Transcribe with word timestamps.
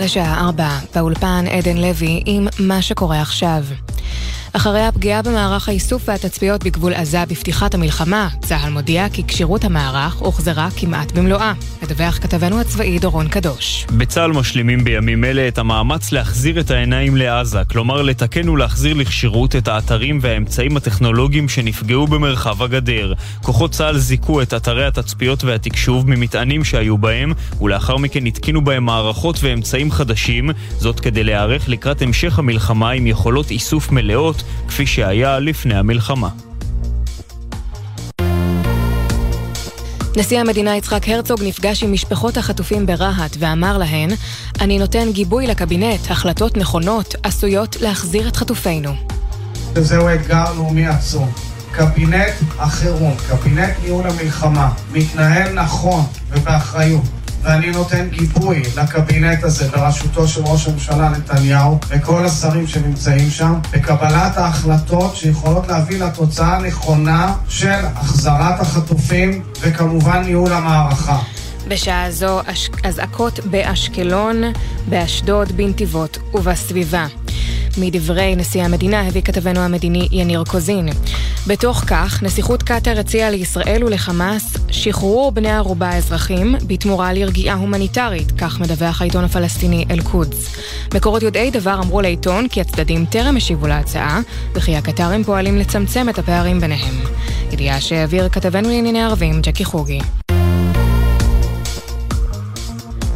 לשעה 0.00 0.40
ארבע, 0.40 0.78
באולפן 0.94 1.44
עדן 1.50 1.76
לוי 1.76 2.22
עם 2.26 2.46
מה 2.58 2.82
שקורה 2.82 3.20
עכשיו. 3.20 3.64
אחרי 4.52 4.80
הפגיעה 4.80 5.22
במערך 5.22 5.68
האיסוף 5.68 6.02
והתצפיות 6.08 6.64
בגבול 6.64 6.94
עזה 6.94 7.24
בפתיחת 7.28 7.74
המלחמה, 7.74 8.28
צה"ל 8.40 8.70
מודיע 8.70 9.08
כי 9.08 9.26
כשירות 9.26 9.64
המערך 9.64 10.14
הוחזרה 10.14 10.68
כמעט 10.76 11.12
במלואה. 11.12 11.52
מדווח 11.82 12.18
כתבנו 12.18 12.60
הצבאי 12.60 12.98
דורון 12.98 13.28
קדוש. 13.28 13.86
בצה"ל 13.96 14.32
משלימים 14.32 14.84
בימים 14.84 15.24
אלה 15.24 15.48
את 15.48 15.58
המאמץ 15.58 16.12
להחזיר 16.12 16.60
את 16.60 16.70
העיניים 16.70 17.16
לעזה, 17.16 17.58
כלומר 17.70 18.02
לתקן 18.02 18.48
ולהחזיר 18.48 18.94
לכשירות 18.94 19.56
את 19.56 19.68
האתרים 19.68 20.18
והאמצעים 20.22 20.76
הטכנולוגיים 20.76 21.48
שנפגעו 21.48 22.06
במרחב 22.06 22.62
הגדר. 22.62 23.12
כוחות 23.42 23.70
צה"ל 23.70 23.98
זיכו 23.98 24.42
את 24.42 24.54
אתרי 24.54 24.86
התצפיות 24.86 25.44
והתקשוב 25.44 26.10
ממטענים 26.10 26.64
שהיו 26.64 26.98
בהם, 26.98 27.32
ולאחר 27.60 27.96
מכן 27.96 28.26
התקינו 28.26 28.64
בהם 28.64 28.84
מערכות 28.84 29.38
ואמצעים 29.42 29.90
חדשים, 29.90 30.50
זאת 30.78 31.00
כדי 31.00 31.24
להיערך 31.24 31.68
לקראת 31.68 32.02
המשך 32.02 32.38
המלחמה 32.38 32.90
עם 32.90 33.06
יכולות 33.06 33.50
איסוף 33.50 33.92
מלאות 33.92 34.37
כפי 34.68 34.86
שהיה 34.86 35.38
לפני 35.38 35.74
המלחמה. 35.74 36.28
נשיא 40.16 40.40
המדינה 40.40 40.76
יצחק 40.76 41.08
הרצוג 41.08 41.42
נפגש 41.42 41.82
עם 41.82 41.92
משפחות 41.92 42.36
החטופים 42.36 42.86
ברהט 42.86 43.36
ואמר 43.38 43.78
להן, 43.78 44.10
אני 44.60 44.78
נותן 44.78 45.12
גיבוי 45.12 45.46
לקבינט, 45.46 46.10
החלטות 46.10 46.56
נכונות 46.56 47.14
עשויות 47.22 47.76
להחזיר 47.80 48.28
את 48.28 48.36
חטופינו. 48.36 48.92
זהו 49.74 50.08
אתגר 50.14 50.52
לאומי 50.56 50.86
עצום. 50.86 51.32
קבינט 51.72 52.34
החירום, 52.58 53.14
קבינט 53.28 53.70
ניהול 53.82 54.04
המלחמה, 54.10 54.70
מתנהל 54.92 55.52
נכון 55.52 56.04
ובאחריות. 56.30 57.02
ואני 57.42 57.70
נותן 57.70 58.08
גיבוי 58.08 58.62
לקבינט 58.76 59.44
הזה 59.44 59.68
בראשותו 59.68 60.28
של 60.28 60.40
ראש 60.44 60.68
הממשלה 60.68 61.08
נתניהו 61.08 61.78
וכל 61.88 62.24
השרים 62.24 62.66
שנמצאים 62.66 63.30
שם 63.30 63.54
בקבלת 63.72 64.36
ההחלטות 64.36 65.16
שיכולות 65.16 65.68
להביא 65.68 66.04
לתוצאה 66.04 66.56
הנכונה 66.56 67.34
של 67.48 67.80
החזרת 67.94 68.60
החטופים 68.60 69.42
וכמובן 69.60 70.22
ניהול 70.22 70.52
המערכה. 70.52 71.18
בשעה 71.68 72.10
זו 72.10 72.40
אזעקות 72.84 73.40
באשקלון, 73.46 74.42
באשדוד, 74.88 75.52
בנתיבות 75.52 76.18
ובסביבה. 76.34 77.06
מדברי 77.78 78.36
נשיא 78.36 78.62
המדינה 78.62 79.06
הביא 79.06 79.22
כתבנו 79.22 79.60
המדיני 79.60 80.08
יניר 80.12 80.44
קוזין. 80.44 80.88
בתוך 81.46 81.84
כך, 81.86 82.22
נסיכות 82.22 82.62
קטאר 82.62 82.98
הציעה 82.98 83.30
לישראל 83.30 83.84
ולחמאס 83.84 84.56
שחרור 84.70 85.32
בני 85.32 85.50
ערובה 85.50 85.88
האזרחים 85.88 86.54
בתמורה 86.66 87.12
לרגיעה 87.12 87.56
הומניטרית, 87.56 88.32
כך 88.38 88.60
מדווח 88.60 89.00
העיתון 89.00 89.24
הפלסטיני 89.24 89.84
אל-קודס. 89.90 90.56
מקורות 90.94 91.22
יודעי 91.22 91.50
דבר 91.50 91.80
אמרו 91.82 92.00
לעיתון 92.00 92.48
כי 92.48 92.60
הצדדים 92.60 93.04
טרם 93.04 93.36
השיבו 93.36 93.66
להצעה, 93.66 94.20
וכי 94.54 94.76
הקטרים 94.76 95.24
פועלים 95.24 95.58
לצמצם 95.58 96.08
את 96.08 96.18
הפערים 96.18 96.60
ביניהם. 96.60 96.94
ידיעה 97.52 97.80
שהעביר 97.80 98.28
כתבנו 98.28 98.68
לענייני 98.68 99.02
ערבים, 99.02 99.40
ג'קי 99.42 99.64
חוגי. 99.64 100.00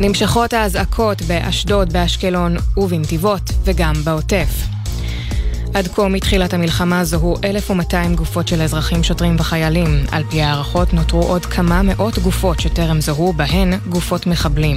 נמשכות 0.04 0.52
האזעקות 0.52 1.22
באשדוד, 1.22 1.92
באשקלון 1.92 2.56
ובנתיבות, 2.76 3.42
וגם 3.64 3.92
בעוטף. 4.04 4.81
עד 5.74 5.88
כה 5.88 6.08
מתחילת 6.08 6.54
המלחמה 6.54 7.04
זוהו 7.04 7.36
1,200 7.44 8.14
גופות 8.14 8.48
של 8.48 8.62
אזרחים, 8.62 9.02
שוטרים 9.02 9.36
וחיילים. 9.38 10.04
על 10.10 10.22
פי 10.30 10.42
הערכות 10.42 10.94
נותרו 10.94 11.22
עוד 11.22 11.46
כמה 11.46 11.82
מאות 11.82 12.18
גופות 12.18 12.60
שטרם 12.60 13.00
זוהו, 13.00 13.32
בהן 13.32 13.78
גופות 13.88 14.26
מחבלים. 14.26 14.76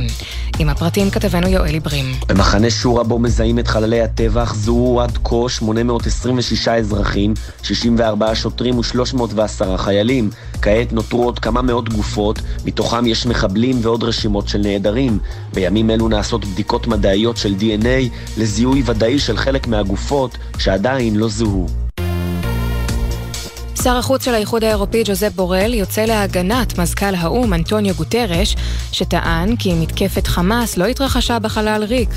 עם 0.59 0.69
הפרטים 0.69 1.09
כתבנו 1.09 1.47
יואלי 1.47 1.79
ברים. 1.79 2.05
במחנה 2.27 2.69
שורה 2.69 3.03
בו 3.03 3.19
מזהים 3.19 3.59
את 3.59 3.67
חללי 3.67 4.01
הטבח 4.01 4.53
זוהו 4.53 5.01
עד 5.01 5.17
כה 5.23 5.49
826 5.49 6.67
אזרחים, 6.67 7.33
64 7.63 8.35
שוטרים 8.35 8.77
ו-310 8.77 9.77
חיילים. 9.77 10.29
כעת 10.61 10.93
נותרו 10.93 11.23
עוד 11.23 11.39
כמה 11.39 11.61
מאות 11.61 11.89
גופות, 11.89 12.41
מתוכם 12.65 13.05
יש 13.05 13.25
מחבלים 13.25 13.79
ועוד 13.81 14.03
רשימות 14.03 14.47
של 14.47 14.57
נעדרים. 14.57 15.19
בימים 15.53 15.89
אלו 15.89 16.07
נעשות 16.07 16.45
בדיקות 16.45 16.87
מדעיות 16.87 17.37
של 17.37 17.55
DNA 17.59 18.15
לזיהוי 18.37 18.83
ודאי 18.85 19.19
של 19.19 19.37
חלק 19.37 19.67
מהגופות 19.67 20.37
שעדיין 20.85 21.15
לא 21.15 21.27
זוהו. 21.27 21.84
שר 23.85 23.97
החוץ 23.97 24.25
של 24.25 24.33
האיחוד 24.33 24.63
האירופי 24.63 25.03
ג'וזפ 25.05 25.31
בורל 25.35 25.73
יוצא 25.73 26.05
להגנת 26.05 26.79
מזכ"ל 26.79 27.15
האו"ם 27.15 27.53
אנטוניו 27.53 27.95
גוטרש, 27.95 28.55
שטען 28.91 29.55
כי 29.55 29.73
מתקפת 29.73 30.27
חמאס 30.27 30.77
לא 30.77 30.85
התרחשה 30.85 31.39
בחלל 31.39 31.83
ריק. 31.83 32.09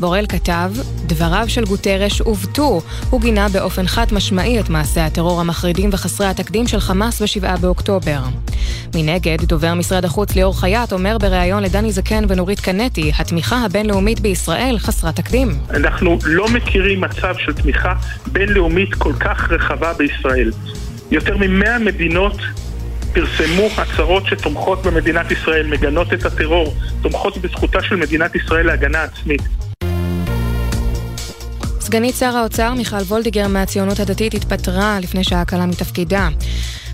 בורל 0.00 0.26
כתב, 0.28 0.72
דבריו 1.06 1.44
של 1.48 1.64
גוטרש 1.64 2.20
עוותו. 2.20 2.80
הוא 3.10 3.20
גינה 3.20 3.48
באופן 3.48 3.86
חד 3.86 4.06
משמעי 4.12 4.60
את 4.60 4.68
מעשי 4.68 5.00
הטרור 5.00 5.40
המחרידים 5.40 5.90
וחסרי 5.92 6.26
התקדים 6.26 6.66
של 6.66 6.80
חמאס 6.80 7.22
ב-7 7.22 7.60
באוקטובר. 7.60 8.18
מנגד, 8.94 9.42
דובר 9.42 9.74
משרד 9.74 10.04
החוץ 10.04 10.34
ליאור 10.34 10.60
חייט 10.60 10.92
אומר 10.92 11.18
בריאיון 11.18 11.62
לדני 11.62 11.92
זקן 11.92 12.24
ונורית 12.28 12.60
קנטי, 12.60 13.12
התמיכה 13.18 13.64
הבינלאומית 13.64 14.20
בישראל 14.20 14.78
חסרת 14.78 15.16
תקדים. 15.16 15.48
אנחנו 15.70 16.18
לא 16.24 16.48
מכירים 16.48 17.00
מצב 17.00 17.34
של 17.38 17.52
תמיכה 17.52 17.94
בינלאומית 18.26 18.94
כל 18.94 19.12
כך 19.20 19.50
רחבה 19.50 19.92
בישראל. 19.92 20.50
יותר 21.10 21.36
ממאה 21.36 21.78
מדינות 21.78 22.36
פרסמו 23.12 23.68
הצהרות 23.76 24.26
שתומכות 24.26 24.82
במדינת 24.82 25.30
ישראל, 25.30 25.66
מגנות 25.66 26.12
את 26.12 26.24
הטרור, 26.24 26.74
תומכות 27.02 27.38
בזכותה 27.38 27.82
של 27.82 27.96
מדינת 27.96 28.34
ישראל 28.34 28.66
להגנה 28.66 29.02
עצמית. 29.02 29.42
סגנית 31.80 32.14
שר 32.14 32.36
האוצר 32.36 32.74
מיכל 32.74 32.96
וולדיגר 32.96 33.48
מהציונות 33.48 34.00
הדתית 34.00 34.34
התפטרה 34.34 34.98
לפני 35.02 35.24
שעה 35.24 35.44
קלה 35.44 35.66
מתפקידה. 35.66 36.28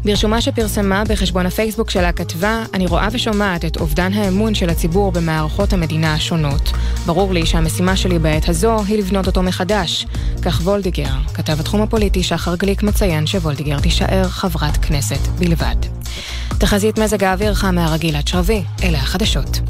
ברשומה 0.05 0.41
שפרסמה 0.41 1.05
בחשבון 1.09 1.47
הפייסבוק 1.47 1.91
שלה 1.91 2.13
כתבה, 2.13 2.65
אני 2.75 2.87
רואה 2.87 3.09
ושומעת 3.13 3.65
את 3.65 3.77
אובדן 3.77 4.13
האמון 4.13 4.55
של 4.55 4.71
הציבור 4.71 5.13
במערכות 5.13 5.73
המדינה 5.73 6.15
השונות. 6.15 6.73
ברור 7.07 7.33
לי 7.33 7.47
שהמשימה 7.47 7.97
שלי 7.97 8.19
בעת 8.19 8.49
הזו 8.49 8.77
היא 8.85 8.99
לבנות 8.99 9.27
אותו 9.27 9.43
מחדש. 9.43 10.07
כך 10.43 10.61
וולדיגר, 10.65 11.15
כתב 11.35 11.61
התחום 11.61 11.83
הפוליטי 11.83 12.23
שחר 12.23 12.57
גליק 12.57 12.83
מציין 12.83 13.27
שוולדיגר 13.27 13.81
תישאר 13.81 14.29
חברת 14.29 14.77
כנסת 14.77 15.29
בלבד. 15.39 15.77
תחזית 16.59 16.99
מזג 16.99 17.25
האוויר 17.25 17.55
חם 17.55 17.75
מהרגיל 17.75 18.17
עד 18.17 18.29
שרבי, 18.29 18.63
אלה 18.83 18.99
החדשות. 18.99 19.61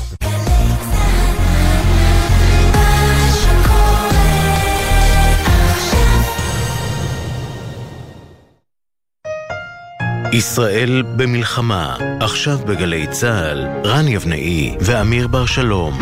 ישראל 10.33 11.03
במלחמה, 11.17 11.97
עכשיו 12.21 12.59
בגלי 12.67 13.07
צה"ל, 13.11 13.67
רן 13.85 14.09
יבנאי 14.09 14.77
ואמיר 14.81 15.29
בר 15.29 15.47
שלום. 15.47 15.99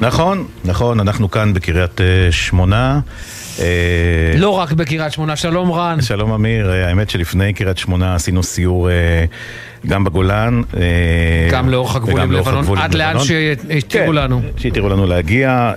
נכון, 0.00 0.46
נכון, 0.64 1.00
אנחנו 1.00 1.30
כאן 1.30 1.54
בקריית 1.54 2.00
uh, 2.00 2.02
שמונה. 2.32 3.00
אה, 3.58 3.64
לא 4.36 4.50
רק 4.50 4.72
בקריית 4.72 5.12
שמונה, 5.12 5.36
שלום 5.36 5.72
רן. 5.72 6.00
שלום 6.00 6.32
אמיר, 6.32 6.72
אה, 6.72 6.88
האמת 6.88 7.10
שלפני 7.10 7.52
קריית 7.52 7.78
שמונה 7.78 8.14
עשינו 8.14 8.42
סיור 8.42 8.88
גם 9.86 10.04
בגולן. 10.04 10.62
גם 11.50 11.68
לאורך 11.68 11.96
הגבול 11.96 12.20
עם 12.20 12.32
לבנון, 12.32 12.78
עד 12.78 12.94
לאן 12.94 13.18
שהתירו 13.18 14.06
כן, 14.06 14.12
לנו. 14.12 14.42
שהתירו 14.56 14.88
לנו 14.88 15.06
להגיע. 15.06 15.72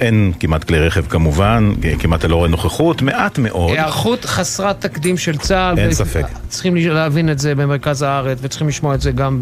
אין 0.00 0.32
כמעט 0.40 0.64
כלי 0.64 0.78
רכב 0.78 1.06
כמובן, 1.06 1.72
כמעט 1.98 2.24
לא 2.24 2.36
רואה 2.36 2.48
נוכחות, 2.48 3.02
מעט 3.02 3.38
מאוד. 3.38 3.70
היערכות 3.70 4.24
חסרת 4.24 4.80
תקדים 4.80 5.16
של 5.16 5.36
צה"ל. 5.36 5.78
אין 5.78 5.92
ספק. 5.92 6.26
צריכים 6.48 6.76
להבין 6.76 7.30
את 7.30 7.38
זה 7.38 7.54
במרכז 7.54 8.02
הארץ, 8.02 8.38
וצריכים 8.42 8.68
לשמוע 8.68 8.94
את 8.94 9.00
זה 9.00 9.10
גם 9.10 9.40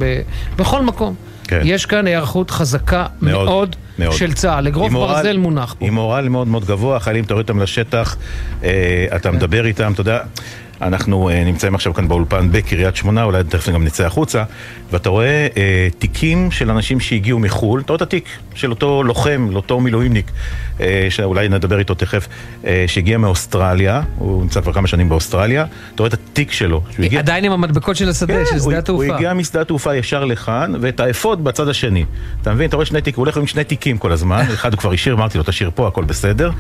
בכל 0.57 0.83
מקום. 0.83 1.15
כן. 1.49 1.61
יש 1.65 1.87
כאן 1.87 2.07
היערכות 2.07 2.51
חזקה 2.51 3.07
מאוד, 3.23 3.45
מאוד, 3.45 3.77
מאוד. 3.99 4.13
של 4.13 4.33
צה"ל, 4.33 4.67
אגרוף 4.67 4.93
ברזל 4.93 5.37
מונח 5.37 5.75
פה. 5.79 5.87
עם 5.87 5.95
מורל 5.95 6.29
מאוד 6.29 6.49
מאוד 6.49 6.65
גבוה, 6.65 7.01
חיילים 7.01 7.25
תוריד 7.25 7.43
אותם 7.51 7.61
לשטח, 7.61 8.17
אה, 8.63 9.07
אתה. 9.17 9.31
מדבר 9.31 9.67
איתם, 9.67 9.93
אתה 9.93 10.01
יודע... 10.01 10.19
אנחנו 10.83 11.31
uh, 11.31 11.33
נמצאים 11.33 11.75
עכשיו 11.75 11.95
כאן 11.95 12.09
באולפן 12.09 12.49
בקריית 12.53 12.97
שמונה, 12.97 13.25
אולי 13.25 13.45
תכף 13.45 13.69
גם 13.69 13.85
נצא 13.85 14.07
החוצה, 14.07 14.45
ואתה 14.91 15.09
רואה 15.09 15.49
uh, 15.51 15.57
תיקים 15.99 16.51
של 16.51 16.71
אנשים 16.71 17.01
שהגיעו 17.01 17.39
מחו"ל, 17.39 17.81
אתה 17.81 17.93
רואה 17.93 17.97
את 17.97 18.03
התיק 18.03 18.25
של 18.55 18.71
אותו 18.71 19.03
לוחם, 19.03 19.49
לאותו 19.51 19.81
מילואימניק, 19.81 20.31
uh, 20.79 20.81
שאולי 21.11 21.49
נדבר 21.49 21.79
איתו 21.79 21.95
תכף, 21.95 22.29
uh, 22.63 22.67
שהגיע 22.87 23.19
מאוסטרליה, 23.19 24.03
הוא 24.19 24.43
נמצא 24.43 24.61
כבר 24.61 24.73
כמה 24.73 24.87
שנים 24.87 25.09
באוסטרליה, 25.09 25.67
אתה 25.95 26.03
רואה 26.03 26.09
את 26.09 26.15
התיק 26.15 26.53
שלו. 26.53 26.83
הגיע... 26.99 27.19
עדיין 27.19 27.45
עם 27.45 27.53
המדבקות 27.53 27.97
של 27.97 28.09
השדה, 28.09 28.35
כן, 28.35 28.45
של 28.51 28.61
שדה 28.61 28.79
התעופה. 28.79 29.07
הוא 29.07 29.15
הגיע 29.15 29.35
משדה 29.35 29.61
התעופה 29.61 29.95
ישר 29.97 30.25
לכאן, 30.25 30.73
ואת 30.81 31.01
האפוד 31.01 31.45
בצד 31.45 31.69
השני. 31.69 32.05
אתה 32.43 32.55
מבין, 32.55 32.69
אתה 32.69 32.77
רואה 32.77 32.87
שני 32.87 33.01
תיקים, 33.01 33.17
הוא 33.17 33.25
הולך 33.25 33.37
עם 33.37 33.47
שני 33.47 33.65
תיקים 33.65 33.99
כל 33.99 34.13
הזמן, 34.13 34.41
אחד 34.55 34.73
הוא 34.73 34.81
כבר 34.81 34.93
השאיר, 34.93 35.15
אמרתי 35.15 35.39
לו, 35.39 35.45
תשאיר 35.47 35.71
פה, 35.75 35.89
הכל 35.89 36.05
בסדר. 36.05 36.51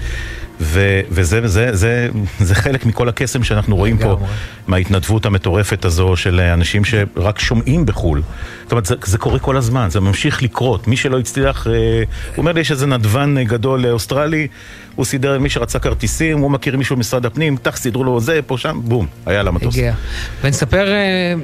ו- 0.60 1.00
וזה 1.10 1.48
זה, 1.48 1.76
זה, 1.76 2.08
זה 2.40 2.54
חלק 2.54 2.86
מכל 2.86 3.08
הקסם 3.08 3.44
שאנחנו 3.44 3.76
רואים 3.76 3.98
פה, 4.04 4.26
מההתנדבות 4.66 5.26
המטורפת 5.26 5.84
הזו 5.84 6.16
של 6.16 6.40
אנשים 6.40 6.84
שרק 6.84 7.38
שומעים 7.38 7.86
בחו"ל. 7.86 8.22
זאת 8.62 8.72
אומרת, 8.72 8.86
זה, 8.86 8.94
זה 9.04 9.18
קורה 9.18 9.38
כל 9.38 9.56
הזמן, 9.56 9.88
זה 9.90 10.00
ממשיך 10.00 10.42
לקרות. 10.42 10.88
מי 10.88 10.96
שלא 10.96 11.18
הצליח, 11.18 11.66
אה, 11.66 11.72
הוא 11.72 12.38
אומר 12.38 12.52
לי, 12.52 12.60
יש 12.60 12.70
איזה 12.70 12.86
נדבן 12.86 13.44
גדול 13.44 13.86
אוסטרלי, 13.86 14.48
הוא 14.94 15.04
סידר 15.04 15.38
מי 15.38 15.50
שרצה 15.50 15.78
כרטיסים, 15.78 16.38
הוא 16.38 16.50
מכיר 16.50 16.76
מישהו 16.76 16.96
במשרד 16.96 17.26
הפנים, 17.26 17.56
טח, 17.56 17.76
סידרו 17.76 18.04
לו 18.04 18.20
זה, 18.20 18.40
פה, 18.46 18.58
שם, 18.58 18.80
בום, 18.84 19.06
היה 19.26 19.42
למטוס. 19.42 19.74
הגיע. 19.74 19.94
ונספר, 20.44 20.92
אה, 20.92 21.34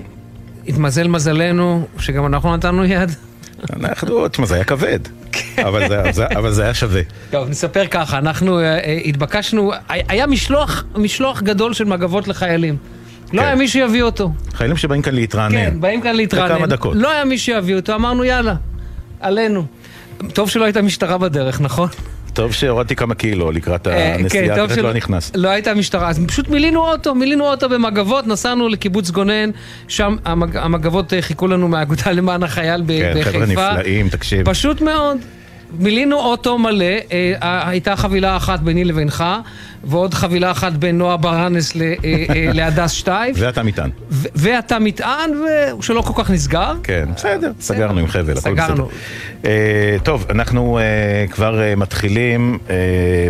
התמזל 0.68 1.08
מזלנו, 1.08 1.86
שגם 1.98 2.26
אנחנו 2.26 2.56
נתנו 2.56 2.84
יד. 2.84 3.10
אנחנו, 3.76 4.28
תשמע, 4.28 4.46
זה 4.46 4.54
היה 4.54 4.64
כבד. 4.64 5.00
אבל 5.68 5.88
זה, 5.88 6.02
זה, 6.12 6.26
אבל 6.26 6.50
זה 6.52 6.62
היה 6.62 6.74
שווה. 6.74 7.02
טוב, 7.30 7.48
נספר 7.48 7.86
ככה, 7.86 8.18
אנחנו 8.18 8.60
uh, 8.60 8.62
התבקשנו, 9.04 9.72
היה 9.88 10.26
משלוח, 10.26 10.84
משלוח 10.96 11.42
גדול 11.42 11.74
של 11.74 11.84
מגבות 11.84 12.28
לחיילים. 12.28 12.76
לא 13.32 13.40
כן. 13.40 13.46
היה 13.46 13.56
מי 13.56 13.68
שיביא 13.68 14.02
אותו. 14.02 14.32
חיילים 14.54 14.76
שבאים 14.76 15.02
כאן 15.02 15.14
להתרענן. 15.14 15.54
כן, 15.54 15.80
באים 15.80 16.00
כאן 16.00 16.16
להתרענן. 16.16 16.54
לכמה 16.54 16.66
דקות. 16.66 16.96
לא 16.96 17.10
היה 17.10 17.24
מי 17.24 17.38
שיביא 17.38 17.76
אותו, 17.76 17.94
אמרנו 17.94 18.24
יאללה, 18.24 18.54
עלינו. 19.20 19.64
טוב 20.32 20.50
שלא 20.50 20.64
הייתה 20.64 20.82
משטרה 20.82 21.18
בדרך, 21.18 21.60
נכון? 21.60 21.88
טוב 22.32 22.52
שהורדתי 22.52 22.96
כמה 22.96 23.14
קילו 23.14 23.52
לקראת 23.52 23.86
אה, 23.86 24.14
הנסיעה, 24.14 24.64
אחרת 24.64 24.78
לא 24.78 24.92
נכנס. 24.92 25.32
לא 25.34 25.48
הייתה 25.48 25.74
משטרה, 25.74 26.08
אז 26.08 26.20
פשוט 26.26 26.48
מילינו 26.48 26.80
אוטו, 26.80 27.14
מילינו 27.14 27.46
אוטו 27.46 27.68
במגבות, 27.68 28.26
נסענו 28.26 28.68
לקיבוץ 28.68 29.10
גונן, 29.10 29.50
שם 29.88 30.16
המגבות 30.24 31.12
אה, 31.12 31.22
חיכו 31.22 31.46
לנו 31.46 31.68
מהאגודה 31.68 32.12
למען 32.18 32.42
החייל 32.42 32.82
בחיפה. 32.86 33.14
כן, 33.14 33.32
חבר'ה 33.32 33.46
נפלאים, 33.46 34.08
תקשיב. 34.08 34.50
פשוט 34.50 34.80
מאוד. 34.80 35.16
מילינו 35.78 36.16
אוטו 36.18 36.58
מלא, 36.58 36.84
אה, 37.12 37.68
הייתה 37.68 37.96
חבילה 37.96 38.36
אחת 38.36 38.60
ביני 38.60 38.84
לבינך, 38.84 39.24
ועוד 39.84 40.14
חבילה 40.14 40.50
אחת 40.50 40.72
בין 40.72 40.98
נועה 40.98 41.16
ברנס 41.16 41.76
אה, 41.76 41.94
אה, 42.04 42.52
להדס 42.52 42.90
שטייף. 42.90 43.36
ואתה 43.40 43.62
מטען. 43.62 43.90
ואתה 44.10 44.78
מטען, 44.78 45.30
שלא 45.80 46.02
כל 46.02 46.22
כך 46.22 46.30
נסגר. 46.30 46.72
כן, 46.82 47.08
בסדר, 47.16 47.52
סגרנו 47.60 48.00
עם 48.00 48.06
חבל, 48.06 48.38
הכל 48.38 48.54
בסדר. 48.54 48.54
סגרנו. 48.54 48.88
טוב, 50.02 50.26
אנחנו 50.30 50.78
כבר 51.30 51.60
מתחילים 51.76 52.58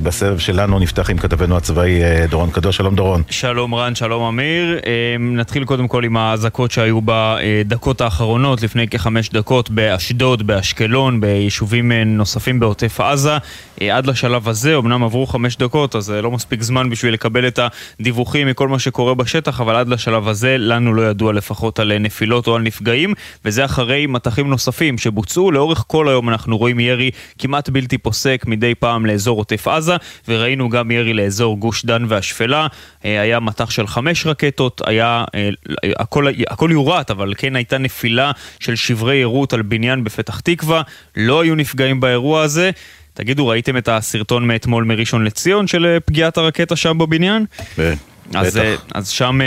בסבב 0.02 0.38
שלנו, 0.38 0.78
נפתח 0.78 1.10
עם 1.10 1.18
כתבנו 1.18 1.56
הצבאי 1.56 2.00
דורון 2.30 2.50
קדוש. 2.50 2.76
שלום 2.76 2.94
דורון. 2.94 3.22
שלום 3.30 3.74
רן, 3.74 3.94
שלום 3.94 4.22
אמיר. 4.22 4.80
נתחיל 5.20 5.64
קודם 5.64 5.88
כל 5.88 6.04
עם 6.04 6.16
האזעקות 6.16 6.70
שהיו 6.70 7.00
בדקות 7.04 8.00
האחרונות, 8.00 8.62
לפני 8.62 8.88
כחמש 8.88 9.28
דקות, 9.28 9.70
באשדוד, 9.70 10.46
באשקלון, 10.46 11.20
ביישובים 11.20 11.92
נוספים 11.92 12.60
בעוטף 12.60 13.00
עזה. 13.00 13.36
עד 13.80 14.06
לשלב 14.06 14.48
הזה, 14.48 14.76
אמנם 14.76 15.04
עברו 15.04 15.26
חמש 15.26 15.56
דקות, 15.56 15.96
אז 15.96 16.10
לא 16.10 16.30
מספיק 16.30 16.39
זמן 16.60 16.90
בשביל 16.90 17.14
לקבל 17.14 17.48
את 17.48 17.58
הדיווחים 18.00 18.46
מכל 18.46 18.68
מה 18.68 18.78
שקורה 18.78 19.14
בשטח, 19.14 19.60
אבל 19.60 19.76
עד 19.76 19.88
לשלב 19.88 20.28
הזה 20.28 20.56
לנו 20.58 20.94
לא 20.94 21.02
ידוע 21.02 21.32
לפחות 21.32 21.78
על 21.78 21.98
נפילות 21.98 22.46
או 22.46 22.56
על 22.56 22.62
נפגעים, 22.62 23.14
וזה 23.44 23.64
אחרי 23.64 24.06
מטחים 24.06 24.50
נוספים 24.50 24.98
שבוצעו. 24.98 25.50
לאורך 25.52 25.84
כל 25.86 26.08
היום 26.08 26.28
אנחנו 26.28 26.58
רואים 26.58 26.80
ירי 26.80 27.10
כמעט 27.38 27.68
בלתי 27.68 27.98
פוסק 27.98 28.44
מדי 28.46 28.74
פעם 28.74 29.06
לאזור 29.06 29.38
עוטף 29.38 29.68
עזה, 29.68 29.96
וראינו 30.28 30.68
גם 30.68 30.90
ירי 30.90 31.12
לאזור 31.14 31.58
גוש 31.58 31.84
דן 31.84 32.04
והשפלה. 32.08 32.66
אה, 33.04 33.20
היה 33.20 33.40
מטח 33.40 33.70
של 33.70 33.86
חמש 33.86 34.26
רקטות, 34.26 34.82
היה, 34.86 35.24
אה, 35.34 35.50
הכל, 35.98 36.26
הכל 36.50 36.68
יורט, 36.72 37.10
אבל 37.10 37.32
כן 37.36 37.56
הייתה 37.56 37.78
נפילה 37.78 38.30
של 38.60 38.76
שברי 38.76 39.16
יירוט 39.16 39.52
על 39.52 39.62
בניין 39.62 40.04
בפתח 40.04 40.40
תקווה. 40.40 40.82
לא 41.16 41.40
היו 41.40 41.54
נפגעים 41.54 42.00
באירוע 42.00 42.42
הזה. 42.42 42.70
תגידו, 43.14 43.46
ראיתם 43.46 43.76
את 43.76 43.88
הסרטון 43.88 44.46
מאתמול 44.46 44.84
מראשון 44.84 45.24
לציון 45.24 45.66
של 45.66 45.86
אה, 45.86 46.00
פגיעת 46.00 46.38
הרקטה 46.38 46.76
שם 46.76 46.98
בבניין? 46.98 47.44
כן. 47.76 47.94
אז, 48.34 48.56
בטח. 48.56 48.84
אז 48.94 49.08
שם 49.08 49.40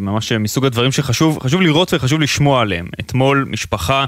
ממש 0.00 0.32
מסוג 0.32 0.66
הדברים 0.66 0.92
שחשוב 0.92 1.38
לראות 1.60 1.94
וחשוב 1.94 2.20
לשמוע 2.20 2.62
עליהם. 2.62 2.88
אתמול 3.00 3.46
משפחה 3.50 4.00
אה, 4.00 4.04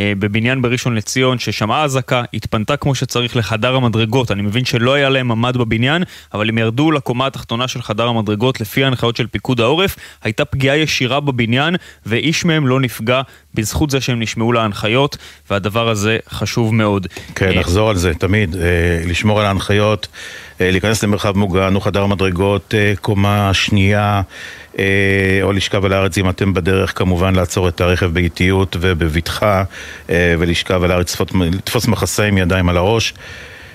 בבניין 0.00 0.62
בראשון 0.62 0.94
לציון 0.94 1.38
ששמעה 1.38 1.84
אזעקה, 1.84 2.22
התפנתה 2.34 2.76
כמו 2.76 2.94
שצריך 2.94 3.36
לחדר 3.36 3.74
המדרגות. 3.74 4.30
אני 4.30 4.42
מבין 4.42 4.64
שלא 4.64 4.94
היה 4.94 5.08
להם 5.08 5.28
ממ"ד 5.28 5.56
בבניין, 5.56 6.02
אבל 6.34 6.48
הם 6.48 6.58
ירדו 6.58 6.90
לקומה 6.90 7.26
התחתונה 7.26 7.68
של 7.68 7.82
חדר 7.82 8.06
המדרגות 8.06 8.60
לפי 8.60 8.84
ההנחיות 8.84 9.16
של 9.16 9.26
פיקוד 9.26 9.60
העורף. 9.60 9.96
הייתה 10.22 10.44
פגיעה 10.44 10.76
ישירה 10.76 11.20
בבניין, 11.20 11.76
ואיש 12.06 12.44
מהם 12.44 12.66
לא 12.66 12.80
נפגע 12.80 13.22
בזכות 13.54 13.90
זה 13.90 14.00
שהם 14.00 14.20
נשמעו 14.20 14.52
להנחיות, 14.52 15.16
והדבר 15.50 15.88
הזה 15.88 16.18
חשוב 16.30 16.74
מאוד. 16.74 17.06
כן, 17.34 17.48
אה, 17.48 17.60
נחזור 17.60 17.90
על 17.90 17.96
זה 17.96 18.14
תמיד, 18.14 18.56
אה, 18.56 18.60
לשמור 19.06 19.40
על 19.40 19.46
ההנחיות, 19.46 20.08
להיכנס 20.60 21.04
למרחב 21.04 21.36
מוגן 21.36 21.74
או 21.74 21.80
חדר 21.80 22.06
מדרגות, 22.06 22.74
קומה 23.00 23.54
שנייה. 23.54 24.22
אה, 24.78 24.84
או 25.42 25.52
לשכב 25.52 25.84
על 25.84 25.92
הארץ 25.92 26.18
אם 26.18 26.28
אתם 26.28 26.54
בדרך, 26.54 26.98
כמובן 26.98 27.34
לעצור 27.34 27.68
את 27.68 27.80
הרכב 27.80 28.06
באיטיות 28.06 28.76
ובבטחה 28.80 29.64
אה, 30.10 30.34
ולשכב 30.38 30.82
על 30.82 30.90
הארץ, 30.90 31.16
לתפוס 31.34 31.88
מחסה 31.88 32.24
עם 32.24 32.38
ידיים 32.38 32.68
על 32.68 32.76
הראש, 32.76 33.14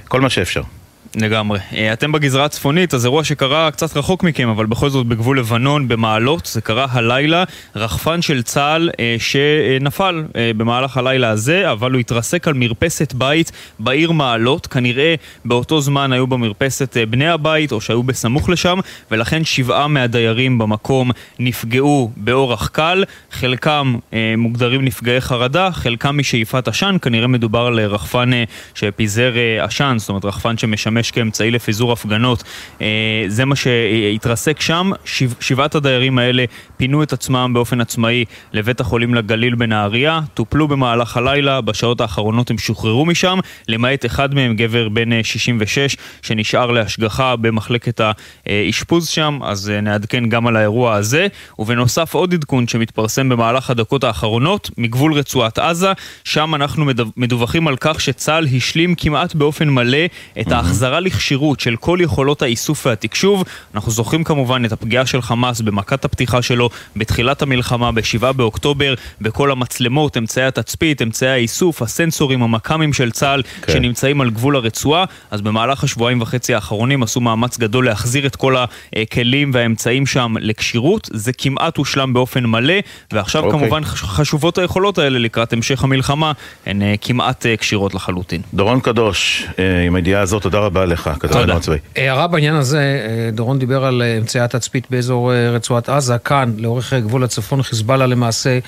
כל 0.07 0.21
מה 0.21 0.29
שאפשר. 0.29 0.61
לגמרי. 1.17 1.59
אה, 1.73 1.93
אתם 1.93 2.11
בגזרה 2.11 2.45
הצפונית, 2.45 2.93
אז 2.93 3.05
אירוע 3.05 3.23
שקרה 3.23 3.71
קצת 3.71 3.97
רחוק 3.97 4.23
מכם, 4.23 4.49
אבל 4.49 4.65
בכל 4.65 4.89
זאת 4.89 5.07
בגבול 5.07 5.39
לבנון, 5.39 5.87
במעלות, 5.87 6.45
זה 6.45 6.61
קרה 6.61 6.85
הלילה, 6.89 7.43
רחפן 7.75 8.21
של 8.21 8.43
צה"ל 8.43 8.89
אה, 8.99 9.15
שנפל 9.19 10.23
אה, 10.35 10.51
במהלך 10.57 10.97
הלילה 10.97 11.29
הזה, 11.29 11.71
אבל 11.71 11.91
הוא 11.91 11.99
התרסק 11.99 12.47
על 12.47 12.53
מרפסת 12.53 13.13
בית 13.13 13.51
בעיר 13.79 14.11
מעלות. 14.11 14.67
כנראה 14.67 15.15
באותו 15.45 15.81
זמן 15.81 16.13
היו 16.13 16.27
במרפסת 16.27 16.97
אה, 16.97 17.05
בני 17.05 17.27
הבית, 17.27 17.71
או 17.71 17.81
שהיו 17.81 18.03
בסמוך 18.03 18.49
לשם, 18.49 18.79
ולכן 19.11 19.43
שבעה 19.43 19.87
מהדיירים 19.87 20.57
במקום 20.57 21.11
נפגעו 21.39 22.11
באורח 22.17 22.67
קל. 22.67 23.03
חלקם 23.31 23.95
אה, 24.13 24.33
מוגדרים 24.37 24.85
נפגעי 24.85 25.21
חרדה, 25.21 25.71
חלקם 25.71 26.17
משאיפת 26.17 26.67
עשן, 26.67 26.95
כנראה 27.01 27.27
מדובר 27.27 27.65
על 27.65 27.79
אה, 27.79 27.87
רחפן 27.87 28.33
אה, 28.33 28.43
שפיזר 28.75 29.33
אה, 29.37 29.65
עשן, 29.65 29.95
זאת 29.99 30.09
אומרת 30.09 30.25
רחפן 30.25 30.57
שמשמש 30.57 31.06
לשמש 31.07 31.11
כאמצעי 31.11 31.51
לפיזור 31.51 31.91
הפגנות. 31.91 32.43
אה, 32.81 33.25
זה 33.27 33.45
מה 33.45 33.55
שהתרסק 33.55 34.61
שם. 34.61 34.91
שבע, 35.05 35.33
שבעת 35.39 35.75
הדיירים 35.75 36.17
האלה 36.17 36.45
פינו 36.77 37.03
את 37.03 37.13
עצמם 37.13 37.51
באופן 37.53 37.81
עצמאי 37.81 38.25
לבית 38.53 38.79
החולים 38.79 39.15
לגליל 39.15 39.55
בנהריה, 39.55 40.19
טופלו 40.33 40.67
במהלך 40.67 41.17
הלילה, 41.17 41.61
בשעות 41.61 42.01
האחרונות 42.01 42.49
הם 42.49 42.57
שוחררו 42.57 43.05
משם, 43.05 43.39
למעט 43.67 44.05
אחד 44.05 44.35
מהם, 44.35 44.55
גבר 44.55 44.89
בן 44.89 45.23
66, 45.23 45.95
אה, 45.95 46.03
שנשאר 46.21 46.71
להשגחה 46.71 47.35
במחלקת 47.35 48.01
האשפוז 48.45 49.07
שם, 49.07 49.39
אז 49.43 49.69
אה, 49.69 49.81
נעדכן 49.81 50.29
גם 50.29 50.47
על 50.47 50.55
האירוע 50.55 50.95
הזה. 50.95 51.27
ובנוסף 51.59 52.13
עוד 52.13 52.33
עדכון 52.33 52.67
שמתפרסם 52.67 53.29
במהלך 53.29 53.69
הדקות 53.69 54.03
האחרונות, 54.03 54.69
מגבול 54.77 55.13
רצועת 55.13 55.59
עזה, 55.59 55.91
שם 56.23 56.55
אנחנו 56.55 56.85
מדווחים 57.17 57.67
על 57.67 57.75
כך 57.79 58.01
שצה"ל 58.01 58.47
השלים 58.57 58.95
כמעט 58.95 59.35
באופן 59.35 59.69
מלא 59.69 60.05
את 60.39 60.51
ההחזרה 60.51 60.86
חזרה 60.87 60.99
לכשירות 60.99 61.59
של 61.59 61.75
כל 61.75 61.99
יכולות 62.01 62.41
האיסוף 62.41 62.85
והתקשוב. 62.85 63.43
אנחנו 63.75 63.91
זוכרים 63.91 64.23
כמובן 64.23 64.65
את 64.65 64.71
הפגיעה 64.71 65.05
של 65.05 65.21
חמאס 65.21 65.61
במכת 65.61 66.05
הפתיחה 66.05 66.41
שלו 66.41 66.69
בתחילת 66.95 67.41
המלחמה, 67.41 67.91
ב-7 67.91 68.31
באוקטובר, 68.33 68.93
בכל 69.21 69.51
המצלמות, 69.51 70.17
אמצעי 70.17 70.45
התצפית, 70.45 71.01
אמצעי 71.01 71.29
האיסוף, 71.29 71.81
הסנסורים, 71.81 72.43
המכ"מים 72.43 72.93
של 72.93 73.11
צה"ל 73.11 73.43
כן. 73.61 73.73
שנמצאים 73.73 74.21
על 74.21 74.29
גבול 74.29 74.55
הרצועה. 74.55 75.05
אז 75.31 75.41
במהלך 75.41 75.83
השבועיים 75.83 76.21
וחצי 76.21 76.53
האחרונים 76.53 77.03
עשו 77.03 77.21
מאמץ 77.21 77.57
גדול 77.57 77.85
להחזיר 77.85 78.25
את 78.25 78.35
כל 78.35 78.55
הכלים 78.95 79.51
והאמצעים 79.53 80.05
שם 80.05 80.33
לכשירות. 80.39 81.09
זה 81.13 81.33
כמעט 81.33 81.77
הושלם 81.77 82.13
באופן 82.13 82.45
מלא, 82.45 82.73
ועכשיו 83.13 83.43
אוקיי. 83.43 83.59
כמובן 83.59 83.83
חשובות 83.83 84.57
היכולות 84.57 84.97
האלה 84.97 85.19
לקראת 85.19 85.53
המשך 85.53 85.83
המלחמה, 85.83 86.31
הן 86.65 86.81
אה, 86.81 86.95
כמעט 87.01 87.45
אה, 87.45 87.57
כשירות 87.57 87.93
לחלוטין. 87.93 88.41
דורון 88.53 88.79
קדוש, 88.79 89.47
אה, 89.59 89.81
עם 89.81 89.95
הידיעה 89.95 90.21
הזאת, 90.21 90.43
תודה 90.43 90.59
רבה. 90.59 90.76
רבה 90.77 90.85
לך, 90.85 91.09
כתב 91.19 91.35
הצבאי. 91.35 91.77
הערה 91.95 92.27
בעניין 92.27 92.55
הזה, 92.55 92.79
אה, 92.79 93.31
דורון 93.31 93.59
דיבר 93.59 93.85
על 93.85 94.01
אה, 94.01 94.17
אמצעי 94.17 94.41
התצפית 94.41 94.87
באזור 94.89 95.33
אה, 95.33 95.49
רצועת 95.49 95.89
עזה, 95.89 96.17
כאן, 96.17 96.53
לאורך 96.57 96.93
גבול 96.93 97.23
הצפון, 97.23 97.63
חיזבאללה 97.63 98.07
למעשה 98.07 98.59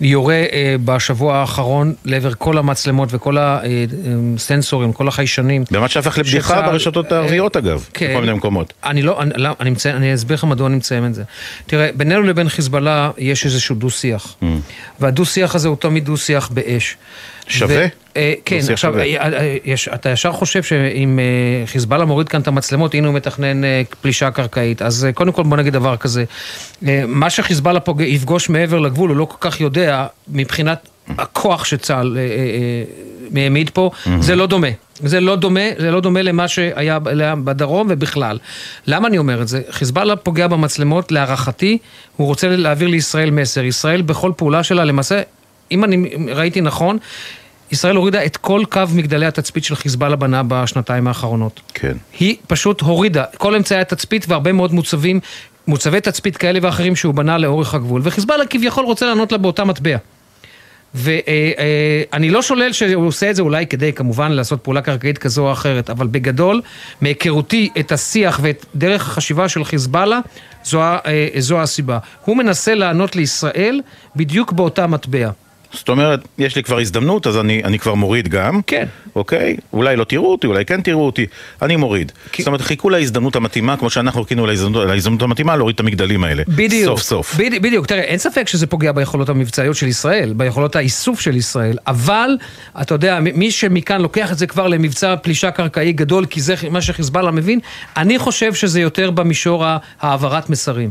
יורה 0.00 0.42
בשבוע 0.84 1.36
האחרון 1.36 1.94
לעבר 2.04 2.34
כל 2.34 2.58
המצלמות 2.58 3.08
וכל 3.12 3.36
הסנסורים, 3.40 4.92
כל 4.92 5.08
החיישנים. 5.08 5.64
במה 5.70 5.88
שהפך 5.88 6.18
לבדיחה 6.18 6.62
ברשתות 6.62 7.12
הערביות 7.12 7.56
אגב, 7.56 7.86
כן. 7.94 8.10
בכל 8.10 8.20
מיני 8.20 8.32
מקומות. 8.32 8.72
אני 8.84 9.02
לא, 9.02 9.22
אני, 9.22 9.30
לא, 9.36 9.50
אני, 9.60 9.70
מציין, 9.70 9.96
אני 9.96 10.14
אסביר 10.14 10.34
לך 10.34 10.44
מדוע 10.44 10.66
אני 10.66 10.76
מציין 10.76 11.06
את 11.06 11.14
זה. 11.14 11.22
תראה, 11.66 11.90
בינינו 11.94 12.22
לבין 12.22 12.48
חיזבאללה 12.48 13.10
יש 13.18 13.44
איזשהו 13.44 13.74
דו-שיח. 13.74 14.34
Mm. 14.42 14.46
והדו-שיח 15.00 15.54
הזה 15.54 15.68
הוא 15.68 15.76
תמיד 15.76 16.04
דו-שיח 16.04 16.48
באש. 16.48 16.96
שווה? 17.48 17.86
אה, 18.16 18.32
כן, 18.44 18.58
עכשיו, 18.72 18.98
אה, 18.98 19.02
אה, 19.02 19.74
אתה 19.94 20.10
ישר 20.10 20.32
חושב 20.32 20.62
שאם 20.62 21.18
חיזבאללה 21.66 22.04
מוריד 22.04 22.28
כאן 22.28 22.40
את 22.40 22.48
המצלמות, 22.48 22.94
הנה 22.94 23.06
הוא 23.06 23.14
מתכנן 23.14 23.60
פלישה 24.00 24.30
קרקעית. 24.30 24.82
אז 24.82 25.06
קודם 25.14 25.32
כל 25.32 25.42
בוא 25.42 25.56
נגיד 25.56 25.72
דבר 25.72 25.96
כזה, 25.96 26.24
מה 27.06 27.30
שחיזבאללה 27.30 27.80
יפגוש 27.98 28.48
מעבר 28.48 28.78
לגבול, 28.78 29.10
הוא 29.10 29.16
לא 29.16 29.24
כל 29.24 29.36
כך 29.40 29.60
יודע 29.60 30.06
מבחינת 30.28 30.88
הכוח 31.18 31.64
שצה"ל 31.64 32.18
העמיד 33.36 33.70
פה, 33.70 33.90
זה 34.20 34.36
לא 34.36 34.46
דומה. 34.46 34.68
זה 35.04 35.20
לא 35.20 35.36
דומה, 35.36 35.60
זה 35.78 35.90
לא 35.90 36.00
דומה 36.00 36.22
למה 36.22 36.48
שהיה 36.48 36.98
בדרום 37.44 37.86
ובכלל. 37.90 38.38
למה 38.86 39.08
אני 39.08 39.18
אומר 39.18 39.42
את 39.42 39.48
זה? 39.48 39.60
חיזבאללה 39.70 40.16
פוגע 40.16 40.46
במצלמות, 40.46 41.12
להערכתי, 41.12 41.78
הוא 42.16 42.26
רוצה 42.26 42.56
להעביר 42.56 42.88
לישראל 42.88 43.30
מסר. 43.30 43.64
ישראל 43.64 44.02
בכל 44.02 44.32
פעולה 44.36 44.62
שלה, 44.62 44.84
למעשה, 44.84 45.22
אם 45.72 45.84
אני 45.84 46.10
ראיתי 46.34 46.60
נכון, 46.60 46.98
ישראל 47.70 47.96
הורידה 47.96 48.24
את 48.24 48.36
כל 48.36 48.62
קו 48.70 48.82
מגדלי 48.94 49.26
התצפית 49.26 49.64
של 49.64 49.74
חיזבאללה 49.74 50.16
בנה 50.16 50.42
בשנתיים 50.48 51.08
האחרונות. 51.08 51.60
כן. 51.74 51.96
היא 52.18 52.36
פשוט 52.46 52.80
הורידה 52.80 53.24
כל 53.38 53.54
אמצעי 53.54 53.80
התצפית 53.80 54.24
והרבה 54.28 54.52
מאוד 54.52 54.74
מוצבים, 54.74 55.20
מוצבי 55.66 56.00
תצפית 56.00 56.36
כאלה 56.36 56.58
ואחרים 56.62 56.96
שהוא 56.96 57.14
בנה 57.14 57.38
לאורך 57.38 57.74
הגבול, 57.74 58.00
וחיזבאללה 58.04 58.46
כביכול 58.46 58.84
רוצה 58.84 59.06
לענות 59.06 59.32
לה 59.32 59.38
באותה 59.38 59.64
מטבע. 59.64 59.96
ואני 60.94 62.30
לא 62.30 62.42
שולל 62.42 62.72
שהוא 62.72 63.06
עושה 63.06 63.30
את 63.30 63.36
זה 63.36 63.42
אולי 63.42 63.66
כדי 63.66 63.92
כמובן 63.92 64.32
לעשות 64.32 64.60
פעולה 64.60 64.82
קרקעית 64.82 65.18
כזו 65.18 65.46
או 65.46 65.52
אחרת, 65.52 65.90
אבל 65.90 66.06
בגדול, 66.06 66.60
מהיכרותי 67.00 67.70
את 67.80 67.92
השיח 67.92 68.40
ואת 68.42 68.66
דרך 68.74 69.08
החשיבה 69.08 69.48
של 69.48 69.64
חיזבאללה, 69.64 70.20
זו, 70.64 70.82
אה, 70.82 71.28
זו 71.38 71.60
הסיבה. 71.60 71.98
הוא 72.24 72.36
מנסה 72.36 72.74
לענות 72.74 73.16
לישראל 73.16 73.80
בדיוק 74.16 74.52
באותה 74.52 74.86
מטבע. 74.86 75.30
זאת 75.72 75.88
אומרת, 75.88 76.20
יש 76.38 76.56
לי 76.56 76.62
כבר 76.62 76.78
הזדמנות, 76.78 77.26
אז 77.26 77.38
אני, 77.38 77.64
אני 77.64 77.78
כבר 77.78 77.94
מוריד 77.94 78.28
גם. 78.28 78.60
כן. 78.66 78.86
אוקיי? 79.16 79.56
אולי 79.72 79.96
לא 79.96 80.04
תראו 80.04 80.32
אותי, 80.32 80.46
אולי 80.46 80.64
כן 80.64 80.80
תראו 80.80 81.06
אותי, 81.06 81.26
אני 81.62 81.76
מוריד. 81.76 82.12
כי... 82.32 82.42
זאת 82.42 82.46
אומרת, 82.46 82.60
חיכו 82.60 82.90
להזדמנות 82.90 83.36
המתאימה, 83.36 83.76
כמו 83.76 83.90
שאנחנו 83.90 84.22
חיכינו 84.22 84.46
להזדמנות, 84.46 84.88
להזדמנות 84.88 85.22
המתאימה, 85.22 85.56
להוריד 85.56 85.74
את 85.74 85.80
המגדלים 85.80 86.24
האלה. 86.24 86.42
בדיוק. 86.48 86.84
סוף 86.84 87.02
סוף. 87.02 87.34
בדיוק, 87.34 87.62
בדיוק. 87.62 87.86
תראה, 87.86 88.00
אין 88.00 88.18
ספק 88.18 88.48
שזה 88.48 88.66
פוגע 88.66 88.92
ביכולות 88.92 89.28
המבצעיות 89.28 89.76
של 89.76 89.86
ישראל, 89.86 90.32
ביכולות 90.36 90.76
האיסוף 90.76 91.20
של 91.20 91.36
ישראל, 91.36 91.76
אבל, 91.86 92.36
אתה 92.80 92.94
יודע, 92.94 93.18
מי 93.20 93.50
שמכאן 93.50 94.00
לוקח 94.00 94.32
את 94.32 94.38
זה 94.38 94.46
כבר 94.46 94.68
למבצע 94.68 95.16
פלישה 95.16 95.50
קרקעי 95.50 95.92
גדול, 95.92 96.26
כי 96.26 96.40
זה 96.40 96.54
מה 96.70 96.82
שחיזבאללה 96.82 97.30
מבין, 97.30 97.60
אני 97.96 98.18
חושב 98.18 98.54
שזה 98.54 98.80
יותר 98.80 99.10
במישור 99.10 99.64
העברת 100.00 100.50
מסרים. 100.50 100.90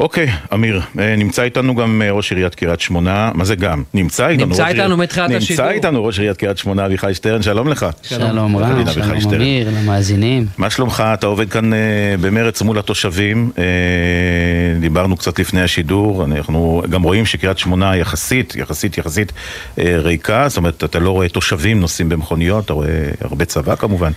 אוקיי, 0.00 0.30
אמיר, 0.54 0.80
אה, 0.98 1.16
נמצא 1.16 1.42
איתנו 1.42 1.74
גם 1.74 2.02
אה, 2.02 2.10
ראש 2.10 2.32
עיריית 2.32 2.54
קריית 2.54 2.80
שמונה, 2.80 3.30
מה 3.34 3.44
זה 3.44 3.54
גם? 3.54 3.82
נמצא 3.94 4.28
איתנו 4.28 4.46
נמצא 4.46 4.66
איתנו 4.66 4.96
מתחילת 4.96 5.30
השידור. 5.30 5.66
נמצא 5.66 5.76
איתנו 5.76 6.04
ראש 6.04 6.18
עיריית 6.18 6.36
קריית 6.36 6.58
שמונה, 6.58 6.86
אביחי 6.86 7.14
שטרן, 7.14 7.42
שלום 7.42 7.68
לך. 7.68 7.86
שלום 8.02 8.56
רב, 8.56 8.90
שלום 8.90 9.34
אמיר, 9.34 9.68
למאזינים. 9.78 10.46
מה 10.58 10.70
שלומך? 10.70 11.02
אתה 11.14 11.26
עובד 11.26 11.50
כאן 11.50 11.72
אה, 11.72 11.78
במרץ 12.20 12.62
מול 12.62 12.78
התושבים, 12.78 13.50
דיברנו 14.80 15.16
קצת 15.16 15.38
לפני 15.38 15.62
השידור, 15.62 16.24
אנחנו 16.24 16.82
גם 16.90 17.02
רואים 17.02 17.26
שקריית 17.26 17.58
שמונה 17.58 17.96
יחסית, 17.96 18.56
יחסית, 18.56 18.98
יחסית 18.98 19.32
ריקה, 19.78 20.48
זאת 20.48 20.56
אומרת, 20.56 20.84
אתה 20.84 20.98
לא 20.98 21.10
רואה 21.10 21.28
תושבים 21.28 21.80
נוסעים 21.80 22.08
במכוניות, 22.08 22.64
אתה 22.64 22.72
רואה 22.72 23.10
הרבה 23.20 23.44
צבא 23.44 23.76
כמובן. 23.76 24.12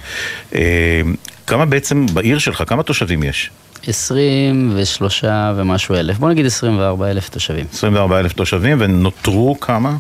כמה 1.47 1.65
בעצם 1.65 2.05
בעיר 2.13 2.37
שלך, 2.37 2.63
כמה 2.67 2.83
תושבים 2.83 3.23
יש? 3.23 3.51
23 3.87 5.23
ומשהו 5.55 5.95
אלף, 5.95 6.17
בוא 6.17 6.29
נגיד 6.29 6.45
24 6.45 7.11
אלף 7.11 7.29
תושבים. 7.29 7.65
24 7.73 8.19
אלף 8.19 8.33
תושבים, 8.33 8.77
ונותרו 8.79 9.59
כמה? 9.59 9.97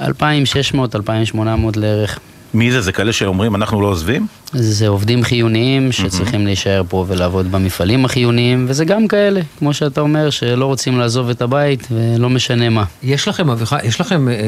2,600, 0.00 0.94
2,800 0.94 1.76
לערך. 1.76 2.18
מי 2.54 2.72
זה? 2.72 2.80
זה 2.80 2.92
כאלה 2.92 3.12
שאומרים 3.12 3.54
אנחנו 3.54 3.80
לא 3.82 3.86
עוזבים? 3.86 4.26
זה 4.52 4.88
עובדים 4.88 5.24
חיוניים 5.24 5.92
שצריכים 5.92 6.46
להישאר 6.46 6.82
פה 6.88 7.04
ולעבוד 7.08 7.52
במפעלים 7.52 8.04
החיוניים, 8.04 8.64
וזה 8.68 8.84
גם 8.84 9.08
כאלה, 9.08 9.40
כמו 9.58 9.74
שאתה 9.74 10.00
אומר, 10.00 10.30
שלא 10.30 10.66
רוצים 10.66 10.98
לעזוב 10.98 11.30
את 11.30 11.42
הבית 11.42 11.88
ולא 11.90 12.30
משנה 12.30 12.68
מה. 12.68 12.84
יש 13.02 13.28
לכם, 13.28 13.50
אביחי, 13.50 13.76
יש 13.84 14.00
לכם 14.00 14.28
אה, 14.28 14.34
אה, 14.34 14.40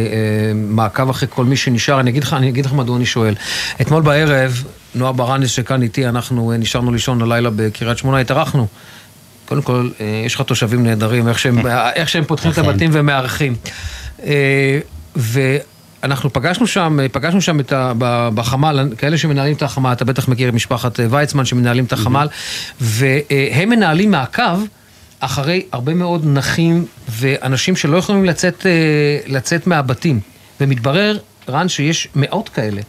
מעקב 0.54 1.10
אחרי 1.10 1.28
כל 1.30 1.44
מי 1.44 1.56
שנשאר? 1.56 2.00
אני 2.00 2.10
אגיד 2.10 2.24
לך, 2.24 2.34
אני 2.34 2.48
אגיד 2.48 2.66
לך 2.66 2.72
מדוע 2.72 2.96
אני 2.96 3.06
שואל. 3.06 3.34
אתמול 3.80 4.02
בערב, 4.02 4.64
נועה 4.94 5.12
ברנס 5.12 5.50
שכאן 5.50 5.82
איתי, 5.82 6.08
אנחנו 6.08 6.52
אה, 6.52 6.56
נשארנו 6.56 6.92
לישון 6.92 7.22
הלילה 7.22 7.50
בקריית 7.56 7.98
שמונה, 7.98 8.18
התארחנו. 8.18 8.66
קודם 9.48 9.62
כל, 9.62 9.90
אה, 10.00 10.22
יש 10.26 10.34
לך 10.34 10.40
תושבים 10.42 10.86
נהדרים, 10.86 11.28
איך 11.28 11.38
שהם, 11.38 11.66
איך 11.96 12.08
שהם 12.08 12.24
פותחים 12.24 12.50
את 12.50 12.58
הבתים 12.58 12.90
ומארחים. 12.92 13.56
אה, 14.24 14.78
אנחנו 16.02 16.32
פגשנו 16.32 16.66
שם, 16.66 16.98
פגשנו 17.12 17.40
שם 17.40 17.60
את 17.60 17.72
ה, 17.72 17.92
בחמ"ל, 18.34 18.88
כאלה 18.98 19.18
שמנהלים 19.18 19.56
את 19.56 19.62
החמ"ל, 19.62 19.92
אתה 19.92 20.04
בטח 20.04 20.28
מכיר 20.28 20.48
את 20.48 20.54
משפחת 20.54 21.00
ויצמן 21.10 21.44
שמנהלים 21.44 21.84
את 21.84 21.92
החמ"ל, 21.92 22.28
והם 22.80 23.68
מנהלים 23.68 24.10
מעקב 24.10 24.60
אחרי 25.20 25.62
הרבה 25.72 25.94
מאוד 25.94 26.26
נכים 26.26 26.84
ואנשים 27.08 27.76
שלא 27.76 27.96
יכולים 27.96 28.24
לצאת, 28.24 28.66
לצאת 29.26 29.66
מהבתים. 29.66 30.20
ומתברר, 30.60 31.18
רן, 31.48 31.68
שיש 31.68 32.08
מאות 32.16 32.48
כאלה. 32.48 32.80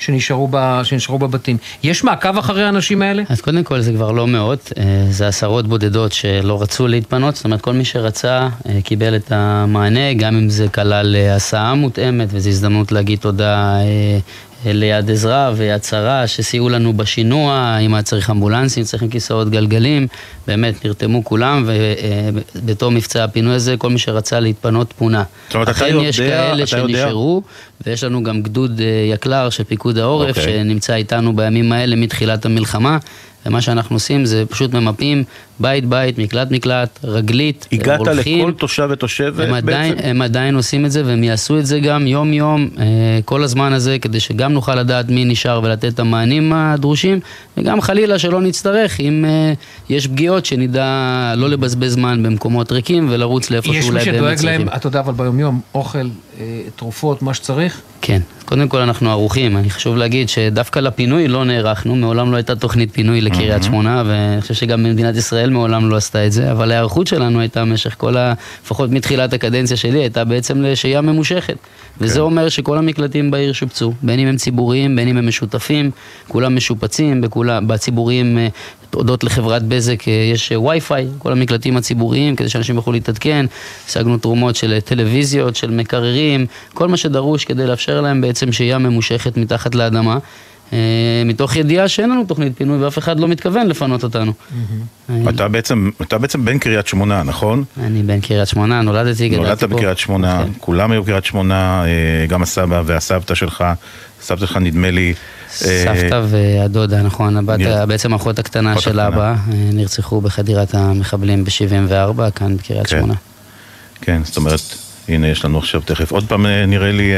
שנשארו, 0.00 0.48
ב, 0.50 0.80
שנשארו 0.84 1.18
בבתים. 1.18 1.56
יש 1.82 2.04
מעקב 2.04 2.38
אחרי 2.38 2.64
האנשים 2.64 3.02
האלה? 3.02 3.22
אז 3.28 3.40
קודם 3.40 3.64
כל 3.64 3.80
זה 3.80 3.92
כבר 3.92 4.12
לא 4.12 4.26
מאות, 4.26 4.72
אה, 4.78 5.06
זה 5.10 5.28
עשרות 5.28 5.66
בודדות 5.66 6.12
שלא 6.12 6.62
רצו 6.62 6.88
להתפנות, 6.88 7.36
זאת 7.36 7.44
אומרת 7.44 7.60
כל 7.60 7.72
מי 7.72 7.84
שרצה 7.84 8.48
אה, 8.68 8.78
קיבל 8.84 9.16
את 9.16 9.32
המענה, 9.32 10.14
גם 10.14 10.36
אם 10.36 10.48
זה 10.48 10.68
כלל 10.68 11.16
אה, 11.16 11.34
הסעה 11.34 11.74
מותאמת, 11.74 12.28
וזו 12.30 12.48
הזדמנות 12.48 12.92
להגיד 12.92 13.18
תודה 13.18 13.76
ליד 14.64 15.10
עזרא 15.10 15.50
ויד 15.56 15.84
שרה 15.84 16.26
שסייעו 16.26 16.68
לנו 16.68 16.92
בשינוע, 16.92 17.78
אם 17.80 17.94
היה 17.94 18.02
צריך 18.02 18.30
אמבולנסים, 18.30 18.84
צריכים 18.84 19.08
כיסאות 19.08 19.50
גלגלים, 19.50 20.06
באמת 20.46 20.84
נרתמו 20.84 21.24
כולם, 21.24 21.68
ובתור 22.54 22.90
מבצע 22.90 23.24
הפינוי 23.24 23.54
הזה, 23.54 23.76
כל 23.78 23.90
מי 23.90 23.98
שרצה 23.98 24.40
להתפנות 24.40 24.92
פונה. 24.98 25.22
זאת 25.46 25.54
אומרת, 25.54 25.68
אתה 25.68 25.88
יודע, 25.88 26.08
יש 26.08 26.20
כאלה 26.20 26.66
שנשארו, 26.66 27.42
ויש 27.86 28.04
לנו 28.04 28.22
גם 28.22 28.42
גדוד 28.42 28.80
יקל"ר 29.12 29.50
של 29.50 29.64
פיקוד 29.64 29.98
העורף, 29.98 30.36
okay. 30.36 30.40
אוקיי. 30.40 30.54
שנמצא 30.58 30.94
איתנו 30.94 31.36
בימים 31.36 31.72
האלה 31.72 31.96
מתחילת 31.96 32.46
המלחמה. 32.46 32.98
ומה 33.46 33.60
שאנחנו 33.60 33.96
עושים 33.96 34.24
זה 34.24 34.44
פשוט 34.48 34.74
ממפים 34.74 35.24
בית 35.60 35.84
בית, 35.84 36.18
מקלט 36.18 36.50
מקלט, 36.50 36.98
רגלית, 37.04 37.68
הגעת 37.72 37.98
הולכים. 37.98 38.38
לכל 38.38 38.52
תושב 38.52 38.88
ותושבת 38.90 39.48
הם 39.48 39.54
עדיין, 39.54 39.94
בעצם? 39.94 40.08
הם 40.08 40.22
עדיין 40.22 40.54
עושים 40.54 40.86
את 40.86 40.92
זה 40.92 41.02
והם 41.06 41.24
יעשו 41.24 41.58
את 41.58 41.66
זה 41.66 41.80
גם 41.80 42.06
יום 42.06 42.32
יום, 42.32 42.68
אה, 42.78 42.84
כל 43.24 43.42
הזמן 43.42 43.72
הזה, 43.72 43.98
כדי 43.98 44.20
שגם 44.20 44.52
נוכל 44.52 44.74
לדעת 44.74 45.08
מי 45.08 45.24
נשאר 45.24 45.60
ולתת 45.62 45.84
את 45.84 46.00
המענים 46.00 46.52
הדרושים, 46.52 47.20
וגם 47.56 47.80
חלילה 47.80 48.18
שלא 48.18 48.40
נצטרך, 48.40 49.00
אם 49.00 49.24
אה, 49.28 49.52
יש 49.88 50.06
פגיעות, 50.06 50.46
שנדע 50.46 51.34
לא 51.36 51.48
לבזבז 51.48 51.92
זמן 51.92 52.22
במקומות 52.22 52.72
ריקים 52.72 53.06
ולרוץ 53.10 53.50
לאיפה 53.50 53.66
שאולי 53.66 53.80
באמת 53.82 53.92
צריכים. 53.92 54.14
יש 54.14 54.18
מי 54.20 54.34
שדואג 54.34 54.44
להם, 54.44 54.68
אתה 54.76 54.86
יודע, 54.86 55.00
אבל 55.00 55.12
ביום 55.12 55.40
יום, 55.40 55.60
אוכל, 55.74 55.98
אה, 55.98 56.04
תרופות, 56.76 57.22
מה 57.22 57.34
שצריך? 57.34 57.80
כן, 58.02 58.20
קודם 58.44 58.68
כל 58.68 58.78
אנחנו 58.78 59.10
ערוכים, 59.10 59.56
אני 59.56 59.70
חשוב 59.70 59.96
להגיד 59.96 60.28
שדווקא 60.28 60.78
לפינוי 60.78 61.28
לא 61.28 61.44
נערכנו, 61.44 61.96
מעולם 61.96 62.32
לא 62.32 62.36
הייתה 62.36 62.56
תוכנית 62.56 62.92
פינוי 62.92 63.20
לקריית 63.20 63.62
שמונה, 63.62 64.02
ואני 64.06 64.40
חושב 64.40 64.54
שגם 64.54 64.84
במדינת 64.84 65.16
ישראל 65.16 65.50
מעולם 65.50 65.90
לא 65.90 65.96
עשתה 65.96 66.26
את 66.26 66.32
זה, 66.32 66.52
אבל 66.52 66.70
ההיערכות 66.70 67.06
שלנו 67.06 67.40
הייתה 67.40 67.60
במשך 67.60 67.94
כל 67.98 68.16
ה... 68.16 68.34
לפחות 68.64 68.90
מתחילת 68.90 69.32
הקדנציה 69.32 69.76
שלי, 69.76 69.98
הייתה 69.98 70.24
בעצם 70.24 70.62
לשהייה 70.62 71.00
ממושכת. 71.00 71.56
וזה 72.00 72.14
כן. 72.14 72.20
אומר 72.20 72.48
שכל 72.48 72.78
המקלטים 72.78 73.30
בעיר 73.30 73.52
שופצו, 73.52 73.92
בין 74.02 74.20
אם 74.20 74.28
הם 74.28 74.36
ציבוריים, 74.36 74.96
בין 74.96 75.08
אם 75.08 75.16
הם 75.16 75.28
משותפים, 75.28 75.90
כולם 76.28 76.56
משופצים, 76.56 77.20
בכולם, 77.20 77.68
בציבוריים 77.68 78.38
אה, 78.38 78.48
הודות 78.94 79.24
לחברת 79.24 79.62
בזק 79.62 80.08
אה, 80.08 80.12
יש 80.12 80.52
אה, 80.52 80.60
וי-פיי, 80.60 81.06
כל 81.18 81.32
המקלטים 81.32 81.76
הציבוריים, 81.76 82.36
כדי 82.36 82.48
שאנשים 82.48 82.76
יוכלו 82.76 82.92
להתעדכן. 82.92 83.46
השגנו 83.88 84.18
תרומות 84.18 84.56
של 84.56 84.80
טלוויזיות, 84.80 85.56
של 85.56 85.70
מקררים, 85.70 86.46
כל 86.74 86.88
מה 86.88 86.96
שדרוש 86.96 87.44
כדי 87.44 87.66
לאפשר 87.66 88.00
להם 88.00 88.20
בעצם 88.20 88.52
שהייה 88.52 88.78
ממושכת 88.78 89.36
מתחת 89.36 89.74
לאדמה. 89.74 90.18
אה, 90.72 90.78
מתוך 91.24 91.56
ידיעה 91.56 91.88
שאין 91.88 92.10
לנו 92.10 92.24
תוכנית 92.24 92.52
פינוי 92.56 92.84
ואף 92.84 92.98
אחד 92.98 93.20
לא 93.20 93.28
מתכוון 93.28 93.66
לפנות 93.66 94.02
אותנו. 94.02 94.32
אתה 95.28 95.48
בעצם, 95.48 95.90
אתה 96.02 96.18
בעצם 96.18 96.44
בן 96.44 96.58
קריית 96.58 96.86
שמונה, 96.86 97.22
נכון? 97.22 97.64
אני 97.80 98.02
בן 98.02 98.20
קריית 98.20 98.48
שמונה, 98.48 98.82
נולדתי, 98.82 99.28
גדלתי 99.28 99.36
פה. 99.36 99.42
נולדת 99.42 99.62
בקריית 99.64 99.98
שמונה, 99.98 100.42
כן. 100.44 100.52
כולם 100.60 100.92
היו 100.92 101.04
קריית 101.04 101.24
שמונה, 101.24 101.84
גם 102.28 102.42
הסבא 102.42 102.82
והסבתא 102.86 103.34
שלך, 103.34 103.64
סבתא 104.22 104.46
שלך 104.46 104.56
נדמה 104.56 104.90
לי... 104.90 105.14
סבתא 105.48 106.22
והדודה, 106.28 107.02
נכון, 107.02 107.36
הבת, 107.36 107.60
בעצם 107.88 108.12
האחות 108.12 108.38
הקטנה 108.38 108.80
של 108.80 109.00
אבא, 109.00 109.34
נרצחו 109.72 110.20
בחדירת 110.20 110.74
המחבלים 110.74 111.44
ב-74, 111.44 112.30
כאן 112.30 112.56
בקריית 112.56 112.86
כן. 112.86 112.96
שמונה. 112.96 113.14
כן, 114.00 114.20
זאת 114.24 114.36
אומרת, 114.36 114.60
הנה 115.08 115.28
יש 115.28 115.44
לנו 115.44 115.58
עכשיו 115.58 115.80
תכף 115.80 116.12
עוד 116.12 116.24
פעם 116.28 116.46
נראה 116.46 116.92
לי 116.92 117.12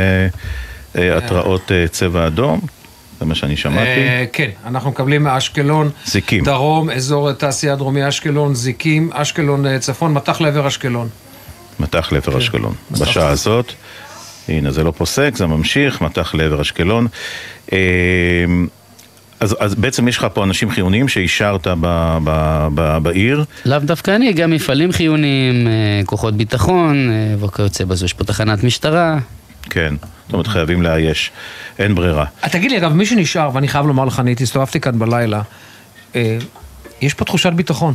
התראות 0.95 1.71
צבע 1.91 2.27
אדום. 2.27 2.61
זה 3.23 3.27
מה 3.27 3.35
שאני 3.35 3.57
שמעתי. 3.57 4.01
כן, 4.33 4.49
אנחנו 4.67 4.91
מקבלים 4.91 5.23
מאשקלון, 5.23 5.91
זיקים. 6.05 6.45
דרום, 6.45 6.91
אזור 6.91 7.33
תעשייה 7.33 7.77
דרומי 7.77 8.09
אשקלון, 8.09 8.55
זיקים, 8.55 9.11
אשקלון 9.13 9.79
צפון, 9.79 10.13
מטח 10.13 10.41
לעבר 10.41 10.69
אשקלון. 10.69 11.09
מטח 11.81 12.13
לעבר 12.13 12.33
כן. 12.33 12.39
אשקלון, 12.39 12.75
בשעה 12.91 13.29
הזאת. 13.29 13.73
הנה, 14.49 14.73
זה 14.73 14.85
לא 14.85 14.91
פוסק, 14.91 15.37
זה 15.37 15.47
ממשיך, 15.47 16.01
מטח 16.01 16.35
לעבר 16.35 16.61
אשקלון. 16.61 17.07
אמ, 17.73 17.79
אז, 19.41 19.57
אז 19.61 19.75
בעצם 19.75 20.09
יש 20.09 20.19
לך 20.19 20.27
פה 20.35 20.45
אנשים 20.45 20.71
חיוניים 20.71 21.09
שאישרת 21.09 21.67
ב, 21.67 22.19
ב, 22.25 22.69
ב, 22.75 22.99
בעיר? 23.03 23.45
לאו 23.65 23.79
דווקא 23.79 24.11
אני, 24.17 24.33
גם 24.33 24.51
מפעלים 24.51 24.93
חיוניים, 24.93 25.67
אה, 25.67 25.73
כוחות 26.07 26.35
ביטחון, 26.37 27.11
אה, 27.11 27.45
וכיוצא 27.45 27.85
בזה, 27.85 28.05
יש 28.05 28.13
פה 28.13 28.25
תחנת 28.25 28.65
משטרה. 28.65 29.19
כן. 29.71 29.95
זאת 30.33 30.35
אומרת, 30.35 30.47
חייבים 30.47 30.83
לאייש. 30.83 31.31
אין 31.79 31.95
ברירה. 31.95 32.25
תגיד 32.41 32.71
לי, 32.71 32.79
אגב, 32.79 32.93
מי 32.93 33.07
שנשאר, 33.07 33.51
ואני 33.53 33.69
חייב 33.69 33.87
לומר 33.87 34.05
לך, 34.05 34.21
אני 34.21 34.35
הסתובבתי 34.41 34.81
כאן 34.81 34.99
בלילה, 34.99 35.43
אה, 36.17 36.39
יש 37.01 37.15
פה 37.15 37.25
תחושת 37.25 37.53
ביטחון. 37.53 37.95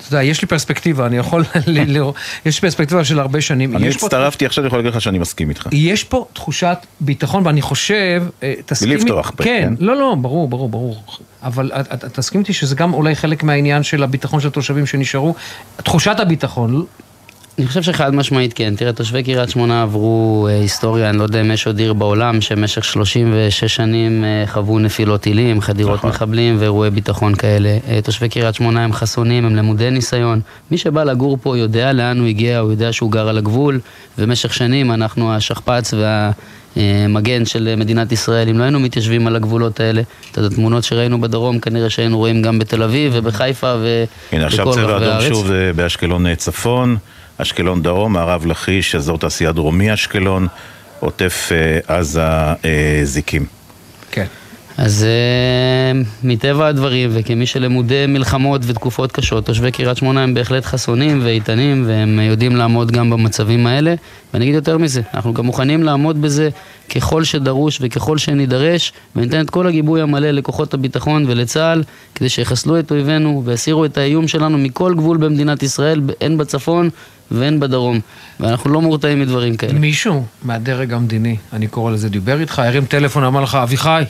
אתה 0.00 0.14
יודע, 0.14 0.22
יש 0.22 0.42
לי 0.42 0.48
פרספקטיבה, 0.48 1.06
אני 1.06 1.16
יכול 1.16 1.44
לראות, 1.66 2.14
יש 2.46 2.60
פרספקטיבה 2.60 3.04
של 3.04 3.20
הרבה 3.20 3.40
שנים. 3.40 3.76
אני 3.76 3.88
הצטרפתי, 3.88 4.46
עכשיו 4.46 4.62
אני 4.62 4.66
יכול 4.66 4.78
להגיד 4.78 4.92
לך 4.92 5.00
שאני 5.00 5.18
מסכים 5.18 5.48
איתך. 5.48 5.68
יש 5.72 6.04
פה 6.04 6.26
תחושת 6.32 6.78
ביטחון, 7.00 7.46
ואני 7.46 7.62
חושב, 7.62 8.22
אה, 8.42 8.54
תסכים... 8.66 8.88
בלי 8.88 8.96
לפתוח 8.96 9.32
פה, 9.36 9.44
כן. 9.44 9.74
לא, 9.78 9.96
לא, 9.96 10.14
ברור, 10.20 10.48
ברור, 10.48 10.68
ברור. 10.68 11.02
אבל 11.42 11.70
תסכים 12.12 12.40
איתי 12.40 12.52
שזה 12.52 12.74
גם 12.74 12.94
אולי 12.94 13.14
חלק 13.14 13.42
מהעניין 13.42 13.82
של 13.82 14.02
הביטחון 14.02 14.40
של 14.40 14.48
התושבים 14.48 14.86
שנשארו. 14.86 15.34
תחושת 15.76 16.20
הביטחון, 16.20 16.86
אני 17.58 17.66
חושב 17.66 17.82
שחד 17.82 18.14
משמעית 18.14 18.52
כן. 18.52 18.74
תראה, 18.76 18.92
תושבי 18.92 19.22
קריית 19.22 19.50
שמונה 19.50 19.82
עברו 19.82 20.48
אה, 20.50 20.60
היסטוריה, 20.60 21.10
אני 21.10 21.18
לא 21.18 21.22
יודע 21.22 21.40
אם 21.40 21.50
יש 21.50 21.66
עוד 21.66 21.78
עיר 21.78 21.92
בעולם 21.92 22.40
שבמשך 22.40 22.84
36 22.84 23.64
שנים 23.64 24.24
אה, 24.24 24.44
חוו 24.46 24.78
נפילות 24.78 25.20
טילים, 25.20 25.60
חדירות 25.60 25.98
נכון. 25.98 26.10
מחבלים 26.10 26.56
ואירועי 26.58 26.90
ביטחון 26.90 27.34
כאלה. 27.34 27.78
אה, 27.88 28.00
תושבי 28.02 28.28
קריית 28.28 28.54
שמונה 28.54 28.84
הם 28.84 28.92
חסונים, 28.92 29.44
הם 29.44 29.56
למודי 29.56 29.90
ניסיון. 29.90 30.40
מי 30.70 30.78
שבא 30.78 31.04
לגור 31.04 31.38
פה 31.42 31.58
יודע 31.58 31.92
לאן 31.92 32.18
הוא 32.18 32.26
הגיע, 32.26 32.58
הוא 32.58 32.70
יודע 32.70 32.92
שהוא 32.92 33.12
גר 33.12 33.28
על 33.28 33.38
הגבול, 33.38 33.80
ובמשך 34.18 34.54
שנים 34.54 34.92
אנחנו 34.92 35.34
השכפ"ץ 35.34 35.94
וה... 35.94 36.30
מגן 37.08 37.44
של 37.44 37.74
מדינת 37.76 38.12
ישראל, 38.12 38.48
אם 38.48 38.58
לא 38.58 38.62
היינו 38.62 38.80
מתיישבים 38.80 39.26
על 39.26 39.36
הגבולות 39.36 39.80
האלה, 39.80 40.02
את 40.32 40.38
התמונות 40.38 40.84
שראינו 40.84 41.20
בדרום 41.20 41.58
כנראה 41.58 41.90
שהיינו 41.90 42.18
רואים 42.18 42.42
גם 42.42 42.58
בתל 42.58 42.82
אביב 42.82 43.12
ובחיפה 43.14 43.74
ובכל 43.76 43.82
רחבי 43.82 43.96
הארץ. 43.96 44.32
הנה 44.32 44.46
עכשיו 44.46 44.72
צבע 44.72 44.96
אדום 44.96 45.28
שוב 45.28 45.52
באשקלון 45.76 46.34
צפון. 46.34 46.96
אשקלון 47.38 47.82
דרום, 47.82 48.12
מערב 48.12 48.46
לכיש, 48.46 48.94
אזור 48.94 49.18
תעשייה 49.18 49.52
דרומי 49.52 49.94
אשקלון, 49.94 50.46
עוטף 51.00 51.48
אה, 51.52 51.96
עזה 51.96 52.22
אה, 52.64 53.00
זיקים. 53.04 53.46
כן. 54.10 54.26
אז 54.78 55.04
אה, 55.04 56.00
מטבע 56.24 56.66
הדברים, 56.66 57.10
וכמי 57.12 57.46
שלמודי 57.46 58.04
מלחמות 58.08 58.60
ותקופות 58.64 59.12
קשות, 59.12 59.46
תושבי 59.46 59.70
קריית 59.70 59.96
שמונה 59.96 60.22
הם 60.22 60.34
בהחלט 60.34 60.64
חסונים 60.64 61.20
ואיתנים, 61.24 61.84
והם 61.86 62.20
יודעים 62.20 62.56
לעמוד 62.56 62.90
גם 62.90 63.10
במצבים 63.10 63.66
האלה. 63.66 63.94
ואני 64.34 64.44
אגיד 64.44 64.54
יותר 64.54 64.78
מזה, 64.78 65.00
אנחנו 65.14 65.34
גם 65.34 65.46
מוכנים 65.46 65.82
לעמוד 65.82 66.22
בזה 66.22 66.48
ככל 66.94 67.24
שדרוש 67.24 67.78
וככל 67.80 68.18
שנידרש, 68.18 68.92
וניתן 69.16 69.40
את 69.40 69.50
כל 69.50 69.66
הגיבוי 69.66 70.00
המלא 70.00 70.30
לכוחות 70.30 70.74
הביטחון 70.74 71.24
ולצה"ל, 71.26 71.82
כדי 72.14 72.28
שיחסלו 72.28 72.78
את 72.78 72.90
אויבינו 72.90 73.42
ויסירו 73.44 73.84
את 73.84 73.98
האיום 73.98 74.28
שלנו 74.28 74.58
מכל 74.58 74.94
גבול 74.94 75.16
במדינת 75.16 75.62
ישראל, 75.62 76.00
הן 76.20 76.38
בצפון 76.38 76.90
והן 77.30 77.60
בדרום. 77.60 78.00
ואנחנו 78.40 78.70
לא 78.70 78.82
מורתעים 78.82 79.20
מדברים 79.20 79.56
כאלה. 79.56 79.72
מישהו 79.72 80.24
מהדרג 80.42 80.92
המדיני, 80.92 81.36
אני 81.52 81.66
קורא 81.66 81.92
לזה, 81.92 82.08
דיבר 82.08 82.40
איתך, 82.40 82.58
הרים 82.58 82.84
טלפון, 82.84 83.24
אמר 83.24 83.40
לך, 83.40 83.54
אביחי, 83.54 84.02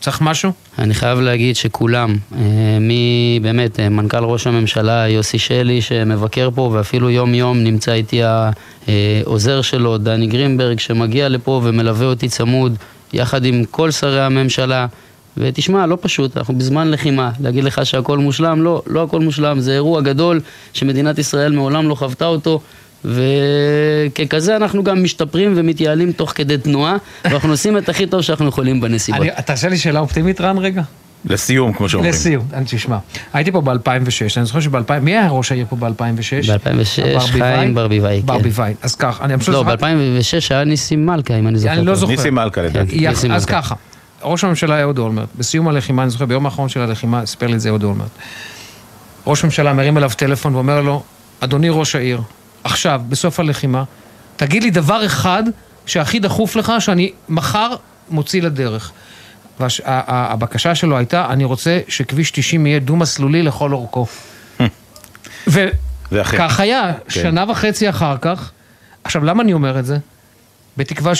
צריך 0.00 0.20
משהו? 0.20 0.52
אני 0.78 0.94
חייב 0.94 1.20
להגיד 1.20 1.56
שכולם, 1.56 2.16
אה, 2.36 2.38
מי 2.80 3.38
באמת, 3.42 3.80
אה, 3.80 3.88
מנכ"ל 3.88 4.24
ראש 4.24 4.46
הממשלה 4.46 5.08
יוסי 5.08 5.38
שלי 5.38 5.80
שמבקר 5.80 6.48
פה 6.54 6.70
ואפילו 6.72 7.10
יום 7.10 7.34
יום 7.34 7.64
נמצא 7.64 7.92
איתי 7.92 8.20
העוזר 8.22 9.62
שלו, 9.62 9.98
דני 9.98 10.26
גרינברג, 10.26 10.78
שמגיע 10.78 11.28
לפה 11.28 11.60
ומלווה 11.64 12.06
אותי 12.06 12.28
צמוד, 12.28 12.76
יחד 13.12 13.44
עם 13.44 13.64
כל 13.70 13.90
שרי 13.90 14.20
הממשלה. 14.20 14.86
ותשמע, 15.38 15.86
לא 15.86 15.98
פשוט, 16.00 16.36
אנחנו 16.36 16.54
בזמן 16.58 16.90
לחימה, 16.90 17.30
להגיד 17.40 17.64
לך 17.64 17.86
שהכל 17.86 18.18
מושלם, 18.18 18.62
לא, 18.62 18.82
לא 18.86 19.02
הכל 19.02 19.20
מושלם, 19.20 19.60
זה 19.60 19.72
אירוע 19.72 20.00
גדול 20.00 20.40
שמדינת 20.72 21.18
ישראל 21.18 21.52
מעולם 21.52 21.88
לא 21.88 21.94
חוותה 21.94 22.26
אותו. 22.26 22.60
וככזה 23.04 24.56
אנחנו 24.56 24.84
גם 24.84 25.02
משתפרים 25.02 25.52
ומתייעלים 25.56 26.12
תוך 26.12 26.32
כדי 26.34 26.58
תנועה, 26.58 26.96
ואנחנו 27.24 27.50
עושים 27.50 27.78
את 27.78 27.88
הכי 27.88 28.06
טוב 28.06 28.20
שאנחנו 28.20 28.48
יכולים 28.48 28.80
בנסיבות. 28.80 29.26
תרשה 29.46 29.68
לי 29.68 29.78
שאלה 29.78 30.00
אופטימית, 30.00 30.40
רן, 30.40 30.58
רגע? 30.58 30.82
לסיום, 31.24 31.72
כמו 31.72 31.88
שאומרים. 31.88 32.12
לסיום, 32.12 32.44
אני 32.52 32.64
תשמע. 32.68 32.98
הייתי 33.32 33.52
פה 33.52 33.60
ב-2006, 33.60 34.36
אני 34.36 34.44
זוכר 34.44 34.60
שב-2000, 34.60 35.00
מי 35.02 35.10
היה 35.10 35.28
ראש 35.28 35.52
העיר 35.52 35.66
פה 35.68 35.76
ב-2006? 35.76 36.46
ב-2006, 36.46 37.30
חיים 37.30 37.74
ברביבאי, 37.74 38.20
כן. 38.20 38.26
ברביבאי, 38.26 38.74
אז 38.82 38.94
ככה, 38.94 39.24
אני 39.24 39.38
פשוט... 39.38 39.54
לא, 39.54 39.62
ב-2006 39.62 40.46
היה 40.50 40.64
ניסים 40.64 41.06
מלכה, 41.06 41.38
אם 41.38 41.48
אני 41.48 41.58
זוכר. 41.58 41.72
אני 41.72 41.86
לא 41.86 41.94
זוכר. 41.94 42.12
ניסים 42.12 42.34
מלכה 42.34 42.62
לדעתי. 42.62 43.08
אז 43.08 43.44
ככה, 43.44 43.74
ראש 44.22 44.44
הממשלה 44.44 44.74
היה 44.74 44.84
אהוד 44.84 44.98
אולמרט. 44.98 45.28
בסיום 45.38 45.68
הלחימה, 45.68 46.02
אני 46.02 46.10
זוכר, 46.10 46.26
ביום 46.26 46.46
האחרון 46.46 46.68
של 46.68 46.80
הלחימה, 46.80 47.26
סיפר 47.26 47.46
לי 47.46 47.54
את 47.54 47.60
זה 47.60 47.68
אהוד 47.68 47.84
אולמרט. 47.84 48.10
ראש 49.26 49.42
הממשלה 49.42 49.72
מרים 49.72 49.98
אליו 49.98 50.10
טלפון 50.16 50.54
ואומר 50.54 50.80
לו, 50.80 51.02
אדוני 51.40 51.68
ראש 51.70 51.94
העיר, 51.94 52.20
עכשיו, 52.64 53.00
בסוף 53.08 53.40
הלחימה, 53.40 53.84
תגיד 54.36 54.62
לי 54.62 54.70
דבר 54.70 55.06
אחד 55.06 55.42
שהכי 55.86 56.18
דחוף 56.18 56.56
לך, 56.56 56.72
שאני 56.78 57.12
מחר 57.28 57.70
מוציא 58.10 58.42
לדרך. 58.42 58.92
והבקשה 59.60 60.74
שלו 60.74 60.96
הייתה, 60.96 61.26
אני 61.30 61.44
רוצה 61.44 61.80
שכביש 61.88 62.30
90 62.30 62.66
יהיה 62.66 62.78
דו-מסלולי 62.78 63.42
לכל 63.42 63.72
אורכו. 63.72 64.06
וכך 66.12 66.60
היה, 66.60 66.92
כן. 66.92 67.10
שנה 67.10 67.44
וחצי 67.50 67.88
אחר 67.88 68.16
כך. 68.20 68.50
עכשיו, 69.04 69.24
למה 69.24 69.42
אני 69.42 69.52
אומר 69.52 69.78
את 69.78 69.86
זה? 69.86 69.98
בתקווה 70.76 71.12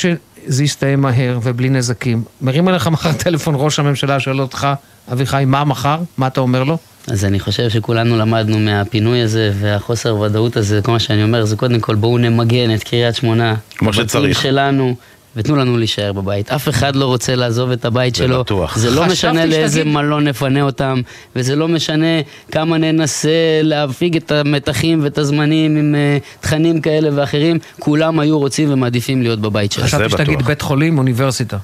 שזה 0.49 0.65
יסתיים 0.65 1.01
מהר 1.01 1.39
ובלי 1.43 1.69
נזקים. 1.69 2.23
מרים 2.41 2.69
אליך 2.69 2.87
מחר 2.87 3.13
טלפון 3.13 3.55
ראש 3.59 3.79
הממשלה, 3.79 4.21
שואל 4.21 4.41
אותך, 4.41 4.69
אביחי, 5.13 5.45
מה 5.47 5.65
מחר? 5.65 5.99
מה 6.19 6.27
אתה 6.27 6.41
אומר 6.41 6.65
לו? 6.65 6.79
אז 7.09 7.25
אני 7.25 7.41
חושב 7.41 7.69
שכולנו 7.69 8.17
למדנו 8.17 8.59
מהפינוי 8.59 9.21
הזה 9.21 9.53
והחוסר 9.61 10.17
ודאות 10.17 10.57
הזה, 10.57 10.81
כל 10.83 10.93
מה 10.93 10.99
שאני 10.99 11.23
אומר 11.23 11.45
זה 11.45 11.57
קודם 11.57 11.81
כל 11.81 11.95
בואו 11.95 12.19
נמגן 12.19 12.75
את 12.75 12.83
קריית 12.83 13.15
שמונה. 13.15 13.55
כמו 13.71 13.93
שצריך. 13.93 14.43
שלנו. 14.43 14.95
ותנו 15.37 15.57
לנו 15.57 15.79
להישאר 15.79 16.13
בבית. 16.13 16.51
אף 16.53 16.69
אחד 16.69 16.97
לא 16.97 17.05
רוצה 17.05 17.37
לעזוב 17.37 17.71
את 17.71 17.85
הבית 17.85 18.15
זה 18.15 18.25
שלו. 18.25 18.41
בטוח. 18.41 18.79
זה 18.79 18.91
לא 18.91 19.07
משנה 19.07 19.47
לאיזה 19.47 19.79
שתגיד... 19.79 19.93
מלון 19.93 20.29
נפנה 20.29 20.63
אותם, 20.63 21.01
וזה 21.37 21.57
לא 21.57 21.69
משנה 21.69 22.21
כמה 22.53 22.79
ננסה 22.79 23.31
להפיג 23.63 24.17
את 24.17 24.33
המתחים 24.33 25.01
ואת 25.03 25.19
הזמנים 25.19 25.77
עם 25.77 25.95
uh, 25.95 26.43
תכנים 26.43 26.81
כאלה 26.81 27.09
ואחרים, 27.15 27.59
כולם 27.79 28.21
היו 28.21 28.39
רוצים 28.39 28.73
ומעדיפים 28.73 29.23
להיות 29.23 29.39
בבית 29.39 29.73
שלהם. 29.73 29.87
חשבתי 29.87 30.11
שתגיד 30.11 30.43
בית 30.43 30.63
חולים, 30.63 30.99
אוניברסיטה. 30.99 31.57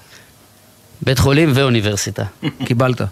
בית 1.02 1.18
חולים 1.18 1.52
ואוניברסיטה. 1.54 2.24
קיבלת. 2.64 3.02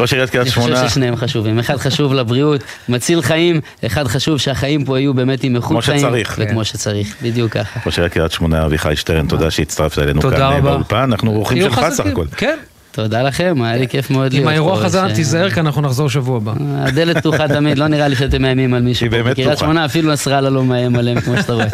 ראש 0.00 0.12
עיריית 0.12 0.30
קריית 0.30 0.48
שמונה. 0.48 0.72
אני 0.72 0.76
חושב 0.76 0.88
ששניהם 0.88 1.16
חשובים. 1.16 1.58
אחד 1.58 1.76
חשוב 1.76 2.14
לבריאות, 2.14 2.60
מציל 2.88 3.22
חיים, 3.22 3.60
אחד 3.86 4.08
חשוב 4.08 4.38
שהחיים 4.38 4.84
פה 4.84 4.98
יהיו 4.98 5.14
באמת 5.14 5.44
עם 5.44 5.56
איכות 5.56 5.84
חיים. 5.84 6.00
כמו 6.00 6.08
שצריך. 6.08 6.36
וכמו 6.38 6.64
שצריך, 6.64 7.14
בדיוק 7.22 7.52
ככה. 7.52 7.80
ראש 7.86 7.98
עיריית 7.98 8.12
קריית 8.12 8.32
שמונה, 8.32 8.64
אביחי 8.64 8.96
שטרן, 8.96 9.26
תודה 9.26 9.50
שהצטרפת 9.50 9.98
אלינו 9.98 10.20
כאן 10.20 10.60
באולפן. 10.62 10.96
אנחנו 10.96 11.30
אורחים 11.30 11.62
שלך 11.62 11.86
סך 11.90 12.06
הכל. 12.06 12.24
כן. 12.36 12.58
תודה 12.92 13.22
לכם, 13.22 13.62
היה 13.62 13.76
לי 13.76 13.88
כיף 13.88 14.10
מאוד 14.10 14.32
להיות 14.32 14.34
פה. 14.34 14.40
עם 14.40 14.48
האירוע 14.48 14.84
חזר, 14.84 15.14
תיזהר 15.14 15.50
כי 15.50 15.60
אנחנו 15.60 15.82
נחזור 15.82 16.10
שבוע 16.10 16.36
הבא. 16.36 16.52
הדלת 16.78 17.16
פתוחה 17.16 17.48
תמיד, 17.48 17.78
לא 17.78 17.86
נראה 17.88 18.08
לי 18.08 18.16
שאתם 18.16 18.42
מאיימים 18.42 18.74
על 18.74 18.82
מישהו. 18.82 19.04
היא 19.04 19.10
באמת 19.10 19.32
פתוחה. 19.32 19.42
קריית 19.42 19.58
שמונה 19.58 19.84
אפילו 19.84 20.12
נסראללה 20.12 20.50
לא 20.50 20.64
מאיים 20.64 20.96
עליהם, 20.96 21.20
כמו 21.20 21.36
שאתה 21.36 21.52
רואה. 21.52 21.66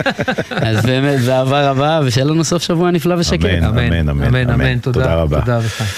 אז 0.50 0.86
באמת, 0.86 1.20
באהבה 1.20 1.70
רבה, 1.70 2.00
ושיהיה 2.04 2.24
לנו 2.24 2.44
סוף 2.44 2.62
שבוע 2.62 2.90
נפלא 2.90 3.14
ושקט. 3.18 3.44
אמן, 3.44 4.08
אמן, 4.08 4.50
אמן. 4.50 4.78
תודה 4.78 5.14
רבה. 5.14 5.40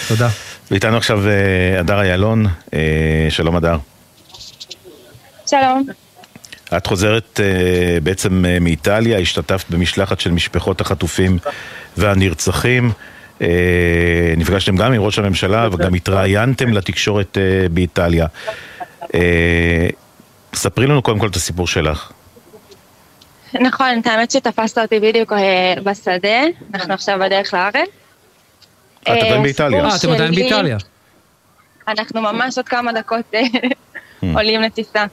תודה. 0.08 0.28
ואיתנו 0.70 0.96
עכשיו 0.96 1.28
אה, 1.28 1.80
הדר 1.80 2.00
איילון, 2.00 2.46
אה, 2.74 3.26
שלום 3.28 3.56
הדר. 3.56 3.76
שלום. 5.46 5.86
את 6.76 6.86
חוזרת 6.86 7.40
אה, 7.42 8.00
בעצם 8.02 8.44
מאיטליה, 8.60 9.18
השתתפת 9.18 9.70
במשלחת 9.70 10.20
של 10.20 10.30
משפחות 10.30 10.80
החטופים 10.80 11.38
והנרצחים. 11.96 12.92
נפגשתם 14.36 14.76
גם 14.76 14.92
עם 14.92 15.02
ראש 15.02 15.18
הממשלה 15.18 15.68
וגם 15.72 15.94
התראיינתם 15.94 16.72
לתקשורת 16.72 17.38
באיטליה. 17.70 18.26
ספרי 20.54 20.86
לנו 20.86 21.02
קודם 21.02 21.18
כל 21.18 21.28
את 21.28 21.36
הסיפור 21.36 21.66
שלך. 21.66 22.12
נכון, 23.60 23.98
את 23.98 24.06
האמת 24.06 24.30
שתפסת 24.30 24.78
אותי 24.78 25.00
בדיוק 25.00 25.32
בשדה, 25.84 26.42
אנחנו 26.74 26.94
עכשיו 26.94 27.18
בדרך 27.18 27.54
לארץ. 27.54 27.88
את 29.12 29.22
עדיין 29.22 29.42
באיטליה. 29.42 29.84
אה, 29.84 29.96
אתם 29.96 30.10
עדיין 30.10 30.34
באיטליה. 30.34 30.76
אנחנו 31.88 32.20
ממש 32.20 32.56
עוד 32.56 32.68
כמה 32.68 32.92
דקות 32.92 33.24
אה, 33.34 33.40
hmm. 33.42 34.26
עולים 34.34 34.60
לטיסה. 34.60 35.04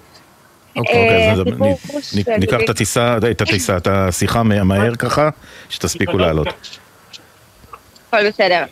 אוקיי, 0.75 1.31
אז 1.31 1.39
אה, 1.39 2.37
ניקח 2.37 2.57
את 2.63 2.69
הטיסה, 2.69 3.17
את 3.31 3.41
הטיסה, 3.41 3.77
את 3.77 3.87
השיחה 3.87 4.43
מהר 4.43 4.95
ככה, 4.95 5.29
שתספיקו 5.69 6.17
לעלות. 6.17 6.47
הכל 8.07 8.27
בסדר. 8.27 8.63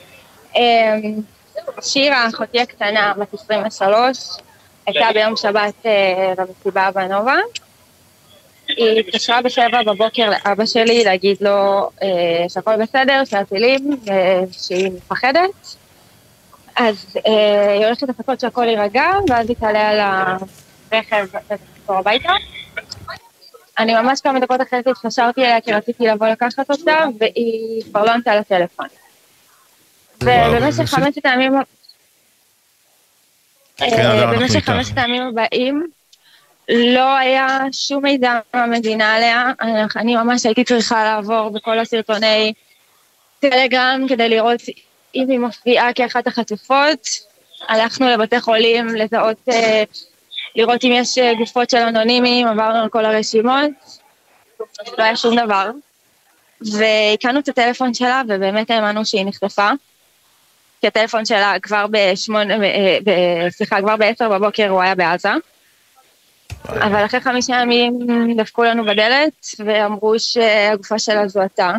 שירה, 1.82 2.28
אחותי 2.28 2.62
הקטנה, 2.62 3.14
בת 3.18 3.34
23, 3.34 4.18
הייתה 4.86 5.08
ביום 5.14 5.36
שבת 5.36 5.86
אה, 5.86 6.34
במסיבה 6.38 6.90
בנובה. 6.96 7.38
היא 8.78 9.00
התקשרה 9.00 9.42
בשבע 9.42 9.84
בבוקר 9.84 10.30
לאבא 10.30 10.66
שלי 10.66 11.04
להגיד 11.04 11.38
לו 11.42 11.90
אה, 12.04 12.46
שהכל 12.50 12.78
בסדר, 12.78 13.26
שהטילים, 13.26 14.00
ושהיא 14.50 14.92
מפחדת. 14.92 15.76
אז 16.76 17.18
אה, 17.28 17.74
היא 17.74 17.86
הולכת 17.86 18.10
לחכות 18.10 18.40
שהכל 18.40 18.68
יירגע, 18.68 19.10
ואז 19.30 19.50
היא 19.50 19.58
תעלה 19.58 19.90
על 19.90 20.00
הרכב 20.92 21.26
ותחזור 21.26 21.98
הביתה. 21.98 22.32
אני 23.80 23.94
ממש 23.94 24.22
כמה 24.22 24.40
דקות 24.40 24.62
אחרי 24.62 24.82
זה 24.84 24.90
התקשרתי 24.90 25.42
אליה 25.42 25.62
כי 25.62 25.74
רציתי 25.74 26.08
לבוא 26.08 26.28
לקחת 26.28 26.72
אותה, 26.72 27.06
והיא 27.20 27.84
כבר 27.84 28.06
לא 28.06 28.12
ענתה 28.12 28.36
לטלפון. 28.36 28.88
ובמשך 30.22 30.84
חמשת 30.84 31.26
הימים... 31.26 31.54
במשך. 34.32 34.66
חמשת 34.66 34.98
הימים 34.98 35.22
הבאים 35.28 35.88
לא 36.72 37.16
היה 37.18 37.58
שום 37.72 38.04
מידע 38.04 38.40
מהמדינה 38.54 39.16
עליה. 39.16 39.52
אני- 39.96 40.16
ממש 40.16 40.46
הייתי 40.46 40.64
צריכה 40.64 41.04
לעבור 41.04 41.50
בכל 41.50 41.80
הסרטוני 41.80 42.54
טלגרם 43.40 44.06
כדי 44.10 44.30
לראות 44.30 44.62
אם 45.16 45.30
היא 45.30 45.40
מופיעה 45.40 45.94
כאחת 45.94 46.28
החטופות. 46.28 47.08
הלכנו 47.68 48.08
לבתי 48.10 48.40
חולים 48.42 48.88
לזהות, 48.88 49.38
אה, 49.50 49.84
לראות 50.56 50.84
אם 50.84 50.92
יש 50.94 51.18
אה, 51.18 51.34
גופות 51.38 51.70
של 51.70 51.78
אנונימים, 51.78 52.48
עברנו 52.48 52.78
על 52.84 52.90
כל 52.90 53.06
הרשימות, 53.06 53.70
לא 54.98 55.04
היה 55.04 55.16
שום 55.16 55.36
דבר. 55.40 55.72
והקנו 56.62 57.40
את 57.40 57.48
הטלפון 57.50 57.94
שלה 57.94 58.22
ובאמת 58.28 58.72
האמנו 58.72 59.06
שהיא 59.06 59.26
נחטפה. 59.26 59.70
כי 60.82 60.88
הטלפון 60.88 61.26
שלה 61.26 61.54
כבר 61.62 61.86
בשמונה, 61.92 62.54
אה, 62.64 62.98
סליחה, 63.50 63.82
כבר 63.82 63.98
בעשר 63.98 64.30
בבוקר 64.30 64.70
הוא 64.70 64.82
היה 64.82 64.96
בעזה. 64.96 65.30
אבל 66.70 67.06
אחרי 67.06 67.22
חמישה 67.22 67.56
ימים 67.62 68.00
דפקו 68.38 68.64
לנו 68.64 68.86
בדלת 68.86 69.48
ואמרו 69.66 70.20
שהגופה 70.20 71.00
שלה 71.00 71.28
זוהתה. 71.28 71.72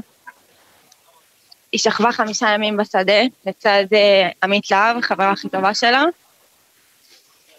היא 1.73 1.79
שכבה 1.81 2.13
חמישה 2.13 2.49
ימים 2.49 2.77
בשדה 2.77 3.23
לצד 3.47 3.85
אה, 3.93 4.29
עמית 4.43 4.71
להב, 4.71 5.01
חברה 5.01 5.31
הכי 5.31 5.49
טובה 5.49 5.75
שלה. 5.75 6.05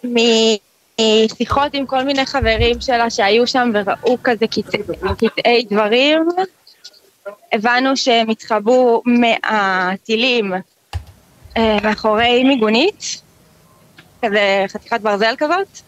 משיחות 0.04 1.74
עם 1.74 1.86
כל 1.86 2.02
מיני 2.04 2.26
חברים 2.26 2.80
שלה 2.80 3.10
שהיו 3.10 3.46
שם 3.46 3.70
וראו 3.74 4.16
כזה 4.24 4.46
קטעי- 4.46 5.64
דברים, 5.70 6.28
הבנו 7.52 7.96
שהם 7.96 8.30
התחבאו 8.30 9.02
מהטילים 9.06 10.52
אה, 11.56 11.78
מאחורי 11.82 12.44
מיגונית, 12.44 13.22
כזה 14.24 14.64
חתיכת 14.68 15.00
ברזל 15.00 15.34
כזאת, 15.38 15.80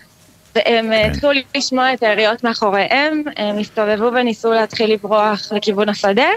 והם 0.57 0.92
אה, 0.92 1.07
התחילו 1.07 1.33
לשמוע 1.57 1.92
את 1.95 2.03
היריות 2.03 2.45
מאחוריהם, 2.45 3.23
הם 3.37 3.59
הסתובבו 3.59 4.05
וניסו 4.05 4.53
להתחיל 4.53 4.92
לברוח 4.92 5.53
לכיוון 5.53 5.88
השדה, 5.88 6.29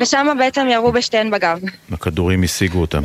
ושם 0.00 0.26
בעצם 0.38 0.66
ירו 0.70 0.92
בשתיהן 0.92 1.30
בגב. 1.30 1.58
הכדורים 1.92 2.42
השיגו 2.42 2.80
אותם. 2.80 3.02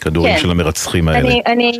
כדורים 0.00 0.34
כן. 0.34 0.40
של 0.42 0.50
המרצחים 0.50 1.08
האלה. 1.08 1.18
אני, 1.20 1.42
אני, 1.46 1.78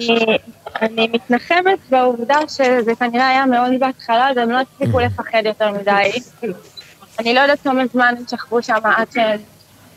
אני 0.82 1.08
מתנחמת 1.12 1.78
בעובדה 1.90 2.36
שזה 2.48 2.94
כנראה 2.98 3.28
היה 3.28 3.46
מאוד 3.46 3.70
בהתחלה, 3.80 4.30
אז 4.30 4.36
הם 4.36 4.50
לא 4.50 4.58
הצליחו 4.60 5.00
לפחד 5.00 5.42
יותר 5.44 5.72
מדי. 5.72 6.12
אני 7.18 7.34
לא 7.34 7.40
יודעת 7.40 7.60
כמה 7.64 7.82
זמן 7.92 8.14
הם 8.18 8.24
שכבו 8.30 8.62
שם 8.62 8.74
עד 8.84 9.06
שהם... 9.14 9.40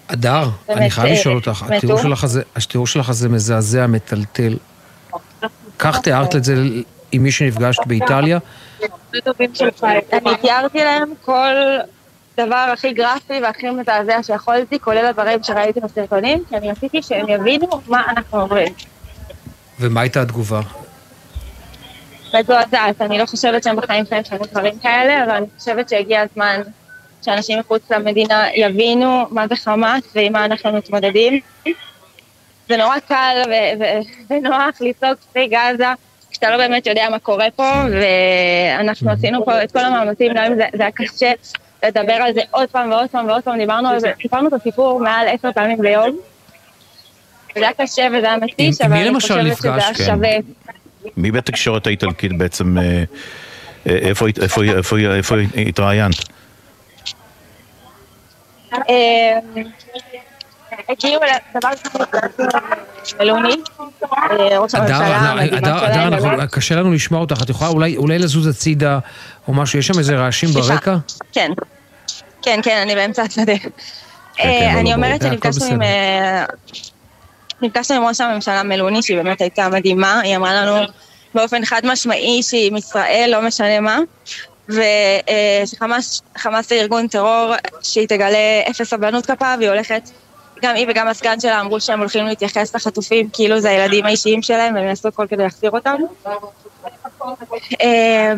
הדר, 0.09 0.49
באמת, 0.67 0.77
אני 0.81 0.89
חייב 0.89 1.07
אה, 1.07 1.13
לשאול 1.13 1.35
אותך, 1.35 1.63
מתו? 1.65 1.73
התיאור 1.75 2.01
שלך 2.01 2.23
הזה- 2.23 2.41
התיאור 2.55 2.87
שלך 2.87 3.09
הזה 3.09 3.29
מזעזע, 3.29 3.87
מטלטל. 3.87 4.57
כך 5.83 5.99
תיארת 5.99 6.35
את 6.35 6.43
זה 6.43 6.55
עם 7.11 7.23
מי 7.23 7.31
שנפגשת 7.31 7.79
באיטליה? 7.85 8.39
אני 10.13 10.35
תיארתי 10.41 10.77
להם 10.77 11.13
כל 11.21 11.53
דבר 12.37 12.69
הכי 12.73 12.93
גרפי 12.93 13.39
והכי 13.43 13.69
מזעזע 13.69 14.23
שיכולתי, 14.23 14.79
כולל 14.79 15.05
הדברים 15.05 15.43
שראיתי 15.43 15.79
בסרטונים, 15.79 16.43
כי 16.49 16.57
אני 16.57 16.71
רציתי 16.71 17.01
שהם 17.01 17.29
יבינו 17.29 17.67
מה 17.87 18.03
אנחנו 18.09 18.39
עוברים. 18.39 18.73
ומה 19.79 20.01
הייתה 20.01 20.21
התגובה? 20.21 20.61
מזועזעת, 22.39 23.01
אני 23.01 23.17
לא 23.17 23.25
חושבת 23.25 23.63
שהם 23.63 23.75
בחיים 23.75 24.05
שלהם 24.05 24.23
שמעו 24.23 24.45
דברים 24.51 24.79
כאלה, 24.79 25.23
אבל 25.23 25.31
אני 25.31 25.45
חושבת 25.57 25.89
שהגיע 25.89 26.21
הזמן 26.21 26.61
שאנשים 27.21 27.59
מחוץ 27.59 27.91
למדינה 27.91 28.43
יבינו 28.55 29.25
מה 29.29 29.47
זה 29.47 29.55
חמאס 29.55 30.03
ועם 30.15 30.33
מה 30.33 30.45
אנחנו 30.45 30.73
מתמודדים. 30.73 31.39
זה 32.71 32.77
נורא 32.77 32.99
קל 33.07 33.41
ו- 33.47 33.79
ו- 33.79 34.33
ונוח 34.33 34.81
לצעוק 34.81 35.19
פרי 35.33 35.47
גזה, 35.47 35.85
כשאתה 36.31 36.49
לא 36.51 36.57
באמת 36.57 36.87
יודע 36.87 37.07
מה 37.09 37.19
קורה 37.19 37.47
פה, 37.55 37.83
ואנחנו 37.91 39.11
עשינו 39.11 39.45
פה 39.45 39.63
את 39.63 39.71
כל 39.71 39.79
המאמצים, 39.79 40.33
גם 40.33 40.43
אם 40.43 40.55
זה, 40.55 40.65
זה 40.73 40.83
היה 40.83 40.91
קשה 40.91 41.31
לדבר 41.85 42.13
על 42.13 42.33
זה 42.33 42.41
עוד 42.51 42.69
פעם 42.69 42.91
ועוד 42.91 43.09
פעם 43.09 43.27
ועוד 43.27 43.43
פעם, 43.43 43.57
דיברנו 43.57 43.89
על 43.89 43.99
זה, 43.99 44.11
סיפרנו 44.21 44.47
את 44.47 44.53
הסיפור 44.53 44.99
מעל 44.99 45.27
עשר 45.27 45.51
פעמים 45.51 45.77
ביום. 45.77 46.19
וזה 47.55 47.65
היה 47.65 47.73
קשה 47.73 48.07
וזה 48.17 48.27
היה 48.27 48.37
מתיש, 48.37 48.81
אבל 48.81 48.95
אני 48.95 49.13
חושבת 49.15 49.57
שזה 49.57 49.73
היה? 49.73 49.93
כן. 49.93 50.05
שווה. 50.05 50.29
מי 51.17 51.31
בתקשורת 51.31 51.87
האיטלקית 51.87 52.37
בעצם, 52.37 52.77
איפה 53.85 54.25
התראיינת? 55.67 56.15
אה, 60.71 60.77
הגיעו 60.89 61.21
לדבר 61.55 61.69
אה, 63.19 64.59
ראש 64.59 64.75
הממשלה, 64.75 65.17
המדינה. 65.17 66.47
קשה 66.47 66.75
לנו 66.75 66.91
לשמוע 66.93 67.21
אותך, 67.21 67.43
את 67.43 67.49
יכולה 67.49 67.69
אולי- 67.69 68.19
לזוז 68.19 68.47
הצידה 68.47 68.99
או 69.47 69.53
משהו, 69.53 69.79
יש 69.79 69.87
שם 69.87 69.99
איזה 69.99 70.15
רעשים. 70.15 70.49
ברקע? 70.49 70.95
כן, 71.31 71.51
כן, 72.41 72.59
כן, 72.63 72.77
אני 72.81 72.95
באמצע 72.95 73.21
השדה. 73.23 73.57
כן, 73.57 73.69
אה, 74.49 74.71
לא, 74.73 74.79
אני 74.79 74.93
אומרת. 74.93 75.23
הכל 75.23 75.29
שנפגשנו 75.31 75.65
עם... 75.65 75.81
אה, 75.81 76.45
נפגשנו 77.61 77.97
עם 77.97 78.03
ראש 78.03 78.21
הממשלה 78.21 78.63
מלוני, 78.63 79.03
שהיא 79.03 79.17
באמת 79.17 79.41
הייתה 79.41 79.69
מדהימה, 79.69 80.19
היא 80.19 80.35
אמרה 80.35 80.53
לנו 80.53 80.77
באופן 81.35 81.65
חד 81.65 81.81
משמעי 81.83 82.43
שהיא 82.43 82.67
עם 82.67 82.75
ישראל, 82.77 83.29
לא 83.31 83.41
משנה 83.41 83.79
מה, 83.79 83.97
ושחמאס 84.69 86.21
זה 86.69 86.75
ארגון 86.75 87.07
טרור 87.07 87.53
שהיא 87.81 88.07
תגלה 88.07 88.37
אפס 88.69 88.81
סבלנות 88.89 89.25
כלפיו, 89.25 89.55
והיא 89.59 89.69
הולכת, 89.69 90.09
גם 90.61 90.75
היא 90.75 90.85
וגם 90.89 91.07
הסגן 91.07 91.39
שלה 91.39 91.61
אמרו 91.61 91.79
שהם 91.79 91.99
הולכים 91.99 92.25
להתייחס 92.25 92.75
לחטופים 92.75 93.29
כאילו 93.33 93.59
זה 93.59 93.69
הילדים 93.69 94.05
האישיים 94.05 94.41
שלהם, 94.41 94.75
והם 94.75 94.87
יעשו 94.87 95.07
הכל 95.07 95.27
כדי 95.27 95.43
להחזיר 95.43 95.71
אותם. 95.71 95.95
אה, 97.81 98.33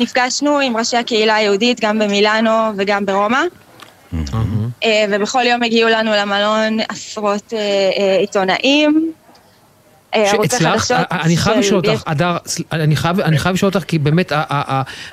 נפגשנו 0.00 0.58
עם 0.58 0.76
ראשי 0.76 0.96
הקהילה 0.96 1.34
היהודית 1.34 1.80
גם 1.80 1.98
במילאנו 1.98 2.50
וגם 2.76 3.06
ברומא. 3.06 3.42
אה, 4.84 5.04
ובכל 5.10 5.46
יום 5.46 5.62
הגיעו 5.62 5.88
לנו 5.88 6.10
למלון 6.10 6.78
עשרות 6.88 7.52
אה, 7.52 7.58
אה, 7.98 8.16
עיתונאים. 8.16 9.12
אה, 10.14 10.30
שהצלחת, 10.30 10.78
חדשות 10.78 11.06
אני 11.10 11.36
חייב 11.36 11.58
לשאול 11.58 11.82
אותך, 11.86 12.02
סל- 12.46 12.62
אני 13.22 13.38
חייב 13.38 13.54
לשאול 13.54 13.72
אותך, 13.74 13.84
כי 13.84 13.98
באמת, 13.98 14.32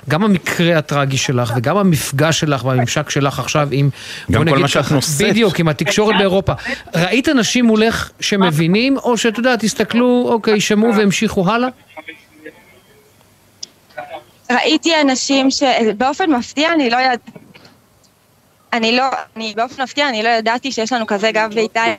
גם 0.09 0.23
המקרה 0.23 0.77
הטרגי 0.77 1.17
שלך, 1.17 1.53
וגם 1.57 1.77
המפגש 1.77 2.39
שלך 2.39 2.65
והממשק 2.65 3.09
שלך 3.09 3.39
עכשיו 3.39 3.67
עם, 3.71 3.89
גם 4.31 4.39
בוא 4.39 4.45
כל 4.45 4.51
נגיד 4.51 4.61
מה 4.61 4.67
שאת 4.67 4.85
ככה, 4.85 4.95
נושאת. 4.95 5.27
בדיוק, 5.27 5.59
עם 5.59 5.67
התקשורת 5.67 6.15
באירופה. 6.19 6.53
ראית 6.95 7.29
אנשים 7.29 7.65
מולך 7.65 8.11
שמבינים, 8.19 8.97
או 8.97 9.17
שאת 9.17 9.37
יודעת, 9.37 9.59
תסתכלו, 9.59 10.25
אוקיי, 10.29 10.61
שמעו 10.61 10.95
והמשיכו 10.95 11.51
הלאה? 11.51 11.69
ראיתי 14.51 15.01
אנשים 15.01 15.47
שבאופן 15.51 16.31
מפתיע 16.31 16.73
אני 16.73 16.89
לא 16.89 16.97
ידעתי, 16.97 17.31
אני 18.73 18.97
לא, 18.97 19.03
אני 19.35 19.53
באופן 19.57 19.83
מפתיע 19.83 20.09
אני 20.09 20.23
לא 20.23 20.29
ידעתי 20.29 20.71
שיש 20.71 20.93
לנו 20.93 21.07
כזה 21.07 21.31
גב 21.31 21.49
באיטליה. 21.55 21.95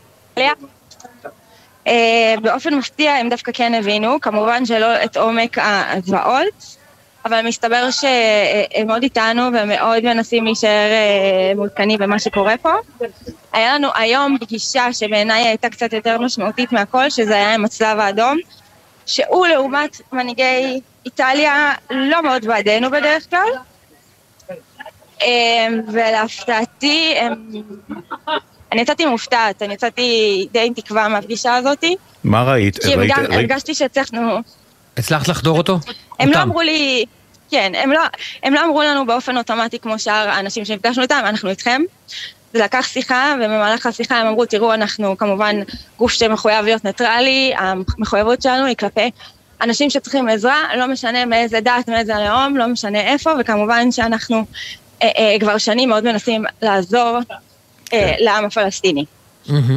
אה, 1.89 2.35
באופן 2.43 2.75
מפתיע 2.75 3.13
הם 3.13 3.29
דווקא 3.29 3.53
כן 3.55 3.75
הבינו, 3.75 4.21
כמובן 4.21 4.67
שלא 4.67 5.05
את 5.05 5.17
עומק 5.17 5.59
הזוועות, 5.61 6.77
אבל 7.25 7.47
מסתבר 7.47 7.91
שהם 7.91 8.87
מאוד 8.87 9.03
איתנו 9.03 9.43
ומאוד 9.43 10.05
מנסים 10.05 10.45
להישאר 10.45 10.91
אה, 10.91 11.53
מעודכנים 11.57 11.99
במה 11.99 12.19
שקורה 12.19 12.57
פה. 12.63 12.73
היה 13.53 13.75
לנו 13.75 13.89
היום 13.95 14.39
פגישה 14.41 14.93
שבעיניי 14.93 15.43
הייתה 15.49 15.71
קצת 15.71 15.93
יותר 15.93 16.19
משמעותית 16.19 16.73
מהכל, 16.73 17.11
שזה 17.11 17.35
היה 17.35 17.55
עם 17.55 17.65
הצלב 17.65 17.99
האדום, 17.99 18.39
שהוא 19.07 19.47
לעומת 19.47 20.01
מנהיגי 20.13 20.81
איטליה 21.07 21.73
לא 21.91 22.23
מאוד 22.23 22.45
בעדנו 22.45 22.91
בדרך 22.91 23.31
כלל. 23.31 23.49
אמ, 25.23 25.81
ולהפתעתי, 25.93 27.15
הם... 27.21 27.63
אני 28.73 28.81
יצאתי 28.81 29.05
מופתעת, 29.07 29.63
אני 29.63 29.75
יצאתי 29.75 30.47
די 30.53 30.67
עם 30.67 30.75
תקווה 30.75 31.09
מהפגישה 31.09 31.55
הזאתי, 31.57 31.97
מה 32.25 32.43
ראית? 32.45 32.79
כי 32.79 32.95
ראית- 32.95 33.11
גם 33.17 33.21
ראית- 33.21 33.33
הרגשתי 33.33 33.75
שהצלחנו, 33.75 34.39
הצלחת 34.97 35.29
לחדור 35.29 35.59
אותו? 35.59 35.79
הם 36.19 36.29
לא 36.29 36.35
אותם. 36.37 36.49
אמרו 36.49 36.61
לי, 36.61 37.05
כן, 37.51 37.73
הם 37.75 37.93
לא, 37.93 38.01
הם 38.43 38.55
לא 38.55 38.65
אמרו 38.65 38.83
לנו 38.83 39.07
באופן 39.07 39.37
אוטומטי 39.37 39.79
כמו 39.79 39.99
שאר 39.99 40.29
האנשים 40.31 40.65
שנפגשנו 40.65 41.03
איתם, 41.03 41.21
אנחנו 41.25 41.51
איתכם. 41.51 41.83
זה 42.53 42.59
לקח 42.65 42.87
שיחה, 42.93 43.35
ובמהלך 43.41 43.87
השיחה 43.87 44.17
הם 44.19 44.27
אמרו, 44.27 44.47
תראו, 44.47 44.75
אנחנו 44.75 45.19
כמובן 45.19 45.57
גוף 45.99 46.13
שמחויב 46.13 46.65
להיות 46.65 46.85
ניטרלי, 46.85 47.53
המחויבות 47.59 48.43
שלנו 48.43 48.67
היא 48.67 48.77
כלפי 48.77 49.11
אנשים 49.63 49.91
שצריכים 49.91 50.29
עזרה, 50.29 50.63
לא 50.77 50.87
משנה 50.87 51.25
מאיזה 51.25 51.61
דת, 51.61 51.89
מאיזה 51.89 52.13
לאום, 52.27 52.57
לא 52.57 52.67
משנה 52.67 53.01
איפה, 53.01 53.31
וכמובן 53.41 53.93
שאנחנו 53.93 54.45
אה, 55.03 55.09
אה, 55.19 55.37
כבר 55.41 55.59
שנים 55.59 55.89
מאוד 55.89 56.05
מנסים 56.05 56.45
לעזור 56.63 57.19
אה, 57.93 58.15
לעם 58.19 58.45
הפלסטיני. 58.45 59.05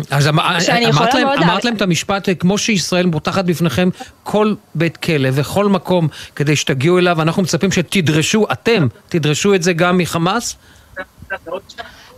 אז 0.10 0.30
שאני 0.60 0.86
אמרת 0.86 1.14
להם, 1.14 1.28
אמרת 1.28 1.66
להם 1.66 1.76
את 1.76 1.82
המשפט, 1.82 2.30
אה, 2.30 2.36
כמו 2.36 2.58
שישראל 2.58 3.06
מותחת 3.06 3.46
בפניכם 3.46 3.90
כל 4.24 4.56
בית 4.76 4.98
כלא 4.98 5.30
וכל 5.34 5.66
מקום 5.66 6.08
כדי 6.36 6.56
שתגיעו 6.56 7.00
אליו, 7.00 7.22
אנחנו 7.22 7.44
מצפים 7.44 7.72
שתדרשו, 7.72 8.46
אתם, 8.52 8.88
תדרשו 9.10 9.54
את 9.54 9.64
זה 9.64 9.74
גם 9.74 9.98
מחמאס? 9.98 10.56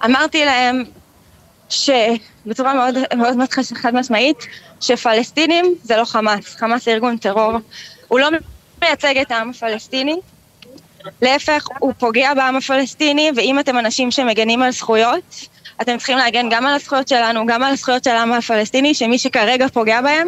אמרתי 0.06 0.46
להם 0.46 0.84
שבצורה 1.70 2.74
מאוד 2.74 2.96
מאוד 3.16 3.36
מאוד 3.38 3.50
חד 3.74 3.96
משמעית, 3.96 4.38
שפלסטינים 4.82 5.76
זה 5.84 5.98
לא 5.98 6.06
חמאס, 6.06 6.56
חמאס 6.56 6.86
זה 6.86 6.92
ארגון 6.92 7.18
טרור. 7.18 7.54
הוא 8.08 8.20
לא 8.20 8.30
מייצג 8.82 9.18
את 9.18 9.32
העם 9.32 9.50
הפלסטיני, 9.50 10.16
להפך, 11.22 11.68
הוא 11.80 11.94
פוגע 11.98 12.34
בעם 12.34 12.56
הפלסטיני, 12.56 13.32
ואם 13.36 13.60
אתם 13.60 13.78
אנשים 13.78 14.12
שמגנים 14.12 14.62
על 14.62 14.72
זכויות, 14.72 15.48
אתם 15.84 15.98
צריכים 15.98 16.18
להגן 16.18 16.46
גם 16.52 16.66
על 16.66 16.76
הזכויות 16.76 17.08
שלנו, 17.08 17.46
גם 17.46 17.64
על 17.64 17.74
הזכויות 17.74 18.04
של 18.04 18.10
העם 18.12 18.32
הפלסטיני, 18.34 18.94
שמי 18.94 19.18
שכרגע 19.18 19.68
פוגע 19.74 20.02
בהם 20.02 20.28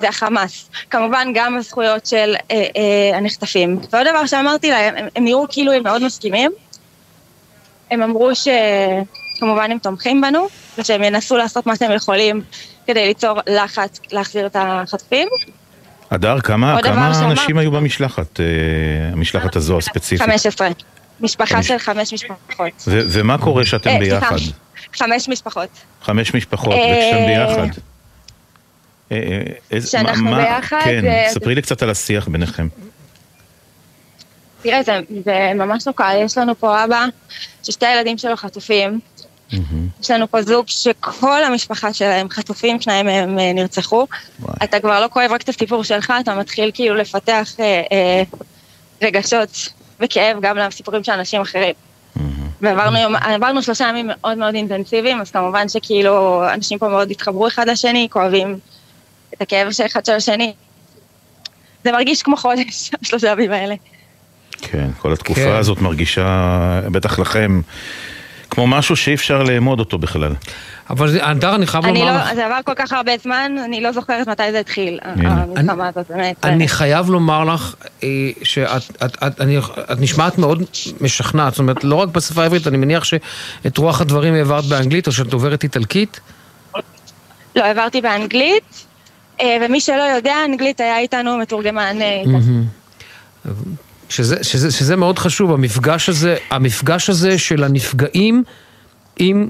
זה 0.00 0.08
החמאס. 0.08 0.70
כמובן 0.90 1.28
גם 1.34 1.56
הזכויות 1.56 2.06
של 2.06 2.34
אה, 2.50 2.56
אה, 2.76 3.16
הנחטפים. 3.18 3.78
ועוד 3.92 4.06
דבר 4.10 4.26
שאמרתי 4.26 4.70
להם, 4.70 4.94
הם, 4.96 5.06
הם 5.16 5.24
נראו 5.24 5.46
כאילו 5.50 5.72
הם 5.72 5.82
מאוד 5.82 6.04
מסכימים. 6.04 6.50
הם 7.90 8.02
אמרו 8.02 8.30
שכמובן 8.34 9.70
הם 9.70 9.78
תומכים 9.78 10.20
בנו, 10.20 10.46
ושהם 10.78 11.02
ינסו 11.02 11.36
לעשות 11.36 11.66
מה 11.66 11.76
שהם 11.76 11.92
יכולים 11.92 12.42
כדי 12.86 13.06
ליצור 13.06 13.38
לחץ 13.46 14.00
להחזיר 14.12 14.46
את 14.46 14.56
החטופים. 14.58 15.28
הדר, 16.10 16.40
כמה, 16.40 16.78
כמה 16.82 17.14
שאמר- 17.14 17.30
אנשים 17.30 17.58
היו 17.58 17.70
במשלחת, 17.70 18.40
אה, 18.40 18.44
המשלחת 19.12 19.56
הזו 19.56 19.78
הספציפית? 19.78 20.26
15. 20.26 20.68
משפחה 21.20 21.56
חמש- 21.56 21.68
של 21.68 21.78
חמש 21.78 22.12
משפחות. 22.12 22.72
ו- 22.86 23.00
ומה 23.08 23.38
קורה 23.38 23.64
שאתם 23.64 23.90
אה, 23.90 23.96
סליחה, 23.98 24.20
ביחד? 24.20 24.36
חמש 24.94 25.28
משפחות. 25.28 25.68
חמש 26.02 26.34
משפחות, 26.34 26.72
אה, 26.72 26.78
וכשאתם 26.78 27.26
ביחד. 27.26 27.80
אה, 29.12 29.42
אה, 29.72 29.80
כשאנחנו 29.80 30.34
ביחד, 30.34 30.80
כן, 30.84 31.28
ספרי 31.28 31.54
לי 31.54 31.62
קצת 31.62 31.82
על 31.82 31.90
השיח 31.90 32.28
ביניכם. 32.28 32.68
תראה, 34.62 34.82
זה, 34.82 35.00
זה 35.24 35.52
ממש 35.54 35.86
לא 35.86 35.92
קל. 35.92 36.16
יש 36.24 36.38
לנו 36.38 36.58
פה 36.58 36.84
אבא 36.84 37.06
ששתי 37.62 37.86
הילדים 37.86 38.18
שלו 38.18 38.36
חטופים. 38.36 39.00
יש 40.00 40.10
לנו 40.10 40.30
פה 40.30 40.42
זוג 40.42 40.68
שכל 40.68 41.44
המשפחה 41.44 41.92
שלהם 41.92 42.28
חטופים, 42.28 42.80
שניים 42.80 43.06
מהם 43.06 43.38
נרצחו. 43.38 44.06
אתה 44.64 44.80
כבר 44.80 45.00
לא 45.00 45.08
כואב 45.08 45.30
רק 45.32 45.42
את 45.42 45.48
הסיפור 45.48 45.84
שלך, 45.84 46.12
אתה 46.20 46.34
מתחיל 46.34 46.70
כאילו 46.74 46.94
לפתח 46.94 47.50
אה, 47.60 47.82
אה, 47.92 48.22
רגשות 49.02 49.68
וכאב 50.00 50.36
גם 50.40 50.56
לסיפורים 50.56 51.04
של 51.04 51.12
אנשים 51.12 51.40
אחרים. 51.40 51.74
ועברנו 52.60 52.98
יום, 52.98 53.16
עברנו 53.16 53.62
שלושה 53.62 53.88
ימים 53.88 54.06
מאוד 54.06 54.38
מאוד 54.38 54.54
אינטנסיביים, 54.54 55.20
אז 55.20 55.30
כמובן 55.30 55.68
שכאילו 55.68 56.44
אנשים 56.54 56.78
פה 56.78 56.88
מאוד 56.88 57.10
התחברו 57.10 57.48
אחד 57.48 57.68
לשני, 57.68 58.08
כואבים 58.10 58.58
את 59.34 59.42
הכאב 59.42 59.72
של 59.72 59.86
אחד 59.86 60.04
של 60.04 60.12
השני. 60.12 60.52
זה 61.84 61.92
מרגיש 61.92 62.22
כמו 62.22 62.36
חודש, 62.36 62.90
השלושה 63.02 63.28
ימים 63.28 63.52
האלה. 63.52 63.74
כן, 64.62 64.88
כל 64.98 65.12
התקופה 65.12 65.40
כן. 65.40 65.56
הזאת 65.56 65.80
מרגישה, 65.80 66.80
בטח 66.92 67.18
לכם, 67.18 67.60
כמו 68.50 68.66
משהו 68.66 68.96
שאי 68.96 69.14
אפשר 69.14 69.42
לאמוד 69.42 69.80
אותו 69.80 69.98
בכלל. 69.98 70.32
אבל 70.90 71.10
זה- 71.10 71.26
הדר, 71.26 71.54
אני 71.54 71.66
חייב 71.66 71.84
אני 71.84 71.98
לומר 71.98 72.12
לא, 72.12 72.18
לך... 72.24 72.34
זה 72.34 72.46
עבר 72.46 72.58
כל 72.64 72.72
כך 72.76 72.92
הרבה 72.92 73.12
זמן, 73.22 73.52
אני 73.64 73.80
לא 73.80 73.92
זוכרת 73.92 74.28
מתי 74.28 74.52
זה 74.52 74.60
התחיל. 74.60 74.98
המלחמה 75.02 75.88
הזאת, 75.88 76.06
באמת. 76.10 76.44
אני 76.44 76.68
חייב 76.68 77.10
לומר 77.10 77.44
לך 77.44 77.74
אה, 78.02 78.08
שאת 78.42 78.82
את, 79.04 79.16
את, 79.26 79.40
אני, 79.40 79.58
את 79.92 80.00
נשמעת 80.00 80.38
מאוד 80.38 80.62
משכנעת, 81.00 81.52
זאת 81.52 81.58
אומרת, 81.58 81.84
לא 81.84 81.94
רק 81.94 82.08
בשפה 82.08 82.42
העברית, 82.42 82.66
אני 82.66 82.76
מניח 82.76 83.04
שאת 83.04 83.78
רוח 83.78 84.00
הדברים 84.00 84.34
העברת 84.34 84.64
באנגלית 84.64 85.06
או 85.06 85.12
שאת 85.12 85.26
דוברת 85.26 85.62
איטלקית. 85.62 86.20
לא, 87.56 87.64
העברתי 87.64 88.00
באנגלית, 88.00 88.86
אה, 89.40 89.56
ומי 89.66 89.80
שלא 89.80 90.02
יודע, 90.16 90.34
אנגלית 90.44 90.80
היה 90.80 90.98
איתנו 90.98 91.36
מתורגמן 91.38 91.96
אה, 92.02 92.22
מהמם. 92.26 92.64
שזה, 94.08 94.44
שזה, 94.44 94.72
שזה 94.72 94.96
מאוד 94.96 95.18
חשוב, 95.18 95.52
המפגש 95.52 96.08
הזה, 96.08 96.36
המפגש 96.50 97.10
הזה 97.10 97.38
של 97.38 97.64
הנפגעים 97.64 98.44
עם 99.18 99.48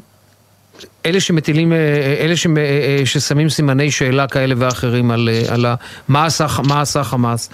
אלה 1.07 1.21
שמטילים, 1.21 1.73
אה, 1.73 1.79
אלה 2.21 2.37
שמ- 2.37 2.57
אה, 2.57 2.63
אה, 2.63 3.07
ששמים 3.07 3.49
סימני 3.49 3.91
שאלה 3.91 4.29
כאלה 4.29 4.55
ואחרים 4.59 5.11
על, 5.11 5.29
אה, 5.33 5.55
על 5.55 5.67
מה, 6.09 6.27
עשה, 6.27 6.47
מה 6.65 6.81
עשה 6.81 7.05
חמאס. 7.05 7.51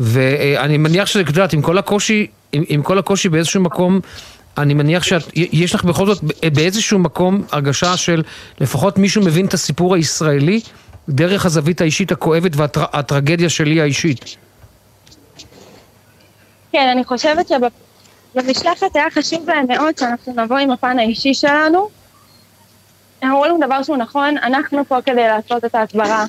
ואני 0.00 0.78
מניח 0.78 1.06
שאת 1.06 1.28
יודעת, 1.28 1.52
עם 1.52 1.62
כל 1.62 1.78
הקושי, 1.78 2.26
עם, 2.52 2.64
עם 2.68 2.82
כל 2.82 2.98
הקושי 2.98 3.28
באיזשהו 3.28 3.60
מקום, 3.60 4.00
אני 4.58 4.74
מניח 4.74 5.02
שיש 5.02 5.74
לך 5.74 5.84
בכל 5.84 6.06
זאת 6.06 6.24
באיזשהו 6.54 6.98
מקום 6.98 7.42
הרגשה 7.52 7.96
של 7.96 8.22
לפחות 8.60 8.98
מישהו 8.98 9.22
מבין 9.22 9.46
את 9.46 9.54
הסיפור 9.54 9.94
הישראלי 9.94 10.60
דרך 11.08 11.46
הזווית 11.46 11.80
האישית 11.80 12.12
הכואבת 12.12 12.50
והטרגדיה 12.56 13.48
שלי 13.48 13.80
האישית. 13.80 14.36
כן, 16.72 16.88
אני 16.92 17.04
חושבת 17.04 17.48
שבמשלחת 17.48 18.86
היה 18.96 19.04
חשוב 19.14 19.50
להם 19.50 19.66
מאוד 19.68 19.98
שאנחנו 19.98 20.34
נבוא 20.44 20.58
עם 20.58 20.70
הפן 20.70 20.98
האישי 20.98 21.34
שלנו. 21.34 21.88
הם 23.24 23.30
אמרו 23.30 23.44
לנו 23.44 23.58
דבר 23.66 23.82
שהוא 23.82 23.96
נכון, 23.96 24.38
אנחנו 24.38 24.84
פה 24.84 25.02
כדי 25.02 25.28
לעשות 25.28 25.64
את 25.64 25.74
ההסברה 25.74 26.24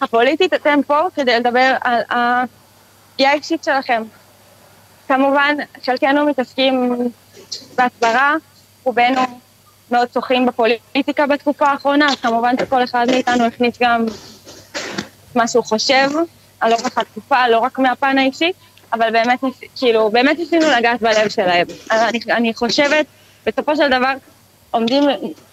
הפוליטית, 0.00 0.54
אתם 0.54 0.80
פה 0.86 1.00
כדי 1.14 1.40
לדבר 1.40 1.74
על 1.80 2.00
הפגיעה 2.10 3.32
האישית 3.32 3.64
שלכם. 3.64 4.02
כמובן, 5.08 5.56
חלקנו 5.84 6.26
מתעסקים 6.26 7.08
בהסברה, 7.76 8.34
רובנו 8.84 9.20
מאוד 9.90 10.08
שוחים 10.14 10.46
בפוליטיקה 10.46 11.26
בתקופה 11.26 11.66
האחרונה, 11.66 12.06
אז 12.08 12.16
כמובן 12.20 12.54
שכל 12.60 12.84
אחד 12.84 13.06
מאיתנו 13.10 13.44
הכניס 13.44 13.74
גם 13.80 14.06
מה 15.34 15.48
שהוא 15.48 15.64
חושב 15.64 16.08
על 16.60 16.72
אורך 16.72 16.98
התקופה, 16.98 17.48
לא 17.48 17.58
רק 17.58 17.78
מהפן 17.78 18.18
האישי, 18.18 18.52
אבל 18.92 19.10
באמת, 19.10 19.40
כאילו, 19.76 20.10
באמת 20.10 20.38
ניסינו 20.38 20.66
לגעת 20.78 21.02
בלב 21.02 21.28
שלהם. 21.28 21.66
אני, 21.90 22.20
אני 22.30 22.54
חושבת, 22.54 23.06
בסופו 23.46 23.76
של 23.76 23.88
דבר, 23.88 24.12
עומדים 24.70 25.02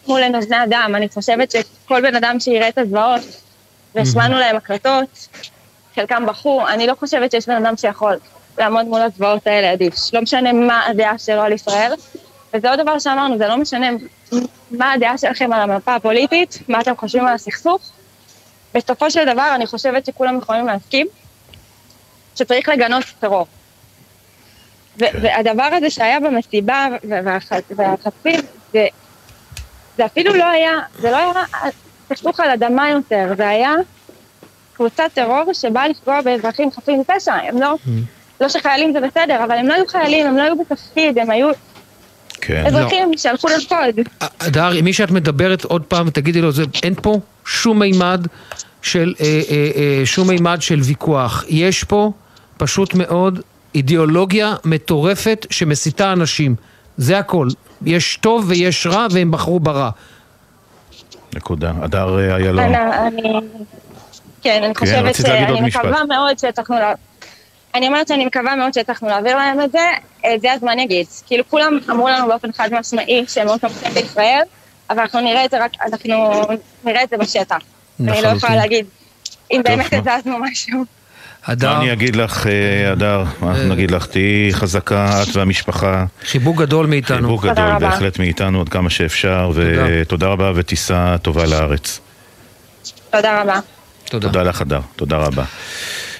מול 0.07 0.21
אוזני 0.35 0.63
אדם, 0.63 0.93
אני 0.95 1.09
חושבת 1.09 1.51
שכל 1.51 2.01
בן 2.01 2.15
אדם 2.15 2.39
שיראה 2.39 2.67
את 2.69 2.77
הזוועות, 2.77 3.21
והשמענו 3.95 4.37
להם 4.39 4.55
הקלטות, 4.55 5.27
חלקם 5.95 6.25
בכו, 6.25 6.67
אני 6.67 6.87
לא 6.87 6.93
חושבת 6.99 7.31
שיש 7.31 7.47
בן 7.49 7.65
אדם 7.65 7.77
שיכול 7.77 8.15
לעמוד 8.57 8.85
מול 8.85 9.01
הזוועות 9.01 9.47
האלה 9.47 9.71
עדיף. 9.71 9.93
לא 10.13 10.21
משנה 10.21 10.53
מה 10.53 10.85
הדעה 10.87 11.17
שלו 11.17 11.41
על 11.41 11.51
ישראל, 11.51 11.91
וזה 12.53 12.69
עוד 12.69 12.79
דבר 12.79 12.99
שאמרנו, 12.99 13.37
זה 13.37 13.47
לא 13.47 13.57
משנה 13.57 13.87
מה 14.71 14.91
הדעה 14.93 15.17
שלכם 15.17 15.53
על 15.53 15.61
המפה 15.61 15.95
הפוליטית, 15.95 16.59
מה 16.67 16.81
אתם 16.81 16.97
חושבים 16.97 17.27
על 17.27 17.33
הסכסוך. 17.33 17.81
בסופו 18.73 19.11
של 19.11 19.25
דבר, 19.33 19.51
אני 19.55 19.67
חושבת 19.67 20.05
שכולם 20.05 20.37
יכולים 20.37 20.67
להסכים 20.67 21.07
שצריך 22.35 22.69
לגנות 22.69 23.03
טרור. 23.19 23.47
ו- 24.99 25.05
והדבר 25.21 25.63
הזה 25.77 25.89
שהיה 25.89 26.19
במסיבה 26.19 26.87
והח- 27.09 27.51
והחטפים, 27.75 28.39
זה, 28.73 28.87
זה 29.97 30.05
אפילו 30.05 30.33
לא 30.33 30.45
היה, 30.45 30.71
זה 30.99 31.11
לא 31.11 31.17
היה 31.17 31.31
סכסוך 32.09 32.39
על 32.39 32.49
אדמה 32.49 32.89
יותר, 32.89 33.27
זה 33.37 33.49
היה 33.49 33.73
קבוצת 34.73 35.03
טרור 35.13 35.53
שבאה 35.53 35.87
לפגוע 35.87 36.21
באזרחים 36.21 36.71
חפים 36.71 36.99
מפשע, 36.99 37.33
הם 37.33 37.61
לא, 37.61 37.75
לא 38.41 38.49
שחיילים 38.49 38.93
זה 38.93 38.99
בסדר, 38.99 39.43
אבל 39.43 39.57
הם 39.57 39.67
לא 39.67 39.73
היו 39.73 39.87
חיילים, 39.87 40.27
הם 40.27 40.37
לא 40.37 40.41
היו 40.41 40.55
בתפקיד, 40.57 41.19
הם 41.19 41.29
היו 41.29 41.51
כן. 42.41 42.63
אזרחים 42.65 43.11
שהלכו 43.17 43.47
לרקוד. 43.47 44.07
הדר, 44.39 44.71
עם 44.71 44.85
מי 44.85 44.93
שאת 44.93 45.11
מדברת 45.11 45.63
עוד 45.63 45.81
פעם, 45.81 46.09
תגידי 46.09 46.41
לו, 46.41 46.51
זה, 46.51 46.63
אין 46.83 46.93
פה 47.01 47.19
שום 47.45 47.79
מימד 47.79 48.27
של, 48.81 49.13
אה, 49.19 49.25
אה, 49.49 49.71
אה, 49.75 50.05
שום 50.05 50.27
מימד 50.27 50.61
של 50.61 50.79
ויכוח. 50.83 51.43
יש 51.49 51.83
פה 51.83 52.11
פשוט 52.57 52.93
מאוד 52.93 53.39
אידיאולוגיה 53.75 54.55
מטורפת 54.65 55.45
שמסיתה 55.49 56.13
אנשים. 56.13 56.55
זה 56.97 57.19
הכל. 57.19 57.47
יש 57.85 58.17
טוב 58.17 58.45
ויש 58.47 58.87
רע 58.87 59.07
והם 59.11 59.31
בחרו 59.31 59.59
ברע. 59.59 59.89
נקודה. 61.35 61.71
הדר 61.81 62.19
אה, 62.19 62.35
איילון. 62.35 62.59
אני, 62.59 62.77
אני, 63.07 63.39
כן, 64.41 64.63
אני 64.63 64.73
כן, 64.73 64.79
חושבת 64.79 65.19
משפט. 65.61 65.85
מקווה 65.85 66.03
מאוד 66.05 66.39
שהצלחנו 66.39 66.75
לה... 66.75 66.93
אני 67.75 67.87
אומרת 67.87 68.07
שאני 68.07 68.25
מקווה 68.25 68.55
מאוד 68.55 68.73
שהצלחנו 68.73 69.07
להעביר 69.07 69.35
להם 69.35 69.61
את 69.61 69.71
זה, 69.71 69.87
את 70.35 70.41
זה 70.41 70.51
הזמן 70.51 70.79
יגיד. 70.79 71.07
כאילו 71.25 71.43
כולם 71.49 71.79
אמרו 71.89 72.09
לנו 72.09 72.27
באופן 72.27 72.51
חד 72.51 72.69
משמעי 72.79 73.25
שהם 73.27 73.45
מאוד 73.45 73.59
תומכים 73.59 73.91
בישראל, 73.93 74.41
אבל 74.89 74.99
אנחנו 74.99 75.21
נראה 75.21 75.45
את 75.45 75.51
זה 75.51 75.63
רק, 75.63 75.71
אנחנו 75.85 76.41
נראה 76.83 77.03
את 77.03 77.09
זה 77.09 77.17
בשטח. 77.17 77.57
אני 77.99 78.21
לא. 78.21 78.27
יכולה 78.27 78.55
להגיד 78.55 78.85
אם 79.51 79.61
באמת 79.63 79.93
מה? 79.93 80.13
הזזנו 80.15 80.39
משהו. 80.39 80.85
הדר, 81.45 81.73
מה 81.73 81.81
אני 81.81 81.93
אגיד 81.93 82.15
לך, 82.15 82.47
אה, 82.47 82.91
הדר? 82.91 83.23
מה 83.41 83.51
אנחנו 83.51 83.63
נגיד 83.73 83.91
לך? 83.91 84.05
תהיי 84.05 84.49
חזקה, 84.53 85.23
את 85.23 85.35
והמשפחה. 85.35 86.05
חיבוק 86.25 86.57
גדול 86.57 86.85
מאיתנו. 86.85 87.17
חיבוק 87.17 87.45
גדול 87.45 87.65
רבה. 87.65 87.79
בהחלט 87.79 88.19
מאיתנו 88.19 88.61
עד 88.61 88.69
כמה 88.69 88.89
שאפשר, 88.89 89.51
תודה. 89.53 89.85
ותודה 89.87 90.27
רבה 90.27 90.51
וטיסה 90.55 91.15
טובה 91.21 91.45
לארץ. 91.45 91.99
תודה 93.11 93.41
רבה. 93.41 93.59
תודה. 94.05 94.27
תודה 94.27 94.43
לך, 94.43 94.61
הדר. 94.61 94.79
תודה 94.95 95.17
רבה. 95.17 95.43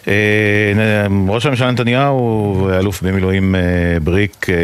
אה, 0.08 1.08
ראש 1.28 1.46
הממשלה 1.46 1.72
נתניהו 1.72 2.66
ואלוף 2.68 3.02
במילואים 3.02 3.56
אה, 3.56 3.62
בריק 4.04 4.48
אה, 4.50 4.56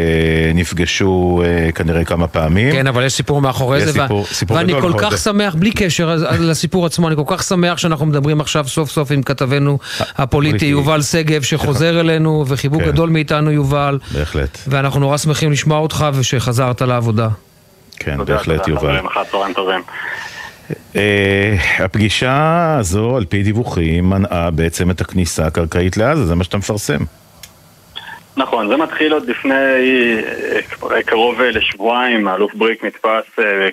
נפגשו 0.54 1.42
כנראה 1.74 2.04
כמה 2.04 2.26
פעמים. 2.26 2.72
כן, 2.72 2.86
אבל 2.86 3.04
יש 3.04 3.12
סיפור 3.12 3.40
מאחורי 3.40 3.86
זה, 3.86 3.92
סיפור, 3.92 4.26
סיפור 4.26 4.56
ואני 4.56 4.72
כל 4.80 4.92
כך 4.98 5.10
זה. 5.10 5.16
שמח, 5.16 5.54
בלי 5.54 5.70
קשר 5.70 6.16
לסיפור 6.40 6.86
עצמו, 6.86 7.08
אני 7.08 7.16
כל 7.16 7.22
כך 7.26 7.42
שמח 7.42 7.78
שאנחנו 7.78 8.06
מדברים 8.06 8.40
עכשיו 8.40 8.68
סוף 8.68 8.90
סוף 8.90 9.10
עם 9.10 9.22
כתבנו 9.22 9.78
הפוליטי 10.18 10.66
יובל 10.66 11.02
שגב, 11.02 11.42
שחוזר 11.42 12.00
אלינו, 12.00 12.44
וחיבוק 12.48 12.82
כן. 12.82 12.86
גדול 12.86 13.08
מאיתנו 13.08 13.50
יובל. 13.50 13.98
בהחלט. 14.12 14.58
ואנחנו 14.66 15.00
נורא 15.00 15.16
שמחים 15.16 15.52
לשמוע 15.52 15.78
אותך 15.78 16.06
ושחזרת 16.14 16.82
לעבודה. 16.82 17.28
כן, 17.96 18.24
בהחלט 18.24 18.68
יובל. 18.68 19.00
Uh, 20.70 20.96
הפגישה 21.78 22.76
הזו, 22.78 23.16
על 23.16 23.24
פי 23.24 23.42
דיווחים, 23.42 24.10
מנעה 24.10 24.50
בעצם 24.50 24.90
את 24.90 25.00
הכניסה 25.00 25.46
הקרקעית 25.46 25.96
לעזה, 25.96 26.26
זה 26.26 26.34
מה 26.34 26.44
שאתה 26.44 26.56
מפרסם. 26.56 27.04
נכון, 28.36 28.68
זה 28.68 28.76
מתחיל 28.76 29.12
עוד 29.12 29.28
לפני 29.28 29.54
אה, 29.54 31.02
קרוב 31.02 31.40
אה, 31.40 31.50
לשבועיים, 31.50 32.28
האלוף 32.28 32.54
בריק 32.54 32.84
נתפס 32.84 33.24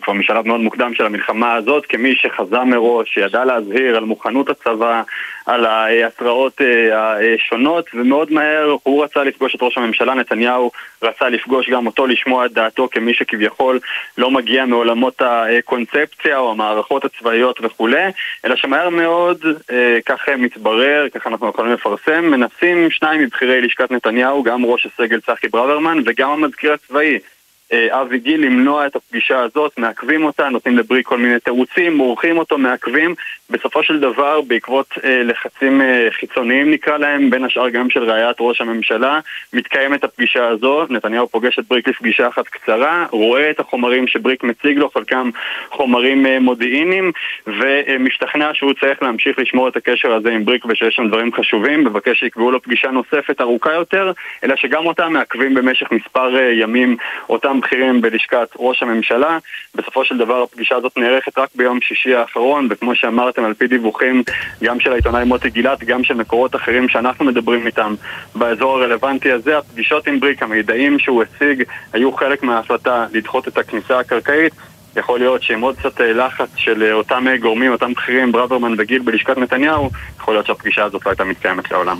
כבר 0.01 0.13
משלב 0.13 0.47
מאוד 0.47 0.59
מוקדם 0.59 0.93
של 0.93 1.05
המלחמה 1.05 1.53
הזאת 1.53 1.85
כמי 1.89 2.15
שחזה 2.15 2.63
מראש, 2.63 3.13
שידע 3.13 3.45
להזהיר 3.45 3.97
על 3.97 4.03
מוכנות 4.03 4.49
הצבא, 4.49 5.01
על 5.47 5.65
ההתראות 5.65 6.61
השונות, 6.93 7.89
ומאוד 7.93 8.31
מהר 8.31 8.75
הוא 8.83 9.03
רצה 9.03 9.23
לפגוש 9.23 9.55
את 9.55 9.63
ראש 9.63 9.77
הממשלה, 9.77 10.13
נתניהו 10.13 10.71
רצה 11.01 11.29
לפגוש 11.29 11.69
גם 11.69 11.87
אותו, 11.87 12.07
לשמוע 12.07 12.45
את 12.45 12.51
דעתו 12.51 12.87
כמי 12.91 13.13
שכביכול 13.13 13.79
לא 14.17 14.31
מגיע 14.31 14.65
מעולמות 14.65 15.21
הקונספציה 15.21 16.37
או 16.37 16.51
המערכות 16.51 17.05
הצבאיות 17.05 17.59
וכולי, 17.63 18.05
אלא 18.45 18.55
שמהר 18.55 18.89
מאוד, 18.89 19.45
אה, 19.71 19.97
כך 20.05 20.29
מתברר, 20.37 21.07
כך 21.13 21.27
אנחנו 21.27 21.49
יכולים 21.49 21.73
לפרסם, 21.73 22.25
מנסים 22.25 22.91
שניים 22.91 23.21
מבכירי 23.21 23.61
לשכת 23.61 23.91
נתניהו, 23.91 24.43
גם 24.43 24.65
ראש 24.65 24.85
הסגל 24.85 25.19
צחי 25.19 25.47
ברוורמן 25.47 25.97
וגם 26.05 26.29
המזכיר 26.29 26.73
הצבאי. 26.73 27.13
אה, 27.13 27.36
אבי 27.73 28.19
גיל 28.19 28.45
למנוע 28.45 28.85
את 28.85 28.95
הפגישה 28.95 29.39
הזאת, 29.39 29.77
מעכבים 29.77 30.25
אותה, 30.25 30.49
נותנים 30.49 30.77
לברי 30.77 31.01
כל 31.03 31.17
מיני 31.17 31.39
תירוצים, 31.39 31.97
מורחים 31.97 32.37
אותו, 32.37 32.57
מעכבים. 32.57 33.15
בסופו 33.49 33.83
של 33.83 33.99
דבר, 33.99 34.41
בעקבות 34.41 34.87
אה, 35.03 35.23
לחצים 35.23 35.81
אה, 35.81 36.07
חיצוניים 36.11 36.71
נקרא 36.71 36.97
להם, 36.97 37.29
בין 37.29 37.43
השאר 37.43 37.69
גם 37.69 37.89
של 37.89 38.03
רעיית 38.03 38.37
ראש 38.39 38.61
הממשלה, 38.61 39.19
מתקיימת 39.53 40.03
הפגישה 40.03 40.47
הזו, 40.47 40.85
נתניהו 40.89 41.27
פוגש 41.27 41.59
את 41.59 41.67
בריק 41.67 41.87
לפגישה 41.87 42.27
אחת 42.27 42.47
קצרה, 42.47 43.05
רואה 43.11 43.51
את 43.51 43.59
החומרים 43.59 44.07
שבריק 44.07 44.43
מציג 44.43 44.77
לו, 44.77 44.89
חלקם 44.89 45.29
חומרים 45.71 46.25
אה, 46.25 46.39
מודיעיניים, 46.39 47.11
ומשתכנע 47.47 48.49
שהוא 48.53 48.73
צריך 48.73 49.03
להמשיך 49.03 49.39
לשמור 49.39 49.67
את 49.67 49.75
הקשר 49.75 50.13
הזה 50.13 50.31
עם 50.31 50.45
בריק 50.45 50.65
ושיש 50.65 50.95
שם 50.95 51.07
דברים 51.07 51.33
חשובים, 51.33 51.83
מבקש 51.83 52.19
שיקבעו 52.19 52.51
לו 52.51 52.61
פגישה 52.61 52.91
נוספת 52.91 53.41
ארוכה 53.41 53.73
יותר, 53.73 54.11
אלא 54.43 54.55
שגם 54.55 54.85
אותה 54.85 55.09
מעכבים 55.09 55.53
במשך 55.53 55.91
מספר 55.91 56.37
אה, 56.37 56.51
ימים 56.51 56.97
אותם 57.29 57.56
אותם 57.57 57.67
בכירים 57.67 58.01
בלשכת 58.01 58.47
ראש 58.59 58.83
הממשלה. 58.83 59.37
בסופו 59.75 60.05
של 60.05 60.17
דבר 60.17 60.43
הפגישה 60.43 60.75
הזאת 60.75 60.97
נערכת 60.97 61.37
רק 61.37 61.49
ביום 61.55 61.79
שישי 61.81 62.15
האחרון, 62.15 62.67
וכמו 62.69 62.95
שאמרתם, 62.95 63.43
על 63.43 63.53
פי 63.53 63.67
דיווחים 63.67 64.23
גם 64.63 64.79
של 64.79 64.91
העיתונאי 64.91 65.25
מוטי 65.25 65.49
גילת, 65.49 65.83
גם 65.83 66.03
של 66.03 66.13
מקורות 66.13 66.55
אחרים 66.55 66.89
שאנחנו 66.89 67.25
מדברים 67.25 67.65
איתם 67.65 67.95
באזור 68.35 68.77
הרלוונטי 68.77 69.31
הזה, 69.31 69.57
הפגישות 69.57 70.07
עם 70.07 70.19
בריק, 70.19 70.43
המידעים 70.43 70.99
שהוא 70.99 71.23
הציג, 71.23 71.63
היו 71.93 72.11
חלק 72.11 72.43
מההחלטה 72.43 73.05
לדחות 73.13 73.47
את 73.47 73.57
הכניסה 73.57 73.99
הקרקעית. 73.99 74.53
יכול 74.95 75.19
להיות 75.19 75.43
שעם 75.43 75.61
עוד 75.61 75.75
קצת 75.77 76.01
אה, 76.01 76.13
לחץ 76.13 76.49
של 76.55 76.83
אה, 76.83 76.93
אותם 76.93 77.25
גורמים, 77.41 77.71
אותם 77.71 77.93
בכירים, 77.93 78.31
ברוורמן 78.31 78.73
וגיל 78.77 79.01
בלשכת 79.01 79.37
נתניהו, 79.37 79.89
יכול 80.19 80.33
להיות 80.33 80.45
שהפגישה 80.45 80.83
הזאת 80.83 81.05
לא 81.05 81.11
הייתה 81.11 81.23
מתקיימת 81.23 81.71
לעולם. 81.71 81.97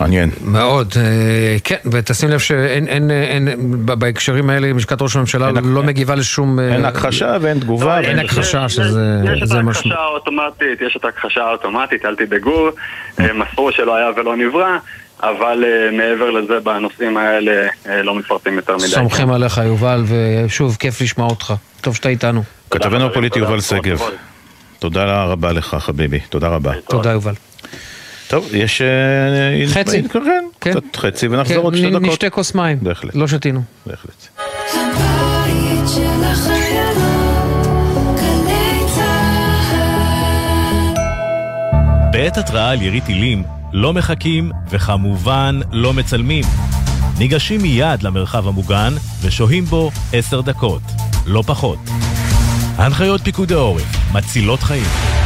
מעניין. 0.00 0.30
מאוד, 0.44 0.94
אה, 0.96 1.56
כן, 1.64 1.76
ותשים 1.92 2.28
לב 2.28 2.38
שאין, 2.38 2.88
אין, 2.88 3.10
אין, 3.10 3.48
בהקשרים 3.86 4.50
האלה, 4.50 4.72
לשכת 4.72 5.02
ראש 5.02 5.16
הממשלה 5.16 5.50
לא 5.50 5.82
מגיבה 5.82 6.14
לשום... 6.14 6.58
אה, 6.58 6.74
אין 6.74 6.84
הכחשה 6.84 7.36
ואין 7.40 7.60
תגובה. 7.60 8.00
לא, 8.00 8.06
אין 8.06 8.18
הכחשה 8.18 8.68
שזה 8.68 9.22
משהו. 9.30 9.32
יש 9.32 9.42
את 9.42 9.52
ההכחשה 9.52 9.94
האוטומטית, 9.94 10.80
יש 10.86 10.96
את 10.96 11.04
ההכחשה 11.04 11.40
האוטומטית, 11.40 12.04
אל 12.04 12.16
תדאגו, 12.16 12.68
אה, 13.20 13.32
מסרו 13.32 13.72
שלא 13.72 13.96
היה 13.96 14.10
ולא 14.16 14.36
נברא. 14.36 14.76
אבל 15.22 15.64
uh, 15.64 15.96
מעבר 15.96 16.30
לזה, 16.30 16.60
בנושאים 16.60 17.16
האלה 17.16 17.68
uh, 17.84 17.88
לא 17.88 18.14
מפרטים 18.14 18.56
יותר 18.56 18.76
מדי. 18.76 18.86
סומכים 18.86 19.30
עליך, 19.30 19.60
יובל, 19.64 20.04
ושוב, 20.06 20.76
כיף 20.80 21.00
לשמוע 21.00 21.28
אותך. 21.28 21.54
טוב 21.80 21.96
שאתה 21.96 22.08
איתנו. 22.08 22.42
כתבנו 22.70 23.06
הפוליטי 23.06 23.38
יובל 23.38 23.60
שגב. 23.60 24.00
תודה 24.78 25.24
רבה 25.24 25.52
לך, 25.52 25.76
חביבי. 25.80 26.20
תודה 26.20 26.48
רבה. 26.48 26.72
תודה, 26.88 27.10
יובל. 27.10 27.34
טוב, 28.28 28.48
יש... 28.54 28.82
אה, 28.82 29.66
חצי. 29.66 30.02
כן, 30.08 30.44
כן. 30.60 30.70
קצת 30.70 30.96
חצי 30.96 31.28
ונחזור 31.28 31.56
כן, 31.56 31.62
עוד 31.62 31.76
שתי 31.76 31.90
דקות. 31.90 32.02
נשתה 32.02 32.30
כוס 32.30 32.54
מים. 32.54 32.78
בהחלט. 32.82 33.14
לא 33.14 33.28
שתינו. 33.28 33.60
בהחלט. 33.86 34.28
בעת 42.12 42.38
התראה 42.38 42.70
על 42.70 42.82
ירי 42.82 43.00
טילים 43.00 43.42
לא 43.72 43.92
מחכים 43.92 44.50
וכמובן 44.70 45.60
לא 45.72 45.92
מצלמים. 45.92 46.44
ניגשים 47.18 47.62
מיד 47.62 48.02
למרחב 48.02 48.48
המוגן 48.48 48.92
ושוהים 49.22 49.64
בו 49.64 49.90
עשר 50.12 50.40
דקות, 50.40 50.82
לא 51.26 51.42
פחות. 51.46 51.78
הנחיות 52.76 53.20
פיקוד 53.20 53.52
העורף 53.52 54.12
מצילות 54.12 54.60
חיים. 54.60 55.17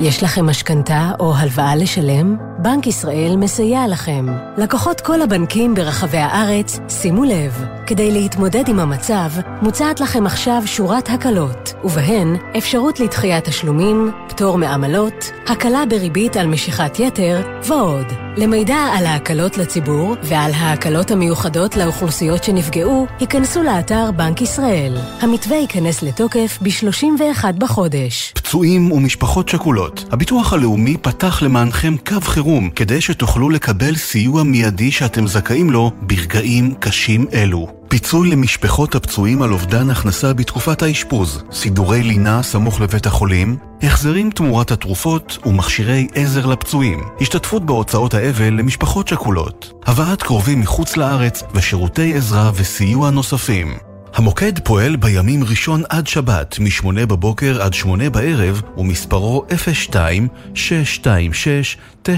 יש 0.00 0.22
לכם 0.22 0.46
משכנתה 0.46 1.10
או 1.20 1.34
הלוואה 1.36 1.76
לשלם? 1.76 2.36
בנק 2.58 2.86
ישראל 2.86 3.34
מסייע 3.38 3.88
לכם. 3.88 4.26
לקוחות 4.58 5.00
כל 5.00 5.22
הבנקים 5.22 5.74
ברחבי 5.74 6.18
הארץ, 6.18 6.80
שימו 6.88 7.24
לב, 7.24 7.64
כדי 7.86 8.10
להתמודד 8.10 8.68
עם 8.68 8.80
המצב, 8.80 9.30
מוצעת 9.62 10.00
לכם 10.00 10.26
עכשיו 10.26 10.62
שורת 10.66 11.08
הקלות, 11.10 11.74
ובהן 11.84 12.36
אפשרות 12.58 13.00
לדחיית 13.00 13.44
תשלומים, 13.44 14.10
פטור 14.28 14.58
מעמלות, 14.58 15.30
הקלה 15.46 15.84
בריבית 15.90 16.36
על 16.36 16.46
משיכת 16.46 16.98
יתר 16.98 17.40
ועוד. 17.64 18.06
למידע 18.36 18.76
על 18.76 19.06
ההקלות 19.06 19.58
לציבור 19.58 20.14
ועל 20.22 20.52
ההקלות 20.54 21.10
המיוחדות 21.10 21.76
לאוכלוסיות 21.76 22.44
שנפגעו, 22.44 23.06
היכנסו 23.20 23.62
לאתר 23.62 24.10
בנק 24.16 24.42
ישראל. 24.42 24.96
המתווה 25.20 25.56
ייכנס 25.56 26.02
לתוקף 26.02 26.58
ב-31 26.62 27.52
בחודש. 27.58 28.32
פצועים 28.34 28.92
ומשפחות 28.92 29.48
שכולות, 29.48 29.89
הביטוח 30.12 30.52
הלאומי 30.52 30.96
פתח 30.96 31.42
למענכם 31.42 31.94
קו 32.06 32.20
חירום 32.20 32.70
כדי 32.70 33.00
שתוכלו 33.00 33.50
לקבל 33.50 33.96
סיוע 33.96 34.42
מיידי 34.42 34.90
שאתם 34.90 35.26
זכאים 35.26 35.70
לו 35.70 35.90
ברגעים 36.02 36.74
קשים 36.74 37.26
אלו. 37.32 37.80
פיצוי 37.88 38.30
למשפחות 38.30 38.94
הפצועים 38.94 39.42
על 39.42 39.52
אובדן 39.52 39.90
הכנסה 39.90 40.32
בתקופת 40.32 40.82
האשפוז, 40.82 41.44
סידורי 41.52 42.02
לינה 42.02 42.42
סמוך 42.42 42.80
לבית 42.80 43.06
החולים, 43.06 43.56
החזרים 43.82 44.30
תמורת 44.30 44.70
התרופות 44.70 45.38
ומכשירי 45.46 46.06
עזר 46.14 46.46
לפצועים, 46.46 47.00
השתתפות 47.20 47.66
בהוצאות 47.66 48.14
האבל 48.14 48.52
למשפחות 48.54 49.08
שכולות, 49.08 49.72
הבאת 49.86 50.22
קרובים 50.22 50.60
מחוץ 50.60 50.96
לארץ 50.96 51.42
ושירותי 51.54 52.14
עזרה 52.14 52.50
וסיוע 52.54 53.10
נוספים. 53.10 53.89
המוקד 54.14 54.58
פועל 54.58 54.96
בימים 54.96 55.44
ראשון 55.44 55.82
עד 55.88 56.06
שבת, 56.06 56.58
מ-8 56.58 57.06
בבוקר 57.06 57.62
עד 57.62 57.74
8 57.74 58.10
בערב, 58.10 58.62
ומספרו 58.76 59.44
02-626-9999. 62.04 62.08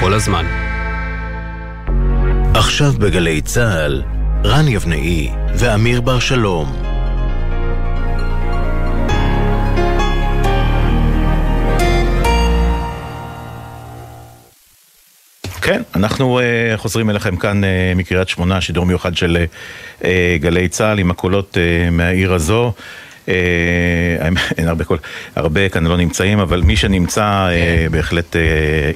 כל 0.00 0.14
הזמן. 0.14 0.46
עכשיו 2.54 2.92
בגלי 2.92 3.40
צה"ל, 3.40 4.02
רן 4.44 4.68
יבנאי 4.68 5.30
ואמיר 5.54 6.00
בר 6.00 6.18
שלום. 6.18 6.72
כן, 15.62 15.82
אנחנו 15.94 16.40
uh, 16.40 16.76
חוזרים 16.76 17.10
אליכם 17.10 17.36
כאן 17.36 17.64
uh, 17.64 17.66
מקריית 17.96 18.28
שמונה, 18.28 18.60
שידור 18.60 18.86
מיוחד 18.86 19.16
של 19.16 19.44
uh, 20.00 20.04
גלי 20.40 20.68
צה"ל 20.68 20.98
עם 20.98 21.10
הקולות 21.10 21.56
uh, 21.56 21.90
מהעיר 21.90 22.32
הזו. 22.32 22.72
Uh, 23.26 23.28
אין 24.58 24.68
הרבה 24.68 24.84
קול, 24.84 24.98
הרבה 25.36 25.68
כאן 25.68 25.86
לא 25.86 25.96
נמצאים, 25.96 26.38
אבל 26.38 26.62
מי 26.62 26.76
שנמצא 26.76 27.48
uh, 27.48 27.92
בהחלט 27.92 28.36
uh, 28.36 28.38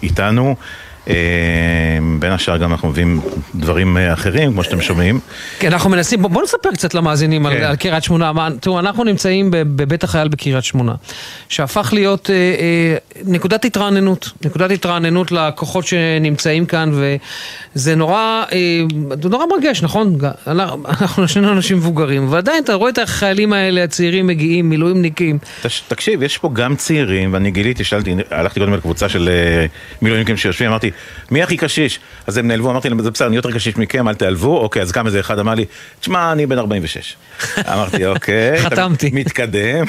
איתנו. 0.02 0.56
אה, 1.08 1.14
בין 2.18 2.32
השאר 2.32 2.56
גם 2.56 2.72
אנחנו 2.72 2.88
מביאים 2.88 3.20
דברים 3.54 3.96
אה, 3.96 4.12
אחרים, 4.12 4.52
כמו 4.52 4.64
שאתם 4.64 4.80
שומעים. 4.80 5.20
כן, 5.58 5.72
אנחנו 5.72 5.90
מנסים, 5.90 6.22
בואו 6.22 6.44
נספר 6.44 6.72
קצת 6.72 6.94
למאזינים 6.94 7.48
כן. 7.48 7.62
על 7.62 7.76
קריית 7.76 8.04
שמונה. 8.04 8.32
תראו, 8.60 8.78
אנחנו 8.78 9.04
נמצאים 9.04 9.48
בבית 9.50 10.04
החייל 10.04 10.28
בקריית 10.28 10.64
שמונה, 10.64 10.94
שהפך 11.48 11.90
להיות 11.92 12.30
אה, 12.30 12.34
אה, 12.34 12.96
נקודת 13.24 13.64
התרעננות, 13.64 14.30
נקודת 14.44 14.70
התרעננות 14.70 15.32
לכוחות 15.32 15.86
שנמצאים 15.86 16.66
כאן, 16.66 16.90
וזה 17.74 17.94
נורא, 17.94 18.44
זה 19.22 19.28
נורא 19.28 19.44
מרגש, 19.46 19.82
נכון? 19.82 20.18
אנחנו 20.46 21.28
שנינו 21.28 21.52
אנשים 21.52 21.76
מבוגרים, 21.76 22.32
ועדיין 22.32 22.64
אתה 22.64 22.74
רואה 22.74 22.90
את 22.90 22.98
החיילים 22.98 23.52
האלה, 23.52 23.84
הצעירים 23.84 24.26
מגיעים, 24.26 24.70
מילואימניקים. 24.70 25.38
תקשיב, 25.88 26.22
יש 26.22 26.38
פה 26.38 26.50
גם 26.52 26.76
צעירים, 26.76 27.32
ואני 27.32 27.50
גיליתי, 27.50 27.84
שאלתי, 27.84 28.14
הלכתי 28.30 28.60
קודם 28.60 28.74
לקבוצה 28.74 29.08
של 29.08 29.28
מילואימניקים 30.02 30.36
שיושבים, 30.36 30.68
אמרתי, 30.70 30.90
מי 31.30 31.42
הכי 31.42 31.56
קשיש? 31.56 32.00
אז 32.26 32.36
הם 32.36 32.48
נעלבו, 32.48 32.70
אמרתי 32.70 32.88
להם, 32.88 33.02
זה 33.02 33.10
בסדר, 33.10 33.28
אני 33.28 33.36
יותר 33.36 33.52
קשיש 33.52 33.76
מכם, 33.76 34.08
אל 34.08 34.14
תעלבו. 34.14 34.58
אוקיי, 34.58 34.82
אז 34.82 34.92
קם 34.92 35.06
איזה 35.06 35.20
אחד 35.20 35.38
אמר 35.38 35.54
לי, 35.54 35.64
תשמע, 36.00 36.32
אני 36.32 36.46
בן 36.46 36.58
46. 36.58 37.16
אמרתי, 37.58 38.06
אוקיי. 38.06 38.58
חתמתי. 38.58 39.10
מתקדם. 39.12 39.84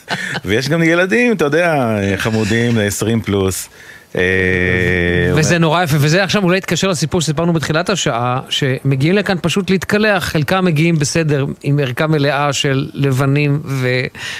ויש 0.44 0.68
גם 0.68 0.82
ילדים, 0.82 1.32
אתה 1.32 1.44
יודע, 1.44 1.96
חמודים, 2.16 2.78
20 2.78 3.20
פלוס. 3.20 3.68
אה, 4.16 4.22
וזה 5.34 5.58
נורא 5.58 5.82
יפה, 5.82 5.96
וזה 6.00 6.24
עכשיו 6.24 6.44
אולי 6.44 6.58
יתקשר 6.58 6.88
לסיפור 6.88 7.20
שסיפרנו 7.20 7.52
בתחילת 7.52 7.90
השעה, 7.90 8.40
שמגיעים 8.48 9.14
לכאן 9.14 9.36
פשוט 9.42 9.70
להתקלח, 9.70 10.24
חלקם 10.24 10.64
מגיעים 10.64 10.98
בסדר 10.98 11.46
עם 11.62 11.78
ערכה 11.78 12.06
מלאה 12.06 12.52
של 12.52 12.88
לבנים 12.94 13.62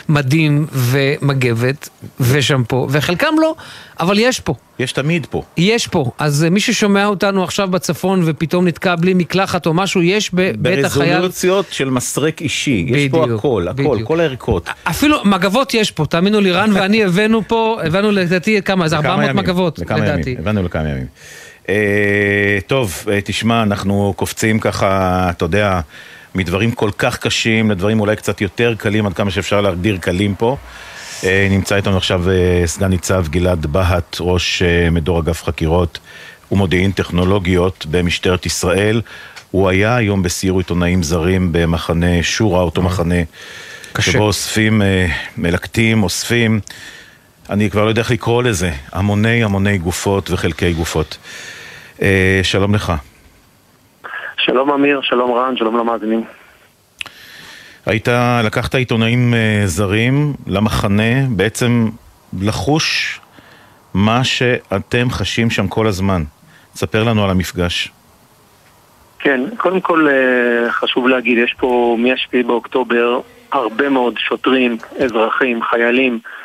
ומדים 0.09 0.66
ומגבת 0.73 1.89
ושמפו, 2.20 2.87
וחלקם 2.91 3.35
לא, 3.41 3.55
אבל 4.01 4.18
יש 4.18 4.41
פה. 4.41 4.55
יש 4.79 4.93
תמיד 4.93 5.27
פה. 5.31 5.43
יש 5.57 5.87
פה. 5.87 6.11
אז 6.18 6.47
מי 6.51 6.61
ששומע 6.61 7.07
אותנו 7.07 7.45
עכשיו 7.45 7.68
בצפון 7.68 8.23
ופתאום 8.25 8.68
נתקע 8.68 8.95
בלי 8.95 9.14
מקלחת 9.14 9.66
או 9.66 9.75
משהו, 9.75 10.03
יש 10.03 10.31
בבית 10.35 10.85
החייל... 10.85 11.12
ברזולוציות 11.12 11.66
של 11.70 11.91
מסרק 11.91 12.41
אישי. 12.41 12.83
בדיוק. 12.83 12.99
יש 12.99 13.09
פה 13.11 13.25
הכל, 13.25 13.68
הכל, 13.68 13.83
בדיוק. 13.83 14.09
כל 14.09 14.20
הערכות. 14.20 14.68
אפילו 14.85 15.25
מגבות 15.25 15.75
יש 15.75 15.91
פה, 15.91 16.07
תאמינו 16.07 16.41
לי, 16.41 16.53
רן 16.53 16.70
ואני 16.73 17.05
הבאנו 17.05 17.43
פה, 17.49 17.79
הבאנו 17.85 18.11
לדעתי 18.11 18.62
כמה, 18.62 18.85
איזה 18.85 18.97
400 18.97 19.31
מגבות, 19.31 19.62
לדעתי. 19.91 20.31
ימים, 20.31 20.39
הבאנו 20.39 20.63
לכמה 20.63 20.89
ימים. 20.89 21.07
אה, 21.69 22.59
טוב, 22.67 23.05
אה, 23.11 23.21
תשמע, 23.25 23.63
אנחנו 23.63 24.15
קופצים 24.17 24.59
ככה, 24.59 25.27
אתה 25.31 25.45
יודע, 25.45 25.81
מדברים 26.35 26.71
כל 26.71 26.91
כך 26.99 27.19
קשים 27.19 27.71
לדברים 27.71 28.01
אולי 28.01 28.17
קצת 28.17 28.41
יותר 28.41 28.75
קלים, 28.79 29.07
עד 29.07 29.13
כמה 29.13 29.31
שאפשר 29.31 29.61
להגדיר 29.61 29.97
קלים 29.97 30.35
פה. 30.35 30.57
אה, 31.25 31.49
נמצא 31.51 31.77
איתנו 31.77 31.97
עכשיו 31.97 32.31
אה, 32.31 32.63
סגן 32.67 32.87
ניצב 32.87 33.25
גלעד 33.29 33.67
בהט, 33.67 34.17
ראש 34.21 34.63
אה, 34.63 34.91
מדור 34.91 35.21
אגף 35.21 35.45
חקירות 35.45 35.99
ומודיעין 36.53 36.93
טכנולוגיות 36.93 37.87
במשטרת 37.91 38.47
ישראל. 38.47 39.03
הוא 39.51 39.69
היה 39.69 39.97
היום 39.97 40.23
בסיור 40.23 40.59
עיתונאים 40.59 41.03
זרים 41.03 41.49
במחנה 41.53 42.23
שורה, 42.23 42.61
אותו 42.61 42.83
מחנה 42.83 43.15
קשה. 43.93 44.13
שבו 44.13 44.23
אוספים, 44.23 44.83
מלקטים, 45.37 46.03
אוספים, 46.03 46.61
אני 47.53 47.71
כבר 47.71 47.85
לא 47.85 47.89
יודע 47.89 48.01
איך 48.03 48.11
לקרוא 48.11 48.43
לזה, 48.43 48.71
המוני 48.93 49.45
המוני 49.45 49.79
גופות 49.79 50.31
וחלקי 50.31 50.73
גופות. 50.73 51.19
שלום 52.43 52.75
לך. 52.75 52.93
שלום 54.37 54.71
אמיר, 54.71 55.01
שלום 55.03 55.33
רן, 55.33 55.57
שלום 55.57 55.79
למאזינים. 55.79 56.25
היית, 57.87 58.09
לקחת 58.45 58.75
עיתונאים 58.75 59.35
אה, 59.35 59.63
זרים 59.65 60.35
למחנה, 60.47 61.27
בעצם 61.29 61.89
לחוש 62.41 63.21
מה 63.95 64.25
שאתם 64.25 65.11
חשים 65.11 65.51
שם 65.51 65.69
כל 65.69 65.87
הזמן. 65.87 66.23
ספר 66.75 67.05
לנו 67.05 67.25
על 67.25 67.31
המפגש. 67.31 67.93
כן, 69.19 69.41
קודם 69.57 69.81
כל 69.81 70.09
אה, 70.09 70.73
חשוב 70.73 71.09
להגיד, 71.09 71.39
יש 71.39 71.55
פה 71.59 71.97
מ-7 71.99 72.47
באוקטובר 72.47 73.21
הרבה 73.53 73.89
מאוד 73.89 74.15
שוטרים, 74.19 74.77
אזרחים, 75.05 75.63
חיילים, 75.63 76.19
אה, 76.25 76.41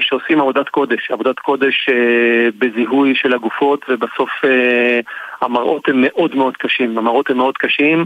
שעושים 0.00 0.40
עבודת 0.40 0.68
קודש, 0.68 1.10
עבודת 1.10 1.38
קודש 1.38 1.88
בזיהוי 2.58 3.14
של 3.14 3.34
הגופות, 3.34 3.84
ובסוף 3.88 4.30
המראות 5.40 5.88
הם 5.88 5.96
מאוד 6.06 6.36
מאוד 6.36 6.56
קשים. 6.56 6.98
המראות 6.98 7.30
הם 7.30 7.36
מאוד 7.36 7.58
קשים. 7.58 8.04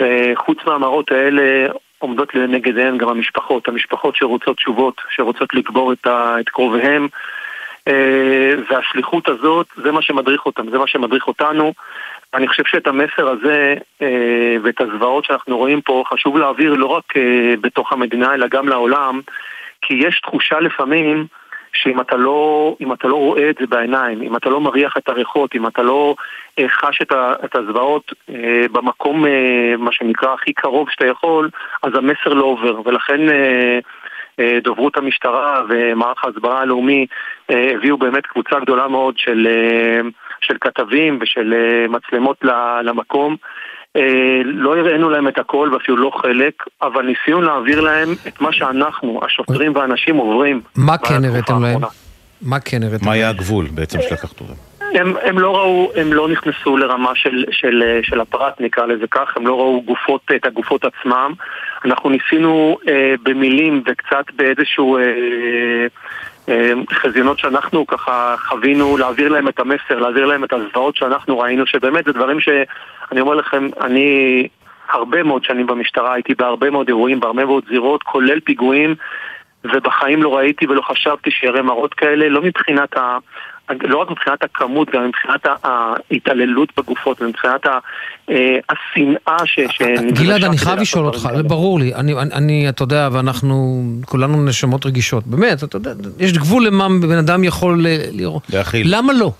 וחוץ 0.00 0.58
מהמראות 0.66 1.12
האלה 1.12 1.68
עומדות 1.98 2.34
לנגד 2.34 2.76
עיניהן 2.76 2.98
גם 2.98 3.08
המשפחות, 3.08 3.68
המשפחות 3.68 4.16
שרוצות 4.16 4.56
תשובות, 4.56 5.00
שרוצות 5.10 5.54
לקבור 5.54 5.92
את, 5.92 6.06
ה, 6.06 6.36
את 6.40 6.48
קרוביהם 6.48 7.08
אה, 7.88 8.54
והשליחות 8.70 9.28
הזאת, 9.28 9.66
זה 9.84 9.92
מה 9.92 10.02
שמדריך 10.02 10.46
אותם, 10.46 10.70
זה 10.70 10.78
מה 10.78 10.86
שמדריך 10.86 11.28
אותנו. 11.28 11.72
אני 12.34 12.48
חושב 12.48 12.62
שאת 12.66 12.86
המסר 12.86 13.28
הזה 13.28 13.74
אה, 14.02 14.56
ואת 14.62 14.80
הזוועות 14.80 15.24
שאנחנו 15.24 15.58
רואים 15.58 15.80
פה 15.80 16.04
חשוב 16.12 16.38
להעביר 16.38 16.74
לא 16.74 16.86
רק 16.86 17.16
אה, 17.16 17.54
בתוך 17.60 17.92
המדינה 17.92 18.34
אלא 18.34 18.46
גם 18.48 18.68
לעולם 18.68 19.20
כי 19.82 19.94
יש 19.94 20.20
תחושה 20.20 20.60
לפעמים 20.60 21.26
שאם 21.72 22.00
אתה 22.00 22.16
לא, 22.16 22.76
אתה 22.92 23.08
לא 23.08 23.16
רואה 23.16 23.50
את 23.50 23.56
זה 23.60 23.66
בעיניים, 23.66 24.22
אם 24.22 24.36
אתה 24.36 24.50
לא 24.50 24.60
מריח 24.60 24.96
את 24.96 25.08
הריחות, 25.08 25.54
אם 25.54 25.66
אתה 25.66 25.82
לא 25.82 26.14
אה, 26.58 26.68
חש 26.68 27.02
את, 27.02 27.12
ה, 27.12 27.34
את 27.44 27.56
הזוועות 27.56 28.12
אה, 28.30 28.66
במקום, 28.72 29.26
אה, 29.26 29.74
מה 29.78 29.92
שנקרא, 29.92 30.34
הכי 30.34 30.52
קרוב 30.52 30.90
שאתה 30.90 31.06
יכול, 31.06 31.50
אז 31.82 31.92
המסר 31.94 32.34
לא 32.34 32.44
עובר. 32.44 32.80
ולכן 32.84 33.28
אה, 33.28 33.78
אה, 34.40 34.58
דוברות 34.62 34.96
המשטרה 34.96 35.62
ומערך 35.68 36.24
ההסברה 36.24 36.60
הלאומי 36.60 37.06
אה, 37.50 37.72
הביאו 37.74 37.98
באמת 37.98 38.26
קבוצה 38.26 38.60
גדולה 38.60 38.88
מאוד 38.88 39.18
של, 39.18 39.46
אה, 39.50 40.00
של 40.40 40.56
כתבים 40.60 41.18
ושל 41.20 41.54
אה, 41.54 41.88
מצלמות 41.88 42.44
למקום. 42.82 43.36
אה, 43.96 44.42
לא 44.44 44.76
הראינו 44.76 45.10
להם 45.10 45.28
את 45.28 45.38
הכל 45.38 45.70
ואפילו 45.72 45.96
לא 45.96 46.10
חלק, 46.22 46.64
אבל 46.82 47.02
ניסינו 47.02 47.42
להעביר 47.42 47.80
להם 47.80 48.14
את 48.28 48.40
מה 48.40 48.52
שאנחנו, 48.52 49.20
השוטרים 49.24 49.76
והאנשים 49.76 50.16
עוברים. 50.16 50.60
מה 50.76 50.98
כן 50.98 51.24
הראיתם 51.24 51.62
להם? 51.62 51.80
מה 52.42 52.60
כן 52.60 52.82
הראיתם 52.82 53.04
להם? 53.04 53.08
מה 53.08 53.12
היה 53.12 53.28
הגבול 53.28 53.66
בעצם 53.74 53.98
שלקחת 54.02 54.40
אותם? 54.40 54.52
הם, 54.94 55.14
הם 55.22 55.38
לא 55.38 55.56
ראו, 55.56 55.92
הם 55.96 56.12
לא 56.12 56.28
נכנסו 56.28 56.76
לרמה 56.76 57.12
של, 57.14 57.44
של, 57.50 58.00
של 58.02 58.20
הפרט 58.20 58.60
נקרא 58.60 58.86
לזה 58.86 59.06
כך, 59.10 59.36
הם 59.36 59.46
לא 59.46 59.54
ראו 59.54 59.82
גופות, 59.82 60.20
את 60.36 60.46
הגופות 60.46 60.84
עצמם. 60.84 61.32
אנחנו 61.84 62.10
ניסינו 62.10 62.78
אה, 62.88 63.14
במילים 63.22 63.82
וקצת 63.86 64.24
באיזשהו... 64.36 64.96
אה, 64.96 65.02
אה, 66.48 66.72
חזיונות 66.92 67.38
שאנחנו 67.38 67.86
ככה 67.86 68.34
חווינו, 68.48 68.96
להעביר 68.96 69.28
להם 69.28 69.48
את 69.48 69.60
המסר, 69.60 69.98
להעביר 69.98 70.26
להם 70.26 70.44
את 70.44 70.52
הזוועות 70.52 70.96
שאנחנו 70.96 71.38
ראינו, 71.38 71.66
שבאמת 71.66 72.04
זה 72.04 72.12
דברים 72.12 72.40
שאני 73.08 73.20
אומר 73.20 73.34
לכם, 73.34 73.68
אני 73.80 74.48
הרבה 74.90 75.22
מאוד 75.22 75.44
שנים 75.44 75.66
במשטרה, 75.66 76.14
הייתי 76.14 76.34
בהרבה 76.34 76.70
מאוד 76.70 76.88
אירועים, 76.88 77.20
בהרבה 77.20 77.44
מאוד 77.44 77.64
זירות, 77.68 78.02
כולל 78.02 78.40
פיגועים, 78.40 78.94
ובחיים 79.64 80.22
לא 80.22 80.36
ראיתי 80.36 80.66
ולא 80.66 80.82
חשבתי 80.82 81.30
שיראה 81.30 81.62
מראות 81.62 81.94
כאלה, 81.94 82.28
לא 82.28 82.42
מבחינת 82.42 82.96
ה... 82.96 83.18
לא 83.82 83.98
רק 83.98 84.10
מבחינת 84.10 84.44
הכמות, 84.44 84.90
גם 84.90 85.08
מבחינת 85.08 85.46
ההתעללות 85.64 86.68
בגופות, 86.78 87.22
ומבחינת 87.22 87.66
אה, 88.30 88.58
השנאה 88.68 89.46
ש... 89.46 89.82
גלעד, 90.12 90.44
אני 90.44 90.58
חייב 90.58 90.78
לשאול 90.78 91.06
אותך, 91.06 91.28
זה 91.36 91.42
ברור 91.42 91.78
לי, 91.80 91.94
אני, 91.94 92.14
אני, 92.32 92.68
אתה 92.68 92.82
יודע, 92.82 93.08
ואנחנו 93.12 93.82
כולנו 94.04 94.44
נשמות 94.44 94.86
רגישות, 94.86 95.26
באמת, 95.26 95.64
אתה 95.64 95.76
יודע, 95.76 95.92
יש 96.18 96.32
גבול 96.32 96.66
למה 96.66 96.88
בן 96.88 97.18
אדם 97.18 97.44
יכול 97.44 97.86
לראות. 98.12 98.42
להכיל. 98.50 98.86
למה 98.90 99.12
לא? 99.12 99.32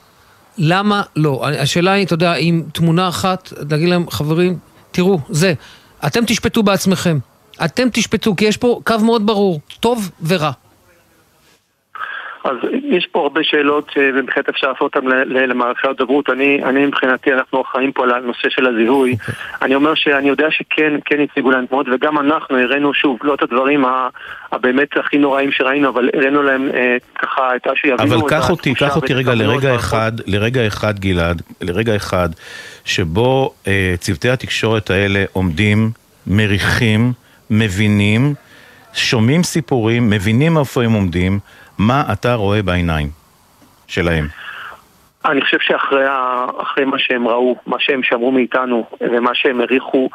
למה 0.59 1.03
לא? 1.17 1.47
השאלה 1.59 1.93
היא, 1.93 2.07
אתה 2.07 2.15
יודע, 2.15 2.35
אם 2.35 2.63
תמונה 2.73 3.09
אחת, 3.09 3.53
להגיד 3.71 3.89
להם, 3.89 4.11
חברים, 4.11 4.59
תראו, 4.91 5.19
זה, 5.29 5.55
אתם 6.07 6.25
תשפטו 6.27 6.63
בעצמכם. 6.63 7.19
אתם 7.65 7.89
תשפטו, 7.93 8.37
כי 8.37 8.45
יש 8.45 8.57
פה 8.57 8.81
קו 8.85 8.95
מאוד 9.03 9.27
ברור, 9.27 9.61
טוב 9.81 10.11
ורע. 10.23 10.53
אז 12.47 12.57
יש 12.85 13.07
פה 13.13 13.21
הרבה 13.21 13.41
שאלות 13.45 13.91
שבהחלט 13.95 14.49
אפשר 14.49 14.73
לעשות 14.73 14.97
אותן 14.97 15.07
למערכי 15.27 15.89
הדוברות. 15.89 16.31
אני, 16.31 16.65
אני 16.65 16.87
מבחינתי, 16.87 17.33
אנחנו 17.33 17.63
אחראים 17.63 17.93
פה 17.93 18.05
על 18.05 18.11
הנושא 18.11 18.49
של 18.49 18.67
הזיהוי. 18.67 19.13
אוקיי. 19.13 19.35
אני 19.63 19.75
אומר 19.75 19.95
שאני 19.95 20.29
יודע 20.29 20.47
שכן, 20.51 20.93
כן 21.05 21.21
הציגו 21.21 21.51
להם 21.51 21.67
תמונות, 21.67 21.87
וגם 21.93 22.19
אנחנו 22.19 22.59
הראינו 22.59 22.95
שוב, 22.95 23.19
לא 23.23 23.35
את 23.35 23.43
הדברים 23.43 23.85
הבאמת 24.53 24.97
הכי 24.97 25.19
נוראים 25.19 25.53
שראינו, 25.53 25.89
אבל 25.89 26.11
הראינו 26.15 26.43
להם 26.43 26.71
אה, 26.75 26.97
ככה 27.19 27.57
את 27.57 27.67
ה 27.67 27.71
שיבינו 27.77 28.03
אבל 28.03 28.29
קח 28.29 28.51
אותי, 28.51 28.75
קח 28.75 28.97
אותי 28.97 29.15
רגע 29.15 29.35
לרגע 29.35 29.75
אחד, 29.75 30.13
לרגע 30.27 30.67
אחד 30.67 30.99
גלעד, 30.99 31.43
לרגע 31.61 31.97
אחד, 31.97 32.29
שבו 32.85 33.55
אה, 33.67 33.95
צוותי 33.99 34.29
התקשורת 34.29 34.91
האלה 34.91 35.25
עומדים, 35.33 35.91
מריחים, 36.27 37.13
מבינים, 37.51 38.35
שומעים 38.95 39.43
סיפורים, 39.43 40.11
מבינים 40.11 40.59
איפה 40.59 40.83
הם 40.83 40.93
עומדים, 40.93 41.39
מה 41.79 42.03
אתה 42.13 42.35
רואה 42.35 42.63
בעיניים 42.63 43.09
שלהם? 43.87 44.27
אני 45.25 45.41
חושב 45.41 45.59
שאחרי 45.61 46.07
ה... 46.07 46.47
מה 46.87 46.99
שהם 46.99 47.29
ראו, 47.29 47.57
מה 47.67 47.77
שהם 47.81 48.03
שמעו 48.03 48.31
מאיתנו 48.31 48.87
ומה 49.01 49.31
שהם 49.35 49.61
העריכו, 49.61 50.09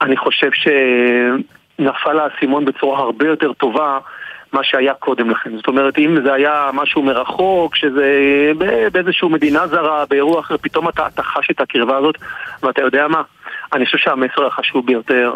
אני 0.00 0.16
חושב 0.16 0.50
שנפל 0.52 2.18
האסימון 2.20 2.64
בצורה 2.64 2.98
הרבה 2.98 3.26
יותר 3.26 3.52
טובה 3.52 3.98
מה 4.52 4.64
שהיה 4.64 4.94
קודם 4.94 5.30
לכן. 5.30 5.56
זאת 5.56 5.66
אומרת, 5.66 5.98
אם 5.98 6.18
זה 6.24 6.32
היה 6.32 6.70
משהו 6.72 7.02
מרחוק, 7.02 7.76
שזה 7.76 8.12
באיזושהי 8.92 9.28
מדינה 9.28 9.66
זרה, 9.66 10.04
באירוע 10.10 10.40
אחר, 10.40 10.56
פתאום 10.56 10.88
אתה, 10.88 11.06
אתה 11.06 11.22
חש 11.22 11.50
את 11.50 11.60
הקרבה 11.60 11.96
הזאת, 11.96 12.14
ואתה 12.62 12.82
יודע 12.82 13.08
מה? 13.08 13.22
אני 13.72 13.86
חושב 13.86 13.98
שהמסר 13.98 14.46
החשוב 14.46 14.86
ביותר 14.86 15.34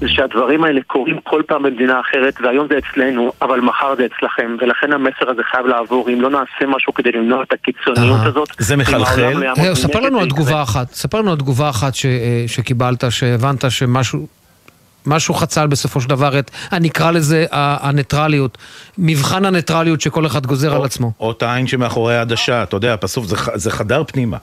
זה 0.00 0.08
שהדברים 0.08 0.64
האלה 0.64 0.80
קורים 0.86 1.18
כל 1.24 1.42
פעם 1.46 1.62
במדינה 1.62 2.00
אחרת, 2.00 2.34
והיום 2.42 2.66
זה 2.70 2.78
אצלנו, 2.78 3.32
אבל 3.42 3.60
מחר 3.60 3.94
זה 3.96 4.06
אצלכם, 4.06 4.56
ולכן 4.60 4.92
המסר 4.92 5.30
הזה 5.30 5.42
חייב 5.50 5.66
לעבור. 5.66 6.10
אם 6.10 6.20
לא 6.20 6.30
נעשה 6.30 6.66
משהו 6.66 6.94
כדי 6.94 7.12
למנוע 7.12 7.42
את 7.42 7.52
הקיצוניות 7.52 8.20
הזאת... 8.26 8.48
זה 8.58 8.76
מחלחל? 8.76 9.42
ספר 9.74 10.00
לנו 10.00 10.20
על 10.20 10.28
תגובה 10.28 10.62
אחת, 10.62 10.90
ספר 10.92 11.18
לנו 11.18 11.30
על 11.30 11.36
תגובה 11.36 11.70
אחת 11.70 11.92
אה, 12.04 12.44
שקיבלת, 12.46 13.04
שהבנת 13.10 13.64
שמשהו... 13.70 14.26
משהו 15.06 15.34
חצל 15.34 15.66
בסופו 15.66 16.00
של 16.00 16.08
דבר 16.08 16.38
את, 16.38 16.50
אני 16.72 16.88
אקרא 16.88 17.10
לזה 17.10 17.46
הניטרליות, 17.52 18.58
מבחן 18.98 19.44
הניטרליות 19.44 20.00
שכל 20.00 20.26
אחד 20.26 20.46
גוזר 20.46 20.70
או, 20.70 20.76
על 20.76 20.84
עצמו. 20.84 21.12
או 21.20 21.30
את 21.30 21.42
העין 21.42 21.66
שמאחורי 21.66 22.16
העדשה, 22.16 22.62
אתה 22.62 22.76
יודע, 22.76 22.96
בסוף 22.96 23.26
זה, 23.26 23.36
זה 23.54 23.70
חדר 23.70 24.04
פנימה. 24.04 24.36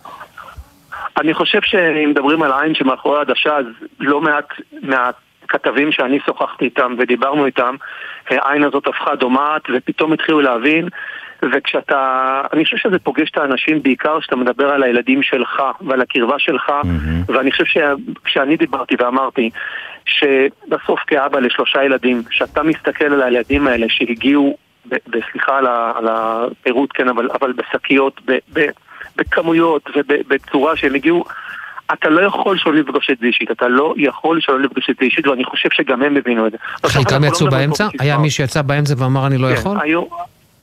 אני 1.18 1.34
חושב 1.34 1.60
שאם 1.64 2.10
מדברים 2.10 2.44
על 2.44 2.52
העין 2.52 2.76
שמאחורי 2.76 3.18
העדשה, 3.18 3.58
אז 3.58 3.66
לא 4.00 4.22
מעט 4.82 5.16
מהכתבים 5.46 5.92
שאני 5.92 6.20
שוחחתי 6.26 6.66
איתם 6.66 6.96
ודיברנו 6.98 7.46
איתם, 7.46 7.76
העין 8.30 8.64
הזאת 8.64 8.88
הפכה 8.88 9.16
דומעת 9.16 9.62
ופתאום 9.74 10.14
התחילו 10.14 10.42
להבין 10.42 10.88
וכשאתה, 11.52 12.42
אני 12.54 12.66
חושב 12.66 12.78
שזה 12.78 13.00
פוגש 13.00 13.30
את 13.32 13.38
האנשים 13.38 13.84
בעיקר 13.84 14.20
כשאתה 14.20 14.36
מדבר 14.36 14.70
על 14.70 14.84
הילדים 14.84 15.24
שלך 15.24 15.62
ועל 15.82 16.02
הקרבה 16.02 16.40
שלך 16.40 16.70
mm-hmm. 16.70 17.32
ואני 17.34 17.52
חושב 17.52 17.66
שכשאני 17.66 18.58
דיברתי 18.58 18.96
ואמרתי 19.00 19.50
שבסוף 20.06 21.00
כאבא 21.08 21.40
לשלושה 21.40 21.84
ילדים, 21.84 22.22
שאתה 22.30 22.64
מסתכל 22.64 23.06
על 23.06 23.22
הילדים 23.22 23.68
האלה 23.68 23.86
שהגיעו, 23.90 24.58
סליחה 25.32 25.58
על 25.96 26.08
הפירוט, 26.10 26.90
כן, 26.94 27.08
אבל, 27.08 27.30
אבל 27.32 27.54
בשקיות, 27.54 28.22
בכמויות 29.16 29.90
ובצורה 29.96 30.76
שהם 30.76 30.96
הגיעו 30.96 31.26
אתה 31.94 32.10
לא 32.10 32.22
יכול 32.22 32.58
שלא 32.58 32.74
לפגוש 32.74 33.10
את 33.12 33.18
זה 33.20 33.26
אישית, 33.26 33.52
אתה 33.52 33.68
לא 33.68 33.94
יכול 33.98 34.42
שלא 34.42 34.60
לפגוש 34.60 34.90
את 34.90 34.96
זה 35.00 35.06
אישית, 35.06 35.28
ואני 35.28 35.44
חושב 35.44 35.70
שגם 35.74 36.04
הם 36.04 36.18
הבינו 36.18 36.48
את 36.48 36.52
זה. 36.52 36.58
חלקם 36.86 37.24
יצאו 37.24 37.46
לא 37.46 37.52
באמצע? 37.52 37.88
היה 38.00 38.18
מי 38.18 38.30
שיצא 38.30 38.62
באמצע 38.62 38.94
ואמר 38.98 39.28
אני 39.28 39.38
לא 39.38 39.48
כן, 39.48 39.54
יכול? 39.54 39.78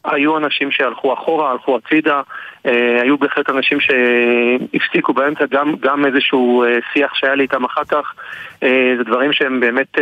היו, 0.05 0.38
אנשים 0.38 0.70
שהלכו 0.70 1.14
אחורה, 1.14 1.50
הלכו 1.50 1.76
הצידה, 1.76 2.20
אה, 2.66 3.03
היו 3.03 3.18
בהחלט 3.18 3.50
אנשים 3.50 3.78
שהפסיקו 3.80 5.12
באמצע, 5.12 5.44
גם, 5.50 5.74
גם 5.80 6.07
איזשהו 6.07 6.64
אה, 6.64 6.78
שיח 6.92 7.14
שהיה 7.14 7.34
לי 7.34 7.42
איתם 7.42 7.64
אחר 7.64 7.84
כך, 7.84 8.14
אה, 8.62 8.94
זה 8.98 9.05
דברים 9.05 9.32
שהם 9.32 9.61
באמת, 9.61 9.98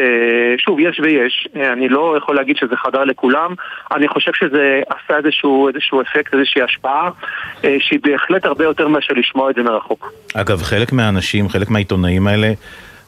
שוב, 0.58 0.80
יש 0.80 1.00
ויש, 1.00 1.48
אני 1.72 1.88
לא 1.88 2.14
יכול 2.18 2.36
להגיד 2.36 2.56
שזה 2.56 2.76
חדר 2.76 3.04
לכולם, 3.04 3.54
אני 3.92 4.08
חושב 4.08 4.32
שזה 4.34 4.80
עשה 4.88 5.16
איזשהו, 5.16 5.68
איזשהו 5.68 6.00
אפקט, 6.02 6.34
איזושהי 6.34 6.62
השפעה, 6.62 7.10
שהיא 7.62 8.00
בהחלט 8.02 8.44
הרבה 8.44 8.64
יותר 8.64 8.88
מאשר 8.88 9.14
לשמוע 9.16 9.50
את 9.50 9.54
זה 9.54 9.62
מרחוק. 9.62 10.12
אגב, 10.34 10.62
חלק 10.62 10.92
מהאנשים, 10.92 11.48
חלק 11.48 11.70
מהעיתונאים 11.70 12.26
האלה, 12.26 12.52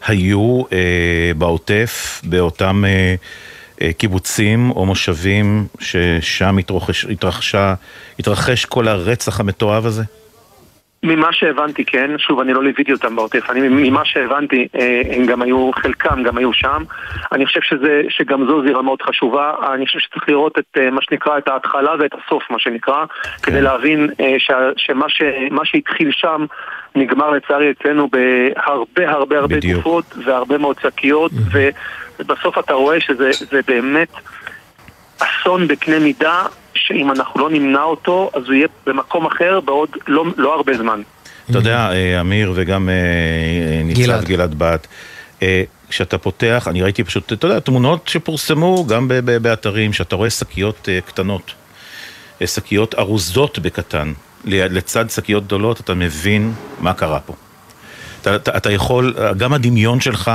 היו 0.07 0.62
אה, 0.72 1.32
בעוטף, 1.36 2.20
באותם... 2.24 2.84
אה, 2.84 3.14
קיבוצים 3.99 4.70
או 4.70 4.87
מושבים 4.87 5.66
ששם 5.80 6.59
התרחש, 6.59 7.05
התרחשה, 7.05 7.74
התרחש 8.18 8.64
כל 8.64 8.89
הרצח 8.89 9.41
המתועב 9.41 9.87
הזה? 9.87 10.03
ממה 11.05 11.33
שהבנתי, 11.33 11.85
כן, 11.85 12.11
שוב, 12.18 12.41
אני 12.41 12.53
לא 12.53 12.62
ליוויתי 12.62 12.93
אותם 12.93 13.16
בעוטף, 13.16 13.51
אני 13.51 13.68
ממה 13.68 14.05
שהבנתי, 14.05 14.68
אה, 14.80 15.03
הם 15.11 15.26
גם 15.26 15.43
היו, 15.43 15.70
חלקם 15.74 16.22
גם 16.22 16.39
היו 16.39 16.53
שם. 16.53 16.83
אני 17.33 17.47
חושב 17.47 17.61
שזה, 17.62 18.03
שגם 18.09 18.47
זו 18.47 18.62
זירה 18.66 18.83
מאוד 18.83 19.03
חשובה. 19.03 19.53
אני 19.74 19.87
חושב 19.87 19.99
שצריך 19.99 20.28
לראות 20.28 20.59
את 20.59 20.78
אה, 20.78 20.91
מה 20.91 21.03
שנקרא, 21.03 21.39
את 21.39 21.49
ההתחלה 21.49 21.95
ואת 21.99 22.11
הסוף, 22.14 22.43
מה 22.51 22.59
שנקרא, 22.59 23.05
כן. 23.07 23.43
כדי 23.43 23.62
להבין 23.62 24.11
ש, 24.39 24.51
שמה 24.76 25.09
ש, 25.09 25.22
שהתחיל 25.64 26.11
שם 26.12 26.45
נגמר 26.95 27.30
לצערי 27.30 27.70
אצלנו 27.70 28.09
בהרבה 28.09 29.11
הרבה 29.11 29.39
הרבה 29.39 29.57
גופות 29.74 30.05
והרבה 30.24 30.59
מאוד 30.59 30.76
שקיות, 30.83 31.33
ובסוף 32.23 32.59
אתה 32.59 32.73
רואה 32.73 33.01
שזה 33.01 33.61
באמת 33.66 34.09
אסון 35.18 35.68
בקנה 35.68 35.99
מידה, 35.99 36.43
שאם 36.75 37.11
אנחנו 37.11 37.41
לא 37.41 37.51
נמנע 37.51 37.83
אותו, 37.83 38.31
אז 38.35 38.43
הוא 38.47 38.55
יהיה 38.55 38.68
במקום 38.87 39.27
אחר 39.27 39.61
בעוד 39.61 39.89
לא, 40.09 40.25
לא 40.37 40.55
הרבה 40.55 40.79
זמן. 40.79 41.03
אתה 41.51 41.59
יודע, 41.59 41.91
אה, 41.93 42.20
אמיר 42.20 42.53
וגם 42.55 42.89
אה, 42.89 42.95
אה, 42.95 43.83
ניצב 43.85 44.25
גלעד 44.25 44.55
בת, 44.59 44.87
כשאתה 45.89 46.18
פותח, 46.18 46.68
אני 46.70 46.83
ראיתי 46.83 47.05
פשוט, 47.05 47.33
אתה 47.33 47.47
יודע, 47.47 47.61
תמונות 47.61 48.09
שפורסמו 48.09 48.87
גם 48.87 49.09
באתרים, 49.43 49.93
שאתה 49.93 50.16
רואה 50.16 50.31
שקיות 50.31 50.89
קטנות, 51.07 51.55
שקיות 52.45 52.95
ארוזות 52.95 53.59
בקטן. 53.59 54.12
לצד 54.45 55.11
שקיות 55.11 55.45
גדולות, 55.45 55.81
אתה 55.81 55.95
מבין 55.95 56.53
מה 56.81 56.95
קרה 56.95 57.20
פה. 57.20 57.35
אתה, 58.20 58.37
אתה, 58.37 58.57
אתה 58.57 58.73
יכול, 58.73 59.14
גם 59.37 59.53
הדמיון 59.53 60.01
שלך 60.01 60.31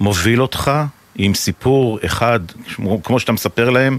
מוביל 0.00 0.42
אותך 0.42 0.70
עם 1.16 1.34
סיפור 1.34 1.98
אחד, 2.06 2.40
כמו 3.02 3.20
שאתה 3.20 3.32
מספר 3.32 3.70
להם, 3.70 3.98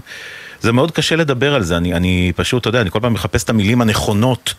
זה 0.60 0.72
מאוד 0.72 0.90
קשה 0.90 1.16
לדבר 1.16 1.54
על 1.54 1.62
זה, 1.62 1.76
אני, 1.76 1.94
אני 1.94 2.32
פשוט, 2.36 2.60
אתה 2.60 2.68
יודע, 2.68 2.80
אני 2.80 2.90
כל 2.90 3.00
פעם 3.00 3.12
מחפש 3.12 3.44
את 3.44 3.50
המילים 3.50 3.80
הנכונות, 3.80 4.54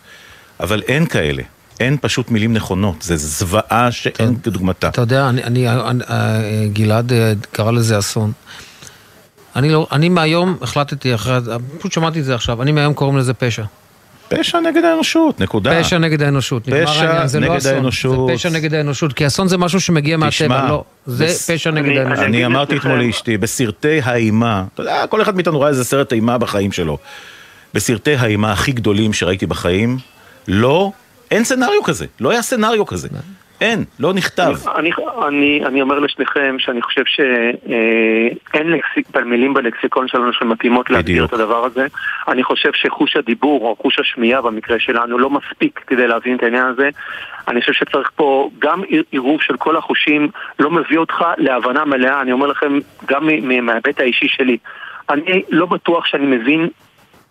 אבל 0.60 0.82
אין 0.88 1.06
כאלה. 1.06 1.42
אין 1.80 1.96
פשוט 2.00 2.30
מילים 2.30 2.52
נכונות, 2.52 3.02
זה 3.02 3.16
זוועה 3.16 3.92
שאין 3.92 4.36
כדוגמתה. 4.42 4.88
אתה 4.88 5.00
יודע, 5.00 5.28
אני, 5.28 5.44
אני, 5.44 5.68
אני, 5.68 6.04
אה, 6.10 6.66
גלעד 6.72 7.12
אה, 7.12 7.32
קרא 7.52 7.70
לזה 7.70 7.98
אסון. 7.98 8.32
אני, 9.56 9.70
לא, 9.70 9.86
אני 9.92 10.08
מהיום 10.08 10.56
החלטתי 10.62 11.14
אחרי, 11.14 11.38
פשוט 11.78 11.92
שמעתי 11.92 12.20
את 12.20 12.24
זה 12.24 12.34
עכשיו, 12.34 12.62
אני 12.62 12.72
מהיום 12.72 12.94
קוראים 12.94 13.18
לזה 13.18 13.34
פשע. 13.34 13.64
פשע 14.28 14.60
נגד 14.60 14.84
האנושות, 14.84 15.40
נקודה. 15.40 15.80
פשע 15.80 15.98
נגד 15.98 16.22
האנושות, 16.22 16.68
נגמר 16.68 16.90
העניין, 16.90 17.26
זה 17.26 17.40
לא 17.40 17.56
אסון. 17.58 17.74
האנושות. 17.74 18.28
זה 18.28 18.34
פשע 18.34 18.50
נגד 18.50 18.74
האנושות, 18.74 19.12
כי 19.12 19.26
אסון 19.26 19.48
זה 19.48 19.58
משהו 19.58 19.80
שמגיע 19.80 20.16
מהטבע, 20.16 20.68
לא, 20.68 20.84
זה 21.06 21.24
בס... 21.24 21.50
פשע 21.50 21.70
נגד 21.70 21.86
אני, 21.86 21.98
האנושות. 21.98 22.24
אני 22.24 22.46
אמרתי 22.46 22.76
אתמול 22.76 23.02
לאשתי, 23.02 23.36
בסרטי 23.36 24.00
האימה, 24.04 24.64
אתה 24.74 24.82
יודע, 24.82 25.06
כל 25.06 25.22
אחד 25.22 25.34
מאיתנו 25.34 25.60
ראה 25.60 25.68
איזה 25.68 25.84
סרט 25.84 26.12
אימה 26.12 26.38
בחיים 26.38 26.72
שלו. 26.72 26.98
בסרטי 27.74 28.14
האימה 28.14 28.52
הכי 28.52 28.72
גדולים 28.72 29.12
שראיתי 29.12 29.46
בחיים, 29.46 29.98
לא, 30.48 30.92
אין 31.30 31.44
סצנריו 31.44 31.82
כזה, 31.84 32.06
לא 32.20 32.30
היה 32.30 32.42
סצנריו 32.42 32.86
כזה. 32.86 33.08
אין, 33.60 33.84
לא 34.00 34.14
נכתב. 34.14 34.52
אני, 34.76 34.90
אני, 35.28 35.60
אני 35.66 35.82
אומר 35.82 35.98
לשניכם 35.98 36.56
שאני 36.58 36.82
חושב 36.82 37.02
שאין 37.06 38.74
אה, 39.16 39.24
מילים 39.24 39.54
בלקסיקון 39.54 40.08
שלנו 40.08 40.32
שמתאימות 40.32 40.90
להגדיר 40.90 41.24
את 41.24 41.32
הדבר 41.32 41.64
הזה. 41.64 41.86
אני 42.28 42.42
חושב 42.42 42.70
שחוש 42.72 43.16
הדיבור 43.16 43.68
או 43.68 43.76
חוש 43.82 43.98
השמיעה 43.98 44.42
במקרה 44.42 44.78
שלנו 44.78 45.18
לא 45.18 45.30
מספיק 45.30 45.80
כדי 45.86 46.06
להבין 46.06 46.36
את 46.36 46.42
העניין 46.42 46.66
הזה. 46.66 46.90
אני 47.48 47.60
חושב 47.60 47.72
שצריך 47.72 48.10
פה 48.16 48.50
גם 48.58 48.82
עירוב 49.10 49.42
של 49.42 49.56
כל 49.56 49.76
החושים 49.76 50.28
לא 50.58 50.70
מביא 50.70 50.98
אותך 50.98 51.24
להבנה 51.38 51.84
מלאה, 51.84 52.20
אני 52.20 52.32
אומר 52.32 52.46
לכם 52.46 52.78
גם 53.06 53.28
מההיבט 53.42 54.00
האישי 54.00 54.28
שלי. 54.28 54.58
אני 55.10 55.42
לא 55.48 55.66
בטוח 55.66 56.06
שאני 56.06 56.26
מבין 56.26 56.68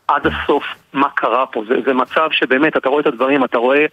עד 0.08 0.28
הסוף 0.28 0.64
מה 0.94 1.10
קרה 1.16 1.46
פה. 1.46 1.64
זה, 1.68 1.76
זה 1.86 1.94
מצב 1.94 2.28
שבאמת, 2.32 2.78
אתה 2.78 2.90
רואה 2.90 3.02
את 3.02 3.08
הדברים, 3.08 3.44
אתה 3.44 3.58
רואה 3.58 3.86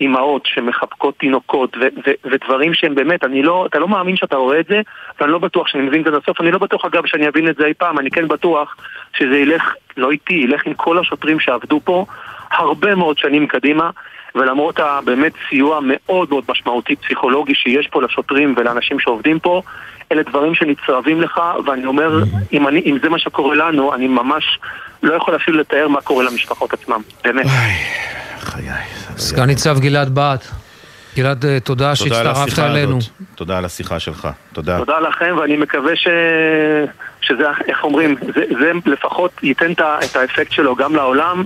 אימהות 0.00 0.46
שמחבקות 0.46 1.18
תינוקות 1.18 1.76
ו- 1.76 1.88
ו- 2.06 2.30
ודברים 2.30 2.74
שהם 2.74 2.94
באמת, 2.94 3.24
אני 3.24 3.42
לא, 3.42 3.66
אתה 3.66 3.78
לא 3.78 3.88
מאמין 3.88 4.16
שאתה 4.16 4.36
רואה 4.36 4.60
את 4.60 4.66
זה 4.66 4.80
ואני 5.20 5.32
לא 5.32 5.38
בטוח 5.38 5.66
שאני 5.66 5.82
מבין 5.82 6.00
את 6.00 6.04
זה 6.04 6.10
לסוף, 6.10 6.40
אני 6.40 6.50
לא 6.50 6.58
בטוח 6.58 6.84
אגב 6.84 7.06
שאני 7.06 7.28
אבין 7.28 7.48
את 7.48 7.56
זה 7.56 7.66
אי 7.66 7.74
פעם, 7.74 7.98
אני 7.98 8.10
כן 8.10 8.28
בטוח 8.28 8.76
שזה 9.18 9.36
ילך, 9.36 9.74
לא 9.96 10.10
איתי, 10.10 10.34
ילך 10.34 10.66
עם 10.66 10.74
כל 10.74 10.98
השוטרים 10.98 11.40
שעבדו 11.40 11.80
פה 11.84 12.06
הרבה 12.50 12.94
מאוד 12.94 13.18
שנים 13.18 13.46
קדימה 13.46 13.90
ולמרות 14.34 14.80
הבאמת 14.80 15.32
סיוע 15.48 15.80
מאוד 15.82 16.28
מאוד 16.30 16.44
משמעותי 16.48 16.96
פסיכולוגי 16.96 17.54
שיש 17.54 17.88
פה 17.88 18.02
לשוטרים 18.02 18.54
ולאנשים 18.56 18.98
שעובדים 18.98 19.38
פה 19.38 19.62
אלה 20.12 20.22
דברים 20.22 20.54
שנצרבים 20.54 21.20
לך 21.20 21.40
ואני 21.66 21.86
אומר, 21.86 22.22
אם, 22.52 22.68
אני, 22.68 22.82
אם 22.86 22.98
זה 23.02 23.08
מה 23.08 23.18
שקורה 23.18 23.54
לנו, 23.54 23.94
אני 23.94 24.08
ממש 24.08 24.58
לא 25.02 25.14
יכול 25.14 25.36
אפילו 25.36 25.58
לתאר 25.58 25.88
מה 25.88 26.00
קורה 26.00 26.24
למשפחות 26.24 26.72
עצמם, 26.72 27.00
באמת. 27.24 27.46
חיי. 28.38 29.01
סגן 29.22 29.44
ניצב 29.44 29.78
גלעד 29.80 30.14
בהט. 30.14 30.46
גלעד, 31.16 31.44
אה, 31.44 31.60
תודה 31.60 31.96
שהצטרפת 31.96 32.58
אלינו. 32.58 32.98
תודה 33.34 33.58
על 33.58 33.64
השיחה 33.64 33.98
שלך, 33.98 34.28
תודה. 34.52 34.78
תודה 34.78 35.00
לכם, 35.00 35.36
ואני 35.40 35.56
מקווה 35.56 35.96
ש... 35.96 36.08
שזה, 37.20 37.44
איך 37.68 37.84
אומרים, 37.84 38.14
זה, 38.34 38.44
זה 38.60 38.72
לפחות 38.86 39.30
ייתן 39.42 39.72
את 39.72 40.16
האפקט 40.16 40.52
שלו 40.52 40.76
גם 40.76 40.96
לעולם, 40.96 41.44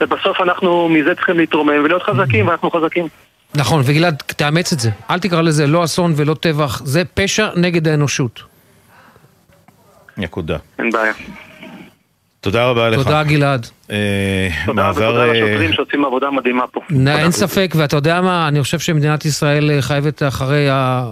ובסוף 0.00 0.40
אנחנו 0.40 0.88
מזה 0.88 1.14
צריכים 1.14 1.38
להתרומם 1.38 1.84
ולהיות 1.84 2.02
חזקים, 2.02 2.48
ואנחנו 2.48 2.70
חזקים. 2.70 3.08
נכון, 3.54 3.82
וגלעד, 3.84 4.22
תאמץ 4.26 4.72
את 4.72 4.80
זה. 4.80 4.90
אל 5.10 5.18
תקרא 5.18 5.42
לזה 5.42 5.66
לא 5.66 5.84
אסון 5.84 6.12
ולא 6.16 6.34
טבח, 6.34 6.82
זה 6.84 7.02
פשע 7.14 7.48
נגד 7.56 7.88
האנושות. 7.88 8.42
נקודה. 10.16 10.56
אין 10.78 10.90
בעיה. 10.90 11.12
תודה 12.44 12.64
רבה 12.66 12.90
לך. 12.90 13.02
תודה 13.02 13.22
גלעד. 13.22 13.66
אה, 13.90 13.96
תודה 14.66 14.82
מעבר, 14.82 15.08
ותודה 15.08 15.24
אה, 15.24 15.32
לשוטרים 15.32 15.72
שעושים 15.72 16.04
עבודה 16.04 16.30
מדהימה 16.30 16.62
פה. 16.72 16.80
נ- 16.90 17.08
אין 17.08 17.30
ספק, 17.30 17.72
ואתה 17.76 17.96
יודע 17.96 18.20
מה, 18.20 18.48
אני 18.48 18.62
חושב 18.62 18.78
שמדינת 18.78 19.24
ישראל 19.24 19.70
אה, 19.70 19.82
חייבת 19.82 20.22
אחרי 20.22 20.68
ה... 20.70 21.04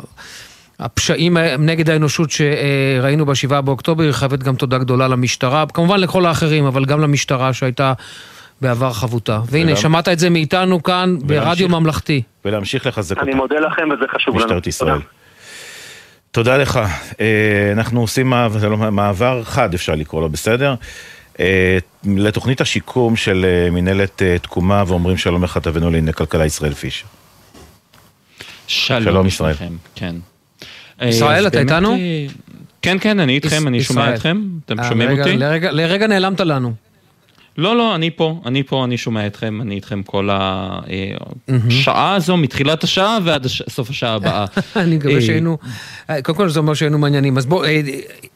הפשעים 0.80 1.36
נגד 1.58 1.90
האנושות 1.90 2.30
שראינו 2.30 3.26
ב-7 3.26 3.60
באוקטובר, 3.60 4.04
היא 4.04 4.12
חייבת 4.12 4.42
גם 4.42 4.54
תודה 4.56 4.78
גדולה 4.78 5.08
למשטרה, 5.08 5.64
כמובן 5.74 6.00
לכל 6.00 6.26
האחרים, 6.26 6.64
אבל 6.64 6.84
גם 6.84 7.00
למשטרה 7.00 7.52
שהייתה 7.52 7.92
בעבר 8.60 8.92
חבוטה. 8.92 9.40
והנה, 9.50 9.72
ולהמ- 9.72 9.76
שמעת 9.76 10.08
את 10.08 10.18
זה 10.18 10.30
מאיתנו 10.30 10.82
כאן 10.82 11.16
ברדיו 11.24 11.68
ממלכתי. 11.68 12.22
ולהמשיך 12.44 12.86
לחזק 12.86 13.18
אני 13.18 13.26
אותה. 13.26 13.36
מודה 13.36 13.56
לכם 13.60 13.82
וזה 13.90 14.04
חשוב 14.14 14.34
לנו. 14.36 14.44
משטרת 14.46 14.66
ישראל. 14.66 14.98
תודה 16.30 16.56
לך. 16.56 16.80
אה, 17.20 17.26
אנחנו 17.72 18.00
עושים 18.00 18.32
לא- 18.62 18.76
מעבר 18.76 19.42
חד, 19.44 19.74
אפשר 19.74 19.94
לקרוא 19.94 20.20
לו, 20.22 20.28
בסדר? 20.28 20.74
אה, 21.40 21.78
לתוכנית 22.04 22.60
השיקום 22.60 23.16
של 23.16 23.46
אה, 23.48 23.70
מינהלת 23.70 24.22
אה, 24.22 24.38
תקומה, 24.38 24.84
ואומרים 24.86 25.16
שלום 25.16 25.44
לך, 25.44 25.58
תבנו 25.58 25.86
לענייני 25.86 26.12
כלכלה 26.12 26.46
ישראל 26.46 26.74
פישר. 26.74 27.06
שלום, 28.66 29.02
שלום, 29.04 29.26
ישראל. 29.26 29.54
כן. 29.94 30.14
ישראל, 31.02 31.46
אתה 31.46 31.60
איתנו? 31.60 31.96
כן, 32.82 32.96
כן, 33.00 33.20
אני 33.20 33.34
איתכם, 33.34 33.68
אני 33.68 33.82
שומע. 33.82 34.14
אתכם. 34.14 34.42
אתם 34.66 34.76
שומעים 34.88 35.18
אותי? 35.20 35.36
לרגע- 35.36 35.72
לרגע 35.72 36.06
נעלמת 36.06 36.40
לנו. 36.40 36.72
לא, 37.58 37.76
לא, 37.76 37.94
אני 37.94 38.10
פה, 38.10 38.40
אני 38.46 38.62
פה, 38.62 38.84
אני 38.84 38.96
שומע 38.98 39.26
אתכם, 39.26 39.60
אני 39.60 39.74
איתכם 39.74 40.02
כל. 40.02 40.28
השעה 41.48 42.14
הזו, 42.14 42.36
מתחילת 42.36 42.84
השעה 42.84 43.18
ועד 43.24 43.46
הש- 43.46 43.62
סוף 43.68 43.90
השעה 43.90 44.14
הבאה. 44.14 44.44
אני 44.76 44.96
מקווה 44.96 45.14
אה, 45.14 45.20
שהיינו, 45.20 45.58
אה, 46.10 46.22
קודם 46.22 46.38
כל 46.38 46.48
זה 46.48 46.60
אומר 46.60 46.74
שהיינו 46.74 46.98
מעניינים, 46.98 47.38
אז 47.38 47.46
בוא, 47.46 47.64
אה, 47.64 47.80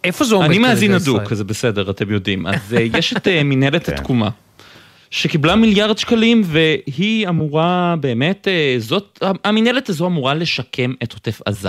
איפה 0.04 0.24
זה 0.24 0.34
עומד 0.34 0.46
אני 0.46 0.58
מאזין? 0.58 0.92
הדוק, 0.92 1.34
זה 1.34 1.44
בסדר, 1.44 1.90
אתם 1.90 2.10
יודעים. 2.10 2.46
אז 2.46 2.74
אה, 2.76 2.80
יש 2.98 3.12
את 3.16 3.28
אה, 3.28 3.42
מנהלת 3.44 3.86
כן. 3.86 3.92
התקומה. 3.94 4.28
שקיבלה 5.10 5.56
מיליארד 5.56 5.98
שקלים 5.98 6.42
והיא 6.44 7.28
אמורה 7.28 7.94
באמת, 8.00 8.48
אה, 8.48 8.74
זאת, 8.78 9.18
המנהלת 9.44 9.88
הזו 9.88 10.06
אמורה 10.06 10.34
לשקם 10.34 10.92
את 11.02 11.12
עוטף 11.12 11.40
עזה. 11.46 11.68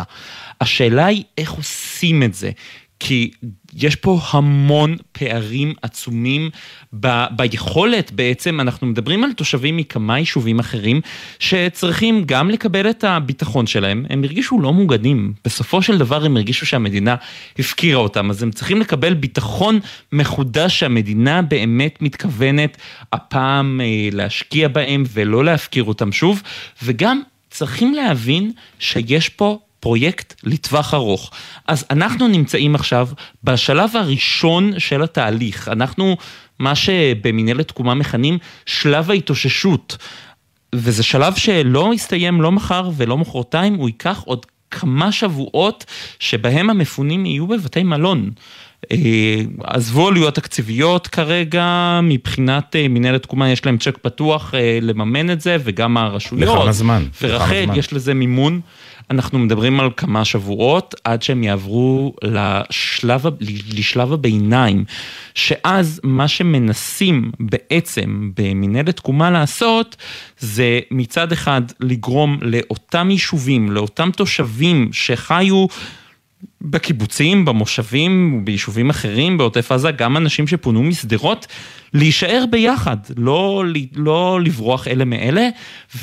השאלה 0.61 1.05
היא 1.05 1.23
איך 1.37 1.51
עושים 1.51 2.23
את 2.23 2.33
זה. 2.33 2.51
כי 2.99 3.31
יש 3.73 3.95
פה 3.95 4.19
המון 4.31 4.95
פערים 5.11 5.73
עצומים. 5.81 6.49
ב, 6.99 7.25
ביכולת 7.31 8.11
בעצם, 8.11 8.59
אנחנו 8.59 8.87
מדברים 8.87 9.23
על 9.23 9.33
תושבים 9.33 9.77
מכמה 9.77 10.19
יישובים 10.19 10.59
אחרים 10.59 11.01
שצריכים 11.39 12.23
גם 12.25 12.49
לקבל 12.49 12.89
את 12.89 13.03
הביטחון 13.03 13.67
שלהם, 13.67 14.05
הם 14.09 14.23
הרגישו 14.23 14.59
לא 14.59 14.73
מוגנים, 14.73 15.33
בסופו 15.45 15.81
של 15.81 15.97
דבר 15.97 16.25
הם 16.25 16.37
הרגישו 16.37 16.65
שהמדינה 16.65 17.15
הפקירה 17.59 17.99
אותם, 17.99 18.29
אז 18.29 18.43
הם 18.43 18.51
צריכים 18.51 18.81
לקבל 18.81 19.13
ביטחון 19.13 19.79
מחודש 20.11 20.79
שהמדינה 20.79 21.41
באמת 21.41 22.01
מתכוונת 22.01 22.77
הפעם 23.13 23.81
אה, 23.83 24.09
להשקיע 24.11 24.67
בהם 24.67 25.03
ולא 25.13 25.45
להפקיר 25.45 25.83
אותם 25.83 26.11
שוב, 26.11 26.41
וגם 26.83 27.21
צריכים 27.49 27.93
להבין 27.93 28.51
שיש 28.79 29.29
פה 29.29 29.59
פרויקט 29.87 30.33
לטווח 30.43 30.93
ארוך. 30.93 31.31
אז 31.67 31.85
אנחנו 31.89 32.27
נמצאים 32.27 32.75
עכשיו 32.75 33.07
בשלב 33.43 33.95
הראשון 33.95 34.79
של 34.79 35.03
התהליך. 35.03 35.67
אנחנו, 35.67 36.17
מה 36.59 36.75
שבמנהלת 36.75 37.67
תקומה 37.67 37.93
מכנים 37.93 38.37
שלב 38.65 39.11
ההתאוששות. 39.11 39.97
וזה 40.75 41.03
שלב 41.03 41.35
שלא 41.35 41.93
יסתיים 41.93 42.41
לא 42.41 42.51
מחר 42.51 42.89
ולא 42.97 43.17
מחרתיים, 43.17 43.73
הוא 43.73 43.89
ייקח 43.89 44.21
עוד 44.25 44.45
כמה 44.71 45.11
שבועות 45.11 45.85
שבהם 46.19 46.69
המפונים 46.69 47.25
יהיו 47.25 47.47
בבתי 47.47 47.83
מלון. 47.83 48.29
אה, 48.91 49.41
עזבו 49.63 50.07
עלויות 50.07 50.35
תקציביות 50.35 51.07
כרגע, 51.07 51.99
מבחינת 52.03 52.75
אה, 52.75 52.87
מנהלת 52.87 53.23
תקומה 53.23 53.49
יש 53.49 53.65
להם 53.65 53.77
צ'ק 53.77 53.97
פתוח 53.97 54.53
אה, 54.53 54.79
לממן 54.81 55.31
את 55.31 55.41
זה, 55.41 55.57
וגם 55.63 55.97
הרשויות. 55.97 56.59
לכמה 56.59 56.71
זמן? 56.71 57.05
ורחל? 57.21 57.65
יש 57.75 57.93
לזה 57.93 58.13
מימון. 58.13 58.61
אנחנו 59.11 59.39
מדברים 59.39 59.79
על 59.79 59.89
כמה 59.97 60.25
שבועות 60.25 60.95
עד 61.03 61.21
שהם 61.21 61.43
יעברו 61.43 62.13
לשלב, 62.23 63.25
לשלב 63.77 64.13
הביניים, 64.13 64.85
שאז 65.35 66.01
מה 66.03 66.27
שמנסים 66.27 67.31
בעצם 67.39 68.31
במנהלת 68.37 68.95
תקומה 68.95 69.31
לעשות, 69.31 69.95
זה 70.39 70.79
מצד 70.91 71.31
אחד 71.31 71.61
לגרום 71.79 72.37
לאותם 72.41 73.11
יישובים, 73.11 73.71
לאותם 73.71 74.09
תושבים 74.15 74.89
שחיו 74.91 75.65
בקיבוצים, 76.61 77.45
במושבים, 77.45 78.41
ביישובים 78.45 78.89
אחרים, 78.89 79.37
בעוטף 79.37 79.71
עזה, 79.71 79.91
גם 79.91 80.17
אנשים 80.17 80.47
שפונו 80.47 80.83
משדרות, 80.83 81.47
להישאר 81.93 82.45
ביחד, 82.49 82.97
לא, 83.17 83.63
לא 83.95 84.39
לברוח 84.43 84.87
אלה 84.87 85.05
מאלה, 85.05 85.49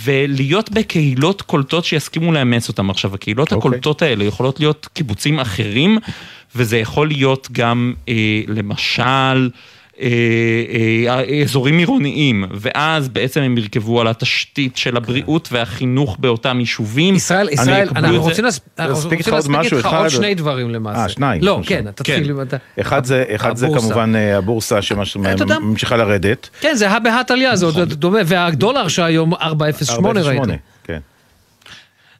ולהיות 0.05 0.71
בקהילות 0.71 1.43
קולטות 1.43 1.85
שיסכימו 1.85 2.33
לאמץ 2.33 2.69
אותם. 2.69 2.91
עכשיו, 2.91 3.15
הקהילות 3.15 3.53
okay. 3.53 3.57
הקולטות 3.57 4.03
האלה 4.03 4.25
יכולות 4.25 4.61
להיות 4.61 4.89
קיבוצים 4.93 5.41
אחרים, 5.41 5.99
וזה 6.55 6.79
יכול 6.79 7.09
להיות 7.09 7.49
גם, 7.53 7.95
אה, 8.09 8.41
למשל, 8.49 9.03
אה, 9.03 9.37
אה, 9.37 9.47
אזורים 11.45 11.79
עירוניים, 11.79 12.45
ואז 12.55 13.09
בעצם 13.09 13.41
הם 13.41 13.59
ירכבו 13.59 14.01
על 14.01 14.09
התשתית 14.09 14.77
של 14.77 14.97
הבריאות 14.97 15.49
והחינוך 15.53 16.17
באותם 16.21 16.61
יישובים. 16.61 17.15
ישראל, 17.15 17.49
ישראל, 17.49 17.89
אנחנו 17.97 18.23
רוצים 18.23 18.45
להס- 18.45 18.61
אנחנו 18.79 18.95
רוצים 18.95 19.11
להספיק 19.33 19.73
איתך 19.73 19.87
עוד 19.87 20.09
שני 20.09 20.35
דברים 20.35 20.71
למעשה. 20.71 21.03
אה, 21.03 21.09
שניים. 21.09 21.43
לא. 21.43 21.61
כן, 21.67 21.85
תתחיל 21.95 22.31
עם... 22.31 22.41
אתה- 22.41 22.57
אחד 22.81 23.05
זה, 23.05 23.25
אחד. 23.35 23.53
כמובן 23.59 24.13
אה, 24.17 24.37
הבורסה 24.39 24.83
שממשיכה 24.83 25.97
לרדת. 25.97 26.49
כן, 26.61 26.75
זה 26.75 26.91
הא 26.91 26.99
בהא 26.99 27.23
תליא, 27.23 27.55
זה 27.57 27.67
עוד 27.67 27.93
דומה, 27.93 28.19
והדולר 28.27 28.89
שהיום 28.89 29.35
4.08 29.35 29.39
ראיתי. 30.23 30.53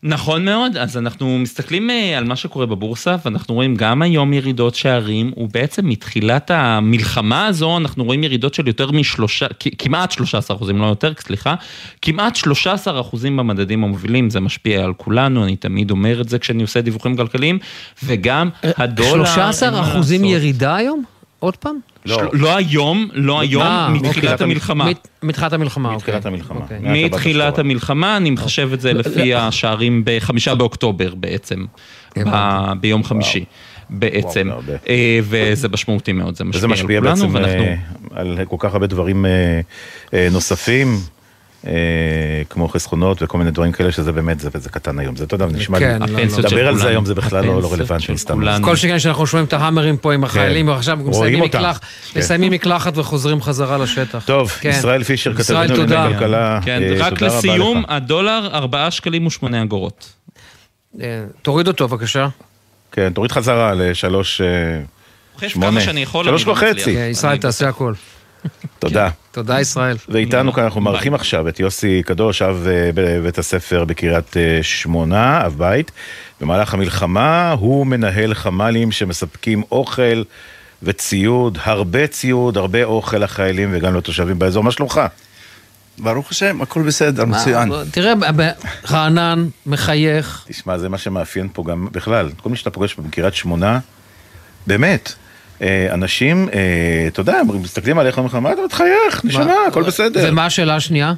4.08. 0.05 0.09
נכון 0.09 0.45
מאוד, 0.45 0.77
אז 0.77 0.97
אנחנו 0.97 1.39
מסתכלים 1.39 1.91
אה, 1.91 2.19
על 2.19 2.25
מה 2.25 2.37
שקורה 2.37 2.67
בבורסה, 2.67 3.17
ואנחנו 3.25 3.55
רואים 3.55 3.75
גם 3.75 4.03
היום 4.03 4.33
ירידות 4.33 4.75
שערים, 4.75 5.33
ובעצם 5.37 5.89
מתחילת 5.89 6.51
המלחמה 6.51 7.47
הזו, 7.47 7.77
אנחנו 7.77 8.05
רואים 8.05 8.25
ירידות 8.25 8.55
של 8.55 8.67
יותר 8.67 8.91
משלושה, 8.91 9.47
כמעט 9.79 10.11
13 10.11 10.57
אחוזים, 10.57 10.79
לא 10.79 10.87
יותר, 10.87 11.13
סליחה, 11.19 11.55
כמעט 12.03 12.37
13 12.37 13.01
אחוזים 13.01 13.37
במדדים 13.37 13.85
המובילים, 13.85 14.31
זה 14.31 14.41
משפיע 14.41 14.85
על 14.85 14.93
כולנו, 14.93 15.45
אני 15.45 15.57
תמיד 15.57 15.91
אומר 15.91 16.21
את 16.21 16.29
זה 16.29 16.39
כשאני 16.39 16.63
עושה 16.63 16.81
דיווחים 16.81 17.17
כלכליים, 17.17 17.59
וגם 18.03 18.51
הדולר... 18.63 19.25
13 19.25 19.69
אין 19.69 19.79
מה 19.79 19.91
אחוזים. 19.91 20.25
ירידה 20.25 20.77
היום? 20.77 21.14
עוד 21.45 21.57
פעם? 21.57 21.77
לא, 22.07 22.23
לא 22.33 22.57
היום, 22.57 23.09
לא 23.13 23.41
היום, 23.41 23.63
אה, 23.63 23.89
מתחילת 23.89 24.33
אוקיי. 24.33 24.45
המלחמה. 24.45 24.85
מת- 24.91 25.09
מתחילת 25.23 25.53
המלחמה, 25.53 25.89
אוקיי. 25.89 25.97
מתחילת 25.97 26.27
המלחמה. 26.27 26.61
מתחילת 26.81 27.59
המלחמה, 27.59 28.17
אני 28.17 28.31
מחשב 28.31 28.71
את 28.73 28.81
זה 28.81 28.93
לפי 28.93 29.35
השערים 29.35 30.03
בחמישה 30.07 30.55
באוקטובר 30.55 31.15
בעצם, 31.15 31.65
ב- 32.19 32.73
ביום 32.81 33.05
חמישי. 33.05 33.45
בעצם, 33.91 34.51
אה, 34.89 35.19
וזה 35.23 35.69
משמעותי 35.69 36.13
מאוד, 36.13 36.37
זה 36.37 36.45
משפיע 36.45 36.65
על 36.65 36.71
משפיע 36.73 37.01
כולנו, 37.01 37.17
בעצם 37.17 37.35
ואנחנו... 37.35 37.65
אה, 37.65 37.75
על 38.21 38.39
כל 38.49 38.57
כך 38.59 38.73
הרבה 38.73 38.87
דברים 38.87 39.25
נוספים. 40.31 40.97
אה, 41.67 41.73
כמו 42.51 42.69
חסכונות 42.69 43.23
וכל 43.23 43.39
מיני 43.39 43.51
דברים 43.51 43.73
כאלה 43.73 43.93
שזה 43.93 44.13
באמת 44.13 44.41
זה 44.41 44.49
וזה 44.55 44.69
קטן 44.69 44.99
היום 44.99 45.17
זה 45.17 45.25
אתה 45.25 45.35
יודע 45.35 45.47
נשמע 45.47 45.79
לי, 45.79 45.85
כן, 45.85 46.03
לא, 46.03 46.07
לא. 46.07 46.39
לדבר 46.39 46.69
על 46.69 46.79
זה. 46.79 46.89
היום 46.89 47.05
זה 47.05 47.15
בכלל 47.15 47.45
לא 47.45 47.63
לא 47.63 47.73
רלוונטי 47.73 48.19
סתם. 48.19 48.63
כל 48.63 48.77
שכן 48.77 48.99
שאנחנו 48.99 49.27
שומעים 49.27 49.47
את 49.47 49.53
ההאמרים 49.53 49.97
פה 49.97 50.15
עם 50.15 50.25
החיילים, 50.25 50.69
ועכשיו 50.69 50.97
מסיימים 50.97 51.49
כן. 51.49 51.63
מסיימים 52.17 52.53
מקלחת 52.53 52.99
וחוזרים 52.99 53.43
חזרה 53.43 53.79
לשטח. 53.79 54.25
טוב, 54.27 54.49
כן. 54.49 54.69
ישראל 54.69 55.05
פישר, 55.05 55.41
ישראל, 55.41 55.69
כתבנו 55.69 55.83
תודה. 55.83 55.95
לענייני 55.95 56.19
כלכלה, 56.19 56.61
כן, 56.65 56.83
אה, 56.83 56.95
רק 56.99 57.19
תודה 57.19 57.27
רבה 57.27 57.39
לסיום, 57.39 57.79
לך. 57.79 57.85
הדולר 57.89 58.49
ארבעה 58.53 58.91
שקלים 58.91 59.27
ושמונה 59.27 59.63
אגורות. 59.63 60.13
אה, 61.01 61.25
תוריד 61.43 61.69
אותו 61.69 61.89
בבקשה. 61.89 62.29
כן, 62.93 63.13
תוריד 63.13 63.33
חזרה 63.33 63.75
לשלוש 63.75 64.41
שמונה. 65.47 65.71
כמה 65.71 65.81
שאני 65.81 66.03
יכול, 66.03 66.25
שלוש 66.25 66.47
לא 66.47 66.53
וחצי. 66.53 66.95
כן, 66.95 67.09
ישראל, 67.11 67.37
תעשה 67.37 67.69
הכל. 67.69 67.95
תודה. 68.79 69.09
תודה, 69.33 69.61
ישראל. 69.61 69.97
ואיתנו 70.09 70.53
כאן 70.53 70.65
אנחנו 70.65 70.81
מארחים 70.81 71.15
עכשיו 71.15 71.49
את 71.49 71.61
יוסי 71.61 72.03
קדוש, 72.07 72.43
אב 72.43 72.67
אה, 72.67 72.91
בבית 72.95 73.39
הספר 73.39 73.85
בקריית 73.85 74.37
אה, 74.37 74.59
שמונה, 74.63 75.47
אב 75.47 75.55
בית. 75.59 75.91
במהלך 76.41 76.75
המלחמה 76.75 77.51
הוא 77.51 77.87
מנהל 77.87 78.35
חמ"לים 78.35 78.93
שמספקים 78.93 79.63
אוכל 79.73 80.23
וציוד, 80.83 81.59
הרבה 81.63 82.07
ציוד, 82.07 82.57
הרבה 82.57 82.85
אוכל 82.85 83.19
לחיילים 83.19 83.71
וגם 83.73 83.97
לתושבים 83.97 84.39
באזור. 84.39 84.65
מה 84.65 84.71
שלומך? 84.71 85.01
ברוך 85.99 86.31
השם, 86.31 86.63
הכל 86.63 86.83
בסדר, 86.83 87.25
מה, 87.25 87.41
מצוין. 87.41 87.73
תראה, 87.91 88.13
רענן, 88.91 89.49
מחייך. 89.67 90.45
תשמע, 90.49 90.79
זה 90.79 90.89
מה 90.89 90.99
שמאפיין 90.99 91.49
פה 91.53 91.65
גם 91.67 91.89
בכלל. 91.93 92.31
כל 92.43 92.51
מי 92.51 92.57
שאתה 92.57 92.71
פוגש 92.71 92.95
פה 92.95 93.03
בקריית 93.03 93.35
שמונה, 93.35 93.79
באמת. 94.67 95.15
אה, 95.65 95.95
אנשים, 95.95 96.49
אה, 96.55 96.59
אתה 97.09 97.21
יודע, 97.21 97.37
הם 97.39 97.63
מסתכלים 97.63 97.99
עליך 97.99 98.19
ואומרים 98.19 98.37
לך, 98.37 98.43
מה 98.43 98.53
אתה 98.53 98.61
מתחייך? 98.65 99.25
נשמה, 99.25 99.45
מה- 99.45 99.55
הכל 99.69 99.83
בסדר. 99.83 100.29
ומה 100.33 100.47
השאלה 100.47 100.77
השנייה? 100.77 101.13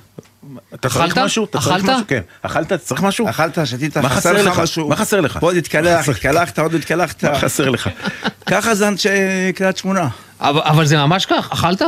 אתה 0.75 0.89
צריך? 0.89 1.19
משהו? 1.19 1.45
אתה 1.45 1.59
צריך 1.59 1.69
אכלת? 1.77 1.85
משהו? 1.85 2.05
כן. 2.09 2.21
אכלת? 2.43 2.73
צריך 2.73 3.03
משהו? 3.03 3.29
אכלת, 3.29 3.59
שתית, 3.65 3.97
מה 3.97 4.09
חסר 4.09 4.33
לך? 4.43 4.59
משהו? 4.59 4.89
מה 4.89 4.97
חסר 4.97 5.21
לך? 5.21 5.37
בוא 5.37 5.53
נתקלח, 5.53 6.09
התקלחת, 6.09 6.59
עוד 6.59 6.75
התקלחת. 6.75 7.25
מה 7.25 7.39
חסר 7.39 7.71
לך? 7.71 7.89
ככה 8.47 8.75
זה 8.75 8.89
אנשי 8.89 9.09
קריית 9.55 9.77
שמונה. 9.77 10.09
אבל, 10.41 10.85
זה 10.87 10.97
ממש 10.97 11.27
כך, 11.27 11.49
אכלת? 11.53 11.83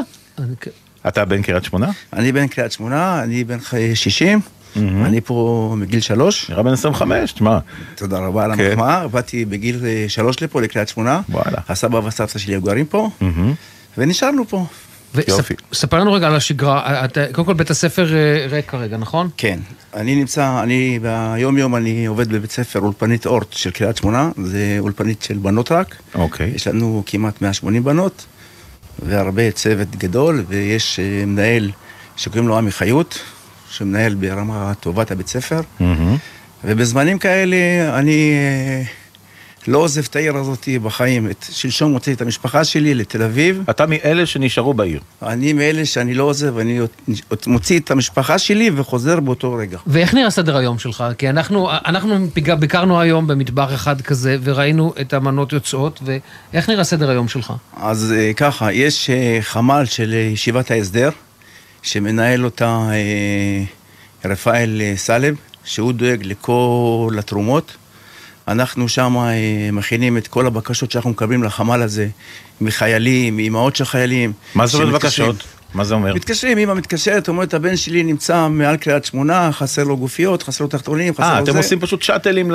אתה 1.09 1.25
בן 1.25 1.43
קריית 1.43 1.65
שמונה? 1.65 1.89
אני 2.13 2.33
בן 2.33 2.47
קריית 2.47 2.73
שמונה, 2.73 3.23
אני 3.23 3.45
בן 3.45 3.59
ח- 3.61 3.75
60, 3.95 4.41
אני 4.77 5.21
פה 5.21 5.75
מגיל 5.77 6.01
שלוש. 6.01 6.51
נראה 6.51 6.63
בן 6.63 6.73
25, 6.73 7.33
תשמע. 7.33 7.59
תודה 7.95 8.19
רבה 8.19 8.45
על 8.45 8.57
כן. 8.57 8.65
המחמאה, 8.65 9.09
באתי 9.09 9.45
בגיל 9.45 9.87
אה, 9.87 10.05
שלוש 10.09 10.43
לפה, 10.43 10.63
לקריית 10.63 10.89
שמונה. 10.89 11.21
וואלה. 11.29 11.59
הסבא 11.69 11.97
והסבתא 11.97 12.39
שלי 12.39 12.61
גרים 12.61 12.87
פה, 12.87 13.11
ונשארנו 13.99 14.49
פה. 14.49 14.67
ספר 15.73 15.99
לנו 15.99 16.13
רגע 16.13 16.27
על 16.27 16.35
השגרה, 16.35 17.05
אתה, 17.05 17.25
קודם 17.33 17.47
כל 17.47 17.55
בית 17.55 17.71
הספר 17.71 18.15
אה, 18.15 18.47
ריק 18.51 18.71
כרגע, 18.71 18.97
נכון? 18.97 19.29
כן, 19.37 19.59
אני 19.95 20.15
נמצא, 20.15 20.63
אני 20.63 20.99
ביום 21.03 21.59
יום 21.59 21.77
אני 21.77 22.07
עובד 22.07 22.29
בבית 22.29 22.51
ספר 22.51 22.81
אולפנית 22.81 23.27
אורט 23.27 23.53
של 23.53 23.71
קריית 23.71 23.97
שמונה, 23.97 24.31
זה 24.45 24.77
אולפנית 24.79 25.23
של 25.23 25.39
בנות 25.39 25.73
רק. 25.73 25.97
אוקיי. 26.15 26.53
יש 26.55 26.69
לנו 26.69 27.03
כמעט 27.07 27.43
180 27.43 27.85
בנות, 27.85 28.27
והרבה 29.07 29.51
צוות 29.51 29.97
גדול, 29.97 30.45
ויש 30.49 31.01
אה, 31.01 31.27
מנהל 31.27 31.71
שקוראים 32.17 32.49
לו 32.49 32.59
עמי 32.59 32.71
חיות, 32.71 33.19
שמנהל 33.71 34.15
ברמה 34.15 34.73
טובה 34.81 35.03
את 35.03 35.11
הבית 35.11 35.29
ספר, 35.29 35.61
ובזמנים 36.65 37.19
כאלה 37.19 37.57
אני 37.99 38.33
אה, 38.33 38.83
לא 39.69 39.79
עוזב 39.79 40.05
את 40.11 40.17
העיר 40.17 40.37
הזאת 40.37 40.69
בחיים. 40.83 41.31
את, 41.31 41.45
שלשום 41.51 41.93
הוצאתי 41.93 42.13
את 42.13 42.21
המשפחה 42.21 42.65
שלי 42.65 42.95
לתל 42.95 43.23
אביב. 43.23 43.63
אתה 43.71 43.87
מאלה 43.87 44.27
שנשארו 44.27 44.75
בעיר. 44.75 45.01
אני 45.23 45.53
מאלה 45.53 45.87
שאני 45.87 46.15
לא 46.15 46.25
עוזב, 46.25 46.59
אני 46.59 46.81
מוציא 47.47 47.81
את 47.81 47.91
המשפחה 47.91 48.39
שלי 48.39 48.71
וחוזר 48.75 49.21
באותו 49.21 49.53
רגע. 49.53 49.79
ואיך 49.87 50.15
נראה 50.15 50.31
סדר 50.31 50.57
היום 50.57 50.79
שלך? 50.79 51.05
כי 51.19 51.31
אנחנו, 51.31 51.71
אנחנו 51.87 52.27
ביקרנו 52.59 53.01
היום 53.01 53.27
במטבח 53.27 53.75
אחד 53.75 54.01
כזה, 54.01 54.37
וראינו 54.43 54.93
את 55.01 55.13
המנות 55.13 55.53
יוצאות, 55.53 56.03
ואיך 56.53 56.69
נראה 56.69 56.85
סדר 56.85 57.11
היום 57.11 57.29
שלך? 57.29 57.53
אז 57.77 58.15
אה, 58.17 58.33
ככה, 58.37 58.73
יש 58.73 59.11
אה, 59.11 59.39
חמ"ל 59.41 59.85
של 59.85 60.13
ישיבת 60.13 60.71
ההסדר, 60.71 61.11
שמנהל 61.89 62.45
אותה 62.45 62.89
אה, 62.93 63.65
רפאל 64.31 64.81
אה, 64.81 64.93
סלב, 64.97 65.37
שהוא 65.65 65.93
דואג 65.93 66.21
לכל 66.25 67.17
התרומות. 67.19 67.77
אנחנו 68.49 68.89
שם 68.89 69.17
אה, 69.17 69.33
מכינים 69.73 70.17
את 70.17 70.29
כל 70.29 70.47
הבקשות 70.47 70.91
שאנחנו 70.91 71.11
מקבלים 71.11 71.43
לחמ"ל 71.43 71.83
הזה, 71.83 72.09
מחיילים, 72.61 73.37
מאימהות 73.37 73.77
של 73.77 73.85
חיילים. 73.85 74.33
מה 74.55 74.67
זה 74.67 74.79
אומר. 74.79 74.95
בקשות? 74.95 75.37
מה 75.75 75.85
זה 75.85 75.95
אומר? 75.95 76.15
מתקשרים, 76.15 76.59
אמא 76.59 76.75
מתקשרת, 76.75 77.29
אומרת, 77.29 77.55
הבן 77.55 77.77
שלי 77.77 78.03
נמצא 78.03 78.49
מעל 78.49 78.77
קריית 78.77 79.05
שמונה, 79.05 79.53
חסר 79.53 79.85
לו 79.85 79.97
גופיות, 79.97 80.43
חסר 80.43 80.65
לו 80.65 80.71
תחתונים, 80.71 81.15
חסר 81.15 81.23
לו 81.23 81.39
אה, 81.39 81.45
זה. 81.45 81.51
אתם 81.51 81.59
עושים 81.59 81.81
פשוט 81.81 82.03
שאטלים 82.03 82.51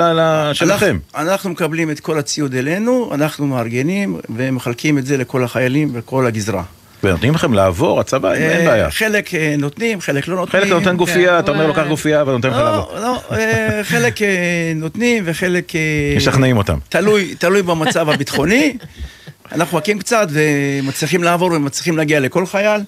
שלכם. 0.52 0.98
אנחנו, 1.14 1.30
אנחנו 1.30 1.50
מקבלים 1.50 1.90
את 1.90 2.00
כל 2.00 2.18
הציוד 2.18 2.54
אלינו, 2.54 3.10
אנחנו 3.14 3.46
מארגנים 3.46 4.20
ומחלקים 4.36 4.98
את 4.98 5.06
זה 5.06 5.16
לכל 5.16 5.44
החיילים 5.44 5.90
וכל 5.92 6.26
הגזרה. 6.26 6.62
ונותנים 7.04 7.34
לכם 7.34 7.52
לעבור, 7.52 8.00
הצבא, 8.00 8.32
אין 8.32 8.50
אין 8.50 8.60
אה, 8.60 8.66
בעיה. 8.66 8.90
חלק 8.90 9.34
אה, 9.34 9.54
נותנים, 9.58 10.00
חלק 10.00 10.28
לא 10.28 10.36
נותנים. 10.36 10.62
חלק 10.62 10.72
נותן 10.72 10.96
גופייה, 10.96 11.38
אתה 11.38 11.50
אומר 11.50 11.66
לו, 11.66 11.72
אה, 11.72 11.76
קח 11.82 11.88
גופייה, 11.88 12.22
ונותן 12.26 12.50
לך 12.50 12.56
לעבור. 12.56 12.92
לא, 12.94 13.00
לא, 13.00 13.36
אה, 13.36 13.80
חלק 13.84 14.22
אה, 14.22 14.72
נותנים 14.76 15.22
וחלק... 15.26 15.76
אה, 15.76 15.80
משכנעים 16.16 16.56
אותם. 16.56 16.78
תלוי, 16.88 17.34
תלוי 17.34 17.62
במצב 17.62 18.08
הביטחוני. 18.08 18.76
אנחנו 19.52 19.78
מחכים 19.78 19.98
קצת 19.98 20.28
ומצליחים 20.30 21.22
לעבור 21.22 21.52
ומצליחים 21.52 21.96
להגיע 21.96 22.20
לכל 22.20 22.46
חייל, 22.46 22.80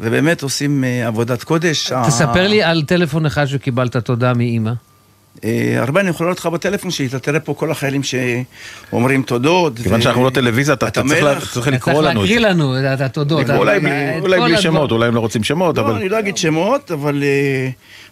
ובאמת 0.00 0.42
עושים 0.42 0.84
אה, 0.84 1.06
עבודת 1.06 1.42
קודש. 1.42 1.92
תספר 2.06 2.46
לי 2.48 2.62
על 2.62 2.82
טלפון 2.82 3.26
אחד 3.26 3.46
שקיבלת 3.46 3.96
תודה 3.96 4.34
מאימא. 4.34 4.72
אה, 5.44 5.74
הרבה 5.78 6.00
אני 6.00 6.10
יכול 6.10 6.26
לראות 6.26 6.38
לך 6.38 6.46
בטלפון 6.46 6.90
שלי, 6.90 7.06
אתה 7.06 7.18
תראה 7.18 7.40
פה 7.40 7.54
כל 7.54 7.70
החיילים 7.70 8.00
שאומרים 8.02 9.22
תודות. 9.22 9.78
כיוון 9.78 10.02
שאנחנו 10.02 10.24
לא 10.24 10.30
טלוויזיה, 10.30 10.74
אתה 10.74 10.90
צריך. 10.90 11.52
צריך 11.54 11.68
לקרוא 11.68 12.02
לנו 12.02 12.10
את 12.10 12.14
להקריא 12.14 12.40
זה. 12.40 12.48
לנו 12.48 12.94
את 12.94 13.00
התודות. 13.00 13.50
אולי 13.50 13.76
את 13.76 13.82
בלי- 14.22 14.58
שמות, 14.62 14.90
אולי 14.92 15.08
הם 15.08 15.14
לא 15.14 15.20
רוצים 15.20 15.44
שמות, 15.44 15.76
לא, 15.78 15.82
אבל... 15.82 15.94
אני 15.94 16.08
לא 16.08 16.18
אגיד 16.18 16.36
שמות, 16.36 16.90
אבל 16.90 17.22
אה, 17.22 17.68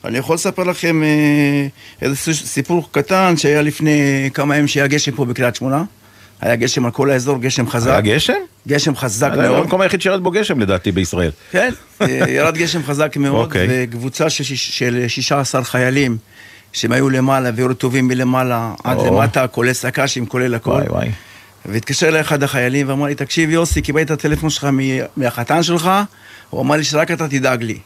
אני 0.08 0.18
יכול 0.18 0.34
לספר 0.34 0.64
לכם 0.64 1.02
אה, 1.02 1.66
איזה 2.02 2.16
סיפור 2.34 2.88
קטן 2.92 3.34
שהיה 3.36 3.62
לפני 3.62 4.00
כמה 4.34 4.56
ימים 4.56 4.68
שהיה 4.68 4.86
גשם 4.86 5.12
פה 5.12 5.24
בקריית 5.24 5.54
שמונה. 5.56 5.84
היה 6.40 6.56
גשם 6.56 6.84
על 6.84 6.90
כל 6.90 7.10
האזור, 7.10 7.38
גשם 7.38 7.68
חזק. 7.68 7.90
היה 7.90 8.00
גשם? 8.00 8.32
גשם 8.68 8.96
חזק 8.96 9.30
זה 9.34 9.42
מאוד. 9.42 9.58
המקום 9.62 9.80
היחיד 9.80 10.02
שירד 10.02 10.22
בו 10.22 10.30
גשם 10.30 10.60
לדעתי 10.60 10.92
בישראל. 10.92 11.30
כן, 11.52 11.70
ירד 12.28 12.54
גשם 12.56 12.82
חזק 12.82 13.16
מאוד, 13.16 13.44
אוקיי. 13.44 13.66
וקבוצה 13.70 14.30
של 14.30 14.44
16 15.08 15.64
חיילים, 15.64 16.16
שהם 16.72 16.92
היו 16.92 17.10
למעלה 17.10 17.50
והיו 17.54 17.68
רטובים 17.68 18.08
מלמעלה 18.08 18.74
עד. 18.84 18.98
למטה, 19.06 19.46
כולל 19.46 19.72
סק"שים, 19.72 20.26
כולל 20.26 20.54
הכל. 20.54 20.70
וואי 20.70 20.86
וואי. 20.88 21.10
והתקשר 21.66 22.08
אליי 22.08 22.20
אחד 22.20 22.42
החיילים 22.42 22.88
ואמר 22.88 23.06
לי, 23.06 23.14
תקשיב 23.14 23.50
יוסי, 23.50 23.82
קיבלתי 23.82 24.04
את 24.04 24.10
הטלפון 24.10 24.50
שלך 24.50 24.68
מהחתן 25.16 25.62
שלך, 25.62 25.90
הוא 26.50 26.60
אמר 26.60 26.76
לי 26.76 26.84
שרק 26.84 27.10
אתה 27.10 27.28
תדאג 27.28 27.62
לי. 27.62 27.78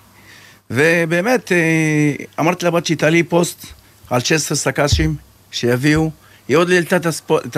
ובאמת, 0.71 1.53
אה, 1.53 2.25
אמרתי 2.41 2.67
לבת 2.67 2.87
שהיא 2.87 2.97
תעלי 2.97 3.23
פוסט 3.23 3.67
על 4.11 4.21
16 4.21 4.57
סק"שים 4.57 5.15
שיביאו, 5.51 6.11
היא 6.49 6.57
עוד 6.57 6.71
העלתה 6.71 6.97
את 6.97 7.57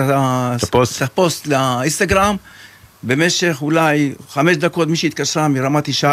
הפוסט 1.01 1.47
לאינסטגרם, 1.47 2.35
במשך 3.03 3.57
אולי 3.61 4.13
חמש 4.29 4.57
דקות 4.57 4.87
מישהי 4.87 5.07
התקשרה 5.07 5.47
מרמת 5.47 5.87
ישי, 5.87 6.07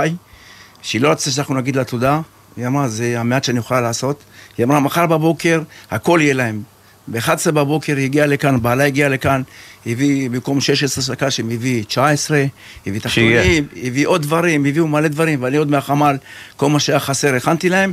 שהיא 0.82 1.02
לא 1.02 1.08
רצתה 1.08 1.30
שאנחנו 1.30 1.54
נגיד 1.54 1.76
לה 1.76 1.84
תודה, 1.84 2.20
היא 2.56 2.66
אמרה, 2.66 2.88
זה 2.88 3.20
המעט 3.20 3.44
שאני 3.44 3.58
יכולה 3.58 3.80
לעשות. 3.80 4.22
היא 4.58 4.64
אמרה, 4.64 4.80
מחר 4.80 5.06
בבוקר 5.06 5.62
הכל 5.90 6.18
יהיה 6.22 6.34
להם. 6.34 6.62
ב-11 7.08 7.50
בבוקר 7.52 7.96
היא 7.96 8.04
הגיעה 8.04 8.26
לכאן, 8.26 8.62
בעלה 8.62 8.84
הגיע 8.84 9.08
לכאן, 9.08 9.42
הביא 9.86 10.30
במקום 10.30 10.60
16 10.60 11.04
סק"שים, 11.04 11.50
הביא 11.50 11.84
19, 11.84 12.44
הביא. 12.86 13.00
תחתונים, 13.00 13.66
הביא 13.84 14.06
עוד 14.06 14.22
דברים, 14.22 14.64
הביאו 14.64 14.86
מלא 14.86 15.08
דברים, 15.08 15.42
ואני 15.42 15.56
עוד 15.56 15.70
מהחמ"ל, 15.70 16.16
כל 16.56 16.68
מה 16.68 16.80
שהיה 16.80 17.00
חסר 17.00 17.34
הכנתי 17.34 17.68
להם, 17.68 17.92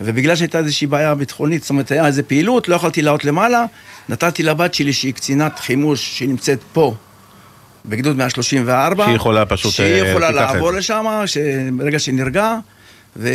ובגלל 0.00 0.36
שהייתה 0.36 0.58
איזושהי 0.58 0.86
בעיה 0.86 1.14
ביטחונית, 1.14 1.62
זאת 1.62 1.70
אומרת, 1.70 1.90
היה 1.90 2.06
איזו 2.06 2.22
פעילות, 2.26 2.68
לא 2.68 2.74
יכולתי 2.74 3.02
לעלות 3.02 3.24
למעלה, 3.24 3.64
נתתי 4.08 4.42
לבת 4.42 4.74
שלי, 4.74 4.92
שהיא 4.92 5.14
קצינת 5.14 5.58
חימוש, 5.58 6.18
שהיא 6.18 6.28
נמצאת 6.28 6.58
פה, 6.72 6.94
בגדוד 7.86 8.16
134. 8.16 9.04
שהיא 9.04 9.16
יכולה 9.16 9.46
פשוט, 9.46 9.72
שהיא 9.72 10.02
אה, 10.02 10.08
יכולה 10.08 10.30
לעבור. 10.30 10.70
לשם, 10.72 11.06
ברגע 11.78 11.98
שנרגע, 11.98 12.56
ו... 13.16 13.28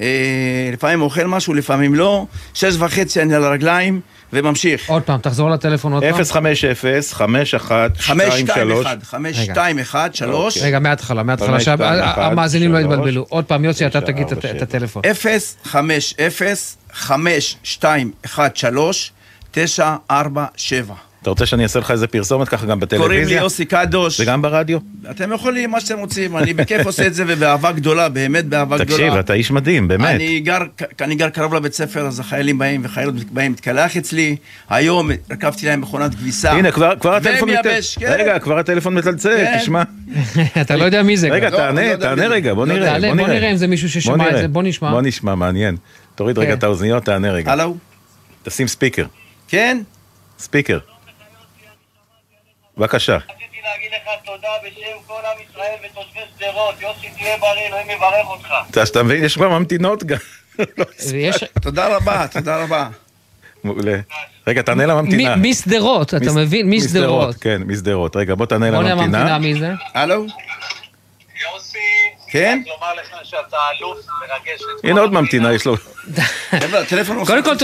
אה, 0.01 0.71
לפעמים 0.73 1.03
אוכל 1.03 1.25
משהו, 1.25 1.55
לפעמים 1.55 1.95
לא, 1.95 2.27
שש 2.55 2.75
וחצי 2.79 3.23
אני 3.23 3.35
על 3.35 3.45
הרגליים, 3.45 4.01
וממשיך. 4.33 4.91
עוד 4.91 5.03
פעם, 5.03 5.21
תחזור 5.21 5.51
לטלפון 5.51 5.93
עוד 5.93 6.03
פעם. 6.03 6.12
050 6.25 6.35
5123 6.35 7.99
5213 7.99 8.93
רגע, 10.67 10.79
מההתחלה, 10.79 11.23
מההתחלה, 11.23 11.61
שהמאזינים 11.61 12.73
לא 12.73 12.79
יתבלבלו. 12.79 13.27
עוד 13.29 13.45
פעם, 13.45 13.64
יוסי, 13.64 13.87
אתה 13.87 14.01
תגיד 14.01 14.27
את 14.57 14.62
הטלפון. 14.62 15.03
050 15.14 15.59
5213 16.93 19.17
947 19.51 20.95
אתה 21.27 21.31
רוצה 21.31 21.47
שאני 21.47 21.62
אעשה 21.62 21.79
לך 21.79 21.91
איזה 21.91 22.07
פרסומת 22.07 22.49
ככה 22.49 22.66
גם 22.66 22.81
בטלוויזיה? 22.81 23.09
קוראים 23.09 23.29
לי 23.29 23.35
יוסי 23.35 23.64
קדוש. 23.64 24.20
וגם 24.20 24.43
ברדיו? 24.43 24.79
אתם 25.11 25.33
יכולים 25.33 25.70
מה 25.70 25.81
שאתם 25.81 25.99
רוצים, 25.99 26.37
אני 26.37 26.55
בכיף 26.55 26.87
עושה 26.87 27.07
את 27.07 27.14
זה 27.14 27.24
ובאהבה 27.27 27.72
גדולה, 27.72 28.09
באמת 28.09 28.45
באהבה 28.45 28.79
גדולה. 28.79 28.99
תקשיב, 28.99 29.14
אתה 29.14 29.33
איש 29.33 29.51
מדהים, 29.51 29.89
באמת. 29.89 30.14
אני 30.14 30.41
גר, 30.41 30.59
אני 31.01 31.14
גר 31.14 31.29
קרוב 31.29 31.55
לבית 31.55 31.74
ספר, 31.74 32.07
אז 32.07 32.20
החיילים 32.20 32.59
באים 32.59 32.81
וחיילות 32.85 33.14
באים 33.14 33.53
להתקלח 33.53 33.97
אצלי. 33.97 34.37
היום 34.68 35.11
רכבתי 35.31 35.66
להם 35.66 35.81
מכונת 35.81 36.14
כביסה. 36.14 36.53
הנה, 36.53 36.72
כבר 36.72 36.93
כבר 37.01 37.14
הטלפון 37.14 37.51
מצלצל. 37.51 38.01
כן. 38.01 38.14
רגע, 38.18 38.39
כבר 38.39 38.59
הטלפון 38.59 38.99
מצלצל, 38.99 39.37
כן. 39.37 39.59
תשמע. 39.59 39.83
אתה 40.61 40.77
לא 40.77 40.85
יודע 40.85 41.03
מי 41.03 41.16
זה. 41.16 41.29
רגע, 41.29 41.51
גם. 41.51 41.57
תענה, 41.57 41.97
תענה 41.97 42.27
רגע, 42.27 42.55
בוא 42.55 42.66
נראה, 42.66 42.87
תעלה, 42.87 43.09
בוא 43.09 43.16
בוא 43.16 43.27
נראה. 43.27 43.39
נראה 43.39 43.51
אם 43.51 43.57
זה 43.57 43.66
מישהו 43.66 43.91
ששמע 43.91 44.16
בוא 44.16 44.24
את 44.24 44.29
נראה. 44.31 44.43
זה, 44.43 44.49
בוא 44.49 44.62
נשמע. 44.62 44.91
בוא 44.91 45.03
נשמע, 45.03 45.35
מעניין. 45.35 45.77
תוריד 46.14 46.39
רגע 46.39 46.51
כן. 46.51 46.59
את 46.59 46.64
האוזניות, 46.64 47.05
תענה 47.05 47.31
רגע. 47.31 47.53
הלו? 47.53 47.77
תשים 48.43 48.68
ספיקר. 48.68 49.05
כן? 49.49 49.79
ספיקר. 50.39 50.79
בבקשה. 52.77 53.18
תודה 54.24 54.49
בשם 54.64 54.97
כל 55.07 55.12
עם 55.24 55.39
ישראל 55.51 55.74
ותושבי 55.85 56.20
שדרות. 56.37 56.74
יוסי 56.81 57.07
תהיה 57.18 57.37
בריא, 57.39 57.66
אלוהים 57.68 57.91
יברך 57.91 58.27
אותך. 58.27 58.49
אתה 58.70 58.87
שאתה 58.87 59.03
מבין, 59.03 59.24
יש 59.24 59.35
כבר 59.35 59.49
ממתינות 59.49 60.05
גם. 60.05 60.18
תודה 61.62 61.97
רבה, 61.97 62.27
תודה 62.33 62.62
רבה. 62.62 62.89
מעולה. 63.64 63.97
רגע, 64.47 64.62
תענה 64.62 64.87
לממתינה. 64.87 65.37
משדרות, 65.37 66.14
אתה 66.14 66.33
מבין? 66.37 66.70
משדרות. 66.70 67.37
כן, 67.37 67.62
משדרות. 67.66 68.16
רגע, 68.16 68.35
בוא 68.35 68.47
תענה 68.47 68.70
בוא 68.70 68.83
נראה 68.83 68.95
לממתינה. 68.95 69.18
ממתינה 69.18 69.39
מי 69.39 69.55
זה? 69.55 69.72
הלו? 69.95 70.27
כן? 72.31 72.62
לומר 72.66 72.95
לך 72.95 73.16
שאתה 73.24 73.57
אלוף 73.79 73.99
מרגש 74.20 74.61
הנה 74.85 75.01
עוד 75.01 75.12
ממתינה, 75.12 75.53
יש 75.53 75.66
לו... 75.66 75.74
הטלפון... 76.53 77.24
קודם 77.27 77.45
כל, 77.45 77.55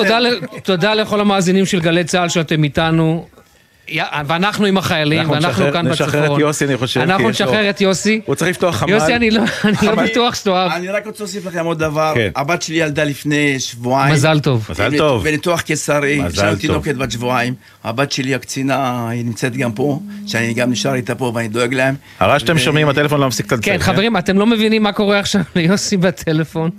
תודה 0.62 0.94
לכל 0.94 1.20
המאזינים 1.20 1.66
של 1.66 1.80
גלי 1.80 2.04
צה"ל 2.04 2.28
שאתם 2.28 2.64
איתנו. 2.64 3.28
ואנחנו 4.26 4.66
עם 4.66 4.76
החיילים, 4.78 5.20
אנחנו 5.20 5.34
ואנחנו 5.34 5.72
כאן 5.72 5.88
בצפון. 5.88 6.06
נשחרר 6.06 6.34
את 6.34 6.40
יוסי, 6.40 6.64
אני 6.64 6.76
חושב, 6.76 7.00
אנחנו 7.00 7.30
נשחרר 7.30 7.70
את 7.70 7.80
יוסי. 7.80 8.20
הוא 8.26 8.34
צריך 8.34 8.50
לפתוח 8.50 8.76
חמ"ל. 8.76 8.90
יוסי, 8.90 9.16
אני 9.16 9.30
לא 9.30 9.42
אני 9.64 9.72
לא 9.72 9.76
חמ"ל. 9.76 10.06
בטוח 10.06 10.34
שתאהב. 10.34 10.72
אני 10.72 10.88
רק 10.88 11.06
רוצה 11.06 11.24
להוסיף 11.24 11.46
לכם 11.46 11.64
עוד 11.64 11.78
דבר. 11.78 12.12
כן. 12.14 12.30
הבת 12.36 12.62
שלי 12.62 12.76
ילדה 12.76 13.04
לפני 13.04 13.60
שבועיים. 13.60 14.14
מזל 14.14 14.40
טוב. 14.40 14.66
מזל 14.70 14.98
טוב. 14.98 15.24
בניתוח 15.24 15.60
קיסרי. 15.60 16.20
טוב. 16.36 16.54
תינוקת 16.58 16.94
בת 16.94 17.10
שבועיים. 17.12 17.54
הבת 17.84 18.12
שלי 18.12 18.34
הקצינה, 18.34 19.08
היא 19.08 19.24
נמצאת 19.24 19.56
גם 19.56 19.72
פה, 19.72 20.00
שאני 20.26 20.54
גם 20.54 20.70
נשאר 20.70 20.94
איתה 20.94 21.14
פה 21.14 21.32
ואני 21.34 21.48
דואג 21.48 21.74
להם. 21.74 21.94
הרעש 22.20 22.40
שאתם 22.42 22.58
שומעים, 22.58 22.88
הטלפון 22.88 23.20
לא 23.20 23.26
מפסיק 23.26 23.46
לצלצל. 23.46 23.62
כן, 23.62 23.78
חברים, 23.78 24.16
אתם 24.16 24.38
לא 24.38 24.46
מבינים 24.46 24.82
מה 24.82 24.92
קורה 24.92 25.18
עכשיו 25.18 25.42
ליוסי 25.56 25.96
בטלפון. 25.96 26.70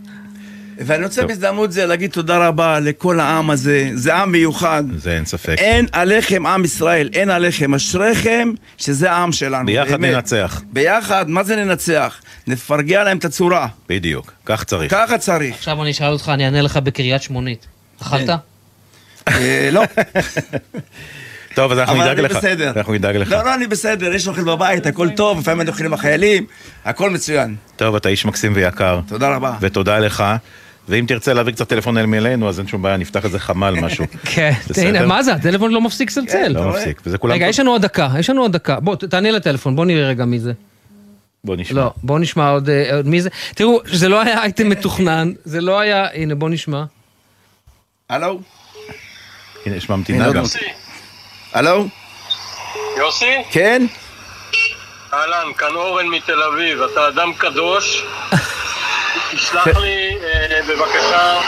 ואני 0.77 1.03
רוצה 1.03 1.25
בהזדמנות 1.25 1.71
זה 1.71 1.85
להגיד 1.85 2.11
תודה 2.11 2.47
רבה 2.47 2.79
לכל 2.79 3.19
העם 3.19 3.49
הזה, 3.49 3.89
זה 3.93 4.15
עם 4.15 4.31
מיוחד. 4.31 4.83
זה 4.97 5.15
אין 5.15 5.25
ספק. 5.25 5.55
אין 5.57 5.85
עליכם 5.91 6.45
עם 6.45 6.65
ישראל, 6.65 7.09
אין 7.13 7.29
עליכם, 7.29 7.73
אשריכם 7.73 8.51
שזה 8.77 9.11
העם 9.11 9.31
שלנו. 9.31 9.65
ביחד 9.65 9.91
באמת. 9.91 10.13
ננצח. 10.15 10.61
ביחד, 10.73 11.29
מה 11.29 11.43
זה 11.43 11.55
ננצח? 11.55 12.21
נפרגע 12.47 13.03
להם 13.03 13.17
את 13.17 13.25
הצורה. 13.25 13.67
בדיוק, 13.89 14.33
כך 14.45 14.63
צריך. 14.63 14.91
ככה 14.91 15.17
צריך. 15.17 15.55
עכשיו 15.55 15.81
אני 15.81 15.91
אשאל 15.91 16.11
אותך, 16.11 16.31
אני 16.33 16.45
אענה 16.45 16.61
לך 16.61 16.77
בקריית 16.77 17.21
שמונית. 17.21 17.65
אכלת? 18.01 18.29
אה, 19.27 19.69
לא. 19.71 19.83
טוב, 21.55 21.71
אז 21.71 21.79
אנחנו 21.79 21.95
אבל 21.95 22.03
נדאג 22.03 22.19
אני 22.19 22.27
לך. 22.27 22.35
בסדר. 22.35 22.71
אנחנו 22.77 22.93
נדאג 22.93 23.15
לך. 23.15 23.31
לא, 23.31 23.43
לא, 23.45 23.53
אני 23.55 23.67
בסדר, 23.67 24.13
יש 24.13 24.27
אוכל 24.27 24.43
בבית, 24.43 24.85
הכל 24.85 25.09
טוב, 25.09 25.39
לפעמים 25.39 25.61
אני 25.61 25.69
אוכל 25.69 25.85
עם 25.85 25.93
החיילים, 25.93 26.45
הכל 26.85 27.09
מצוין. 27.09 27.55
טוב, 27.75 27.95
אתה 27.95 28.09
איש 28.09 28.25
מקסים 28.25 28.51
ויקר. 28.55 28.99
תודה 29.07 29.35
רבה. 29.35 29.53
ותודה 29.61 29.99
לך. 29.99 30.23
ואם 30.89 31.05
תרצה 31.07 31.33
להעביר 31.33 31.53
קצת 31.53 31.69
טלפון 31.69 31.97
אלינו, 31.97 32.49
אז 32.49 32.59
אין 32.59 32.67
שום 32.67 32.81
בעיה, 32.81 32.97
נפתח 32.97 33.25
איזה 33.25 33.39
חמ"ל, 33.39 33.75
משהו. 33.81 34.05
כן? 34.33 34.51
הנה, 34.77 35.05
מה 35.05 35.23
זה? 35.23 35.33
הטלפון 35.33 35.71
לא 35.71 35.81
מפסיק 35.81 36.09
לצלצל. 36.09 36.47
לא 36.47 36.69
מפסיק. 36.69 37.01
וזה 37.05 37.17
כולם... 37.17 37.33
רגע, 37.33 37.47
יש 37.47 37.59
לנו 37.59 37.71
עוד 37.71 37.81
דקה, 37.81 38.09
יש 38.19 38.29
לנו 38.29 38.41
עוד 38.41 38.51
דקה. 38.51 38.79
בוא, 38.79 38.95
תענה 38.95 39.31
לטלפון, 39.31 39.75
בוא 39.75 39.85
נראה 39.85 40.07
רגע 40.07 40.25
מי 40.25 40.39
זה. 40.39 40.53
בוא 41.43 41.55
נשמע. 41.55 41.81
לא, 41.81 41.91
בוא 42.03 42.19
נשמע 42.19 42.43
אה, 42.43 42.95
עוד 42.95 43.07
מי 43.07 43.21
זה. 43.21 43.29
תראו, 43.55 43.79
זה 43.85 44.09
לא 44.09 44.21
היה 44.21 44.43
אייטם 44.43 44.69
מתוכנן, 44.69 45.31
זה 45.45 45.61
לא 45.61 45.79
היה... 45.79 46.07
הנה, 46.13 46.35
בוא 46.35 46.49
נשמע. 46.49 46.83
הלו? 48.09 48.39
הנה, 49.65 49.75
יש 49.75 49.89
ממתינה 49.89 50.31
גם. 50.31 50.43
הלו? 51.53 51.87
יוסי? 52.97 53.35
כן? 53.51 53.85
אהלן, 55.13 55.53
כאן 55.57 55.75
אורן 55.75 56.07
מתל 56.07 56.43
אביב, 56.43 56.81
אתה 56.81 57.07
אדם 57.07 57.33
קדוש. 57.37 58.03
תשלח 59.35 59.67
לי 59.67 60.17
אה, 60.23 60.59
בבקשה 60.67 61.39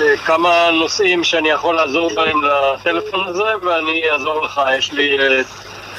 אה, 0.00 0.16
כמה 0.24 0.70
נושאים 0.70 1.24
שאני 1.24 1.48
יכול 1.48 1.74
לעזור 1.74 2.10
בהם 2.14 2.40
לטלפון 2.42 3.28
הזה, 3.28 3.42
ואני 3.62 4.02
אעזור 4.12 4.44
לך, 4.44 4.60
יש 4.78 4.92
לי... 4.92 5.18
אה, 5.18 5.42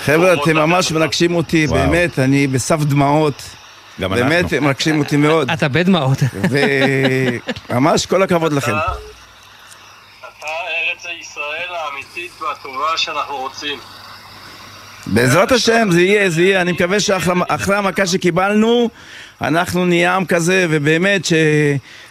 חבר'ה, 0.06 0.34
אתם 0.34 0.58
ממש 0.58 0.92
מרגשים 0.92 1.36
אותי, 1.36 1.68
באמת, 1.68 2.20
אני 2.20 2.48
בסף 2.48 2.80
דמעות. 2.80 3.42
גם 4.02 4.10
באמת, 4.10 4.44
אנחנו. 4.44 4.58
הם 4.58 4.64
מרגשים 4.64 5.00
אותי 5.00 5.18
מאוד. 5.18 5.52
אתה 5.52 5.68
בדמעות. 5.68 6.18
וממש 7.70 8.06
כל 8.06 8.24
הכבוד 8.24 8.54
לכם. 8.54 8.72
אתה 8.72 10.48
ארץ 10.48 11.06
ישראל 11.20 11.70
האמיתית 11.70 12.32
והטובה 12.42 12.98
שאנחנו 12.98 13.38
רוצים. 13.38 13.80
בעזרת 15.08 15.52
השם, 15.52 15.88
זה 15.92 16.02
יהיה, 16.02 16.30
זה 16.30 16.42
יהיה. 16.42 16.62
אני 16.62 16.72
מקווה 16.72 17.00
שאחרי 17.00 17.76
המכה 17.76 18.08
שקיבלנו, 18.08 18.90
אנחנו 19.42 19.86
נהיה 19.86 20.16
עם 20.16 20.26
כזה, 20.26 20.66
ובאמת 20.70 21.28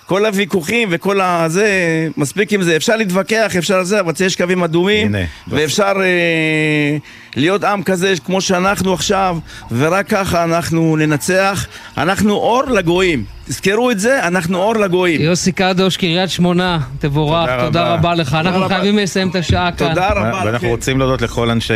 שכל 0.09 0.27
הוויכוחים 0.27 0.89
וכל 0.93 1.21
הזה, 1.21 1.69
מספיק 2.17 2.53
עם 2.53 2.63
זה. 2.63 2.77
אפשר 2.77 2.97
להתווכח, 2.97 3.53
אפשר 3.59 3.83
זה, 3.85 4.01
אבל 4.01 4.13
יש 4.27 4.37
קווים 4.37 4.63
אדומים, 4.63 5.07
הנה. 5.15 5.25
ואפשר 5.49 5.93
אה, 6.03 6.97
להיות 7.37 7.65
עם 7.65 7.83
כזה 7.83 8.15
כמו 8.25 8.41
שאנחנו 8.41 8.93
עכשיו, 8.93 9.39
ורק 9.73 10.09
ככה 10.09 10.45
אנחנו 10.45 10.97
ננצח. 10.97 11.67
אנחנו 11.99 12.33
אור 12.33 12.63
לגויים. 12.65 13.25
תזכרו 13.49 13.91
את 13.91 14.01
זה, 14.01 14.27
אנחנו 14.27 14.59
אור 14.59 14.75
לגויים. 14.77 15.21
יוסי 15.21 15.53
קדוש, 15.53 15.97
קריית 15.97 16.31
שמונה, 16.31 16.79
תבורך, 16.99 17.51
תודה 17.51 17.65
תודה 17.67 17.83
רבה. 17.83 17.95
רבה 17.95 18.15
לך. 18.15 18.27
תודה 18.29 18.41
אנחנו 18.41 18.61
רבה. 18.61 18.69
חייבים 18.69 18.99
לסיים 18.99 19.29
את 19.31 19.35
השעה 19.37 19.73
כאן. 19.73 19.89
תודה 19.89 20.09
רבה 20.11 20.23
ואנחנו 20.33 20.53
לכם. 20.53 20.67
רוצים 20.67 20.99
להודות 20.99 21.23
לכל 21.23 21.51
אנשי, 21.51 21.73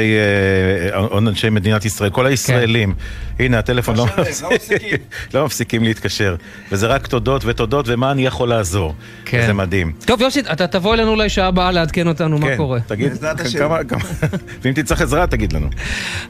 אה, 0.95 1.18
אנשי 1.18 1.51
מדינת 1.51 1.85
ישראל, 1.85 2.11
כל 2.11 2.26
הישראלים. 2.26 2.95
הנה, 3.39 3.59
הטלפון 3.59 3.97
לא 3.97 4.07
מפסיקים- 4.07 4.97
לא 5.35 5.45
מפסיקים 5.47 5.83
להתקשר. 5.85 6.37
וזה 6.72 6.87
רק 6.87 7.07
תודות 7.07 7.43
ותודות, 7.45 7.85
ומה 7.89 8.11
אני 8.11 8.22
יכול 8.23 8.49
לעזור. 8.49 8.95
כן. 9.25 9.43
זה 9.47 9.53
מדהים. 9.53 9.93
טוב, 10.05 10.20
יוסי, 10.20 10.41
אתה 10.41 10.66
תבוא 10.66 10.95
אלינו 10.95 11.11
אולי 11.11 11.29
שעה 11.29 11.47
הבאה 11.47 11.70
לעדכן 11.73 12.09
אותנו 12.09 12.39
מה 12.39 12.47
כן, 12.47 12.57
קורה. 12.57 12.81
תגיד, 12.87 13.09
בעזרת 13.09 13.41
השם. 13.41 13.59
כמה- 13.59 13.85
כמה- 13.85 14.01
ואם 14.62 14.73
תצטרך 14.73 15.01
עזרה, 15.01 15.27
תגיד 15.27 15.53
לנו. 15.53 15.66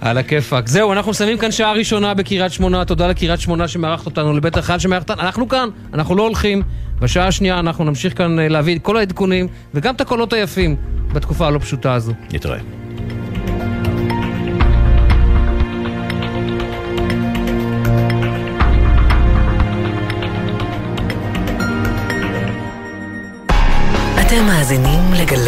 על 0.00 0.18
הכיפאק. 0.18 0.68
זהו, 0.68 0.92
אנחנו 0.92 1.10
מסיימים 1.10 1.38
כאן 1.38 1.50
שעה 1.50 1.72
ראשונה 1.72 2.14
בקריית 2.14 2.52
שמונה. 2.52 2.84
תודה 2.84 3.08
לקריית 3.08 3.40
שמונה 3.40 3.68
שמארחת 3.68 4.06
אותנו, 4.06 4.36
לבית 4.36 4.56
החייל 4.56 4.78
שמארחת 4.78 5.10
אותנו. 5.10 5.22
אנחנו 5.26 5.48
כאן, 5.48 5.68
אנחנו 5.94 6.14
לא 6.16 6.22
הולכים. 6.22 6.62
בשעה 7.00 7.26
השנייה 7.26 7.58
אנחנו 7.58 7.84
נמשיך 7.84 8.18
כאן 8.18 8.38
אה, 8.38 8.48
להביא 8.48 8.76
את 8.76 8.82
כל 8.82 8.96
העדכונים 8.96 9.46
וגם 9.74 9.94
את 9.94 10.00
הקולות 10.00 10.32
היפים 10.32 10.76
בתקופה 11.12 11.46
הלא 11.46 11.58
פשוטה 11.58 11.94
הזו. 11.94 12.12
נתראה. 12.32 12.58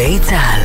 לגלי 0.05 0.19
צה"ל. 0.19 0.61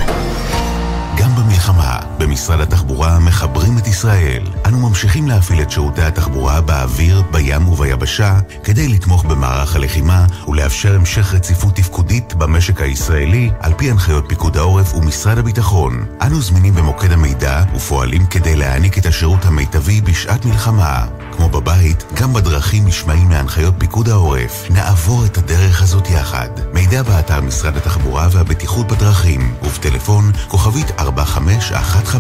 גם 1.16 1.30
במלחמה, 1.36 1.98
במשרד 2.30 2.60
התחבורה 2.60 3.18
מחברים 3.18 3.78
את 3.78 3.86
ישראל. 3.86 4.42
אנו 4.66 4.88
ממשיכים 4.88 5.28
להפעיל 5.28 5.62
את 5.62 5.70
שירותי 5.70 6.02
התחבורה 6.02 6.60
באוויר, 6.60 7.22
בים 7.30 7.68
וביבשה, 7.68 8.38
כדי 8.64 8.88
לתמוך 8.88 9.24
במערך 9.24 9.76
הלחימה 9.76 10.26
ולאפשר 10.48 10.94
המשך 10.94 11.34
רציפות 11.34 11.76
תפקודית 11.76 12.34
במשק 12.34 12.80
הישראלי, 12.80 13.50
על 13.60 13.72
פי 13.76 13.90
הנחיות 13.90 14.24
פיקוד 14.28 14.56
העורף 14.56 14.94
ומשרד 14.94 15.38
הביטחון. 15.38 16.04
אנו 16.22 16.40
זמינים 16.40 16.74
במוקד 16.74 17.12
המידע 17.12 17.62
ופועלים 17.74 18.26
כדי 18.26 18.56
להעניק 18.56 18.98
את 18.98 19.06
השירות 19.06 19.44
המיטבי 19.44 20.00
בשעת 20.00 20.44
מלחמה. 20.44 21.06
כמו 21.36 21.48
בבית, 21.48 22.04
גם 22.14 22.32
בדרכים 22.32 22.86
נשמעים 22.86 23.28
מהנחיות 23.28 23.74
פיקוד 23.78 24.08
העורף. 24.08 24.70
נעבור 24.70 25.24
את 25.24 25.38
הדרך 25.38 25.82
הזאת 25.82 26.10
יחד. 26.10 26.48
מידע 26.72 27.02
באתר 27.02 27.40
משרד 27.40 27.76
התחבורה 27.76 28.28
והבטיחות 28.32 28.88
בדרכים, 28.88 29.54
ובטלפון 29.62 30.32
כוכבית 30.48 30.90
4515. 30.98 32.19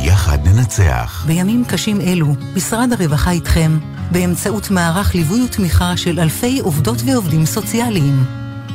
יחד 0.00 0.38
ננצח. 0.48 1.24
בימים 1.26 1.64
קשים 1.64 2.00
אלו, 2.00 2.34
משרד 2.56 2.92
הרווחה 2.92 3.30
איתכם, 3.30 3.78
באמצעות 4.10 4.70
מערך 4.70 5.14
ליווי 5.14 5.42
ותמיכה 5.42 5.96
של 5.96 6.20
אלפי 6.20 6.60
עובדות 6.60 7.02
ועובדים 7.06 7.46
סוציאליים. 7.46 8.24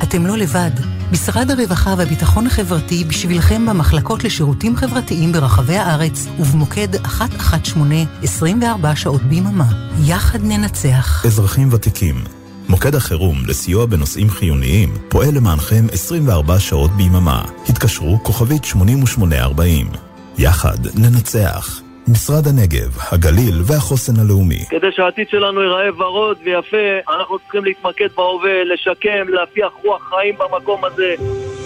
אתם 0.02 0.26
לא 0.26 0.36
לבד. 0.36 0.70
משרד 1.12 1.50
הרווחה 1.50 1.94
והביטחון 1.98 2.46
החברתי 2.46 3.04
בשבילכם 3.04 3.66
במחלקות 3.66 4.24
לשירותים 4.24 4.76
חברתיים 4.76 5.32
ברחבי 5.32 5.76
הארץ 5.76 6.26
ובמוקד 6.38 6.88
118 6.96 8.22
24 8.22 8.96
שעות 8.96 9.22
ביממה. 9.22 9.68
יחד 10.04 10.44
ננצח. 10.44 11.26
אזרחים 11.26 11.68
ותיקים, 11.72 12.24
מוקד 12.68 12.94
החירום 12.94 13.46
לסיוע 13.46 13.86
בנושאים 13.86 14.30
חיוניים 14.30 14.94
פועל 15.08 15.34
למענכם 15.34 15.86
24 15.92 16.60
שעות 16.60 16.90
ביממה. 16.90 17.42
התקשרו 17.68 18.18
כוכבית 18.22 18.64
8840. 18.64 20.07
יחד 20.38 20.78
ננצח. 20.94 21.80
משרד 22.08 22.46
הנגב, 22.46 22.98
הגליל 23.12 23.62
והחוסן 23.64 24.20
הלאומי. 24.20 24.64
כדי 24.70 24.86
שהעתיד 24.96 25.28
שלנו 25.30 25.62
ייראה 25.62 25.94
ורוד 25.98 26.36
ויפה, 26.44 27.10
אנחנו 27.16 27.38
צריכים 27.38 27.64
להתמקד 27.64 28.08
בהווה, 28.16 28.64
לשקם, 28.64 29.28
להפיח 29.28 29.72
רוח 29.84 30.08
חיים 30.08 30.34
במקום 30.38 30.84
הזה. 30.84 31.14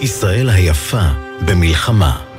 ישראל 0.01 0.49
היפה 0.49 1.07
במלחמה. 1.47 2.32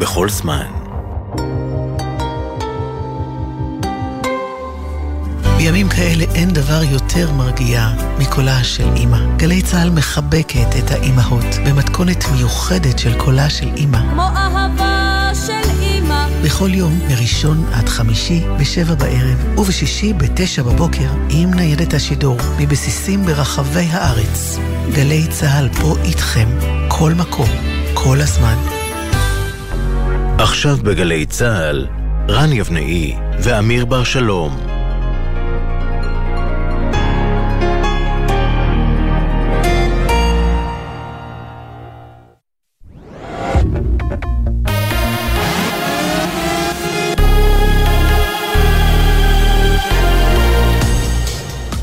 בכל 0.00 0.28
זמן. 0.28 0.66
בימים 5.56 5.88
כאלה 5.88 6.24
אין 6.34 6.50
דבר 6.50 6.82
יותר 6.82 7.32
מרגיע 7.32 7.88
מקולה 8.18 8.64
של 8.64 8.88
אימא. 8.96 9.18
גלי 9.36 9.62
צה"ל 9.62 9.90
מחבקת 9.90 10.76
את 10.78 10.90
האימהות 10.90 11.44
במתכונת 11.66 12.24
מיוחדת 12.32 12.98
של 12.98 13.18
קולה 13.18 13.50
של 13.50 13.68
אימא. 13.76 13.98
כמו 14.10 14.22
אהבה 14.22 15.30
של 15.46 15.70
אימא. 15.80 16.26
בכל 16.44 16.74
יום, 16.74 16.98
מראשון 17.08 17.64
עד 17.72 17.88
חמישי, 17.88 18.44
בשבע 18.60 18.94
בערב, 18.94 19.58
ובשישי 19.58 20.12
בתשע 20.12 20.62
בבוקר, 20.62 21.10
עם 21.28 21.54
ניידת 21.54 21.94
השידור, 21.94 22.38
מבסיסים 22.58 23.24
ברחבי 23.24 23.86
הארץ. 23.90 24.58
גלי 24.94 25.26
צה"ל 25.30 25.68
פה 25.68 25.96
איתכם, 26.04 26.48
כל 26.88 27.12
מקום, 27.14 27.50
כל 27.94 28.20
הזמן. 28.20 28.77
עכשיו 30.38 30.76
בגלי 30.76 31.26
צה"ל, 31.26 31.86
רן 32.28 32.52
יבנאי 32.52 33.14
ואמיר 33.38 33.84
בר 33.84 34.04
שלום. 34.04 34.56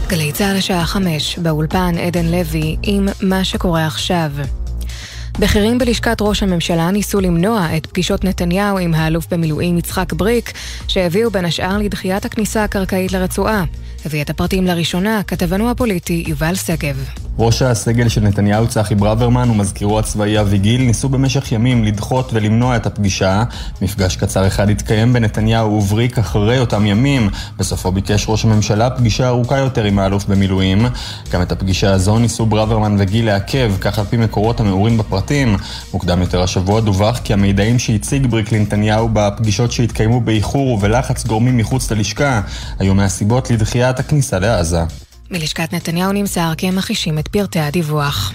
גלי 0.08 0.32
צה"ל 0.32 0.58
השעה 0.58 0.86
חמש, 0.86 1.40
באולפן 1.40 1.96
עדן 1.98 2.26
לוי 2.26 2.78
עם 2.84 3.08
מה 3.22 3.44
שקורה 3.44 3.86
עכשיו. 3.86 4.32
בכירים 5.40 5.78
בלשכת 5.78 6.18
ראש 6.22 6.44
הממשלה 6.44 6.92
ניסו 6.92 7.22
למנוע 7.22 7.68
את 7.78 7.86
פגישות 7.86 8.24
נתניהו 8.24 8.78
עם 8.78 8.94
האלוף 8.94 9.28
במילואים 9.32 9.78
יצחק 9.78 10.14
בריק, 10.14 10.52
שהביאו 10.88 11.32
בין 11.32 11.46
השאר 11.46 11.78
לדחיית 11.78 12.26
הכניסה 12.26 12.64
הקרקעית 12.64 13.12
לרצועה. 13.12 13.64
הביא 14.06 14.22
את 14.22 14.30
הפרטים 14.30 14.66
לראשונה 14.66 15.22
כתבנו 15.28 15.72
הפוליטי 15.72 16.24
יובל 16.28 16.56
שגב. 16.56 16.96
ראש 17.40 17.62
הסגל 17.62 18.10
של 18.10 18.22
נתניהו 18.22 18.68
צחי 18.68 18.96
ברוורמן 18.96 19.50
ומזכירו 19.50 20.00
הצבאי 20.00 20.40
אבי 20.40 20.58
גיל 20.58 20.82
ניסו 20.82 21.10
במשך 21.10 21.52
ימים 21.52 21.84
לדחות 21.84 22.30
ולמנוע 22.34 22.76
את 22.76 22.86
הפגישה. 22.86 23.44
מפגש 23.82 24.16
קצר 24.16 24.48
אחד 24.48 24.70
התקיים 24.70 25.14
בין 25.14 25.24
נתניהו 25.24 25.72
ובריק 25.72 26.18
אחרי 26.18 26.60
אותם 26.60 26.86
ימים. 26.86 27.30
בסופו 27.58 27.92
ביקש 27.92 28.26
ראש 28.30 28.46
הממשלה 28.46 28.90
פגישה 28.90 29.28
ארוכה 29.28 29.58
יותר 29.58 29.84
עם 29.84 30.00
האלוף 30.00 30.26
במילואים. 30.26 30.86
גם 31.32 31.42
את 31.42 31.52
הפגישה 31.52 31.94
הזו 31.94 32.20
ניסו 32.20 32.46
ברוורמן 32.46 32.96
וגיל 33.00 33.26
לעכב, 33.26 33.74
כך 33.82 34.00
על 34.00 34.06
פי 34.06 34.18
מקורות 34.18 34.60
המעורים 34.60 34.98
בפרטים. 34.98 35.56
מוקדם 35.94 36.22
יותר 36.22 36.44
השבוע 36.44 36.82
דווח 36.82 37.20
כי 37.24 37.34
המידעים 37.34 37.80
שהציג 37.80 38.28
בריק 38.28 38.52
לנתניהו 38.52 39.10
בפגישות 39.14 39.72
שהתקיימו 39.72 40.22
באיחור 40.22 40.68
ובלחץ 40.68 41.26
גורמים 41.26 41.58
מחוץ 41.58 41.92
ללשכה 41.92 42.42
היו 42.80 42.96
מהסיבות 42.96 43.52
לדחיית 43.52 43.95
הכניסה 44.00 44.40
לעזה. 44.40 44.80
מלשכת 45.32 45.74
נתניהו 45.74 46.12
נמסר 46.12 46.52
כי 46.58 46.68
הם 46.68 46.76
מכחישים 46.76 47.20
את 47.20 47.28
פרטי 47.28 47.60
הדיווח. 47.60 48.34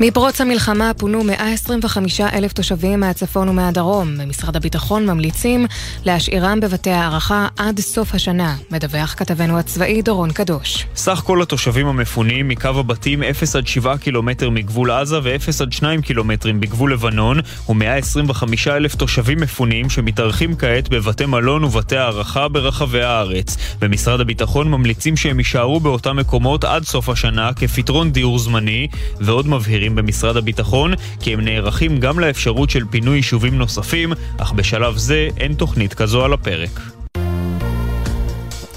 מפרוץ 0.00 0.40
המלחמה 0.40 0.90
פונו 0.98 1.24
125 1.24 2.20
אלף 2.20 2.52
תושבים 2.52 3.00
מהצפון 3.00 3.48
ומהדרום. 3.48 4.18
במשרד 4.18 4.56
הביטחון 4.56 5.06
ממליצים 5.06 5.66
להשאירם 6.04 6.60
בבתי 6.60 6.90
הערכה 6.90 7.48
עד 7.58 7.80
סוף 7.80 8.14
השנה, 8.14 8.56
מדווח 8.70 9.14
כתבנו 9.16 9.58
הצבאי 9.58 10.02
דורון 10.02 10.32
קדוש. 10.32 10.86
סך 10.96 11.22
כל 11.24 11.42
התושבים 11.42 11.86
המפונים 11.86 12.48
מקו 12.48 12.68
הבתים 12.68 13.22
0 13.22 13.56
עד 13.56 13.66
7 13.66 13.96
קילומטר 13.96 14.50
מגבול 14.50 14.90
עזה 14.90 15.18
ו-0 15.22 15.62
עד 15.62 15.72
2 15.72 16.02
קילומטרים 16.02 16.60
בגבול 16.60 16.92
לבנון, 16.92 17.38
ו-125 17.68 18.44
אלף 18.66 18.94
תושבים 18.94 19.40
מפונים 19.40 19.90
שמתארחים 19.90 20.56
כעת 20.56 20.88
בבתי 20.88 21.26
מלון 21.26 21.64
ובתי 21.64 21.96
הערכה 21.96 22.48
ברחבי 22.48 23.02
הארץ. 23.02 23.56
במשרד 23.80 24.20
הביטחון 24.20 24.70
ממליצים 24.70 25.16
שהם 25.16 25.38
יישארו 25.38 25.80
באותם 25.80 26.16
מקומות 26.16 26.64
עד 26.64 26.84
סוף 26.84 27.08
השנה 27.08 27.52
כפתרון 27.52 28.12
דיור 28.12 28.38
זמני, 28.38 28.88
ועוד 29.20 29.48
מבהירים 29.48 29.83
בכירים 29.84 29.96
במשרד 29.96 30.36
הביטחון 30.36 30.94
כי 31.20 31.32
הם 31.32 31.40
נערכים 31.40 32.00
גם 32.00 32.20
לאפשרות 32.20 32.70
של 32.70 32.84
פינוי 32.90 33.16
יישובים 33.16 33.58
נוספים, 33.58 34.12
אך 34.38 34.52
בשלב 34.52 34.96
זה 34.96 35.28
אין 35.36 35.54
תוכנית 35.54 35.94
כזו 35.94 36.24
על 36.24 36.32
הפרק. 36.32 36.80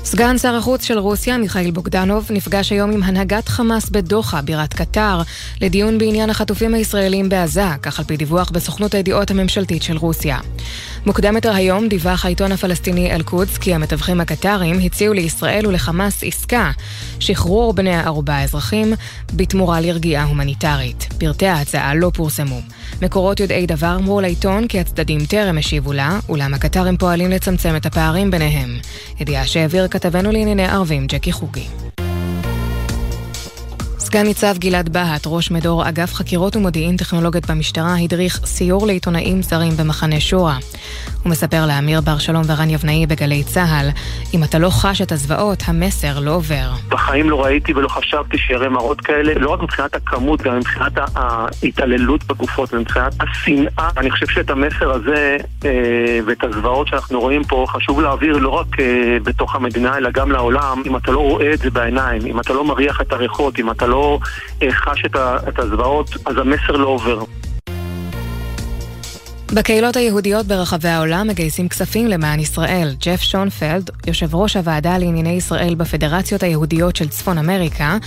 סגן 0.04 0.38
שר 0.38 0.56
החוץ 0.56 0.84
של 0.84 1.00
רוסיה, 1.00 1.38
מיכאל 1.38 1.72
בוגדנוב, 1.72 2.28
נפגש 2.30 2.72
היום 2.72 2.92
עם 2.92 3.04
הנהגת 3.04 3.50
חמאס 3.50 3.90
בדוחה, 3.90 4.42
בירת 4.42 4.74
קטר, 4.74 5.22
לדיון 5.62 5.98
בעניין 5.98 6.30
החטופים 6.30 6.74
הישראלים 6.74 7.30
בעזה, 7.30 7.76
כך 7.82 8.00
על 8.00 8.06
פי 8.06 8.18
דיווח 8.18 8.50
בסוכנות 8.50 8.94
הידיעות 8.94 9.32
הממשלתית 9.32 9.84
של 9.84 9.98
רוסיה. 9.98 10.40
מוקדם 11.06 11.36
יותר 11.36 11.54
היום 11.54 11.88
דיווח 11.88 12.26
העיתון 12.26 12.52
הפלסטיני 12.52 13.12
אל-קודס 13.12 13.58
כי 13.58 13.74
המתווכים 13.74 14.22
הקטרים 14.22 14.80
הציעו 14.80 15.14
לישראל 15.14 15.68
ולחמאס 15.68 16.24
עסקה, 16.24 16.72
שחרור 17.20 17.74
בני 17.74 17.96
הערובה 17.96 18.34
האזרחים, 18.34 18.94
בתמורה 19.34 19.82
לרגיעה 19.82 20.24
הומניטרית. 20.24 21.08
פרטי 21.18 21.48
ההצעה 21.48 21.96
לא 21.96 22.12
פורסמו. 22.14 22.60
מקורות 23.02 23.40
יודעי 23.40 23.66
דבר 23.66 23.96
אמרו 23.96 24.22
לעיתון 24.22 24.68
כי 24.68 24.80
הצדדים 24.80 25.26
טרם 25.26 25.58
השיבו 25.58 25.94
לה, 25.94 26.20
אולם 26.30 26.54
הקטרים 26.54 26.98
פועלים 26.98 27.32
לצמצם 27.32 27.76
את 27.76 27.86
הפערים 27.86 28.32
ביניהם. 28.32 28.70
ידיעה 29.20 29.48
שהעביר 29.48 29.88
כתבנו 29.88 30.32
לענייני 30.32 30.66
ערבים 30.66 31.08
ג'קי 31.08 31.32
חוגי. 31.32 31.68
סגן 34.08 34.24
ניצב 34.24 34.58
גלעד 34.58 34.90
בהט, 34.90 35.22
ראש 35.26 35.52
מדור 35.52 35.90
אגף 35.90 36.14
חקירות 36.14 36.56
ומודיעין 36.56 36.98
טכנולוגיות 36.98 37.52
במשטרה, 37.52 37.96
הדריך 37.96 38.40
סיור 38.46 38.88
לעיתונאים 38.88 39.42
זרים 39.42 39.74
במחנה 39.78 40.20
שורה. 40.20 40.58
הוא 41.24 41.32
מספר 41.32 41.66
לאמיר 41.66 42.02
בר 42.02 42.18
שלום 42.18 42.42
ורן 42.48 42.70
יבנאי 42.70 43.06
בגלי 43.08 43.44
צה"ל, 43.44 43.90
אם 44.34 44.44
אתה 44.44 44.60
לא 44.60 44.70
חש 44.70 45.02
את 45.02 45.12
הזוועות, 45.12 45.64
המסר 45.66 46.20
לא 46.20 46.32
עובר. 46.32 46.70
בחיים 46.90 47.30
לא 47.30 47.44
ראיתי 47.44 47.74
ולא 47.74 47.88
חשבתי 47.88 48.38
שיראה 48.38 48.70
מראות 48.70 49.02
כאלה, 49.02 49.34
לא 49.34 49.50
רק 49.50 49.62
מבחינת 49.62 49.96
הכמות, 49.96 50.42
גם 50.42 50.58
מבחינת 50.58 50.94
ההתעללות 51.16 52.24
בגופות 52.24 52.74
ומבחינת 52.74 53.14
השנאה. 53.20 53.90
אני 53.98 54.12
חושב 54.12 54.28
שאת 54.28 54.50
המסר 54.50 54.92
הזה 54.92 55.38
אה, 55.66 56.20
ואת 56.26 56.44
הזוועות 56.44 56.88
שאנחנו 56.88 57.20
רואים 57.20 57.44
פה, 57.44 57.66
חשוב 57.70 58.02
להעביר 58.02 58.38
לא 58.38 58.50
רק 58.50 58.80
אה, 58.80 59.18
בתוך 59.24 59.56
המדינה, 59.56 59.98
אלא 59.98 60.10
גם 60.12 60.32
לעולם. 60.32 60.82
אם 60.86 60.98
אתה 60.98 61.12
לא 61.12 61.20
רואה 61.20 61.54
את 61.54 61.60
זה 61.60 61.70
בעיניים, 61.70 62.22
אם 62.26 62.40
אתה 62.40 62.54
לא 62.54 62.66
מריח 62.66 63.02
את 63.02 63.14
הריחות, 63.14 63.60
אם 63.60 63.72
אתה 63.72 63.88
לא 63.88 63.97
אה, 64.62 64.72
חש 64.72 65.04
את 65.48 65.60
הזוועות, 65.60 66.10
אז 66.26 66.38
המסר 66.38 66.72
לא 66.72 66.88
עובר. 66.88 67.24
בקהילות 69.56 69.96
היהודיות 69.96 70.46
ברחבי 70.46 70.88
העולם 70.88 71.28
מגייסים 71.28 71.70
כספים 71.70 72.08
למען 72.08 72.40
ישראל. 72.40 72.90
ג'ף 73.00 73.22
שונפלד, 73.22 73.90
יושב 74.08 74.36
ראש 74.36 74.56
הוועדה 74.56 74.98
לענייני 74.98 75.34
ישראל 75.34 75.76
בפדרציות 75.76 76.44
היהודיות 76.44 76.96
של 76.96 77.08
צפון 77.08 77.38
אמריקה, 77.38 77.98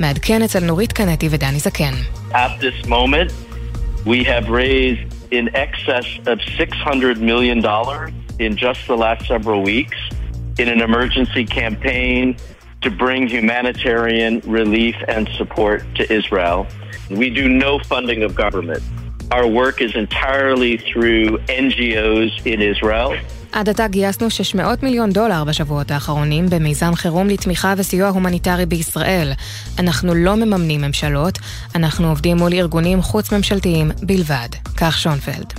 מעדכן 0.00 0.42
אצל 0.42 0.60
נורית 0.60 0.92
קנטי 0.92 1.28
ודני 1.30 1.58
זקן. 1.58 1.92
At 2.32 2.60
this 2.60 2.86
moment, 2.86 3.32
we 4.06 4.24
have 4.24 4.48
raised 4.48 5.14
in 5.32 5.48
excess 5.54 6.06
of 6.26 6.38
$600 6.58 7.18
million 7.20 7.58
in 8.38 8.56
just 8.56 8.80
the 8.86 8.96
last 8.96 9.26
several 9.26 9.62
weeks 9.62 9.98
in 10.58 10.68
an 10.68 10.80
emergency 10.88 11.44
campaign 11.60 12.36
to 12.84 12.90
bring 12.90 13.22
humanitarian 13.38 14.34
relief 14.58 14.96
and 15.14 15.28
support 15.38 15.78
to 15.98 16.02
Israel. 16.18 16.58
We 17.20 17.28
do 17.40 17.44
no 17.48 17.72
funding 17.90 18.20
of 18.26 18.30
government. 18.44 18.82
Our 19.36 19.46
work 19.46 19.76
is 19.86 19.92
entirely 20.04 20.72
through 20.88 21.24
NGOs 21.64 22.32
in 22.46 22.60
Israel. 22.72 23.12
עד 23.52 23.68
עתה 23.68 23.88
גייסנו 23.88 24.30
600 24.30 24.82
מיליון 24.82 25.10
דולר 25.10 25.44
בשבועות 25.44 25.90
האחרונים 25.90 26.46
במיזם 26.50 26.94
חירום 26.94 27.28
לתמיכה 27.28 27.74
וסיוע 27.76 28.08
הומניטרי 28.08 28.66
בישראל. 28.66 29.32
אנחנו 29.78 30.14
לא 30.14 30.36
מממנים 30.36 30.80
ממשלות, 30.80 31.38
אנחנו 31.74 32.08
עובדים 32.08 32.36
מול 32.36 32.52
ארגונים 32.52 33.02
חוץ-ממשלתיים 33.02 33.90
בלבד. 34.02 34.48
כך 34.76 34.98
שונפלד. 34.98 35.52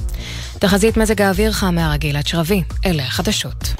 תחזית 0.60 0.98
מזג 0.98 1.22
האוויר 1.22 1.52
חם 1.52 1.76
מהרגיל 1.76 2.18
עד 2.18 2.28
שרבי, 2.28 2.64
אלה 2.86 3.04
החדשות. 3.04 3.74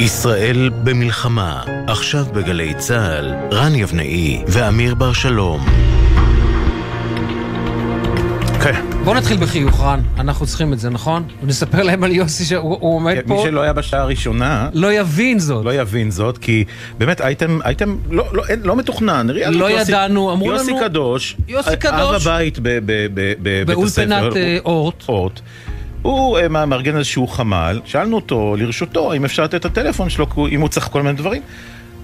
ישראל 0.00 0.70
במלחמה, 0.84 1.62
עכשיו 1.86 2.24
בגלי 2.32 2.74
צה"ל, 2.74 3.34
רן 3.52 3.74
יבנאי 3.74 4.42
ואמיר 4.46 4.94
בר 4.94 5.12
שלום. 5.12 5.66
כן. 8.62 8.84
בוא 9.04 9.14
נתחיל 9.14 9.36
בחיוך, 9.36 9.80
רן, 9.80 10.00
אנחנו 10.18 10.46
צריכים 10.46 10.72
את 10.72 10.78
זה, 10.78 10.90
נכון? 10.90 11.22
ונספר 11.42 11.82
להם 11.82 12.04
על 12.04 12.12
יוסי 12.12 12.44
שהוא 12.44 12.76
עומד 12.80 13.16
פה. 13.26 13.34
מי 13.34 13.42
שלא 13.42 13.60
היה 13.60 13.72
בשעה 13.72 14.00
הראשונה... 14.00 14.68
לא 14.72 14.92
יבין 14.92 15.38
זאת. 15.38 15.64
לא 15.64 15.74
יבין 15.74 16.10
זאת, 16.10 16.38
כי 16.38 16.64
באמת 16.98 17.20
אייטם, 17.20 17.58
אייטם 17.64 17.96
לא, 18.10 18.24
לא, 18.32 18.44
לא 18.62 18.76
מתוכנן. 18.76 19.26
לא 19.50 19.70
ידענו, 19.70 20.32
אמרו 20.32 20.50
לנו... 20.50 20.58
יוסי 20.58 20.72
קדוש. 20.80 21.36
יוסי 21.48 21.76
קדוש. 21.76 22.26
אב 22.26 22.32
הבית 22.32 22.58
בבית 22.62 23.68
הספר. 23.68 23.74
באולפנת 23.74 24.36
אורט. 24.64 25.04
אורט. 25.08 25.40
הוא 26.02 26.38
אה, 26.38 26.48
מארגן 26.48 26.96
איזשהו 26.96 27.26
חמ"ל, 27.26 27.80
שאלנו 27.84 28.16
אותו, 28.16 28.56
לרשותו, 28.58 29.12
אם 29.12 29.24
אפשר 29.24 29.44
לתת 29.44 29.54
את 29.54 29.64
הטלפון 29.64 30.10
שלו, 30.10 30.26
אם 30.50 30.60
הוא 30.60 30.68
צריך 30.68 30.88
כל 30.88 31.02
מיני 31.02 31.16
דברים. 31.16 31.42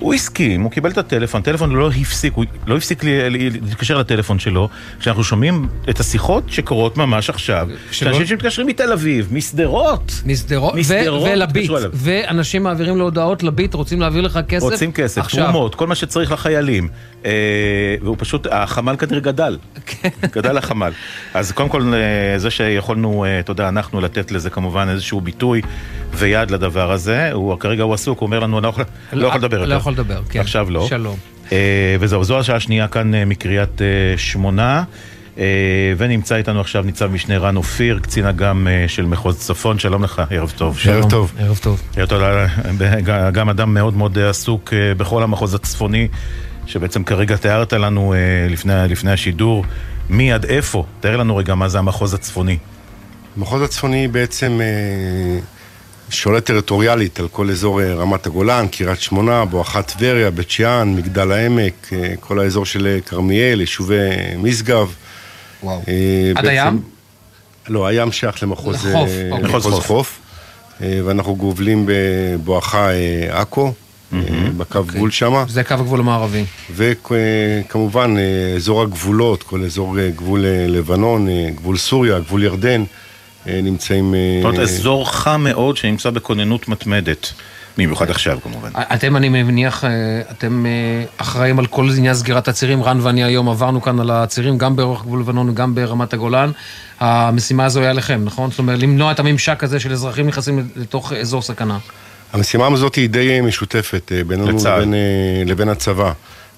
הוא 0.03 0.15
הסכים, 0.15 0.63
הוא 0.63 0.71
קיבל 0.71 0.91
את 0.91 0.99
הטלפון, 0.99 1.41
הטלפון 1.41 1.75
לא 1.75 1.91
הפסיק, 1.91 2.33
הוא 2.35 2.45
לא 2.67 2.77
הפסיק 2.77 3.05
להתקשר 3.05 3.99
לטלפון 3.99 4.39
שלו, 4.39 4.69
כשאנחנו 5.01 5.25
שומעים 5.25 5.69
את 5.91 6.01
השיחות 6.01 6.45
שקורות 6.49 6.97
ממש 6.97 7.31
עכשיו, 7.31 7.69
שלא- 7.71 7.77
שאנשים 8.13 8.27
שמתקשרים 8.27 8.67
מתל 8.69 8.93
אביב, 8.93 9.29
משדרות, 9.33 10.13
משדרות, 10.27 11.29
ולביט. 11.33 11.71
ואנשים 11.93 12.63
מעבירים 12.63 12.97
לו 12.97 13.05
הודעות 13.05 13.43
לביט, 13.43 13.75
רוצים 13.75 14.01
להעביר 14.01 14.21
לך 14.23 14.39
כסף. 14.49 14.63
רוצים 14.63 14.93
כסף. 14.93 15.27
תרומות, 15.27 15.75
כל 15.75 15.87
מה 15.87 15.95
שצריך 15.95 16.33
לחיילים. 16.33 16.89
אה, 17.25 17.31
והוא 18.03 18.17
פשוט, 18.19 18.47
החמ"ל 18.51 18.97
כנראה 18.97 19.21
גדל. 19.21 19.59
כן. 19.87 20.09
גדל 20.33 20.57
החמ"ל. 20.59 20.93
אז 21.35 21.53
קודם 21.53 21.69
כל, 21.69 21.93
אה, 21.95 22.39
זה 22.39 22.51
שיכולנו, 22.51 23.25
אתה 23.41 23.51
יודע, 23.51 23.69
אנחנו 23.69 24.01
לתת 24.01 24.33
לזה 24.33 24.51
כמובן 24.51 24.89
איזשהו 24.89 25.21
ביטוי 25.21 25.61
ויד 26.15 26.51
לדבר 26.51 26.93
הזה, 26.93 27.33
הוא 27.33 27.59
כרגע 27.59 27.83
הוא 27.83 27.95
עסוק, 27.95 28.19
הוא 28.19 28.27
אומר 28.27 28.39
לנו, 28.41 28.59
אני 28.59 28.63
לא 28.65 28.69
יכול 28.69 28.85
לא 29.13 29.27
יכול 29.27 29.39
לדבר 29.41 29.57
יותר. 29.61 29.75
יכול 29.93 30.05
לדבר, 30.05 30.23
כן. 30.31 30.41
עכשיו 30.41 30.71
לא. 30.71 30.87
שלום. 30.89 31.17
אה, 31.53 31.97
וזהו, 32.01 32.25
זו 32.25 32.39
השעה 32.39 32.57
השנייה 32.57 32.89
כאן 32.89 33.15
אה, 33.15 33.25
מקריית 33.25 33.83
אה, 33.83 33.87
שמונה. 34.17 34.85
אה, 35.39 35.45
ונמצא 35.97 36.37
איתנו 36.37 36.61
עכשיו 36.61 36.83
ניצב 36.83 37.07
משנה 37.07 37.39
רן 37.39 37.57
אופיר, 37.57 37.99
קצין 38.03 38.27
אג"ם 38.27 38.69
אה, 38.69 38.85
של 38.89 39.07
מחוז 39.07 39.39
צפון, 39.39 39.79
שלום 39.79 40.05
לך, 40.05 40.23
ערב 40.31 40.53
טוב. 40.57 40.79
שלום, 40.79 41.11
טוב. 41.11 41.33
ערב 41.39 41.59
טוב. 41.63 41.83
ערב 41.97 42.09
טוב, 42.09 42.23
גם 43.33 43.49
אדם 43.49 43.75
מאוד 43.75 43.97
מאוד 43.97 44.19
עסוק 44.19 44.73
אה, 44.73 44.95
בכל 44.95 45.23
המחוז 45.23 45.55
הצפוני, 45.55 46.09
שבעצם 46.67 47.05
כרגע 47.05 47.37
תיארת 47.37 47.73
לנו 47.73 48.13
אה, 48.13 48.19
לפני, 48.51 48.73
לפני 48.89 49.13
השידור, 49.13 49.65
מי 50.11 50.33
עד 50.33 50.45
איפה? 50.45 50.85
תאר 51.01 51.17
לנו 51.17 51.37
רגע 51.37 51.55
מה 51.55 51.69
זה 51.69 51.79
המחוז 51.79 52.15
הצפוני. 52.15 52.59
המחוז 53.37 53.63
הצפוני 53.63 54.09
בעצם 54.09 54.61
שולט 56.13 56.45
טריטוריאלית 56.45 57.21
על 57.21 57.29
כל 57.29 57.51
אזור 57.51 57.83
אה, 57.83 57.95
רמת 57.95 58.27
הגולן, 58.27 58.67
קריית 58.69 59.01
שמונה, 59.01 59.45
בואכה 59.45 59.83
טבריה, 59.83 60.31
בית 60.31 60.51
שאן, 60.51 60.95
מגדל 60.97 61.33
העמק, 61.33 61.93
אה, 61.93 62.15
כל 62.21 62.39
האזור 62.39 62.67
של 62.67 62.87
אה, 62.87 63.01
כרמיאל, 63.01 63.61
יישובי 63.61 63.97
משגב. 64.39 64.95
וואו. 65.63 65.83
עד 66.37 66.47
הים? 66.47 66.83
לא, 67.69 67.87
הים 67.87 68.13
שייך 68.13 68.43
למחוז 68.43 68.87
לחוף, 68.87 69.11
אוקיי. 69.31 69.49
מחוז 69.49 69.65
חוף. 69.65 69.87
חוף. 69.87 70.19
ואנחנו 70.81 71.37
גובלים 71.37 71.87
בבואכה 71.89 72.89
עכו, 73.31 73.73
בקו 74.57 74.79
אוקיי. 74.79 74.97
גבול 74.97 75.11
שמה. 75.11 75.45
זה 75.49 75.65
קו 75.65 75.75
הגבול 75.75 76.01
המערבי. 76.01 76.45
וכמובן 76.75 78.15
אזור 78.57 78.83
הגבולות, 78.83 79.43
כל 79.43 79.65
אזור 79.65 79.97
גבול 80.17 80.41
לבנון, 80.69 81.29
גבול 81.55 81.77
סוריה, 81.77 82.21
גבול 82.21 82.43
ירדן, 82.43 82.85
נמצאים... 83.47 84.15
אה, 84.15 84.41
זאת 84.43 84.45
אומרת, 84.45 84.61
אזור 84.61 85.11
חם 85.11 85.41
מאוד 85.45 85.77
שנמצא 85.77 86.11
בכוננות 86.11 86.69
מתמדת. 86.69 87.33
במיוחד 87.79 88.11
עכשיו 88.11 88.39
כמובן. 88.43 88.71
אתם, 88.95 89.17
אני 89.17 89.29
מניח, 89.29 89.85
אה, 89.85 89.91
אתם 90.31 90.67
אה, 90.67 91.05
אחראים 91.17 91.59
על 91.59 91.67
כל 91.67 91.89
עניין 91.97 92.15
סגירת 92.15 92.49
הצירים. 92.49 92.83
רן 92.83 92.99
ואני 93.03 93.25
היום 93.25 93.49
עברנו 93.49 93.83
כאן 93.83 94.01
על 94.01 94.11
הצירים, 94.11 94.59
גם 94.59 94.77
באורך 94.77 95.03
גבול 95.03 95.21
לבנון 95.21 95.49
וגם 95.49 95.75
ברמת 95.75 96.13
הגולן. 96.13 96.51
המשימה 97.01 97.65
הזו 97.65 97.81
היא 97.81 97.89
עליכם, 97.89 98.21
נכון? 98.25 98.51
זאת 98.51 98.59
אומרת, 98.59 98.79
למנוע 98.79 99.13
את 99.13 99.21
הממשק 99.21 99.65
הזה 99.65 99.81
של 99.81 99.93
אזרחים 99.93 100.27
נכנסים 100.27 100.69
לתוך 100.77 101.13
אזור 101.13 101.43
סכנה. 101.43 101.79
המשימה 102.33 102.67
הזאת 102.67 102.95
היא 102.95 103.09
די 103.09 103.31
אה, 103.31 103.43
משותפת 103.43 104.13
אה, 104.15 104.25
בינינו 104.25 104.51
לצה"ל. 104.51 104.79
לבין, 104.81 104.95
אה, 104.95 105.43
לבין 105.47 105.69
הצבא. 105.69 106.13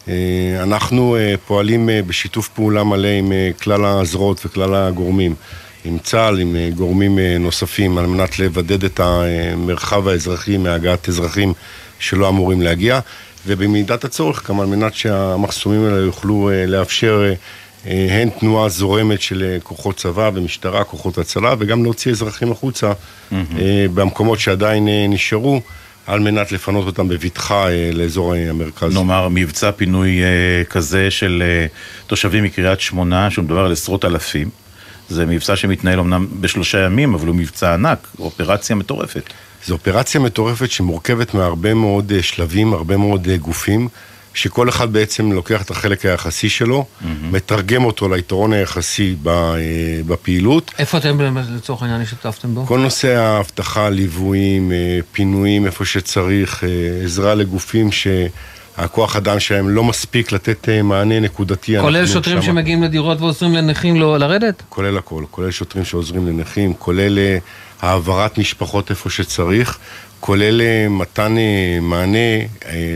אה, 0.08 0.14
אנחנו 0.62 1.16
אה, 1.16 1.34
פועלים 1.46 1.90
אה, 1.90 2.00
בשיתוף 2.06 2.48
פעולה 2.48 2.84
מלא 2.84 3.08
עם 3.08 3.32
אה, 3.32 3.50
כלל 3.62 3.84
הזרועות 3.84 4.46
וכלל 4.46 4.74
הגורמים, 4.74 5.34
עם 5.84 5.98
צה"ל, 5.98 6.40
עם 6.40 6.56
אה, 6.56 6.68
גורמים 6.74 7.18
אה, 7.18 7.36
נוספים, 7.40 7.98
על 7.98 8.06
מנת 8.06 8.38
לבדד 8.38 8.84
את 8.84 9.00
המרחב 9.00 10.08
האזרחי 10.08 10.56
מהגעת 10.56 11.08
אזרחים 11.08 11.52
שלא 11.98 12.28
אמורים 12.28 12.62
להגיע, 12.62 13.00
ובמידת 13.46 14.04
הצורך 14.04 14.50
גם 14.50 14.60
על 14.60 14.66
מנת 14.66 14.94
שהמחסומים 14.94 15.84
האלה 15.84 15.96
יוכלו 15.96 16.50
אה, 16.50 16.66
לאפשר 16.66 17.32
הן 18.10 18.30
תנועה 18.30 18.68
זורמת 18.68 19.20
של 19.20 19.58
כוחות 19.62 19.96
צבא 19.96 20.30
ומשטרה, 20.34 20.84
כוחות 20.84 21.18
הצלה, 21.18 21.54
וגם 21.58 21.82
להוציא 21.82 22.12
אזרחים 22.12 22.52
החוצה 22.52 22.92
אה, 23.32 23.86
במקומות 23.94 24.40
שעדיין 24.40 24.88
נשארו, 25.08 25.60
על 26.06 26.20
מנת 26.20 26.52
לפנות 26.52 26.86
אותם 26.86 27.08
בבטחה 27.08 27.66
לאזור 27.92 28.34
המרכז. 28.34 28.94
נאמר, 28.94 29.28
מבצע 29.30 29.72
פינוי 29.72 30.20
כזה 30.70 31.10
של 31.10 31.42
תושבים 32.06 32.44
מקריית 32.44 32.80
שמונה, 32.80 33.30
שהוא 33.30 33.44
מדבר 33.44 33.64
על 33.64 33.72
עשרות 33.72 34.04
אלפים. 34.04 34.63
זה 35.08 35.26
מבצע 35.26 35.56
שמתנהל 35.56 36.00
אמנם 36.00 36.26
בשלושה 36.40 36.78
ימים, 36.78 37.14
אבל 37.14 37.26
הוא 37.26 37.36
מבצע 37.36 37.74
ענק, 37.74 38.08
אופרציה 38.18 38.76
מטורפת. 38.76 39.22
זו 39.66 39.74
אופרציה 39.74 40.20
מטורפת 40.20 40.70
שמורכבת 40.70 41.34
מהרבה 41.34 41.74
מאוד 41.74 42.12
אה, 42.12 42.22
שלבים, 42.22 42.72
הרבה 42.72 42.96
מאוד 42.96 43.28
אה, 43.28 43.36
גופים, 43.36 43.88
שכל 44.34 44.68
אחד 44.68 44.92
בעצם 44.92 45.32
לוקח 45.32 45.62
את 45.62 45.70
החלק 45.70 46.06
היחסי 46.06 46.48
שלו, 46.48 46.86
מתרגם 47.22 47.84
אותו 47.84 48.08
ליתרון 48.08 48.52
היחסי 48.52 49.16
אה, 49.26 49.32
בפעילות. 50.06 50.70
איפה 50.78 50.98
אתם 50.98 51.18
באמת, 51.18 51.44
לצורך 51.56 51.82
העניין 51.82 52.00
השתתפתם 52.00 52.54
בו? 52.54 52.66
כל 52.66 52.78
נושא 52.78 53.16
האבטחה, 53.16 53.90
ליוויים, 53.90 54.72
פינויים 55.12 55.66
איפה 55.66 55.84
שצריך, 55.84 56.64
עזרה 57.04 57.34
לגופים 57.34 57.92
שהכוח 58.76 59.16
אדם 59.16 59.40
שלהם 59.40 59.68
לא 59.68 59.84
מספיק 59.84 60.32
לתת 60.32 60.68
אה, 60.68 60.82
מענה 60.82 61.20
נקודתי. 61.20 61.80
כולל 61.80 62.06
שוטרים 62.06 62.36
שמה- 62.36 62.46
שמגיעים 62.46 62.82
לדירות 62.82 63.20
ועוזרים 63.20 63.54
לנכים 63.54 63.96
לא 64.00 64.18
לרדת? 64.18 64.62
כולל 64.68 64.98
הכל, 64.98 65.24
כולל 65.30 65.50
שוטרים 65.50 65.84
שעוזרים 65.84 66.26
לנכים, 66.26 66.74
כולל 66.74 67.18
אה, 67.18 67.38
העברת 67.82 68.38
משפחות 68.38 68.90
איפה 68.90 69.10
שצריך, 69.10 69.78
כולל 70.20 70.60
אה, 70.60 70.86
מתן 70.90 71.34
מענה, 71.80 72.18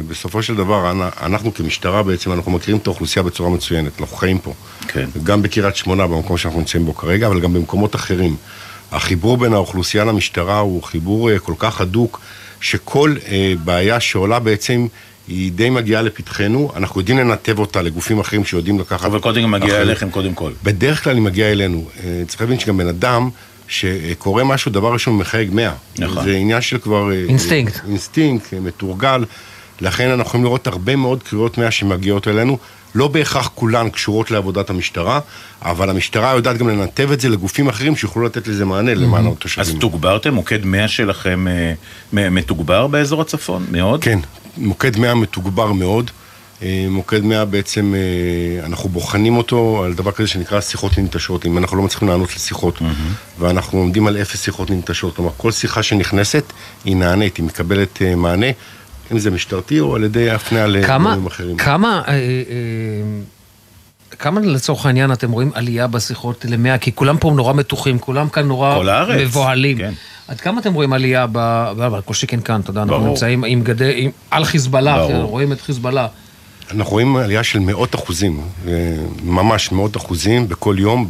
בסופו 0.09 0.43
של 0.43 0.57
דבר, 0.57 0.91
אנ- 0.91 1.25
אנחנו 1.27 1.55
כמשטרה 1.55 2.03
בעצם, 2.03 2.33
אנחנו 2.33 2.53
מכירים 2.53 2.81
את 2.81 2.87
האוכלוסייה 2.87 3.23
בצורה 3.23 3.51
מצוינת, 3.51 4.01
אנחנו 4.01 4.17
חיים 4.17 4.39
פה. 4.39 4.53
כן. 4.89 5.09
גם 5.23 5.43
בקריית 5.43 5.77
שמונה, 5.77 6.07
במקום 6.07 6.37
שאנחנו 6.39 6.59
נמצאים 6.61 6.85
בו 6.85 6.95
כרגע, 6.95 7.27
אבל 7.27 7.41
גם 7.41 7.53
במקומות 7.55 7.95
אחרים. 7.97 8.37
החיבור 8.93 9.37
בין 9.37 9.53
האוכלוסייה 9.53 10.05
למשטרה 10.05 10.59
הוא 10.59 10.83
חיבור 10.83 11.31
כל 11.39 11.55
כך 11.59 11.81
הדוק, 11.81 12.21
שכל 12.61 13.15
בעיה 13.65 14.01
שעולה 14.01 14.39
בעצם... 14.39 14.87
היא 15.29 15.53
די 15.53 15.71
מגיעה 15.71 16.03
לפתחנו, 16.03 16.73
אנחנו 16.77 17.01
יודעים 17.01 17.19
לנתב 17.19 17.59
אותה 17.59 17.83
לגופים 17.83 18.21
אחרים 18.21 18.45
שיודעים 18.45 18.81
לקחת... 18.81 19.05
אבל 19.05 19.19
קודם 19.19 19.41
היא 19.41 19.47
מגיעה. 19.47 19.83
אליכם 19.83 20.11
קודם 20.11 20.35
כל. 20.35 20.53
בדרך 20.63 21.05
כלל 21.05 21.15
היא 21.15 21.23
מגיעה 21.23 21.53
אלינו. 21.53 21.85
אה, 22.05 22.23
צריך 22.29 22.41
להבין 22.41 22.59
שגם 22.59 22.77
בן 22.77 22.89
אדם 22.89 23.31
שקורה 23.69 24.45
משהו, 24.45 24.73
דבר 24.73 24.93
ראשון 24.93 25.15
הוא 25.15 25.21
מחייג 25.21 25.51
100. 25.53 25.73
נכון. 25.99 26.25
זה 26.25 26.37
עניין 26.37 26.61
של 26.61 26.79
כבר... 26.79 27.11
אה, 27.13 27.25
אינסטינקט. 27.29 27.81
אינסטינקט, 27.89 28.55
אה, 28.55 28.61
מתורגל. 28.61 29.25
לכן 29.81 30.11
אנחנו 30.11 30.25
יכולים 30.29 30.45
לראות 30.45 30.67
הרבה 30.67 30.97
מאוד 30.97 31.23
קריאות 31.23 31.59
100 31.59 31.71
שמגיעות 31.71 32.29
אלינו. 32.29 32.59
לא 32.95 33.09
בהכרח 33.09 33.51
כולן 33.55 33.91
קשורות 33.91 34.31
לעבודת 34.31 34.71
המשטרה, 34.71 35.21
אבל 35.63 35.91
המשטרה 35.91 36.35
יודעת 36.35 36.59
גם 36.59 36.69
לנתב 36.69 37.11
את 37.13 37.21
זה 37.21 37.29
לגופים 37.29 37.69
אחרים 37.69 37.97
שיוכלו 37.97 38.23
לתת 38.23 38.49
לזה 38.49 38.65
מענה 38.65 38.95
למען 38.95 39.27
התושבים. 39.27 39.63
אז 39.63 39.75
תוגברתם? 39.81 40.35
מוקד 40.35 40.65
100 40.65 40.89
שלכם 40.89 41.47
מתוגבר 42.13 42.87
באזור 42.87 43.21
הצפון? 43.21 43.67
מאוד? 43.71 44.05
כן, 44.05 44.19
מוקד 44.59 44.99
100 44.99 45.15
מתוגבר 45.15 45.73
מאוד. 45.73 46.11
אה, 46.63 46.87
מוקד 46.91 47.25
100 47.25 47.45
בעצם, 47.45 47.95
אה, 47.95 48.67
אנחנו 48.67 48.89
בוחנים 48.89 49.37
אותו 49.37 49.83
על 49.85 49.95
דבר 49.95 50.13
כזה 50.13 50.29
שנקרא 50.29 50.61
שיחות 50.61 50.99
ננטשות, 50.99 51.47
אם 51.47 51.59
אנחנו 51.59 51.77
לא 51.77 51.83
מצליחים 51.83 52.09
לענות 52.09 52.37
לשיחות, 52.37 52.79
ואנחנו 53.39 53.79
עומדים 53.79 54.07
על 54.07 54.17
אפס 54.17 54.45
שיחות 54.45 54.71
ננטשות, 54.71 55.17
כלומר 55.17 55.31
כל 55.37 55.53
שיחה 55.53 55.83
שנכנסת 55.83 56.45
היא 56.85 56.97
נענית, 56.97 57.37
היא 57.37 57.45
מקבלת 57.45 58.03
אה, 58.03 58.17
מענה, 58.17 58.47
אם 59.13 59.19
זה 59.19 59.31
משטרתי 59.31 59.81
או 59.81 59.97
על 59.97 60.05
ידי 60.05 60.31
הפניה 60.31 60.67
לגורמים 60.67 61.27
אחרים. 61.27 61.57
כמה, 61.57 62.03
אה, 62.09 62.13
אה, 62.13 62.19
כמה 64.19 64.41
לצורך 64.41 64.87
העניין 64.87 65.13
אתם 65.13 65.31
רואים 65.31 65.51
עלייה 65.55 65.87
בשיחות 65.87 66.45
למאה? 66.49 66.79
כי 66.79 66.95
כולם 66.95 67.19
פה 67.19 67.31
נורא 67.37 67.53
מתוחים, 67.53 67.99
כולם 67.99 68.29
כאן 68.29 68.49
נורא 68.49 68.75
כל 68.75 68.89
הארץ, 68.89 69.21
מבוהלים. 69.21 69.79
כן. 69.79 69.93
עד 70.29 70.41
כמה 70.41 70.61
אתם 70.61 70.75
רואים 70.75 70.93
עלייה 70.93 71.27
ב... 71.33 71.39
ב- 71.79 72.01
כל 72.05 72.15
שכן 72.15 72.41
כאן, 72.41 72.61
אתה 72.61 72.71
יודע, 72.71 72.83
אנחנו. 72.83 73.07
נמצאים 73.07 73.45
עם 73.45 73.63
גדר, 73.63 73.93
עם, 73.95 74.11
על 74.31 74.45
חיזבאללה. 74.45 75.07
כן, 75.09 75.17
רואים 75.17 75.53
את 75.53 75.61
חיזבאללה. 75.61 76.07
אנחנו 76.71 76.93
רואים 76.93 77.17
עלייה 77.17 77.45
של 77.45 77.59
מאות 77.59 77.95
אחוזים, 77.95 78.41
אה, 78.67 78.73
ממש 79.23 79.73
מאות 79.73 79.97
אחוזים 79.97 80.49
בכל 80.49 80.77
יום 80.79 81.09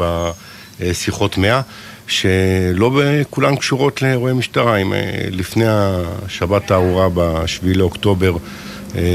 בשיחות 0.81 1.39
100, 1.39 1.61
שלא 2.07 3.01
כולן 3.31 3.57
קשורות 3.57 4.03
לאירועי 4.03 4.35
משטרה. 4.35 4.77
אם, 4.77 4.93
אה, 4.93 4.99
לפני 5.31 5.65
השבת 5.69 6.71
הארורה 6.71 7.09
ב-7 7.09 7.77
לאוקטובר 7.77 8.37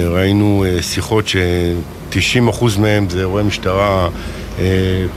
ראינו 0.09 0.65
אה, 0.67 0.81
שיחות 0.81 1.27
ש-90 1.27 2.15
אחוז 2.49 2.77
מהם 2.77 3.09
זה 3.09 3.19
אירועי 3.19 3.43
משטרה 3.43 4.09
אה, 4.59 4.63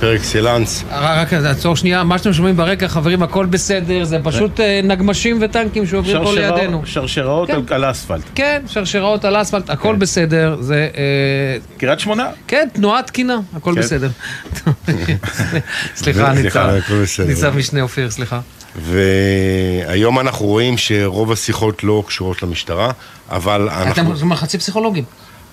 פר 0.01 0.17
אקסלנס. 0.17 0.85
רק 0.93 1.33
עצור 1.33 1.77
שנייה, 1.77 2.05
מה 2.05 2.19
שאתם 2.19 2.33
שומעים 2.33 2.57
ברקע, 2.57 2.89
חברים, 2.89 3.23
הכל 3.23 3.47
בסדר, 3.47 4.05
זה 4.05 4.19
פשוט 4.23 4.61
אה, 4.61 4.81
נגמשים 4.85 5.39
וטנקים 5.43 5.87
שעוברים 5.87 6.23
פה 6.25 6.33
לידינו. 6.35 6.83
שרשראות 6.85 7.51
על- 7.51 7.63
על 7.71 7.85
האספלט. 7.85 8.23
כן, 8.35 8.63
שרשראות 8.67 9.25
על 9.25 9.43
אספלט, 9.43 9.71
הכל 9.71 9.97
בסדר, 9.97 10.57
זה... 10.61 10.89
אה, 10.97 11.03
קריית 11.79 12.01
שמונה. 12.01 12.27
כן, 12.49 12.69
תנועה 12.73 13.03
תקינה, 13.03 13.39
הכל 13.57 13.73
כן. 13.75 13.81
בסדר. 13.81 14.09
סליחה, 14.87 15.33
סליחה, 15.97 16.33
ניצב. 16.33 16.59
הכל 16.85 17.03
בסדר. 17.03 17.27
ניצב 17.27 17.57
משנה 17.57 17.81
אופיר, 17.83 18.11
סליחה. 18.11 18.41
והיום 18.83 20.21
אנחנו 20.21 20.47
רואים 20.47 20.79
שרוב 20.79 21.33
השיחות 21.33 21.85
לא 21.85 22.05
קשורות 22.07 22.43
למשטרה, 22.43 22.91
אבל 23.31 23.69
אנחנו, 23.69 24.15
אתם 24.15 24.35
חצי 24.35 24.59
פסיכולוגים. 24.59 25.05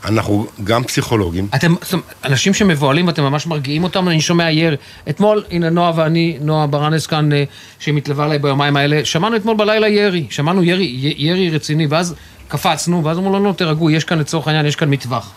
אנחנו 0.06 0.48
גם 0.64 0.84
פסיכולוגים. 0.84 1.48
אתם, 1.56 1.76
זאת 1.82 1.94
אומרת, 1.94 2.06
אנשים 2.26 2.54
שמבוהלים, 2.54 3.10
אתם 3.10 3.24
ממש 3.24 3.48
מרגיעים 3.48 3.84
אותם, 3.84 4.10
אני 4.10 4.22
שומע 4.22 4.52
ירי. 4.52 4.76
אתמול, 5.10 5.44
הנה 5.52 5.70
נועה 5.70 5.92
ואני, 5.96 6.38
נועה 6.42 6.68
ברנס 6.68 7.08
כאן, 7.08 7.34
אה, 7.34 7.44
שמתלווה 7.80 8.26
אליי 8.26 8.40
ביומיים 8.40 8.78
האלה, 8.78 9.06
שמענו 9.06 9.36
אתמול 9.36 9.58
בלילה 9.58 9.88
ירי, 9.88 10.28
שמענו 10.30 10.64
ירי, 10.64 11.14
ירי 11.18 11.50
רציני, 11.50 11.88
ואז 11.88 12.16
קפצנו, 12.48 13.04
ואז 13.04 13.18
אמרו 13.18 13.36
לנו, 13.36 13.54
תירגעו, 13.54 13.90
יש 13.90 14.04
כאן 14.04 14.20
לצורך 14.20 14.48
העניין, 14.48 14.66
יש 14.66 14.76
כאן 14.76 14.90
מטווח. 14.90 15.32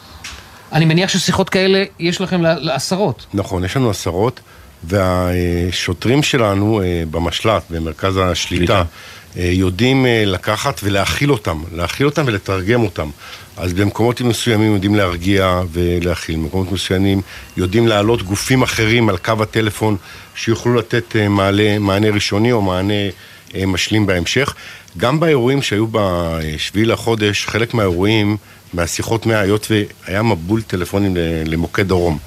אני 0.73 0.85
מניח 0.85 1.11
ששיחות 1.11 1.49
כאלה, 1.49 1.85
יש 1.99 2.21
לכם 2.21 2.43
לעשרות. 2.43 3.27
נכון, 3.35 3.65
יש 3.65 3.77
לנו 3.77 3.91
עשרות, 3.91 4.41
והשוטרים 4.85 6.23
שלנו 6.23 6.83
אה, 6.83 7.03
במשל"ט, 7.11 7.63
במרכז 7.71 8.17
השליטה, 8.17 8.79
אה, 8.79 8.83
יודעים 9.37 10.07
אה, 10.07 10.23
לקחת 10.27 10.81
ולהכיל 10.85 11.33
אותם, 11.33 11.63
להכיל 11.73 12.07
אותם 12.07 12.23
ולתרגם 12.27 12.83
אותם. 12.83 13.11
אז 13.57 13.73
במקומות 13.73 14.21
מסוימים 14.21 14.75
יודעים 14.75 14.95
להרגיע 14.95 15.61
ולהכיל, 15.73 16.37
במקומות 16.37 16.73
מסוימים 16.73 17.21
יודעים 17.57 17.89
להעלות 17.89 18.23
גופים 18.23 18.63
אחרים 18.63 19.09
על 19.09 19.17
קו 19.17 19.33
הטלפון 19.41 19.97
שיוכלו 20.35 20.75
לתת 20.75 21.17
אה, 21.17 21.29
מעלה, 21.29 21.79
מענה 21.79 22.11
ראשוני 22.11 22.53
או 22.53 22.63
מענה 22.63 22.95
אה, 23.55 23.67
משלים 23.67 24.07
בהמשך. 24.07 24.55
גם 24.97 25.21
באירועים 25.21 25.63
שהיו 25.63 25.87
בשביעי 25.91 26.87
לחודש, 26.87 27.47
חלק 27.47 27.75
מהאירועים, 27.75 28.37
מהשיחות 28.75 29.27
מה... 29.27 29.41
היות 29.41 29.69
והיה 29.71 30.23
מבול 30.23 30.63
טלפונים 30.63 31.17
למוקד 31.47 31.89
דרום. 31.89 32.19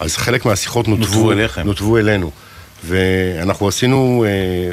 אז 0.00 0.16
חלק 0.16 0.44
מהשיחות 0.44 0.88
נותבו, 0.88 1.04
נותבו 1.04 1.32
אליכם. 1.32 1.62
נותבו 1.66 1.98
אלינו. 1.98 2.30
ואנחנו 2.86 3.68
עשינו, 3.68 4.24
אה, 4.26 4.72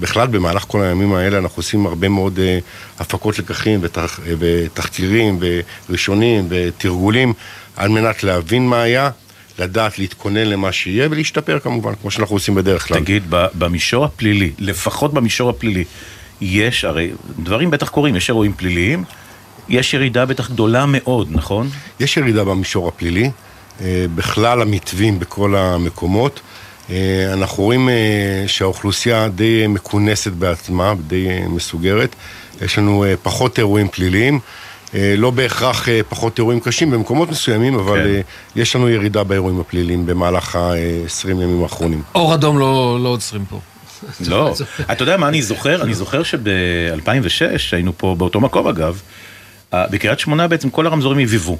בכלל 0.00 0.26
במהלך 0.26 0.64
כל 0.68 0.82
הימים 0.82 1.14
האלה, 1.14 1.38
אנחנו 1.38 1.56
עושים 1.56 1.86
הרבה 1.86 2.08
מאוד 2.08 2.38
אה, 2.38 2.58
הפקות 2.98 3.38
לקחים 3.38 3.80
ותח, 3.82 4.20
אה, 4.26 4.32
ותחקירים 4.38 5.38
וראשונים 5.88 6.46
ותרגולים 6.48 7.32
על 7.76 7.88
מנת 7.88 8.24
להבין 8.24 8.66
מה 8.66 8.82
היה, 8.82 9.10
לדעת 9.58 9.98
להתכונן 9.98 10.46
למה 10.46 10.72
שיהיה 10.72 11.08
ולהשתפר 11.10 11.58
כמובן, 11.58 11.92
כמו 12.00 12.10
שאנחנו 12.10 12.36
עושים 12.36 12.54
בדרך 12.54 12.88
כלל. 12.88 13.00
תגיד, 13.00 13.22
במישור 13.30 14.04
הפלילי, 14.04 14.52
לפחות 14.58 15.14
במישור 15.14 15.50
הפלילי, 15.50 15.84
יש, 16.40 16.84
הרי 16.84 17.10
דברים 17.38 17.70
בטח 17.70 17.88
קורים, 17.88 18.16
יש 18.16 18.28
אירועים 18.28 18.52
פליליים, 18.56 19.04
יש 19.68 19.94
ירידה 19.94 20.26
בטח 20.26 20.50
גדולה 20.50 20.84
מאוד, 20.86 21.28
נכון? 21.30 21.68
יש 22.00 22.16
ירידה 22.16 22.44
במישור 22.44 22.88
הפלילי, 22.88 23.30
בכלל 24.14 24.62
המתווים 24.62 25.18
בכל 25.18 25.56
המקומות. 25.56 26.40
אה, 26.90 27.32
אנחנו 27.32 27.62
רואים 27.62 27.88
אה, 27.88 27.94
שהאוכלוסייה 28.46 29.28
די 29.28 29.66
מכונסת 29.66 30.32
בעצמה, 30.32 30.94
די 31.06 31.28
אה, 31.28 31.48
מסוגרת. 31.48 32.14
יש 32.62 32.78
לנו 32.78 33.04
פחות 33.22 33.58
אירועים 33.58 33.88
פליליים. 33.88 34.40
לא 34.94 35.30
בהכרח 35.30 35.88
פחות 36.08 36.38
אירועים 36.38 36.60
קשים 36.60 36.90
במקומות 36.90 37.30
מסוימים, 37.30 37.74
אבל 37.74 37.98
כן. 38.04 38.60
יש 38.60 38.76
לנו 38.76 38.88
ירידה 38.88 39.24
באירועים 39.24 39.60
הפליליים 39.60 40.06
במהלך 40.06 40.56
ה-20 40.56 41.30
ימים 41.30 41.62
האחרונים. 41.62 42.02
אור 42.14 42.34
אדום 42.34 42.58
לא, 42.58 42.98
לא 43.02 43.08
עוצרים 43.08 43.44
פה. 43.44 43.60
לא. 44.30 44.54
אתה 44.92 45.02
יודע 45.02 45.16
מה 45.16 45.28
אני 45.28 45.42
זוכר? 45.42 45.82
אני 45.82 45.94
זוכר 45.94 46.22
שב-2006, 46.22 47.40
היינו 47.72 47.92
פה 47.96 48.14
באותו 48.18 48.40
מקום 48.40 48.66
אגב, 48.66 49.00
בקריית 49.72 50.18
שמונה 50.18 50.48
בעצם 50.48 50.70
כל 50.70 50.86
הרמזורים 50.86 51.18
הביבו. 51.18 51.58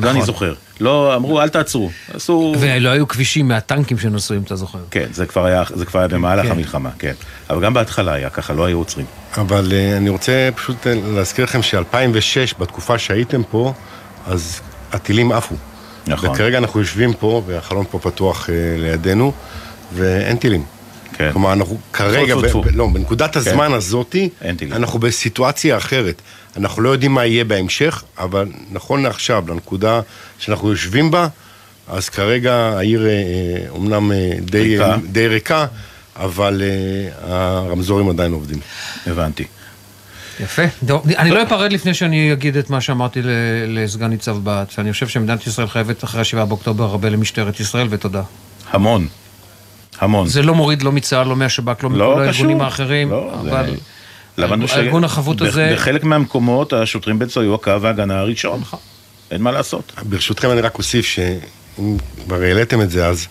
זה 0.00 0.06
נכון. 0.06 0.16
אני 0.16 0.26
זוכר. 0.26 0.54
לא, 0.80 1.16
אמרו 1.16 1.40
אל 1.40 1.48
תעצרו. 1.48 1.90
עשו... 2.14 2.54
ולא 2.58 2.88
היו 2.88 3.08
כבישים 3.08 3.48
מהטנקים 3.48 3.98
שנסעו, 3.98 4.36
אם 4.36 4.42
אתה 4.42 4.56
זוכר. 4.56 4.78
כן, 4.90 5.06
זה 5.12 5.26
כבר 5.26 5.44
היה, 5.44 5.62
זה 5.74 5.84
כבר 5.84 6.00
היה 6.00 6.08
במהלך 6.08 6.44
כן. 6.44 6.50
המלחמה, 6.50 6.90
כן. 6.98 7.12
אבל 7.50 7.62
גם 7.64 7.74
בהתחלה 7.74 8.12
היה 8.12 8.30
ככה, 8.30 8.52
לא 8.52 8.64
היו 8.64 8.78
עוצרים. 8.78 9.06
אבל 9.36 9.68
uh, 9.70 9.96
אני 9.96 10.10
רוצה 10.10 10.48
פשוט 10.56 10.86
uh, 10.86 10.88
להזכיר 11.14 11.44
לכם 11.44 11.62
ש-2006, 11.62 12.58
בתקופה 12.58 12.98
שהייתם 12.98 13.42
פה, 13.50 13.72
אז 14.26 14.60
הטילים 14.92 15.32
עפו. 15.32 15.54
נכון. 16.06 16.30
וכרגע 16.30 16.58
אנחנו 16.58 16.80
יושבים 16.80 17.12
פה, 17.12 17.42
והחלון 17.46 17.84
פה 17.90 17.98
פתוח 17.98 18.46
uh, 18.46 18.50
לידינו, 18.78 19.32
ואין 19.92 20.36
טילים. 20.36 20.64
כן. 21.18 21.32
כלומר, 21.32 21.52
אנחנו 21.52 21.78
כרגע, 21.92 22.36
ב- 22.36 22.48
טפו. 22.48 22.60
ב- 22.62 22.66
לא, 22.74 22.86
בנקודת 22.92 23.32
כן. 23.32 23.38
הזמן 23.40 23.72
הזאתי, 23.72 24.28
אין 24.42 24.56
טילים. 24.56 24.74
אנחנו 24.74 24.98
בסיטואציה 24.98 25.76
אחרת. 25.76 26.22
אנחנו 26.56 26.82
לא 26.82 26.88
יודעים 26.88 27.12
מה 27.14 27.26
יהיה 27.26 27.44
בהמשך, 27.44 28.02
אבל 28.18 28.46
נכון 28.72 29.02
לעכשיו, 29.02 29.44
לנקודה 29.48 30.00
שאנחנו 30.38 30.70
יושבים 30.70 31.10
בה, 31.10 31.28
אז 31.88 32.08
כרגע 32.08 32.54
העיר 32.54 33.06
אה, 33.06 33.10
אה, 33.10 33.68
אומנם 33.70 34.12
אה, 34.12 34.30
די, 34.40 34.60
ריקה. 34.60 34.96
די 35.12 35.28
ריקה, 35.28 35.66
אבל 36.16 36.62
אה, 36.64 37.34
הרמזורים 37.34 38.08
עדיין 38.10 38.32
עובדים. 38.32 38.58
הבנתי. 39.06 39.44
יפה. 40.40 40.62
טוב, 40.86 41.02
אני 41.18 41.30
לא 41.30 41.42
אפרד 41.42 41.72
לפני 41.72 41.94
שאני 41.94 42.32
אגיד 42.32 42.56
את 42.56 42.70
מה 42.70 42.80
שאמרתי 42.80 43.22
ל- 43.22 43.30
לסגן 43.84 44.06
ניצב 44.06 44.36
בהט, 44.36 44.70
שאני 44.70 44.92
חושב 44.92 45.08
שמדינת 45.08 45.46
ישראל 45.46 45.66
חייבת 45.68 46.04
אחרי 46.04 46.20
ה-7 46.20 46.44
באוקטובר 46.44 46.84
הרבה 46.84 47.08
למשטרת 47.08 47.60
ישראל, 47.60 47.86
ותודה. 47.90 48.22
המון. 48.70 49.08
המון. 50.00 50.28
זה 50.28 50.42
לא 50.42 50.54
מוריד 50.54 50.82
לא 50.82 50.92
מצה"ל, 50.92 51.26
לא 51.28 51.36
מהשב"כ, 51.36 51.84
לא 51.84 51.90
מכל 51.90 51.98
לא 51.98 52.20
הארגונים 52.20 52.56
קשור. 52.56 52.64
האחרים, 52.64 53.10
לא, 53.10 53.34
זה- 53.44 53.50
אבל 53.50 53.70
למדנו 54.38 54.68
ש- 54.68 54.72
הארגון 54.72 55.04
החבוט 55.04 55.42
בח- 55.42 55.48
הזה... 55.48 55.70
בחלק 55.74 56.04
מהמקומות 56.04 56.72
השוטרים 56.72 57.18
בעצם 57.18 57.40
היו 57.40 57.54
הקו 57.54 57.70
ההגנה 57.84 58.18
הראשון. 58.18 58.62
אין 59.30 59.42
מה 59.42 59.52
לעשות. 59.52 59.92
ברשותכם 60.02 60.50
אני 60.50 60.60
רק 60.60 60.78
אוסיף 60.78 61.06
שאם 61.06 61.96
כבר 62.24 62.42
העליתם 62.42 62.80
את 62.80 62.90
זה, 62.90 63.06
אז 63.06 63.26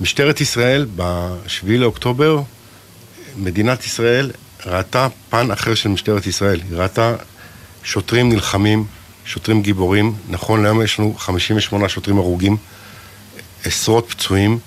משטרת 0.00 0.40
ישראל 0.40 0.86
ב-7 0.96 1.38
לאוקטובר, 1.68 2.40
מדינת 3.36 3.84
ישראל 3.86 4.30
ראתה 4.66 5.08
פן 5.30 5.50
אחר 5.50 5.74
של 5.74 5.88
משטרת 5.88 6.26
ישראל. 6.26 6.60
היא 6.70 6.78
ראתה 6.78 7.14
שוטרים 7.84 8.28
נלחמים, 8.32 8.84
שוטרים 9.24 9.62
גיבורים. 9.62 10.14
נכון 10.28 10.62
להיום 10.62 10.82
יש 10.82 10.98
לנו 10.98 11.14
58 11.18 11.88
שוטרים 11.88 12.18
הרוגים, 12.18 12.56
עשרות 13.64 14.06
פצועים. 14.10 14.58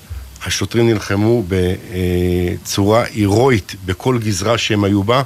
השוטרים 0.46 0.90
נלחמו 0.90 1.44
בצורה 1.48 3.04
הירואית 3.14 3.76
בכל 3.86 4.18
גזרה 4.20 4.58
שהם 4.58 4.84
היו 4.84 5.04
בה. 5.04 5.22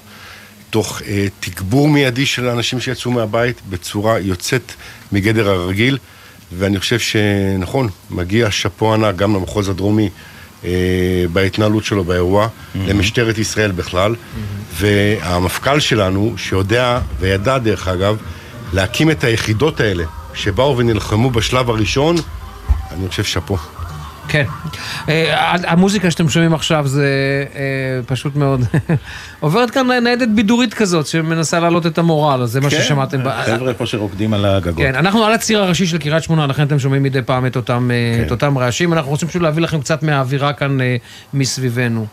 תוך 0.69 1.01
אה, 1.01 1.27
תגבור 1.39 1.89
מיידי 1.89 2.25
של 2.25 2.47
האנשים 2.47 2.79
שיצאו 2.79 3.11
מהבית 3.11 3.61
בצורה 3.69 4.19
יוצאת 4.19 4.71
מגדר 5.11 5.49
הרגיל, 5.49 5.97
ואני 6.57 6.79
חושב 6.79 6.99
שנכון, 6.99 7.89
מגיע 8.09 8.51
שאפו 8.51 8.93
ענק 8.93 9.15
גם 9.15 9.35
למחוז 9.35 9.69
הדרומי 9.69 10.09
אה, 10.65 10.69
בהתנהלות 11.33 11.83
שלו 11.83 12.03
באירוע, 12.03 12.47
mm-hmm. 12.47 12.77
למשטרת 12.87 13.37
ישראל 13.37 13.71
בכלל, 13.71 14.15
mm-hmm. 14.15 14.83
והמפכ"ל 14.83 15.79
שלנו, 15.79 16.33
שיודע 16.37 16.99
וידע 17.19 17.57
דרך 17.57 17.87
אגב, 17.87 18.17
להקים 18.73 19.11
את 19.11 19.23
היחידות 19.23 19.79
האלה, 19.79 20.03
שבאו 20.33 20.77
ונלחמו 20.77 21.31
בשלב 21.31 21.69
הראשון, 21.69 22.15
אני 22.91 23.09
חושב 23.09 23.23
שאפו. 23.23 23.57
כן. 24.27 24.43
אה, 25.09 25.51
המוזיקה 25.67 26.11
שאתם 26.11 26.29
שומעים 26.29 26.53
עכשיו 26.53 26.87
זה 26.87 27.07
אה, 27.55 27.61
פשוט 28.05 28.35
מאוד... 28.35 28.63
עוברת 29.39 29.71
כאן 29.71 29.91
ניידת 30.03 30.29
בידורית 30.29 30.73
כזאת 30.73 31.07
שמנסה 31.07 31.59
להעלות 31.59 31.85
את 31.85 31.97
המורל, 31.97 32.41
אז 32.41 32.51
זה 32.51 32.61
מה 32.61 32.69
ששמעתם. 32.69 33.23
ב- 33.23 33.43
כן, 33.45 33.57
חבר'ה 33.57 33.73
פה 33.73 33.85
שרוקדים 33.85 34.33
על 34.33 34.45
הגגות. 34.45 34.77
כן, 34.77 34.95
אנחנו 34.95 35.25
על 35.25 35.33
הציר 35.33 35.61
הראשי 35.63 35.85
של 35.85 35.97
קריית 35.97 36.23
שמונה, 36.23 36.47
לכן 36.47 36.63
אתם 36.63 36.79
שומעים 36.79 37.03
מדי 37.03 37.21
פעם 37.21 37.45
את 37.45 37.55
אותם, 37.55 37.91
אה, 37.93 38.25
כן. 38.27 38.33
את 38.33 38.43
רעשים. 38.57 38.93
אנחנו 38.93 39.11
רוצים 39.11 39.27
פשוט 39.27 39.41
להביא 39.41 39.63
לכם 39.63 39.81
קצת 39.81 40.03
מהאווירה 40.03 40.53
כאן 40.53 40.81
אה, 40.81 40.95
מסביבנו. 41.33 42.05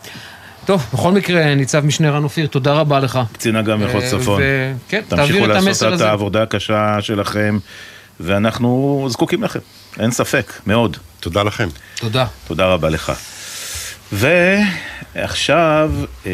טוב, 0.65 0.87
בכל 0.93 1.13
מקרה, 1.13 1.55
ניצב 1.55 1.87
משנה 1.87 2.11
רן 2.11 2.25
אופיר, 2.25 2.47
תודה 2.47 2.73
רבה 2.73 3.01
לך. 3.01 3.19
קצין 3.33 3.57
אג"ם 3.57 3.81
מחוז 3.81 4.03
אה, 4.03 4.09
צפון. 4.11 4.43
כן, 4.89 5.01
תמשיכו 5.09 5.17
תעביר 5.17 5.45
את 5.45 5.49
לעשות 5.49 5.69
המסר 5.69 5.89
את 5.89 5.93
הזה. 5.93 6.09
העבודה 6.09 6.43
הקשה 6.43 6.97
שלכם, 7.01 7.59
ואנחנו 8.21 9.07
זקוקים 9.11 9.43
לכם, 9.43 9.59
אין 10.01 10.11
ספק, 10.11 10.53
מאוד. 10.67 10.97
תודה 11.21 11.43
לכם. 11.43 11.69
תודה. 11.97 12.27
תודה 12.47 12.67
רבה 12.67 12.89
לך. 12.89 13.13
ועכשיו 14.13 15.91
אה, 16.27 16.33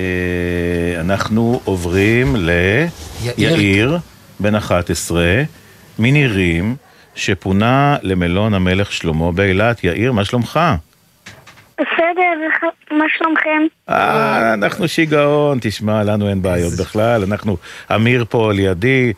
אנחנו 1.01 1.61
עוברים 1.65 2.37
ליאיר, 2.37 3.99
בן 4.41 4.55
11, 4.55 5.25
מנירים, 5.99 6.77
שפונה 7.15 7.97
למלון 8.03 8.55
המלך 8.55 8.93
שלמה 8.93 9.33
באילת. 9.33 9.85
יאיר, 9.85 10.13
מה 10.13 10.25
שלומך? 10.25 10.61
בסדר, 11.75 12.33
מה 12.91 13.05
שלומכם? 13.19 13.63
אה, 13.89 14.55
אנחנו 14.55 14.89
שיגעון, 14.89 15.59
תשמע, 15.61 16.03
לנו 16.03 16.29
אין 16.29 16.43
בעיות 16.43 16.73
בכלל, 16.81 17.23
אנחנו, 17.23 17.57
אמיר 17.95 18.25
פה 18.29 18.53
לידי, 18.53 19.13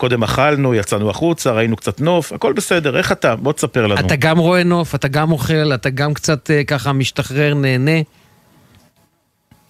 קודם 0.00 0.22
אכלנו, 0.22 0.74
יצאנו 0.74 1.10
החוצה, 1.10 1.52
ראינו 1.52 1.76
קצת 1.76 2.00
נוף, 2.00 2.32
הכל 2.32 2.52
בסדר, 2.52 2.96
איך 2.98 3.12
אתה? 3.12 3.36
בוא 3.36 3.52
תספר 3.52 3.86
לנו. 3.86 4.00
אתה 4.06 4.16
גם 4.16 4.38
רואה 4.38 4.64
נוף, 4.64 4.94
אתה 4.94 5.08
גם 5.08 5.32
אוכל, 5.32 5.74
אתה 5.74 5.90
גם 5.90 6.14
קצת 6.14 6.50
אה, 6.50 6.64
ככה 6.64 6.92
משתחרר, 6.92 7.54
נהנה. 7.54 8.00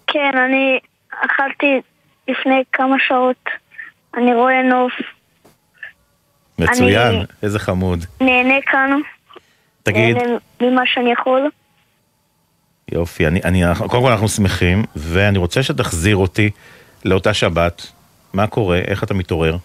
כן, 0.07 0.31
אני 0.47 0.79
אכלתי 1.11 1.81
לפני 2.29 2.63
כמה 2.73 2.97
שעות. 3.09 3.45
אני 4.17 4.35
רואה 4.35 4.63
נוף, 4.63 4.93
מצוין, 6.59 7.15
אני- 7.15 7.25
איזה 7.43 7.59
חמוד. 7.59 8.05
נהנה 8.21 8.55
כאן. 8.67 8.91
תגיד, 9.83 10.17
נהנה 10.17 10.37
ממה 10.61 10.83
שאני 10.87 11.13
יכול. 11.13 11.51
יופי, 12.93 13.27
אני, 13.27 13.41
אני, 13.45 13.63
קודם 13.79 14.03
כל 14.03 14.11
אנחנו 14.13 14.29
שמחים, 14.29 14.85
ואני 14.97 15.39
רוצה 15.39 15.63
שתחזיר 15.63 16.17
אותי 16.17 16.51
לאותה 17.05 17.35
שבת. 17.35 17.87
מה 18.33 18.47
קורה? 18.47 18.79
איך 18.79 19.05
אתה 19.05 19.15
מתעורר? 19.15 19.57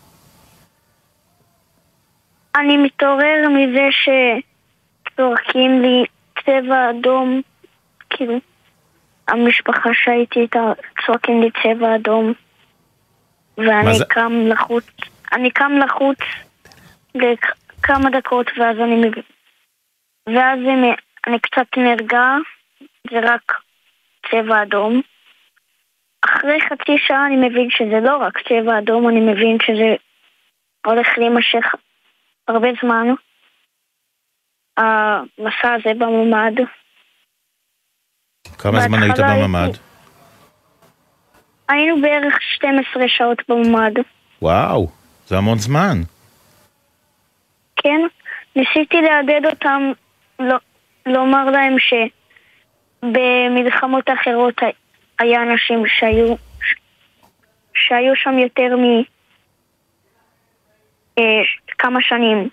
אני 2.55 2.77
מתעורר 2.77 3.47
מזה 3.49 3.87
שצורקים 5.11 5.81
לי 5.81 6.05
צבע 6.45 6.89
אדום, 6.89 7.41
כאילו, 8.09 8.39
המשפחה 9.27 9.89
שהייתי 9.93 10.39
איתה 10.39 10.73
צועקים 11.05 11.41
לי 11.41 11.49
צבע 11.63 11.95
אדום, 11.95 12.33
ואני 13.57 13.93
זה? 13.93 14.05
קם 14.09 14.33
לחוץ, 14.47 14.85
אני 15.33 15.51
קם 15.51 15.71
לחוץ 15.85 16.19
לכמה 17.15 18.09
דקות 18.09 18.51
ואז 18.57 18.77
אני 18.79 18.95
מבין, 18.95 19.23
ואז 20.27 20.59
אני, 20.59 20.91
אני 21.27 21.39
קצת 21.39 21.77
נרגע, 21.77 22.35
זה 23.11 23.19
רק 23.23 23.61
צבע 24.31 24.61
אדום. 24.63 25.01
אחרי 26.25 26.61
חצי 26.61 26.97
שעה 26.97 27.27
אני 27.27 27.49
מבין 27.49 27.69
שזה 27.69 27.99
לא 28.03 28.17
רק 28.17 28.37
צבע 28.49 28.79
אדום, 28.79 29.09
אני 29.09 29.19
מבין 29.19 29.57
שזה 29.65 29.95
הולך 30.85 31.07
להימשך 31.17 31.75
הרבה 32.47 32.67
זמן. 32.81 33.07
המסע 34.77 35.73
הזה 35.73 35.93
בממ"ד. 35.99 36.53
כמה 38.57 38.79
זמן 38.79 39.03
היית 39.03 39.19
בממ"ד? 39.19 39.77
היינו 41.69 42.01
בערך 42.01 42.41
12 42.41 43.03
שעות 43.07 43.41
בממ"ד. 43.49 43.93
וואו, 44.41 44.87
זה 45.25 45.37
המון 45.37 45.57
זמן. 45.57 45.97
כן, 47.75 48.01
ניסיתי 48.55 48.97
לעודד 49.01 49.45
אותם, 49.45 49.91
לא, 50.39 50.57
לומר 51.05 51.45
להם 51.45 51.75
שבמלחמות 53.01 54.09
אחרות 54.09 54.61
היה 55.19 55.43
אנשים 55.43 55.83
שהיו, 55.87 56.35
שהיו 57.75 58.15
שם 58.15 58.39
יותר 58.39 58.75
מ... 58.77 59.03
כמה 61.77 61.99
שנים. 62.01 62.49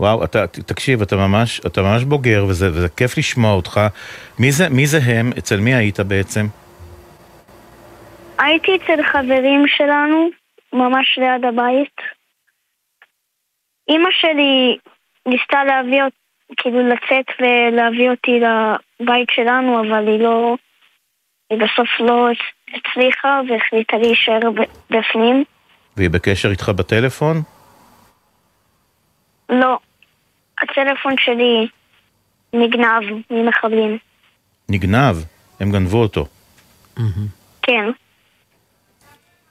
וואו, 0.00 0.24
אתה, 0.24 0.46
תקשיב, 0.46 1.02
אתה 1.02 1.16
ממש, 1.16 1.60
אתה 1.60 1.82
ממש 1.82 2.04
בוגר, 2.04 2.44
וזה, 2.48 2.68
וזה 2.68 2.88
כיף 2.88 3.18
לשמוע 3.18 3.52
אותך. 3.52 3.80
מי 4.38 4.52
זה, 4.52 4.68
מי 4.68 4.86
זה 4.86 4.98
הם? 5.06 5.30
אצל 5.38 5.60
מי 5.60 5.74
היית 5.74 6.00
בעצם? 6.00 6.46
הייתי 8.38 8.76
אצל 8.76 9.02
חברים 9.02 9.64
שלנו, 9.66 10.28
ממש 10.72 11.18
ליד 11.18 11.44
הבית. 11.44 11.96
אימא 13.88 14.08
שלי 14.10 14.78
ניסתה 15.26 15.64
להביא 15.64 16.02
אותי, 16.02 16.16
כאילו 16.56 16.88
לצאת 16.88 17.26
ולהביא 17.40 18.10
אותי 18.10 18.40
לבית 18.40 19.28
שלנו, 19.30 19.80
אבל 19.80 20.08
היא 20.08 20.20
לא... 20.20 20.56
היא 21.50 21.58
בסוף 21.58 22.00
לא 22.00 22.28
הצליחה 22.74 23.40
והחליטה 23.48 23.96
להישאר 23.96 24.40
בפנים. 24.90 25.44
והיא 25.96 26.10
בקשר 26.10 26.50
איתך 26.50 26.68
בטלפון? 26.68 27.36
לא. 29.50 29.78
הטלפון 30.58 31.14
שלי 31.18 31.68
נגנב 32.52 33.02
ממחבלים. 33.30 33.98
נגנב, 34.68 35.16
הם 35.60 35.72
גנבו 35.72 36.02
אותו. 36.02 36.26
כן. 37.62 37.84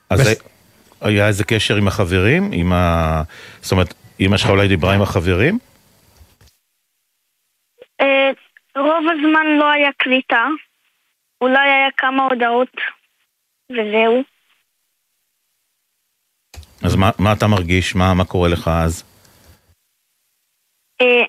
אז 0.09 0.43
היה 1.01 1.27
איזה 1.27 1.43
קשר 1.43 1.76
עם 1.76 1.88
החברים? 1.88 2.49
עם 2.53 2.73
ה... 2.73 3.21
זאת 3.61 3.71
אומרת, 3.71 3.93
אמא 4.19 4.38
שלך 4.38 4.49
אולי 4.49 4.67
דיברה 4.67 4.95
עם 4.95 5.01
החברים? 5.01 5.59
אה, 8.01 8.30
רוב 8.76 9.05
הזמן 9.11 9.45
לא 9.59 9.71
היה 9.71 9.89
קליטה. 9.97 10.47
אולי 11.41 11.69
היה 11.69 11.88
כמה 11.97 12.23
הודעות 12.23 12.76
וזהו. 13.71 14.23
אז 16.84 16.95
מה, 16.95 17.09
מה 17.19 17.34
אתה 17.34 17.47
מרגיש? 17.47 17.95
מה, 17.95 18.13
מה 18.13 18.26
קורה 18.26 18.49
לך 18.49 18.67
אז? 18.67 19.03
אה, 21.01 21.23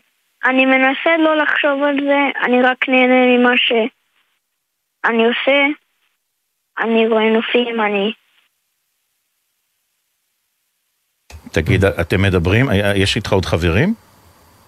אני 0.51 0.67
מנסה 0.67 1.17
לא 1.19 1.37
לחשוב 1.37 1.83
על 1.83 1.97
זה, 2.05 2.19
אני 2.45 2.63
רק 2.63 2.89
נהנה 2.89 3.27
ממה 3.39 3.51
שאני 3.57 5.25
עושה. 5.27 5.59
אני 6.79 7.09
רואה 7.09 7.31
נופים, 7.31 7.81
אני... 7.81 8.13
תגיד, 11.53 11.85
אתם 11.85 12.23
מדברים? 12.23 12.69
היה- 12.69 12.97
יש 12.97 13.17
איתך 13.17 13.33
עוד 13.33 13.45
חברים? 13.45 13.95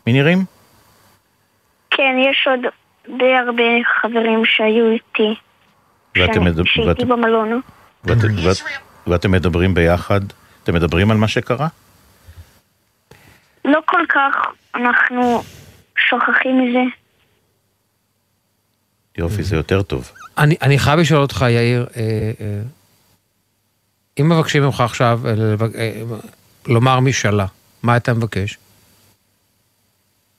מי 0.06 0.12
נראים? 0.12 0.38
כן, 1.90 2.16
יש 2.30 2.48
עוד 2.50 2.60
די 3.18 3.34
הרבה 3.46 3.62
חברים 4.00 4.44
שהיו 4.44 4.90
איתי, 4.90 5.34
ואתם, 6.16 6.32
שאני- 6.34 6.44
מדבר- 6.50 6.64
שהייתי 6.64 7.04
במלון. 7.04 7.60
ואת, 8.04 8.16
ואת, 8.46 8.56
ואתם 9.06 9.30
מדברים 9.30 9.74
ביחד? 9.74 10.20
אתם 10.64 10.74
מדברים 10.74 11.10
על 11.10 11.16
מה 11.16 11.28
שקרה? 11.28 11.68
לא 13.64 13.80
כל 13.86 14.00
כך, 14.08 14.34
אנחנו 14.74 15.42
שוכחים 16.08 16.60
מזה. 16.64 16.82
יופי, 19.18 19.42
זה 19.42 19.56
יותר 19.56 19.82
טוב. 19.82 20.10
אני, 20.38 20.56
אני 20.62 20.78
חייב 20.78 20.98
לשאול 21.00 21.22
אותך, 21.22 21.44
יאיר, 21.48 21.86
אה, 21.96 22.00
אה, 22.40 22.62
אם 24.20 24.28
מבקשים 24.28 24.62
ממך 24.62 24.80
עכשיו 24.80 25.20
אה, 25.26 25.32
לבק- 25.34 25.74
אה, 25.76 26.02
לומר 26.66 27.00
משאלה, 27.00 27.46
מה 27.82 27.96
אתה 27.96 28.14
מבקש? 28.14 28.58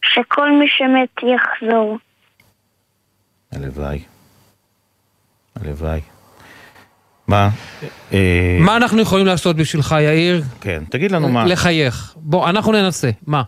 שכל 0.06 0.52
מי 0.52 0.66
שמת 0.68 1.24
יחזור. 1.36 1.98
הלוואי. 3.52 4.04
הלוואי. 5.56 6.02
מה? 7.28 7.50
אה, 8.14 8.58
מה 8.60 8.78
אנחנו 8.78 9.02
יכולים 9.02 9.26
לעשות 9.26 9.56
בשבילך, 9.56 9.96
יאיר? 10.00 10.42
כן, 10.62 10.84
תגיד 10.90 11.12
לנו 11.12 11.30
מה. 11.30 11.46
לחייך. 11.46 12.14
בוא, 12.16 12.50
אנחנו 12.50 12.72
ננסה. 12.72 13.10
מה? 13.28 13.44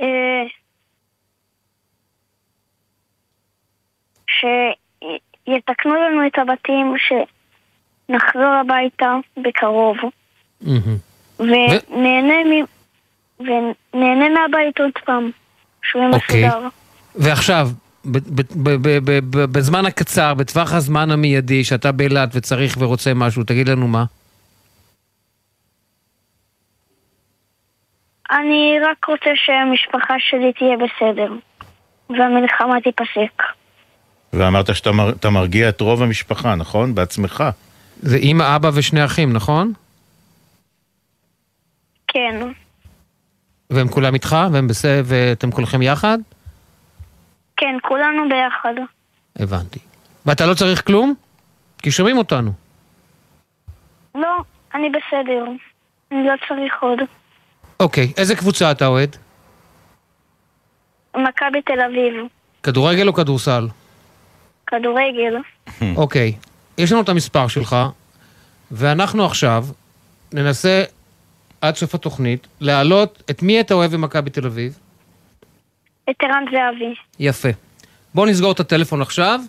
אה, 0.00 0.06
שיתקנו 5.46 5.94
לנו 5.94 6.26
את 6.26 6.38
הבתים, 6.38 6.94
שנחזור 6.98 8.54
הביתה 8.60 9.14
בקרוב, 9.36 9.96
ונהנה 11.38 12.44
מהבית 14.28 14.80
עוד 14.80 14.90
פעם, 15.04 15.30
שהוא 15.82 16.02
יהיה 16.02 16.12
אוקיי. 16.12 16.48
מסודר. 16.48 16.68
ועכשיו, 17.14 17.68
בזמן 19.32 19.86
הקצר, 19.86 20.34
בטווח 20.34 20.72
הזמן 20.72 21.10
המיידי, 21.10 21.64
שאתה 21.64 21.92
באילת 21.92 22.30
וצריך 22.32 22.76
ורוצה 22.78 23.14
משהו, 23.14 23.44
תגיד 23.44 23.68
לנו 23.68 23.88
מה. 23.88 24.04
אני 28.30 28.78
רק 28.90 29.04
רוצה 29.04 29.30
שהמשפחה 29.34 30.14
שלי 30.18 30.52
תהיה 30.52 30.76
בסדר, 30.76 31.32
והמלחמה 32.10 32.80
תיפסק. 32.80 33.42
ואמרת 34.32 34.76
שאתה 34.76 34.92
מר, 34.92 35.10
אתה 35.10 35.30
מרגיע 35.30 35.68
את 35.68 35.80
רוב 35.80 36.02
המשפחה, 36.02 36.54
נכון? 36.54 36.94
בעצמך. 36.94 37.44
זה 38.02 38.16
אימא, 38.16 38.56
אבא 38.56 38.70
ושני 38.74 39.04
אחים, 39.04 39.32
נכון? 39.32 39.72
כן, 42.08 42.40
והם 43.70 43.88
כולם 43.88 44.14
איתך? 44.14 44.36
והם 44.52 44.68
בסדר, 44.68 45.02
ואתם 45.04 45.50
כולכם 45.50 45.82
יחד? 45.82 46.18
כן, 47.58 47.76
כולנו 47.82 48.28
ביחד. 48.28 48.74
הבנתי. 49.38 49.78
ואתה 50.26 50.46
לא 50.46 50.54
צריך 50.54 50.86
כלום? 50.86 51.14
כי 51.82 51.90
שומעים 51.90 52.18
אותנו. 52.18 52.52
לא, 54.14 54.36
אני 54.74 54.90
בסדר. 54.90 55.44
אני 56.12 56.26
לא 56.26 56.34
צריך 56.48 56.74
עוד. 56.80 56.98
אוקיי, 57.80 58.12
איזה 58.16 58.36
קבוצה 58.36 58.70
אתה 58.70 58.86
אוהד? 58.86 59.16
מכבי 61.16 61.62
תל 61.62 61.80
אביב, 61.80 62.14
כדורגל 62.62 63.08
או 63.08 63.12
כדורסל? 63.14 63.68
כדורגל. 64.66 65.36
אוקיי, 65.96 66.32
יש 66.78 66.92
לנו 66.92 67.00
את 67.00 67.08
המספר 67.08 67.48
שלך, 67.48 67.76
ואנחנו 68.70 69.24
עכשיו 69.24 69.64
ננסה 70.32 70.84
עד 71.60 71.76
סוף 71.76 71.94
התוכנית 71.94 72.46
להעלות 72.60 73.22
את 73.30 73.42
מי 73.42 73.60
אתה 73.60 73.74
אוהב 73.74 73.92
במכבי 73.92 74.30
תל 74.30 74.46
אביב. 74.46 74.78
את 76.10 76.16
ערן 76.22 76.44
זהבי. 76.52 76.94
יפה. 77.18 77.48
בוא 78.14 78.26
נסגור 78.26 78.52
את 78.52 78.60
הטלפון 78.60 79.02
עכשיו, 79.02 79.40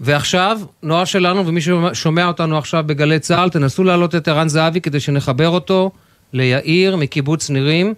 ועכשיו, 0.00 0.60
נועה 0.82 1.06
שלנו, 1.06 1.46
ומי 1.46 1.60
ששומע 1.60 2.26
אותנו 2.26 2.58
עכשיו 2.58 2.84
בגלי 2.86 3.18
צה"ל, 3.18 3.50
תנסו 3.50 3.84
להעלות 3.84 4.14
את 4.14 4.28
ערן 4.28 4.48
זהבי 4.48 4.80
כדי 4.80 5.00
שנחבר 5.00 5.48
אותו 5.48 5.90
ליאיר 6.32 6.96
מקיבוץ 6.96 7.50
נירים, 7.50 7.94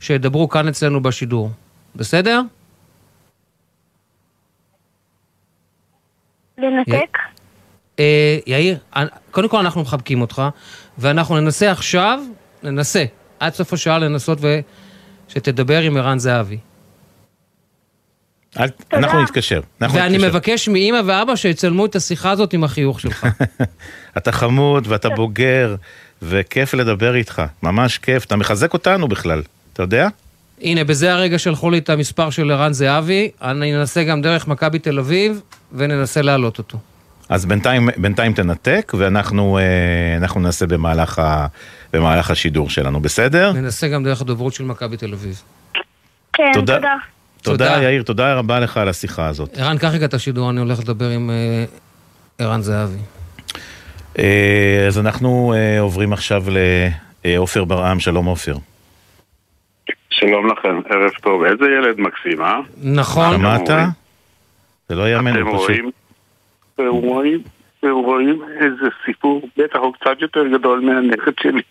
שידברו 0.00 0.48
כאן 0.48 0.68
אצלנו 0.68 1.02
בשידור. 1.02 1.50
בסדר? 1.96 2.40
לנתק? 6.58 7.18
אה, 7.98 8.38
יאיר, 8.46 8.78
קודם 9.30 9.48
כל 9.48 9.58
אנחנו 9.58 9.80
מחבקים 9.80 10.20
אותך, 10.20 10.42
ואנחנו 10.98 11.40
ננסה 11.40 11.70
עכשיו, 11.70 12.20
ננסה, 12.62 13.04
עד 13.40 13.52
סוף 13.52 13.72
השעה 13.72 13.98
לנסות 13.98 14.38
ושתדבר 15.28 15.80
עם 15.80 15.96
ערן 15.96 16.18
זהבי. 16.18 16.58
אל, 18.60 18.68
אנחנו 18.92 19.22
נתקשר. 19.22 19.60
אנחנו 19.82 19.98
ואני 19.98 20.08
נתקשר. 20.08 20.28
מבקש 20.28 20.68
מאימא 20.68 21.00
ואבא 21.06 21.36
שיצלמו 21.36 21.86
את 21.86 21.96
השיחה 21.96 22.30
הזאת 22.30 22.52
עם 22.52 22.64
החיוך 22.64 23.00
שלך. 23.00 23.26
אתה 24.16 24.32
חמוד 24.32 24.86
ואתה 24.88 25.08
בוגר, 25.08 25.76
וכיף 26.22 26.74
לדבר 26.74 27.14
איתך. 27.14 27.42
ממש 27.62 27.98
כיף. 27.98 28.24
אתה 28.24 28.36
מחזק 28.36 28.72
אותנו 28.72 29.08
בכלל, 29.08 29.42
אתה 29.72 29.82
יודע? 29.82 30.08
הנה, 30.60 30.84
בזה 30.84 31.12
הרגע 31.12 31.38
שלחו 31.38 31.70
לי 31.70 31.78
את 31.78 31.90
המספר 31.90 32.30
של 32.30 32.50
ערן 32.50 32.72
זהבי, 32.72 33.30
אני 33.42 33.76
אנסה 33.76 34.04
גם 34.04 34.22
דרך 34.22 34.48
מכבי 34.48 34.78
תל 34.78 34.98
אביב, 34.98 35.40
וננסה 35.72 36.22
להעלות 36.22 36.58
אותו. 36.58 36.78
אז 37.28 37.46
בינתיים, 37.46 37.88
בינתיים 37.96 38.32
תנתק, 38.32 38.92
ואנחנו 38.98 39.58
אה, 39.58 40.16
אנחנו 40.16 40.40
נעשה 40.40 40.66
במהלך, 40.66 41.18
ה, 41.18 41.46
במהלך 41.92 42.30
השידור 42.30 42.70
שלנו, 42.70 43.00
בסדר? 43.00 43.52
ננסה 43.52 43.88
גם 43.88 44.04
דרך 44.04 44.20
הדוברות 44.20 44.54
של 44.54 44.64
מכבי 44.64 44.96
תל 44.96 45.12
אביב. 45.12 45.42
כן, 46.32 46.50
תודה. 46.54 46.76
תודה. 46.76 46.94
תודה, 47.42 47.74
תודה. 47.74 47.82
יאיר, 47.82 48.02
תודה 48.02 48.34
רבה 48.34 48.60
לך 48.60 48.76
על 48.76 48.88
השיחה 48.88 49.26
הזאת. 49.26 49.58
ערן, 49.58 49.78
קח 49.78 49.90
רגע 49.94 50.06
את 50.06 50.14
השידור, 50.14 50.50
אני 50.50 50.60
הולך 50.60 50.78
לדבר 50.78 51.08
עם 51.08 51.30
אה, 51.30 51.64
ערן 52.38 52.60
זהבי. 52.60 52.98
אה, 54.18 54.84
אז 54.86 54.98
אנחנו 54.98 55.54
אה, 55.56 55.80
עוברים 55.80 56.12
עכשיו 56.12 56.42
לעופר 57.24 57.64
ברעם, 57.64 58.00
שלום 58.00 58.26
עופר. 58.26 58.54
שלום 60.10 60.52
לכם, 60.52 60.80
ערב 60.90 61.10
טוב. 61.22 61.44
איזה 61.44 61.64
ילד 61.64 62.00
מקסים, 62.00 62.42
אה? 62.42 62.60
נכון. 62.82 63.36
שמעת? 63.36 63.68
זה 64.88 64.94
לא 64.94 65.08
יאמן, 65.08 65.30
אתם 65.30 65.44
פשוט. 65.44 65.60
רואים? 65.60 65.90
אתם 66.74 66.88
רואים? 66.88 67.42
אתם 67.80 67.90
רואים 67.90 68.42
איזה 68.60 68.86
סיפור? 69.06 69.48
בטח 69.56 69.78
הוא 69.78 69.92
קצת 69.94 70.20
יותר 70.20 70.48
גדול 70.58 70.80
מהנכד 70.80 71.32
שלי, 71.40 71.62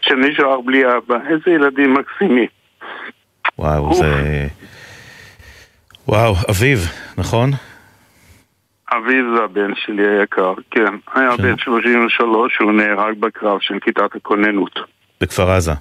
שנשאר 0.00 0.60
בלי 0.60 0.82
אבא. 0.84 1.16
איזה 1.30 1.50
ילדים 1.50 1.94
מקסימים. 1.94 2.48
וואו, 3.58 3.94
זה... 3.94 4.46
וואו, 6.08 6.34
אביב, 6.50 6.78
נכון? 7.18 7.50
אביב 8.92 9.24
זה 9.36 9.44
הבן 9.44 9.74
שלי 9.74 10.18
היקר, 10.18 10.54
כן. 10.70 10.94
היה 11.14 11.36
בן 11.36 11.58
33 11.58 12.54
שהוא 12.54 12.72
נהרג 12.72 13.18
בקרב 13.20 13.60
של 13.60 13.78
כיתת 13.80 14.14
הכוננות. 14.14 14.78
בכפר 15.20 15.50
עזה. 15.50 15.72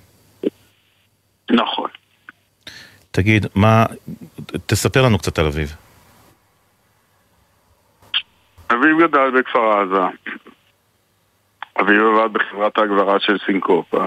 נכון. 1.52 1.90
תגיד, 3.12 3.46
מה... 3.56 3.86
תספר 4.66 5.02
לנו 5.02 5.18
קצת 5.18 5.40
על 5.40 5.46
אביב. 5.46 5.76
אביב 8.72 9.02
גדל 9.02 9.40
בכפר 9.40 9.82
עזה. 9.82 10.08
אביב 11.82 12.02
עבד 12.02 12.34
בחברת 12.34 12.78
ההגברה 12.78 13.20
של 13.20 13.38
סינקופה. 13.46 14.06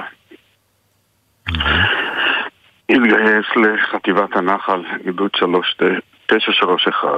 התגייס 2.91 3.47
לחטיבת 3.57 4.37
הנחל, 4.37 4.83
גדוד 5.07 5.31
931. 5.31 7.09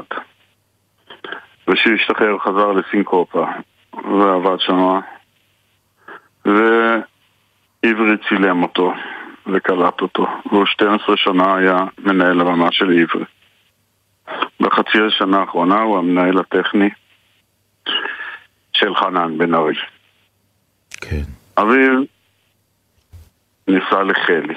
וכשהוא 1.69 1.95
השתחרר 1.95 2.39
חזר 2.39 2.73
לסינקופה 2.73 3.47
ועבד 3.95 4.61
שם 4.61 5.01
ועברי 6.45 8.17
צילם 8.29 8.63
אותו 8.63 8.93
וקלט 9.47 10.01
אותו 10.01 10.27
והוא 10.51 10.67
12 10.67 11.17
שנה 11.17 11.57
היה 11.57 11.79
מנהל 11.99 12.41
הרמה 12.41 12.73
של 12.73 12.91
עברי. 12.91 13.25
בחצי 14.61 14.99
השנה 15.07 15.39
האחרונה 15.39 15.81
הוא 15.81 15.99
המנהל 15.99 16.39
הטכני 16.39 16.91
של 18.73 18.95
חנן 18.95 19.39
בן 19.39 19.55
ארי. 19.55 19.75
כן. 21.01 21.23
אביב 21.59 21.93
ניסה 23.69 24.03
לחלי. 24.03 24.55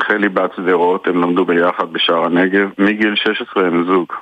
חלי 0.00 0.28
בת 0.28 0.50
שדרות, 0.56 1.06
הם 1.06 1.22
למדו 1.22 1.44
ביחד 1.44 1.92
בשער 1.92 2.24
הנגב. 2.24 2.68
מגיל 2.78 3.14
16 3.14 3.66
הם 3.66 3.84
זוג. 3.84 4.12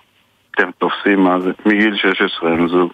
אתם 0.51 0.71
תופסים 0.79 1.21
מה 1.21 1.41
זה? 1.41 1.51
מגיל 1.67 1.97
16 1.97 2.51
הם 2.51 2.69
זוג. 2.69 2.93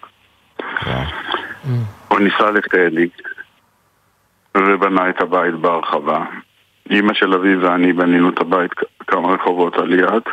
הוא 2.07 2.19
ניסה 2.19 2.51
לחלי 2.51 3.07
ובנה 4.57 5.09
את 5.09 5.21
הבית 5.21 5.55
בהרחבה. 5.55 6.25
אימא 6.89 7.13
של 7.13 7.33
אביב 7.33 7.63
ואני 7.63 7.93
בנינו 7.93 8.29
את 8.29 8.41
הבית 8.41 8.71
כמה 9.07 9.33
רחובות 9.33 9.75
על 9.75 9.93
יד 9.93 10.23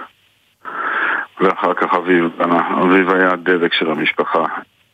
ואחר 1.40 1.74
כך 1.74 1.94
אביב 1.94 2.30
בנה. 2.36 2.80
אביב 2.82 3.10
היה 3.10 3.32
הדבק 3.32 3.72
של 3.72 3.90
המשפחה. 3.90 4.44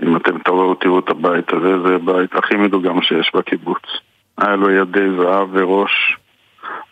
אם 0.02 0.16
אתם 0.16 0.38
תראו, 0.38 0.74
תראו 0.74 0.98
את 0.98 1.10
הבית 1.10 1.52
הזה, 1.52 1.88
זה 1.88 1.94
הבית 1.94 2.34
הכי 2.34 2.56
מדוגם 2.56 3.02
שיש 3.02 3.30
בקיבוץ. 3.34 3.82
היה 4.38 4.56
לו 4.56 4.70
ידי 4.70 5.06
זהב 5.18 5.48
וראש 5.52 6.16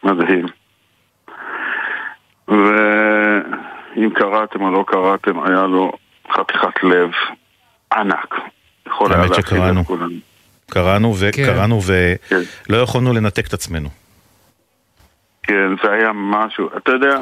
מדהים. 0.04 0.46
ואם 2.48 4.10
קראתם 4.14 4.62
או 4.62 4.70
לא 4.70 4.84
קראתם, 4.86 5.42
היה 5.42 5.62
לו 5.62 5.92
חתיכת 6.32 6.82
לב 6.82 7.10
ענק. 7.92 8.34
יכול 8.86 9.12
היה. 9.12 9.24
את 9.80 9.86
כולם. 9.86 10.10
קראנו 10.70 11.14
וקראנו 11.18 11.80
כן. 12.28 12.36
ולא 12.70 12.76
יכולנו 12.82 13.12
לנתק 13.12 13.46
את 13.46 13.52
עצמנו. 13.52 13.88
כן, 15.42 15.68
זה 15.82 15.90
היה 15.92 16.10
משהו, 16.14 16.68
אתה 16.76 16.92
יודע, 16.92 17.18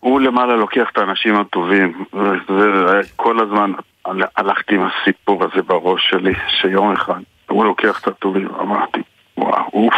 הוא 0.00 0.20
למעלה 0.20 0.56
לוקח 0.56 0.88
את 0.92 0.98
האנשים 0.98 1.40
הטובים, 1.40 2.04
וכל 2.48 3.40
הזמן 3.40 3.72
הל- 4.06 4.24
הלכתי 4.36 4.74
עם 4.74 4.82
הסיפור 4.86 5.44
הזה 5.44 5.62
בראש 5.62 6.10
שלי, 6.10 6.32
שיום 6.60 6.92
אחד 6.92 7.20
הוא 7.48 7.64
לוקח 7.64 8.00
את 8.00 8.08
הטובים, 8.08 8.48
אמרתי, 8.60 9.00
וואו, 9.40 9.70
אוף, 9.72 9.94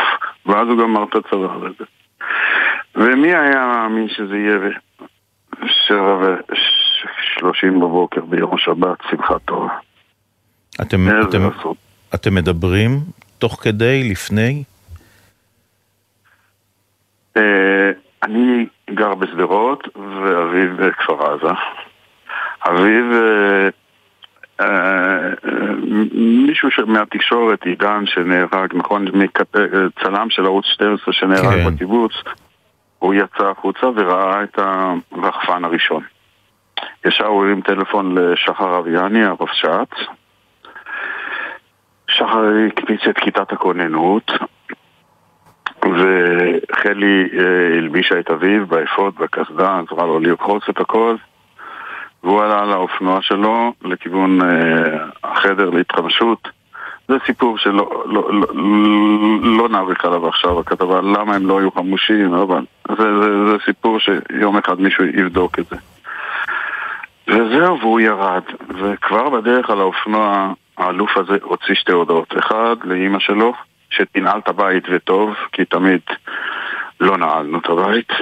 ואז 0.46 0.68
הוא 0.68 0.78
גמר 0.78 1.04
את 1.04 1.14
הצבא 1.14 1.54
הזה. 1.54 1.84
ומי 2.94 3.34
היה 3.34 3.66
מאמין 3.66 4.08
שזה 4.08 4.36
יהיה 4.36 4.58
בשבע 5.62 6.36
ושלושים 6.52 7.80
בבוקר 7.80 8.20
ביום 8.20 8.54
השבת, 8.54 8.98
שמחת 9.10 9.40
תורה. 9.44 9.78
אתם, 10.80 10.96
אתם. 11.28 11.48
אתם 12.14 12.34
מדברים 12.34 12.90
תוך 13.38 13.60
כדי, 13.62 14.10
לפני? 14.10 14.64
אה, 17.36 17.90
אני 18.22 18.66
גר 18.90 19.14
בשדרות, 19.14 19.88
ואביב 19.96 20.82
בכפר 20.82 21.32
עזה. 21.32 21.46
אה, 21.46 21.54
אה, 22.66 22.86
אה, 23.12 23.68
מישהו 26.12 26.68
מהתקשורת, 26.86 27.64
עידן 27.64 28.06
שנהרג, 28.06 28.74
נכון, 28.74 29.04
צלם 30.02 30.30
של 30.30 30.44
ערוץ 30.44 30.64
12 30.66 31.14
שנהרג 31.14 31.64
כן. 31.64 31.74
בקיבוץ, 31.74 32.12
הוא 32.98 33.14
יצא 33.14 33.46
החוצה 33.50 33.86
וראה 33.86 34.42
את 34.42 34.58
הרחפן 34.58 35.64
הראשון. 35.64 36.02
ישר 37.04 37.26
הוא 37.26 37.44
הרים 37.44 37.60
טלפון 37.60 38.18
לשחר 38.18 38.78
אביאני, 38.78 39.24
הרבש"ץ. 39.24 39.90
שחר 42.08 42.44
הקפיץ 42.66 43.00
את 43.10 43.18
כיתת 43.18 43.52
הכוננות, 43.52 44.32
וחלי 45.82 47.28
אה, 47.38 47.78
הלבישה 47.78 48.20
את 48.20 48.30
אביו 48.30 48.66
באפוד, 48.66 49.14
בקסדה, 49.14 49.78
עזרה 49.78 50.06
לו 50.06 50.20
לרחוץ 50.20 50.62
את 50.68 50.80
הכל 50.80 51.16
והוא 52.24 52.42
עלה 52.42 52.62
על 52.62 52.72
האופנוע 52.72 53.22
שלו 53.22 53.72
לכיוון 53.84 54.42
אה, 54.42 55.06
החדר 55.24 55.70
להתחמשות 55.70 56.48
זה 57.08 57.14
סיפור 57.26 57.58
שלא 57.58 58.04
לא, 58.06 58.32
לא, 58.32 58.46
לא 59.58 59.68
נאריך 59.68 60.04
עליו 60.04 60.28
עכשיו 60.28 60.56
בכתבה, 60.56 61.00
למה 61.00 61.34
הם 61.34 61.46
לא 61.46 61.58
היו 61.58 61.70
חמושים, 61.70 62.34
אבל 62.34 62.64
זה, 62.88 63.20
זה, 63.22 63.50
זה 63.50 63.56
סיפור 63.64 63.98
שיום 64.00 64.56
אחד 64.56 64.80
מישהו 64.80 65.04
יבדוק 65.04 65.58
את 65.58 65.64
זה. 65.66 65.76
וזהו, 67.28 67.80
והוא 67.80 68.00
ירד, 68.00 68.42
וכבר 68.68 69.30
בדרך 69.30 69.70
על 69.70 69.80
האופנוע 69.80 70.52
האלוף 70.78 71.16
הזה 71.16 71.36
הוציא 71.42 71.74
שתי 71.74 71.92
הודעות. 71.92 72.34
אחד, 72.38 72.76
לאימא 72.84 73.18
שלו, 73.18 73.52
שתנעל 73.90 74.38
את 74.38 74.48
הבית 74.48 74.84
וטוב, 74.90 75.34
כי 75.52 75.64
תמיד 75.64 76.00
לא 77.00 77.18
נעלנו 77.18 77.58
את 77.58 77.66
הבית. 77.66 78.12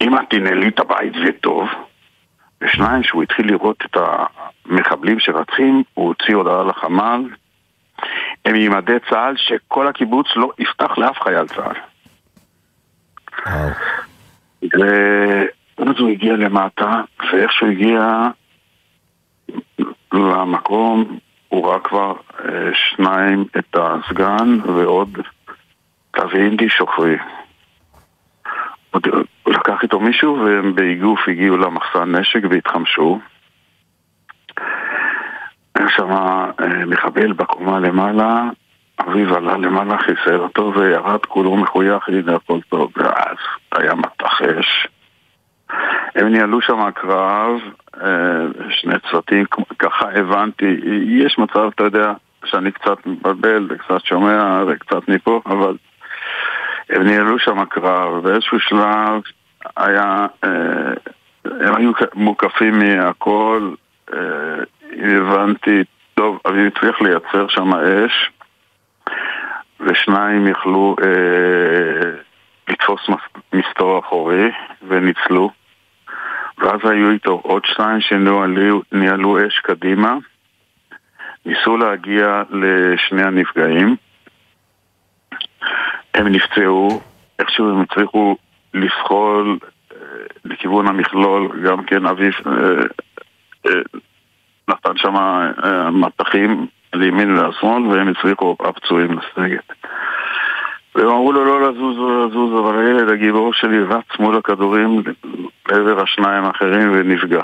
אמא, 0.00 0.20
תנעלי 0.30 0.68
את 0.68 0.80
הבית 0.80 1.12
וטוב. 1.26 1.68
ושניים, 2.60 3.02
שהוא 3.02 3.22
התחיל 3.22 3.46
לראות 3.46 3.76
את 3.84 3.96
המחבלים 4.66 5.20
שרצחים, 5.20 5.82
הוא 5.94 6.06
הוציא 6.06 6.34
הודעה 6.34 6.64
לחמ"ל, 6.64 7.28
הם 8.44 8.54
ימדי 8.54 8.96
צה"ל 9.10 9.34
שכל 9.36 9.86
הקיבוץ 9.86 10.26
לא 10.36 10.50
יפתח 10.58 10.98
לאף 10.98 11.20
חייל 11.22 11.46
צה"ל. 11.46 11.76
ואז 14.62 15.94
הוא 15.98 16.08
הגיע 16.10 16.32
למטה, 16.32 17.00
ואיך 17.32 17.52
שהוא 17.52 17.68
הגיע, 17.68 18.28
למקום, 20.12 21.18
הוא 21.48 21.68
ראה 21.68 21.78
כבר 21.78 22.14
אה, 22.44 22.70
שניים, 22.74 23.44
את 23.58 23.76
הסגן 23.76 24.60
ועוד 24.64 25.18
תו 26.10 26.30
אינדי 26.34 26.68
שוחרי. 26.68 27.16
הוא 28.92 29.54
לקח 29.54 29.82
איתו 29.82 30.00
מישהו 30.00 30.38
והם 30.44 30.74
באיגוף 30.74 31.20
הגיעו 31.28 31.56
למחסן 31.56 32.16
נשק 32.16 32.40
והתחמשו. 32.50 33.20
היה 35.74 35.88
שם 35.88 36.10
אה, 36.10 36.86
מחבל 36.86 37.32
בקומה 37.32 37.78
למעלה, 37.78 38.42
אביו 39.00 39.36
עלה 39.36 39.56
למעלה, 39.56 39.98
חיסל 39.98 40.40
אותו 40.40 40.72
וירד 40.76 41.26
כולו 41.26 41.56
מחוייך, 41.56 42.08
הנה 42.08 42.34
הכל 42.34 42.60
טוב, 42.68 42.92
ואז 42.96 43.36
היה 43.72 43.94
מטח 43.94 44.42
אש. 44.42 44.88
הם 46.14 46.26
ניהלו 46.26 46.60
שם 46.60 46.90
קרב, 46.94 47.60
אה, 48.02 48.46
שני 48.70 48.94
צוותים, 49.10 49.44
ככה 49.78 50.10
הבנתי, 50.14 50.80
יש 51.06 51.38
מצב, 51.38 51.70
אתה 51.74 51.84
יודע, 51.84 52.12
שאני 52.44 52.72
קצת 52.72 53.06
מבלבל 53.06 53.66
וקצת 53.70 54.04
שומע 54.04 54.64
וקצת 54.68 55.08
מפה, 55.08 55.40
אבל 55.46 55.76
הם 56.90 57.02
ניהלו 57.02 57.38
שם 57.38 57.64
קרב, 57.64 58.22
באיזשהו 58.22 58.60
שלב 58.60 59.22
היה, 59.76 60.26
אה, 60.44 60.92
הם 61.44 61.76
היו 61.76 61.92
מוקפים 62.14 62.78
מהכל, 62.78 63.74
אה, 64.12 64.18
הבנתי, 64.92 65.84
טוב, 66.14 66.38
אביב 66.48 66.66
הצליח 66.76 67.00
לייצר 67.00 67.48
שם 67.48 67.74
אש, 67.74 68.30
ושניים 69.80 70.46
יכלו 70.46 70.96
אה, 71.02 72.10
לתפוס 72.68 73.08
מס- 73.08 73.42
מסתור 73.52 73.98
אחורי 73.98 74.50
וניצלו. 74.88 75.50
ואז 76.58 76.80
היו 76.84 77.10
איתו 77.10 77.40
עוד 77.44 77.64
שניים 77.64 78.00
שניהלו 78.00 78.82
ניהלו 78.92 79.46
אש 79.46 79.58
קדימה, 79.58 80.14
ניסו 81.46 81.76
להגיע 81.76 82.42
לשני 82.50 83.22
הנפגעים. 83.22 83.96
הם 86.14 86.28
נפצעו, 86.28 87.00
איכשהו 87.38 87.70
הם 87.70 87.80
הצליחו 87.80 88.36
לסחול 88.74 89.58
אה, 89.92 89.96
לכיוון 90.44 90.86
המכלול, 90.86 91.60
גם 91.64 91.84
כן 91.84 92.06
אביב 92.06 92.34
אה, 92.46 92.52
אה, 93.66 93.80
נתן 94.68 94.96
שם 94.96 95.14
מטחים 95.92 96.66
לימין 96.94 97.38
ולשמאל, 97.38 97.86
והם 97.86 98.08
הצליחו 98.08 98.56
הפצועים 98.60 99.18
לסגת. 99.18 99.72
והם 100.94 101.08
אמרו 101.08 101.32
לו 101.32 101.44
לא 101.44 101.70
לזוז, 101.70 101.98
לא 101.98 102.26
לזוז, 102.26 102.60
אבל 102.60 102.78
הילד 102.78 103.08
הגיבור 103.08 103.52
שלי 103.52 103.78
רץ 103.82 104.18
מול 104.18 104.36
הכדורים 104.36 105.02
לעבר 105.68 106.02
השניים 106.02 106.44
האחרים 106.44 106.90
ונפגע. 106.92 107.42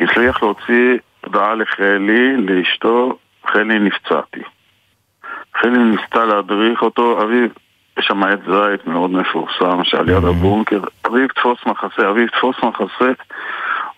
הצליח 0.00 0.42
להוציא 0.42 0.98
הודעה 1.24 1.54
לחלי, 1.54 2.36
לאשתו, 2.36 3.18
חלי 3.46 3.78
נפצעתי. 3.78 4.40
חלי 5.56 5.78
ניסתה 5.78 6.24
להדריך 6.24 6.82
אותו, 6.82 7.22
אביב, 7.22 7.52
יש 7.98 8.06
שם 8.06 8.22
עץ 8.22 8.38
זית 8.46 8.86
מאוד 8.86 9.10
מפורסם 9.10 9.84
שעל 9.84 10.08
יד 10.08 10.24
הבונקר, 10.24 10.80
אביב 11.06 11.26
תפוס 11.28 11.58
מחסה, 11.66 12.10
אביב 12.10 12.28
תפוס 12.28 12.56
מחסה, 12.62 13.12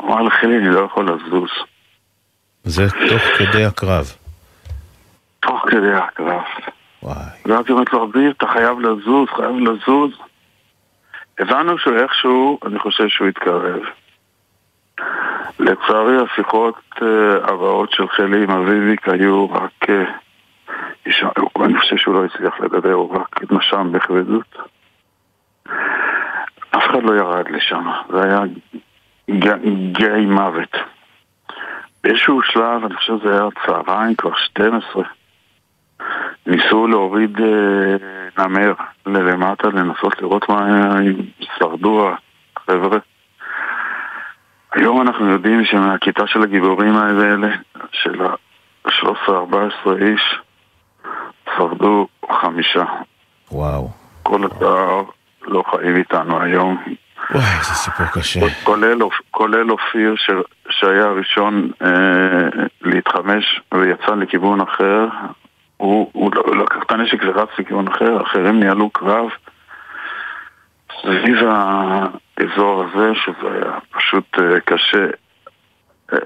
אמר 0.02 0.22
לחלי 0.22 0.58
אני 0.58 0.68
לא 0.68 0.80
יכול 0.80 1.10
לזוז. 1.10 1.50
זה 2.64 2.90
תוך 2.90 3.22
כדי 3.38 3.64
הקרב. 3.64 4.04
תוך 5.40 5.64
כדי 5.68 5.92
הקרב. 5.92 6.42
וואי. 7.02 7.14
ואז 7.46 7.64
היא 7.66 7.72
אומרת 7.72 7.92
לו, 7.92 8.04
אביב, 8.04 8.32
אתה 8.36 8.46
חייב 8.46 8.80
לזוז, 8.80 9.28
חייב 9.36 9.56
לזוז. 9.58 10.10
הבנו 11.38 11.78
שאיכשהו, 11.78 12.58
אני 12.66 12.78
חושב 12.78 13.08
שהוא 13.08 13.28
התקרב. 13.28 13.80
לצערי 15.58 16.16
השיחות 16.22 16.74
אה, 17.02 17.08
הבאות 17.44 17.90
של 17.92 18.08
חלי 18.08 18.42
עם 18.42 18.50
אביביק 18.50 19.08
היו 19.08 19.50
רק... 19.50 19.90
אני 21.60 21.78
חושב 21.78 21.96
שהוא 21.96 22.14
לא 22.14 22.24
הצליח 22.24 22.60
לדבר, 22.60 22.92
הוא 22.92 23.16
רק 23.16 23.52
נשם 23.52 23.92
בכבדות. 23.92 24.56
אף 26.70 26.84
אחד 26.90 27.02
לא 27.02 27.14
ירד 27.14 27.50
לשם, 27.50 27.84
זה 28.10 28.22
היה 28.22 28.38
גיא 29.92 30.26
מוות. 30.26 30.76
באיזשהו 32.04 32.42
שלב, 32.42 32.84
אני 32.84 32.94
חושב 32.94 33.18
שזה 33.18 33.32
היה 33.32 33.48
צהריים, 33.66 34.14
כבר 34.14 34.34
12, 34.34 35.02
ניסו 36.46 36.86
להוריד 36.86 37.40
אה, 37.40 38.44
נמר 38.44 38.74
ללמטה, 39.06 39.68
לנסות 39.68 40.22
לראות 40.22 40.48
מה 40.48 40.98
אם 41.00 41.14
שרדו 41.58 42.10
החבר'ה. 42.56 42.98
היום 44.72 45.02
אנחנו 45.02 45.30
יודעים 45.30 45.64
שמהכיתה 45.64 46.26
של 46.26 46.42
הגיבורים 46.42 46.96
האלה, 46.96 47.48
של 47.92 48.22
ה-13-14 48.22 49.90
איש, 50.00 50.40
שרדו 51.56 52.06
חמישה. 52.40 52.84
וואו. 53.52 53.88
כל 54.22 54.40
השאר 54.46 55.02
לא 55.42 55.62
חיים 55.70 55.96
איתנו 55.96 56.40
היום. 56.42 56.82
וואי, 57.30 57.42
זה 57.62 57.74
סיפור 57.74 58.06
קשה. 58.06 58.40
כולל, 58.64 58.98
כולל 59.30 59.70
אופיר 59.70 60.14
ש, 60.16 60.30
שהיה 60.70 61.04
הראשון 61.04 61.70
אה, 61.82 61.88
להתחמש 62.82 63.60
ויצא 63.74 64.14
לכיוון 64.14 64.60
אחר. 64.60 65.06
הוא, 65.76 66.10
הוא, 66.12 66.30
לא- 66.34 66.42
הוא 66.46 66.56
לקח 66.56 66.76
את 66.86 66.92
הנשק 66.92 67.18
ורץ 67.26 67.48
לכיוון 67.58 67.88
אחר, 67.88 68.22
אחרים 68.22 68.60
ניהלו 68.60 68.90
קרב 68.90 69.26
סביב 71.02 71.36
האזור 71.48 72.84
הזה, 72.84 73.10
שזה 73.14 73.52
היה 73.54 73.78
פשוט 73.90 74.38
אה, 74.38 74.60
קשה. 74.60 75.06
אה, 76.12 76.18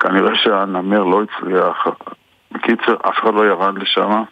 כנראה 0.00 0.34
שהנמר 0.36 1.02
לא 1.04 1.22
הצליח. 1.22 1.86
בקיצר, 2.52 2.94
אף 3.08 3.18
אחד 3.18 3.34
לא 3.34 3.46
ירד 3.46 3.78
לשם. 3.78 4.22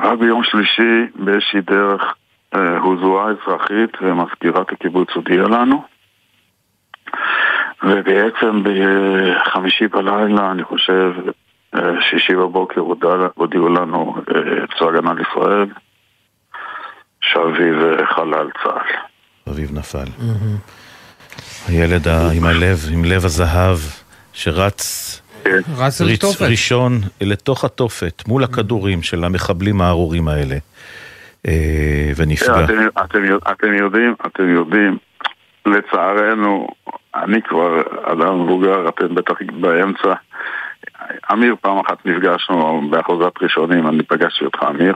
רק 0.00 0.18
ביום 0.18 0.44
שלישי, 0.44 1.06
באיזושהי 1.14 1.60
דרך, 1.60 2.14
אה, 2.54 2.78
הוזוהה 2.78 3.30
אזרחית 3.30 3.90
ומזכירת 4.02 4.72
הקיבוץ 4.72 5.08
הודיעה 5.14 5.48
לנו. 5.48 5.82
ובעצם 7.82 8.62
בחמישי 8.62 9.88
בלילה, 9.88 10.50
אני 10.50 10.64
חושב, 10.64 11.12
אה, 11.74 11.80
שישי 12.10 12.34
בבוקר 12.34 12.80
הודיעו 13.34 13.68
לנו 13.68 14.16
אה, 14.16 14.66
צבא 14.78 14.88
הגנה 14.88 15.14
לישראל 15.14 15.66
שאביו 17.20 17.98
אה, 17.98 18.06
חלל 18.06 18.48
צה"ל. 18.62 19.52
אביו 19.52 19.68
נפל. 19.72 20.06
הילד 21.68 22.08
עם 22.08 22.44
הלב, 22.44 22.78
עם 22.92 23.04
לב 23.04 23.24
הזהב, 23.24 23.78
שרץ 24.32 25.21
ריץ 26.00 26.20
תופת. 26.20 26.42
ראשון 26.42 27.00
לתוך 27.20 27.64
התופת, 27.64 28.22
מול 28.28 28.44
הכדורים 28.44 29.02
של 29.02 29.24
המחבלים 29.24 29.80
הארורים 29.80 30.28
האלה, 30.28 30.56
אה, 31.48 32.12
ונפגע. 32.16 32.64
אתם, 32.64 32.74
אתם, 33.04 33.22
אתם 33.52 33.74
יודעים, 33.74 34.14
אתם 34.26 34.48
יודעים, 34.48 34.98
לצערנו, 35.66 36.68
אני 37.14 37.42
כבר 37.42 37.82
אדם 38.02 38.42
מבוגר, 38.42 38.88
אתם 38.88 39.14
בטח 39.14 39.34
באמצע. 39.60 40.14
אמיר, 41.32 41.54
פעם 41.60 41.78
אחת 41.78 42.06
נפגשנו 42.06 42.90
באחוזת 42.90 43.42
ראשונים, 43.42 43.86
אני 43.88 44.02
פגשתי 44.02 44.44
אותך, 44.44 44.58
אמיר. 44.70 44.94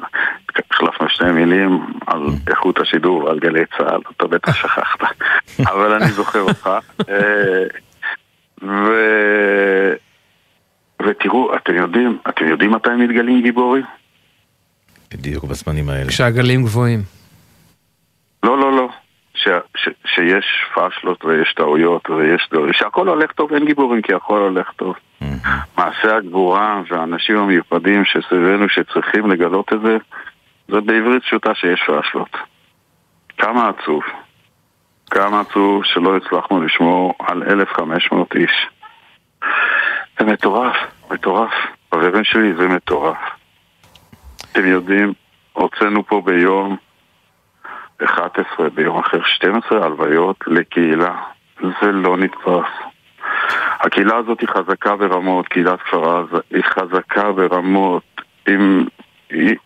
החלפנו 0.70 1.08
שתי 1.08 1.32
מילים 1.32 1.86
על 2.06 2.20
איכות 2.50 2.78
השידור 2.80 3.24
ועל 3.24 3.38
גלי 3.38 3.64
צה"ל, 3.78 4.00
אתה 4.16 4.26
בטח 4.26 4.54
שכחת, 4.62 5.00
אבל 5.60 5.92
אני 5.92 6.10
זוכר 6.10 6.40
אותך. 6.40 6.70
אה, 7.08 7.64
ו... 8.62 8.92
ותראו, 11.02 11.56
אתם 11.56 11.74
יודעים, 11.74 12.18
אתם 12.28 12.46
יודעים 12.46 12.70
מתי 12.72 12.90
מתגלים 12.98 13.42
גיבורים? 13.42 13.84
בדיוק 15.14 15.44
בזמנים 15.44 15.88
האלה. 15.88 16.08
כשהגלים 16.08 16.62
גבוהים. 16.62 17.00
לא, 18.42 18.58
לא, 18.58 18.76
לא. 18.76 18.88
ש, 19.34 19.48
ש, 19.76 19.88
שיש 20.14 20.44
פאשלות 20.74 21.24
ויש 21.24 21.54
טעויות 21.54 22.10
ויש 22.10 22.48
דברים, 22.52 22.72
שהכל 22.72 23.08
הולך 23.08 23.32
טוב, 23.32 23.52
אין 23.52 23.64
גיבורים 23.64 24.02
כי 24.02 24.14
הכל 24.14 24.38
הולך 24.38 24.70
טוב. 24.76 24.94
מעשה 25.78 26.16
הגבורה 26.16 26.82
והאנשים 26.90 27.38
המיוחדים 27.38 28.04
שסביבנו 28.04 28.68
שצריכים 28.68 29.30
לגלות 29.30 29.72
את 29.72 29.80
זה, 29.80 29.96
זה 30.68 30.80
בעברית 30.80 31.22
פשוטה 31.22 31.54
שיש 31.54 31.82
פאשלות. 31.86 32.36
כמה 33.38 33.68
עצוב. 33.68 34.02
כמה 35.10 35.40
עצוב 35.40 35.84
שלא 35.84 36.16
הצלחנו 36.16 36.62
לשמור 36.62 37.14
על 37.18 37.42
1,500 37.42 38.36
איש. 38.36 38.68
זה 40.18 40.24
מטורף, 40.24 40.76
מטורף. 41.10 41.52
חברים 41.94 42.24
שלי, 42.24 42.54
זה 42.54 42.68
מטורף. 42.68 43.16
אתם 44.52 44.66
יודעים, 44.66 45.12
הוצאנו 45.52 46.06
פה 46.06 46.22
ביום 46.24 46.76
11, 48.04 48.70
ביום 48.70 48.98
אחר 48.98 49.22
12 49.24 49.84
הלוויות 49.84 50.36
לקהילה. 50.46 51.14
זה 51.60 51.92
לא 51.92 52.16
נתפס. 52.16 52.70
הקהילה 53.80 54.16
הזאת 54.16 54.40
היא 54.40 54.48
חזקה 54.48 54.96
ברמות, 54.96 55.48
קהילת 55.48 55.80
כפר 55.80 56.18
עזה, 56.18 56.36
היא 56.50 56.62
חזקה 56.64 57.32
ברמות. 57.32 58.02
אם, 58.48 58.84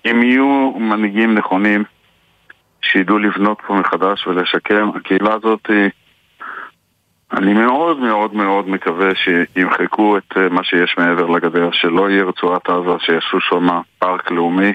אם 0.04 0.22
יהיו 0.22 0.72
מנהיגים 0.78 1.34
נכונים 1.34 1.84
שידעו 2.82 3.18
לבנות 3.18 3.62
פה 3.66 3.74
מחדש 3.74 4.26
ולשקם, 4.26 4.90
הקהילה 4.96 5.34
הזאת 5.34 5.60
היא... 5.68 5.90
אני 7.32 7.52
מאוד 7.54 7.98
מאוד 7.98 8.34
מאוד 8.34 8.68
מקווה 8.68 9.10
שימחקו 9.14 10.18
את 10.18 10.36
אה, 10.36 10.48
מה 10.48 10.64
שיש 10.64 10.94
מעבר 10.98 11.26
לגדר, 11.26 11.68
שלא 11.72 12.10
יהיה 12.10 12.24
רצועת 12.24 12.68
עזה, 12.68 12.90
שיעשו 12.98 13.40
שם 13.40 13.68
פארק 13.98 14.30
לאומי 14.30 14.72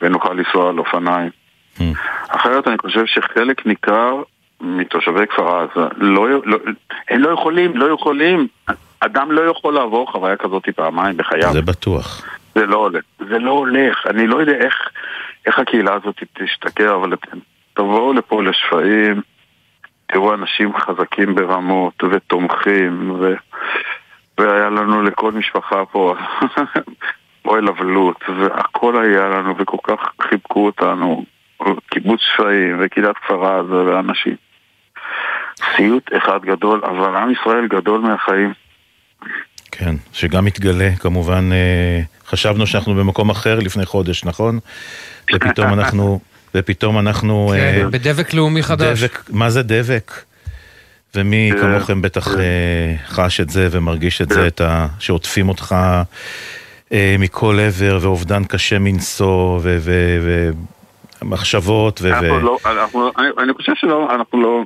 ונוכל 0.00 0.32
לנסוע 0.32 0.68
על 0.68 0.78
אופניים. 0.78 1.30
אחרת 2.28 2.68
אני 2.68 2.78
חושב 2.78 3.06
שחלק 3.06 3.66
ניכר 3.66 4.22
מתושבי 4.60 5.26
כפר 5.26 5.60
עזה 5.60 5.88
לא, 5.96 6.28
לא, 6.44 6.58
הם 7.08 7.20
לא 7.20 7.30
יכולים, 7.30 7.76
לא 7.76 7.92
יכולים, 7.92 8.46
אדם 9.00 9.32
לא 9.32 9.50
יכול 9.50 9.74
לעבור 9.74 10.12
חוויה 10.12 10.36
כזאת 10.36 10.68
פעמיים 10.76 11.16
בחייו. 11.16 11.52
זה 11.52 11.62
בטוח. 11.62 12.24
זה 12.54 12.66
לא 12.66 12.76
הולך, 12.76 13.04
זה 13.18 13.38
לא 13.38 13.50
הולך, 13.50 14.06
אני 14.06 14.26
לא 14.26 14.40
יודע 14.40 14.52
איך, 14.52 14.74
איך 15.46 15.58
הקהילה 15.58 15.94
הזאת 15.94 16.22
תשתכר, 16.32 16.94
אבל 16.94 17.12
אתם 17.12 17.38
תבואו 17.74 18.12
לפה 18.12 18.42
לשפיים, 18.42 19.22
תראו 20.06 20.34
אנשים 20.34 20.72
חזקים 20.76 21.34
ברמות 21.34 22.04
ותומכים, 22.04 23.10
ו... 23.20 23.34
והיה 24.38 24.68
לנו 24.68 25.02
לכל 25.02 25.32
משפחה 25.32 25.84
פה 25.84 26.14
אוהל 27.44 27.68
אבלות, 27.68 28.24
והכל 28.40 29.04
היה 29.04 29.28
לנו, 29.28 29.54
וכל 29.58 29.76
כך 29.82 30.12
חיבקו 30.22 30.66
אותנו, 30.66 31.24
קיבוץ 31.90 32.20
שפיים 32.34 32.76
וקהילת 32.80 33.16
כפר 33.18 33.44
עזה 33.44 33.84
ואנשים. 33.84 34.36
סיוט 35.76 36.10
אחד 36.16 36.40
גדול, 36.42 36.80
אבל 36.84 37.16
עם 37.16 37.30
ישראל 37.30 37.66
גדול 37.66 38.00
מהחיים. 38.00 38.52
כן, 39.72 39.94
שגם 40.12 40.44
מתגלה, 40.44 40.90
כמובן, 41.00 41.52
אה, 41.52 42.00
חשבנו 42.26 42.66
שאנחנו 42.66 42.94
במקום 42.94 43.30
אחר 43.30 43.58
לפני 43.58 43.86
חודש, 43.86 44.24
נכון? 44.24 44.58
ופתאום 45.34 45.72
אנחנו, 45.72 46.20
ופתאום 46.56 46.98
אנחנו... 46.98 47.52
כן, 47.56 47.82
אה, 47.84 47.90
בדבק 47.90 48.34
לאומי 48.34 48.62
חדש. 48.62 49.02
דבק, 49.02 49.22
מה 49.30 49.50
זה 49.50 49.62
דבק? 49.62 50.12
ומי 51.14 51.50
כן, 51.52 51.60
כמוכם 51.60 52.02
בטח 52.02 52.28
כן. 52.28 52.40
אה, 52.40 52.94
חש 53.06 53.40
את 53.40 53.50
זה 53.50 53.68
ומרגיש 53.70 54.22
את 54.22 54.28
זה, 54.28 54.46
את 54.46 54.60
ה... 54.60 54.86
שעוטפים 54.98 55.48
אותך 55.48 55.74
אה, 56.92 57.16
מכל 57.18 57.58
עבר, 57.60 57.98
ואובדן 58.00 58.44
קשה 58.44 58.78
מנשוא, 58.78 59.60
ו- 59.62 59.76
ו- 59.80 60.50
ומחשבות, 61.22 62.00
ו... 62.02 62.08
אנחנו 62.08 62.26
ו- 62.26 62.40
לא, 62.40 62.58
אנחנו, 62.66 63.10
אני, 63.18 63.28
אני 63.38 63.52
חושב 63.52 63.72
שלא, 63.74 64.14
אנחנו 64.14 64.42
לא... 64.42 64.62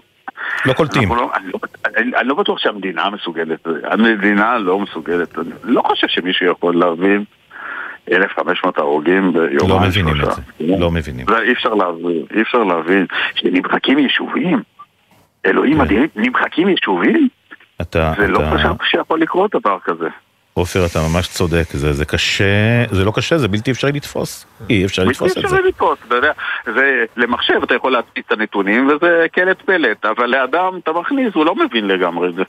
לא 0.66 0.72
קולטים. 0.72 1.08
לא, 1.08 1.30
אני, 1.36 1.52
לא, 1.52 1.58
אני, 1.96 2.10
אני 2.16 2.28
לא 2.28 2.34
בטוח 2.34 2.58
שהמדינה 2.58 3.10
מסוגלת, 3.10 3.66
המדינה 3.84 4.58
לא 4.58 4.78
מסוגלת, 4.78 5.38
אני 5.38 5.50
לא 5.62 5.82
חושב 5.86 6.06
שמישהו 6.08 6.46
יכול 6.46 6.78
להבין 6.78 7.24
1,500 8.12 8.78
הרוגים 8.78 9.32
ביומיים 9.32 9.68
לא 9.68 9.80
מבינים 9.80 10.14
שלושה. 10.16 10.32
את 10.32 10.36
זה, 10.58 10.76
לא 10.78 10.90
מבינים. 10.90 11.26
זה 11.28 11.38
אי 11.38 11.52
אפשר 11.52 11.74
להבין, 11.74 12.24
אי 12.36 12.42
אפשר 12.42 12.58
להבין. 12.58 13.06
שנמחקים 13.34 13.98
יישובים, 13.98 14.62
אלוהים 15.46 15.78
מדהים, 15.78 16.06
נמחקים 16.16 16.68
יישובים? 16.68 17.28
אתה, 17.80 18.12
זה 18.18 18.28
לא 18.28 18.38
כן. 18.38 18.58
חשבתי 18.58 18.84
שיכול 18.90 19.20
לקרות 19.20 19.50
דבר 19.54 19.78
כזה. 19.84 20.08
עופר, 20.54 20.86
אתה 20.86 20.98
ממש 21.12 21.28
צודק, 21.28 21.64
זה, 21.72 21.92
זה 21.92 22.04
קשה, 22.04 22.84
זה 22.90 23.04
לא 23.04 23.12
קשה, 23.14 23.38
זה 23.38 23.48
בלתי 23.48 23.70
אפשרי 23.70 23.92
לתפוס. 23.92 24.46
אי 24.70 24.84
אפשר 24.84 25.04
לתפוס 25.04 25.36
בלתי 25.36 25.40
את 25.40 25.50
זה. 25.50 25.56
אפשרי 25.56 25.68
לתפוס, 25.68 25.98
אתה 26.06 26.14
יודע, 26.14 26.32
זה 26.66 27.04
למחשב 27.16 27.54
אתה 27.62 27.74
יכול 27.74 27.92
להציץ 27.92 28.24
את 28.26 28.32
הנתונים 28.32 28.88
וזה 28.88 29.26
קלט 29.32 29.62
פלט, 29.62 30.04
אבל 30.04 30.26
לאדם 30.26 30.78
אתה 30.82 30.92
מכניס, 30.92 31.34
הוא 31.34 31.46
לא 31.46 31.54
מבין 31.54 31.88
לגמרי 31.88 32.28
את 32.28 32.34
זה. 32.34 32.42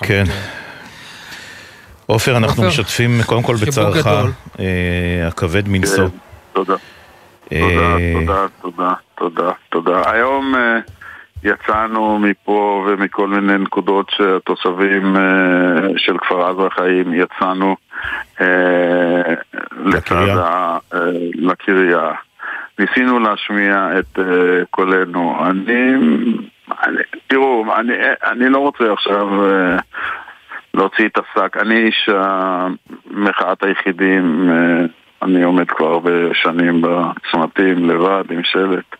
כן. 0.00 0.24
עופר, 2.06 2.36
אנחנו 2.36 2.62
עופר, 2.62 2.68
משתפים 2.68 3.10
קודם 3.26 3.42
כל 3.42 3.54
בצערך. 3.66 4.06
אה, 4.60 5.28
הכבד 5.28 5.68
מנשוא. 5.68 6.08
תודה. 6.52 6.74
אה, 7.52 8.12
תודה, 8.20 8.46
תודה, 8.62 8.92
תודה, 9.14 9.50
תודה. 9.68 10.10
היום 10.10 10.54
אה, 10.54 10.78
יצאנו 11.44 12.18
מפה 12.18 12.86
ומכל 12.88 13.28
מיני 13.28 13.58
נקודות 13.58 14.10
שהתושבים 14.10 15.16
אה, 15.16 15.22
של 15.96 16.18
כפר 16.18 16.48
עזה 16.48 16.70
חיים, 16.70 17.14
יצאנו 17.14 17.76
אה, 18.40 19.34
לצד 19.84 20.28
ה... 20.28 20.78
אה, 20.94 20.98
לקריה. 21.34 22.10
ניסינו 22.78 23.18
להשמיע 23.18 23.88
את 23.98 24.18
אה, 24.18 24.64
קולנו. 24.70 25.36
אני... 25.46 25.94
אני 26.84 27.02
תראו, 27.26 27.64
אני, 27.76 27.92
אני 28.24 28.48
לא 28.48 28.58
רוצה 28.58 28.92
עכשיו 28.92 29.44
אה, 29.44 29.78
להוציא 30.74 31.06
את 31.06 31.18
השק. 31.18 31.56
אני 31.56 31.74
איש 31.74 32.08
מחאת 33.10 33.62
היחידים, 33.62 34.50
אה, 34.50 34.86
אני 35.22 35.42
עומד 35.42 35.68
כבר 35.68 35.86
הרבה 35.86 36.34
שנים 36.34 36.82
בצמתים 36.82 37.90
לבד 37.90 38.24
עם 38.30 38.40
שלט. 38.44 38.96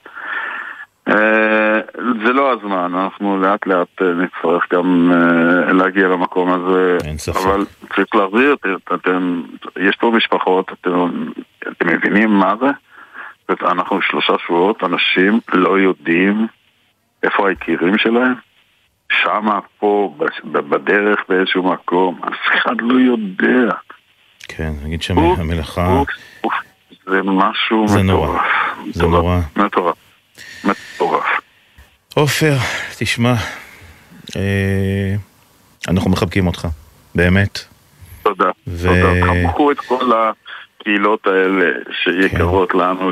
אה, 1.09 1.81
זה 2.27 2.33
לא 2.33 2.53
הזמן, 2.53 2.95
אנחנו 2.95 3.41
לאט 3.41 3.67
לאט 3.67 4.03
אה, 4.03 4.07
נצטרך 4.07 4.73
גם 4.73 5.13
אה, 5.13 5.73
להגיע 5.73 6.09
למקום 6.09 6.53
הזה. 6.53 6.99
אין 7.05 7.19
ספק. 7.19 7.37
אבל 7.37 7.65
צריך 7.95 8.15
להחזיר, 8.15 8.57
אתם, 8.95 9.43
יש 9.77 9.97
פה 9.97 10.11
משפחות, 10.11 10.73
אתם, 10.73 11.11
אתם 11.59 11.87
מבינים 11.87 12.31
מה 12.31 12.55
זה? 12.61 12.67
אנחנו 13.63 14.03
שלושה 14.03 14.33
שבועות, 14.47 14.85
אנשים 14.85 15.41
לא 15.55 15.79
יודעים 15.79 16.47
איפה 17.23 17.49
היקירים 17.49 17.99
שלהם. 17.99 18.35
שמה, 19.13 19.61
פה, 19.79 20.15
בדרך 20.45 21.19
באיזשהו 21.29 21.63
מקום, 21.63 22.21
אף 22.25 22.55
אחד 22.55 22.75
לא 22.81 22.95
יודע. 23.01 23.75
כן, 24.49 24.73
נגיד 24.85 25.03
שהמלאכה... 25.03 26.03
זה 27.07 27.23
משהו 27.23 27.89
זה 27.89 28.03
נורא. 28.03 28.27
מטורף. 28.29 28.43
זה 28.93 29.07
נורא. 29.07 29.41
מטורף. 29.57 29.97
מטורף. 30.65 31.27
עופר, 32.15 32.55
תשמע, 32.99 33.35
אה, 34.37 35.15
אנחנו 35.89 36.11
מחבקים 36.11 36.47
אותך, 36.47 36.69
באמת. 37.15 37.59
תודה. 38.23 38.51
ו- 38.67 38.89
תודה. 38.89 39.27
חבקו 39.49 39.73
את 39.73 39.81
כל 39.81 40.11
הקהילות 40.13 41.27
האלה 41.27 41.67
שיקרות 42.03 42.73
כן. 42.73 42.79
לנו, 42.79 43.11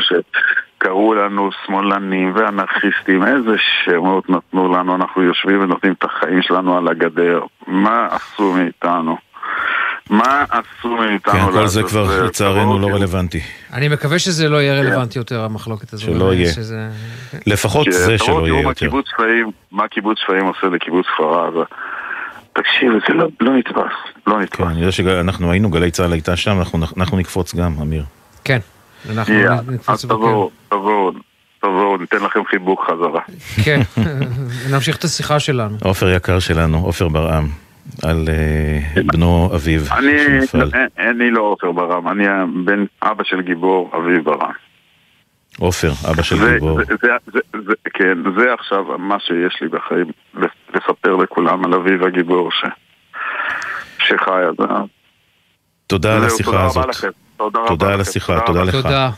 שקראו 0.82 1.14
לנו 1.14 1.50
שמאלנים 1.66 2.32
ואנרכיסטים, 2.36 3.22
איזה 3.26 3.50
שמות 3.84 4.30
נתנו 4.30 4.72
לנו, 4.74 4.94
אנחנו 4.94 5.22
יושבים 5.22 5.60
ונותנים 5.62 5.92
את 5.92 6.04
החיים 6.04 6.42
שלנו 6.42 6.76
על 6.78 6.88
הגדר. 6.88 7.40
מה 7.66 8.06
עשו 8.10 8.52
מאיתנו? 8.52 9.16
מה 10.10 10.44
עשו 10.50 10.88
מאיתנו? 10.96 11.32
כן, 11.32 11.52
כל 11.52 11.66
זה? 11.66 11.82
כבר 11.82 12.24
לצערנו 12.26 12.78
לא 12.78 12.86
רלוונטי. 12.86 13.40
אני 13.72 13.88
מקווה 13.88 14.18
שזה 14.18 14.48
לא 14.48 14.56
יהיה 14.56 14.74
רלוונטי 14.74 15.18
יותר, 15.18 15.44
המחלוקת 15.44 15.92
הזאת. 15.92 16.04
שלא 16.06 16.34
יהיה. 16.34 16.52
שזה- 16.52 16.88
לפחות 17.46 17.84
כי 17.86 17.92
זה 17.92 18.18
שלא 18.18 18.46
יהיה 18.48 18.62
יותר. 18.62 18.90
מה 19.72 19.88
קיבוץ 19.88 20.18
שפיים 20.18 20.44
עושה 20.46 20.66
לקיבוץ 20.66 21.06
כפר 21.14 21.46
עזה. 21.48 21.64
תקשיב, 22.52 22.92
זה 23.08 23.14
לא, 23.14 23.26
לא 23.40 23.52
נתפס, 23.56 23.92
לא 24.26 24.40
נתפס. 24.40 24.56
כן, 24.56 24.64
אני 24.66 24.80
יודע 24.80 24.92
שאנחנו 24.92 25.50
היינו, 25.50 25.70
גלי 25.70 25.90
צה"ל 25.90 26.12
הייתה 26.12 26.36
שם, 26.36 26.58
אנחנו 26.96 27.16
נקפוץ 27.18 27.54
גם, 27.54 27.72
אמיר. 27.82 28.04
כן, 28.44 28.58
אנחנו 29.10 29.34
נקפוץ 29.72 29.88
אז 29.88 30.04
תבואו, 30.04 30.50
תבואו, 30.68 31.12
תבואו, 31.60 31.96
ניתן 31.96 32.16
לכם 32.16 32.40
חיבוק 32.50 32.84
חזרה. 32.90 33.20
כן, 33.64 33.80
נמשיך 34.74 34.96
את 34.96 35.04
השיחה 35.04 35.40
שלנו. 35.40 35.76
עופר 35.84 36.08
יקר 36.10 36.38
שלנו, 36.38 36.78
עופר 36.78 37.08
ברעם, 37.08 37.48
על 38.02 38.24
אה, 38.28 39.02
בנו 39.02 39.50
אביב 39.54 39.88
אני, 39.92 40.18
שנפל. 40.46 40.70
אין- 40.74 41.08
אני 41.10 41.30
לא 41.30 41.40
עופר 41.40 41.72
ברם, 41.72 42.08
אני 42.08 42.24
הבן 42.28 42.84
אבא 43.02 43.24
של 43.24 43.40
גיבור, 43.40 43.90
אביב 43.96 44.24
ברם. 44.24 44.50
עופר, 45.58 45.90
אבא 46.10 46.22
של 46.22 46.36
זה- 46.38 46.52
גיבור. 46.52 46.78
זה- 46.78 46.84
זה- 47.02 47.08
זה- 47.32 47.58
זה- 47.66 47.90
כן, 47.94 48.18
זה 48.38 48.54
עכשיו 48.58 48.84
מה 48.98 49.16
שיש 49.20 49.58
לי 49.62 49.68
בחיים, 49.68 50.06
לספר 50.74 51.16
לכולם 51.16 51.64
על 51.64 51.74
אביב 51.74 52.02
הגיבור 52.04 52.50
ש- 52.52 52.64
שחי, 53.98 54.30
אז... 54.30 54.70
אה, 54.70 54.80
תודה 55.86 56.16
על 56.16 56.24
השיחה 56.24 56.50
תודה 56.50 56.64
הזאת. 56.66 56.86
לכם. 57.34 57.44
תודה 57.44 57.58
רבה 57.58 57.68
תודה 57.68 57.92
על. 57.92 58.00
השיחה, 58.00 58.38
תודה 58.46 58.60
תודה. 58.60 58.62
לך. 58.64 58.74
תודה. 58.74 59.10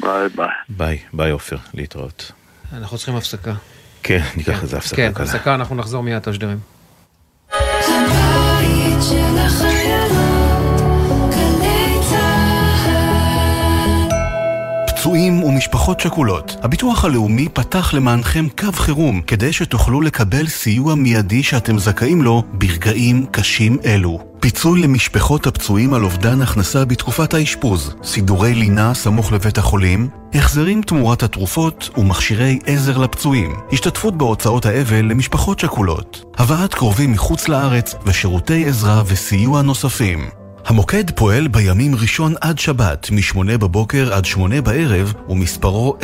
ביי 0.00 0.28
ביי. 0.36 0.46
ביי, 0.68 0.98
ביי 1.12 1.30
עופר, 1.30 1.56
להתראות. 1.74 2.32
אנחנו 2.72 2.96
צריכים 2.96 3.16
הפסקה. 3.16 3.52
כן, 4.02 4.22
ניקח 4.36 4.62
איזה 4.62 4.76
הפסקה 4.76 4.96
כן, 4.96 5.12
קלה. 5.14 5.24
הפסקה, 5.24 5.54
אנחנו 5.54 5.76
נחזור 5.76 6.02
מיד 6.02 6.18
תשדירים. 6.18 6.58
הבית 7.52 9.02
של 9.02 9.38
פצועים 15.06 15.44
ומשפחות 15.44 16.00
שכולות, 16.00 16.56
הביטוח 16.62 17.04
הלאומי 17.04 17.48
פתח 17.48 17.94
למענכם 17.94 18.46
קו 18.58 18.72
חירום 18.72 19.20
כדי 19.20 19.52
שתוכלו 19.52 20.00
לקבל 20.00 20.46
סיוע 20.46 20.94
מיידי 20.94 21.42
שאתם 21.42 21.78
זכאים 21.78 22.22
לו 22.22 22.42
ברגעים 22.52 23.26
קשים 23.30 23.78
אלו. 23.84 24.18
פיצוי 24.40 24.82
למשפחות 24.82 25.46
הפצועים 25.46 25.94
על 25.94 26.04
אובדן 26.04 26.42
הכנסה 26.42 26.84
בתקופת 26.84 27.34
האשפוז, 27.34 27.94
סידורי 28.02 28.54
לינה 28.54 28.94
סמוך 28.94 29.32
לבית 29.32 29.58
החולים, 29.58 30.08
החזרים 30.34 30.82
תמורת 30.82 31.22
התרופות 31.22 31.90
ומכשירי 31.96 32.58
עזר 32.66 32.98
לפצועים, 32.98 33.54
השתתפות 33.72 34.16
בהוצאות 34.18 34.66
האבל 34.66 35.04
למשפחות 35.04 35.58
שכולות, 35.58 36.24
הבאת 36.38 36.74
קרובים 36.74 37.12
מחוץ 37.12 37.48
לארץ 37.48 37.94
ושירותי 38.06 38.66
עזרה 38.66 39.02
וסיוע 39.06 39.62
נוספים. 39.62 40.45
המוקד 40.66 41.10
פועל 41.10 41.48
בימים 41.48 41.94
ראשון 41.94 42.34
עד 42.40 42.58
שבת, 42.58 43.10
מ-8 43.10 43.58
בבוקר 43.58 44.14
עד 44.14 44.24
8 44.24 44.60
בערב, 44.62 45.14
ומספרו 45.28 45.96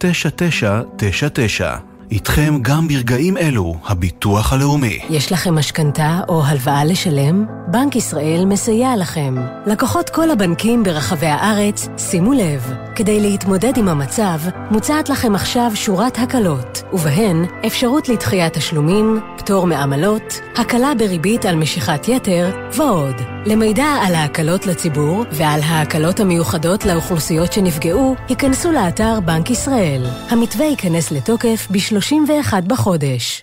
02-626-9999. 0.00 1.89
איתכם 2.10 2.58
גם 2.62 2.88
ברגעים 2.88 3.36
אלו, 3.36 3.74
הביטוח 3.84 4.52
הלאומי. 4.52 4.98
יש 5.10 5.32
לכם 5.32 5.54
משכנתה 5.54 6.20
או 6.28 6.44
הלוואה 6.44 6.84
לשלם? 6.84 7.46
בנק 7.68 7.96
ישראל 7.96 8.44
מסייע 8.46 8.96
לכם. 8.96 9.34
לקוחות 9.66 10.10
כל 10.10 10.30
הבנקים 10.30 10.82
ברחבי 10.82 11.26
הארץ, 11.26 11.88
שימו 11.98 12.32
לב, 12.32 12.72
כדי 12.96 13.20
להתמודד 13.20 13.76
עם 13.76 13.88
המצב, 13.88 14.38
מוצעת 14.70 15.08
לכם 15.08 15.34
עכשיו 15.34 15.70
שורת 15.74 16.18
הקלות, 16.18 16.82
ובהן 16.92 17.44
אפשרות 17.66 18.08
לדחיית 18.08 18.52
תשלומים, 18.52 19.20
פטור 19.38 19.66
מעמלות, 19.66 20.40
הקלה 20.56 20.92
בריבית 20.98 21.44
על 21.44 21.56
משיכת 21.56 22.08
יתר 22.08 22.50
ועוד. 22.76 23.14
למידע 23.46 23.86
על 24.02 24.14
ההקלות 24.14 24.66
לציבור 24.66 25.24
ועל 25.32 25.60
ההקלות 25.60 26.20
המיוחדות 26.20 26.84
לאוכלוסיות 26.84 27.52
שנפגעו, 27.52 28.14
היכנסו 28.28 28.72
לאתר 28.72 29.20
בנק 29.24 29.50
ישראל. 29.50 30.06
המתווה 30.28 30.66
ייכנס 30.66 31.10
לתוקף 31.10 31.66
ב-31 32.00 32.60
בחודש. 32.66 33.42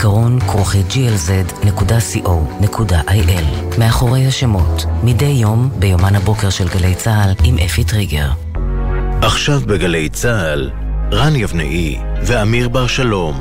זיכרון 0.00 0.40
כרוכי 0.40 0.82
glz.co.il 0.90 1.68
מאחורי 3.78 4.26
השמות, 4.26 4.84
מדי 5.02 5.24
יום 5.24 5.70
ביומן 5.78 6.14
הבוקר 6.16 6.50
של 6.50 6.68
גלי 6.68 6.94
צה"ל 6.94 7.34
עם 7.44 7.58
אפי 7.58 7.84
טריגר. 7.84 8.28
עכשיו 9.22 9.60
בגלי 9.60 10.08
צה"ל, 10.08 10.70
רן 11.12 11.36
יבנאי 11.36 11.98
ואמיר 12.22 12.68
בר 12.68 12.86
שלום. 12.86 13.40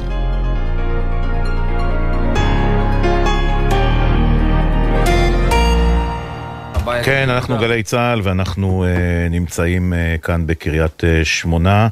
כן, 7.04 7.30
אנחנו 7.30 7.58
גלי 7.58 7.84
צה"ל 7.84 8.22
ואנחנו 8.24 8.86
uh, 8.86 8.88
נמצאים 9.32 9.94
uh, 9.94 10.22
כאן 10.22 10.48
בקריית 10.48 11.04
uh, 11.04 11.26
שמונה. 11.26 11.88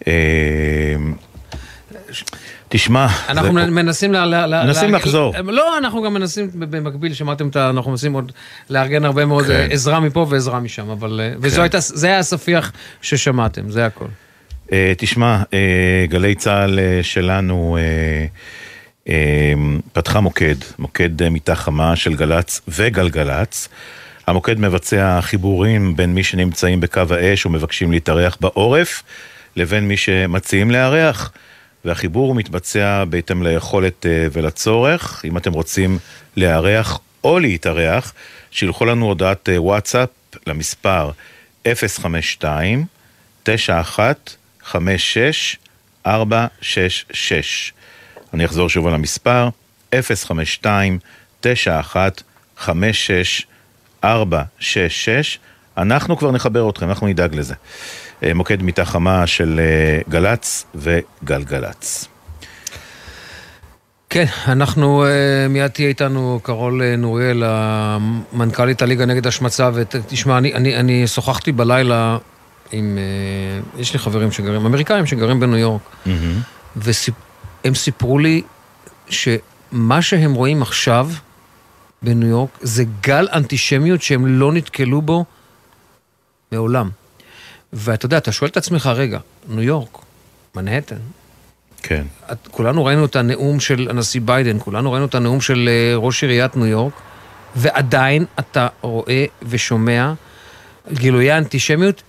Uh, 0.00 0.04
תשמע, 2.74 3.06
אנחנו 3.28 3.54
זה... 3.54 3.66
מנסים 3.66 4.12
ל... 4.12 4.16
ל- 4.16 4.64
מנסים 4.66 4.94
ל- 4.94 4.96
לחזור. 4.96 5.34
לא, 5.44 5.78
אנחנו 5.78 6.02
גם 6.02 6.14
מנסים 6.14 6.50
במקביל, 6.54 7.14
שמעתם 7.14 7.48
את 7.48 7.56
ה... 7.56 7.70
אנחנו 7.70 7.90
מנסים 7.90 8.12
עוד 8.12 8.32
לארגן 8.70 9.04
הרבה 9.04 9.24
מאוד 9.24 9.44
כן. 9.44 9.52
אה, 9.52 9.64
עזרה 9.64 10.00
מפה 10.00 10.26
ועזרה 10.30 10.60
משם, 10.60 10.90
אבל... 10.90 11.20
אה, 11.22 11.34
וזו 11.40 11.62
הייתה, 11.62 11.80
זה 11.80 12.06
היה 12.06 12.18
הספיח 12.18 12.72
ששמעתם, 13.02 13.70
זה 13.70 13.86
הכל. 13.86 14.04
Uh, 14.66 14.70
תשמע, 14.98 15.42
uh, 15.42 16.10
גלי 16.10 16.34
צה"ל 16.34 16.78
uh, 16.78 17.02
שלנו 17.02 17.78
uh, 19.04 19.08
uh, 19.08 19.10
פתחה 19.92 20.20
מוקד, 20.20 20.56
מוקד 20.78 21.22
uh, 21.22 21.28
מיטה 21.28 21.54
חמה 21.54 21.96
של 21.96 22.14
גל"צ 22.14 22.60
וגלגלצ. 22.68 23.68
המוקד 24.26 24.60
מבצע 24.60 25.18
חיבורים 25.20 25.96
בין 25.96 26.14
מי 26.14 26.22
שנמצאים 26.22 26.80
בקו 26.80 27.02
האש 27.10 27.46
ומבקשים 27.46 27.90
להתארח 27.90 28.36
בעורף, 28.40 29.02
לבין 29.56 29.88
מי 29.88 29.96
שמציעים 29.96 30.70
לארח. 30.70 31.32
והחיבור 31.84 32.34
מתבצע 32.34 33.04
בהתאם 33.04 33.42
ליכולת 33.42 34.06
uh, 34.06 34.08
ולצורך. 34.32 35.24
אם 35.24 35.36
אתם 35.36 35.52
רוצים 35.52 35.98
לארח 36.36 36.98
או 37.24 37.38
להתארח, 37.38 38.12
שילחו 38.50 38.84
לנו 38.84 39.06
הודעת 39.06 39.48
uh, 39.48 39.52
וואטסאפ 39.60 40.08
למספר 40.46 41.10
052 41.68 42.86
91 43.42 44.36
56 44.62 45.56
466. 46.06 47.72
אני 48.34 48.44
אחזור 48.44 48.68
שוב 48.68 48.86
על 48.86 48.94
המספר 48.94 49.48
052 49.94 50.98
91 51.40 52.22
56 52.56 53.46
466. 54.04 55.38
אנחנו 55.76 56.16
כבר 56.16 56.30
נחבר 56.30 56.70
אתכם, 56.70 56.88
אנחנו 56.88 57.06
נדאג 57.06 57.34
לזה. 57.34 57.54
אה, 58.24 58.34
מוקד 58.34 58.62
מיטה 58.62 58.84
חמה 58.84 59.26
של 59.26 59.60
אה, 59.60 60.00
גל"צ 60.08 60.64
וגלגלצ. 60.74 62.08
כן, 64.10 64.24
אנחנו, 64.48 65.04
אה, 65.04 65.48
מיד 65.48 65.66
תהיה 65.66 65.88
איתנו 65.88 66.40
קרול 66.42 66.82
נוריאל, 66.98 67.42
המנכ"לית 67.46 68.82
הליגה 68.82 69.06
נגד 69.06 69.26
השמצה, 69.26 69.70
ותשמע, 69.74 70.38
אני, 70.38 70.54
אני, 70.54 70.76
אני 70.76 71.06
שוחחתי 71.06 71.52
בלילה 71.52 72.18
עם, 72.72 72.98
יש 73.78 73.92
לי 73.92 73.98
חברים 73.98 74.32
שגרים, 74.32 74.66
אמריקאים 74.66 75.06
שגרים 75.06 75.40
בניו 75.40 75.56
יורק, 75.56 75.82
והם 76.76 77.74
סיפרו 77.74 78.18
לי 78.18 78.42
שמה 79.08 80.02
שהם 80.02 80.34
רואים 80.34 80.62
עכשיו 80.62 81.08
בניו 82.02 82.28
יורק 82.28 82.50
זה 82.60 82.84
גל 83.00 83.28
אנטישמיות 83.32 84.02
שהם 84.02 84.26
לא 84.26 84.52
נתקלו 84.52 85.02
בו 85.02 85.24
מעולם. 86.52 86.90
ואתה 87.74 88.06
יודע, 88.06 88.18
אתה 88.18 88.32
שואל 88.32 88.50
את 88.50 88.56
עצמך, 88.56 88.86
רגע, 88.86 89.18
ניו 89.48 89.62
יורק, 89.62 89.98
מנהטן, 90.54 90.96
כן. 91.82 92.04
את, 92.32 92.48
כולנו 92.50 92.84
ראינו 92.84 93.04
את 93.04 93.16
הנאום 93.16 93.60
של 93.60 93.86
הנשיא 93.90 94.20
ביידן, 94.20 94.56
כולנו 94.58 94.92
ראינו 94.92 95.06
את 95.06 95.14
הנאום 95.14 95.40
של 95.40 95.68
אה, 95.68 95.96
ראש 95.96 96.22
עיריית 96.22 96.56
ניו 96.56 96.66
יורק, 96.66 96.92
ועדיין 97.56 98.24
אתה 98.38 98.68
רואה 98.80 99.24
ושומע 99.42 100.12
גילויי 100.92 101.38
אנטישמיות, 101.38 102.02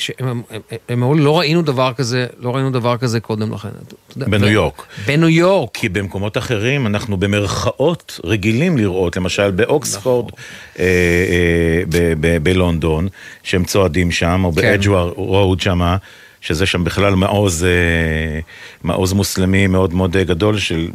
שהם 0.00 0.28
הם, 0.28 0.42
הם, 0.50 0.60
הם 0.88 1.02
אמרו 1.02 1.14
לי, 1.14 1.22
לא 1.22 1.38
ראינו 1.38 1.62
דבר 1.62 1.92
כזה, 1.92 2.26
לא 2.38 2.54
ראינו 2.54 2.70
דבר 2.70 2.96
כזה 2.96 3.20
קודם 3.20 3.52
לכן. 3.52 3.68
בניו 4.16 4.48
יורק. 4.48 4.82
בניו 5.06 5.28
יורק. 5.28 5.70
כי 5.74 5.88
במקומות 5.88 6.38
אחרים 6.38 6.86
אנחנו 6.86 7.16
במרכאות 7.16 8.20
רגילים 8.24 8.78
לראות, 8.78 9.16
למשל 9.16 9.50
באוקספורד, 9.50 10.26
נכון. 10.26 10.38
אה, 10.78 11.82
אה, 12.24 12.38
בלונדון, 12.42 13.08
שהם 13.42 13.64
צועדים 13.64 14.10
שם, 14.10 14.42
או 14.44 14.52
כן. 14.52 14.60
באדג'ואר 14.60 15.12
רוד 15.16 15.60
שמה. 15.60 15.96
שזה 16.40 16.66
שם 16.66 16.84
בכלל 16.84 17.14
מעוז, 17.14 17.64
אה, 17.64 18.40
מעוז 18.84 19.12
מוסלמי 19.12 19.66
מאוד 19.66 19.94
מאוד 19.94 20.16
אה, 20.16 20.24
גדול 20.24 20.58
של, 20.58 20.88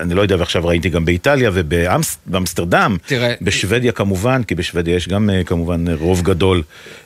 אני 0.00 0.14
לא 0.14 0.22
יודע, 0.22 0.36
ועכשיו 0.38 0.66
ראיתי 0.66 0.88
גם 0.88 1.04
באיטליה 1.04 1.50
ובאמסטרדם, 1.54 2.96
תראה- 3.06 3.34
בשוודיה 3.42 3.92
כמובן, 3.92 4.42
כי 4.42 4.54
בשוודיה 4.54 4.96
יש 4.96 5.08
גם 5.08 5.30
אה, 5.30 5.44
כמובן 5.44 5.84
רוב 5.88 6.22
גדול 6.22 6.62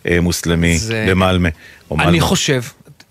אה, 0.08 0.20
מוסלמי 0.20 0.78
זה- 0.78 1.06
במלמה. 1.08 1.48
אני 1.92 2.06
מלמה. 2.06 2.20
חושב, 2.20 2.62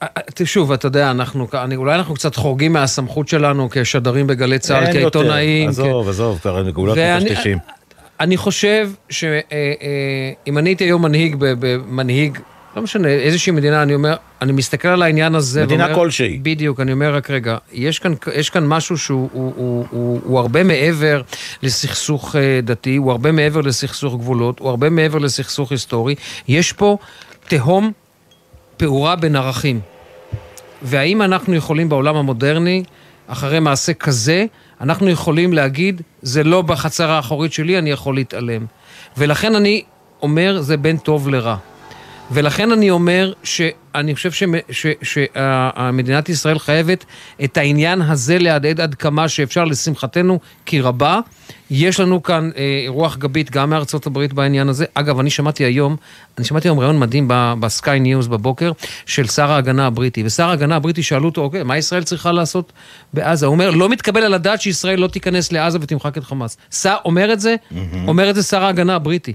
אה, 0.04 0.08
אה, 0.42 0.46
שוב, 0.46 0.72
אתה 0.72 0.88
יודע, 0.88 1.12
אנחנו, 1.12 1.48
אני, 1.54 1.76
אולי 1.76 1.96
אנחנו 1.96 2.14
קצת 2.16 2.36
חורגים 2.36 2.74
מהסמכות 2.74 3.28
שלנו 3.28 3.68
כשדרים 3.72 4.28
בגלי 4.28 4.60
צה"ל. 4.60 4.94
כעיתונאים. 4.94 5.70
עזוב, 5.70 6.10
עזוב, 6.10 6.40
כבר 6.42 6.64
ואני- 6.98 7.26
מטשטשים. 7.26 7.58
אני 8.20 8.38
חושב 8.38 8.90
שאם 9.10 10.58
אני 10.58 10.70
הייתי 10.70 10.84
היום 10.84 11.02
מנהיג, 11.02 11.36
ב- 11.40 11.54
במנהיג, 11.60 12.38
לא 12.76 12.82
משנה, 12.82 13.08
איזושהי 13.08 13.52
מדינה, 13.52 13.84
אני 13.84 13.96
אומר, 13.96 14.16
אני 14.42 14.52
מסתכל 14.52 14.88
על 14.88 15.02
העניין 15.02 15.36
הזה. 15.36 15.64
מדינה 15.64 15.84
ואומר, 15.84 15.96
כלשהי. 15.96 16.40
בדיוק, 16.42 16.80
אני 16.80 16.92
אומר 16.92 17.16
רק 17.16 17.30
רגע, 17.30 17.58
יש 17.72 18.00
כאן, 18.00 18.14
יש 18.34 18.50
כאן 18.50 18.68
משהו 18.68 18.98
שהוא 18.98 19.30
הוא, 19.34 19.54
הוא, 19.56 19.86
הוא, 19.90 20.20
הוא 20.24 20.40
הרבה 20.40 20.64
מעבר 20.64 21.22
לסכסוך 21.64 22.36
אה, 22.36 22.60
דתי, 22.64 22.96
הוא 22.96 23.12
הרבה 23.12 23.32
מעבר 23.32 23.62
לסכסוך 23.62 24.16
גבולות, 24.16 24.60
הוא 24.60 24.70
הרבה 24.70 24.90
מעבר 24.90 25.18
לסכסוך 25.18 25.72
היסטורי. 25.72 26.16
יש 26.48 26.74
פה 26.74 26.98
תהום 27.48 27.92
פעורה 28.78 29.16
בין 29.16 29.36
ערכים. 29.36 29.80
והאם 30.82 31.22
אנחנו 31.22 31.56
יכולים 31.56 31.90
בעולם 31.90 32.16
המודרני, 32.16 32.84
אחרי 33.28 33.60
מעשה 33.60 33.94
כזה, 33.94 34.46
אנחנו 34.82 35.10
יכולים 35.10 35.54
להגיד, 35.54 36.02
זה 36.22 36.44
לא 36.44 36.62
בחצר 36.62 37.12
האחורית 37.12 37.54
שלי, 37.54 37.78
אני 37.78 37.92
יכול 37.92 38.16
להתעלם. 38.16 38.66
ולכן 39.18 39.56
אני 39.56 39.84
אומר, 40.22 40.62
זה 40.62 40.78
בין 40.78 40.98
טוב 40.98 41.30
לרע. 41.30 41.58
ולכן 42.34 42.72
אני 42.72 42.90
אומר 42.90 43.34
שאני 43.44 44.16
חושב 44.16 44.48
שמדינת 45.02 46.30
ישראל 46.30 46.60
חייבת 46.60 47.06
את 47.44 47.58
העניין 47.58 48.02
הזה 48.02 48.40
להדהד 48.40 48.82
עד 48.82 48.96
כמה 48.96 49.28
שאפשר, 49.30 49.64
לשמחתנו 49.64 50.40
כי 50.66 50.82
רבה. 50.82 51.20
יש 51.70 52.00
לנו 52.00 52.24
כאן 52.24 52.50
אה, 52.58 52.86
רוח 52.88 53.18
גבית 53.18 53.52
גם 53.52 53.70
מארצות 53.70 54.06
הברית 54.06 54.34
בעניין 54.34 54.70
הזה. 54.70 54.86
אגב, 54.94 55.20
אני 55.20 55.30
שמעתי 55.30 55.64
היום, 55.64 55.96
אני 56.38 56.46
שמעתי 56.46 56.68
היום 56.68 56.80
רעיון 56.80 57.00
מדהים 57.00 57.28
בסקיי 57.60 58.00
ניוז 58.00 58.28
בבוקר 58.28 58.72
של 59.06 59.28
שר 59.28 59.52
ההגנה 59.52 59.88
הבריטי. 59.88 60.24
ושר 60.26 60.50
ההגנה 60.50 60.76
הבריטי 60.76 61.04
שאלו 61.04 61.26
אותו, 61.26 61.42
אוקיי, 61.42 61.64
מה 61.64 61.78
ישראל 61.78 62.04
צריכה 62.04 62.32
לעשות 62.32 62.74
בעזה? 63.14 63.46
הוא 63.46 63.54
אומר, 63.54 63.72
לא 63.72 63.90
מתקבל 63.90 64.24
על 64.24 64.34
הדעת 64.34 64.62
שישראל 64.62 65.00
לא 65.00 65.08
תיכנס 65.08 65.52
לעזה 65.52 65.78
ותמחק 65.82 66.18
את 66.18 66.24
חמאס. 66.24 66.58
שר 66.72 66.96
אומר 67.06 67.34
את 67.34 67.40
זה, 67.40 67.56
אומר 68.08 68.30
את 68.30 68.36
זה 68.36 68.44
שר 68.44 68.64
ההגנה 68.64 68.96
הבריטי. 68.96 69.34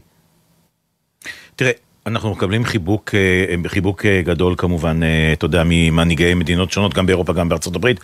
תראה, 1.57 1.73
אנחנו 2.09 2.31
מקבלים 2.31 2.65
חיבוק, 2.65 3.15
אה, 3.15 3.69
חיבוק 3.69 4.07
אה, 4.07 4.23
גדול 4.25 4.55
כמובן, 4.59 5.03
אה, 5.03 5.33
אתה 5.33 5.45
יודע, 5.45 5.63
ממנהיגי 5.67 6.35
מדינות 6.35 6.73
שונות, 6.73 6.95
גם 6.95 7.07
באירופה, 7.07 7.33
גם 7.33 7.49
בארצות 7.49 7.77
הברית, 7.77 8.01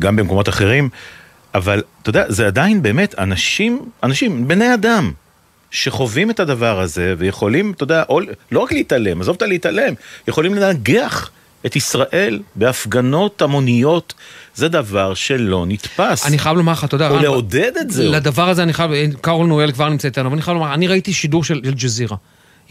גם 0.00 0.16
במקומות 0.16 0.48
אחרים, 0.48 0.88
אבל 1.54 1.82
אתה 2.02 2.10
יודע, 2.10 2.24
זה 2.28 2.46
עדיין 2.46 2.82
באמת 2.82 3.14
אנשים, 3.18 3.88
אנשים, 4.02 4.48
בני 4.48 4.74
אדם, 4.74 5.12
שחווים 5.70 6.30
את 6.30 6.40
הדבר 6.40 6.80
הזה 6.80 7.14
ויכולים, 7.18 7.72
אתה 7.76 7.82
יודע, 7.82 8.02
או, 8.08 8.20
לא 8.52 8.60
רק 8.60 8.72
להתעלם, 8.72 9.20
עזוב 9.20 9.36
את 9.36 9.42
הלהתעלם, 9.42 9.94
יכולים 10.28 10.54
לנגח 10.54 11.30
את 11.66 11.76
ישראל 11.76 12.40
בהפגנות 12.54 13.42
המוניות, 13.42 14.14
זה 14.54 14.68
דבר 14.68 15.14
שלא 15.14 15.64
נתפס. 15.68 16.26
אני 16.26 16.38
חייב 16.38 16.56
לומר 16.56 16.72
לך, 16.72 16.84
אתה 16.84 16.94
יודע... 16.94 17.10
או 17.10 17.18
לעודד 17.18 17.72
את 17.80 17.90
זה. 17.90 18.08
לדבר 18.08 18.48
הזה 18.48 18.62
אני 18.62 18.72
חייב, 18.72 18.90
קארול 19.20 19.46
נואל 19.46 19.72
כבר 19.72 19.88
נמצא 19.88 20.08
איתנו, 20.08 20.26
אבל 20.26 20.34
אני 20.34 20.42
חייב 20.42 20.56
לומר, 20.56 20.74
אני 20.74 20.86
ראיתי 20.86 21.12
שידור 21.12 21.44
של 21.44 21.60
אל-ג'זירה. 21.64 22.16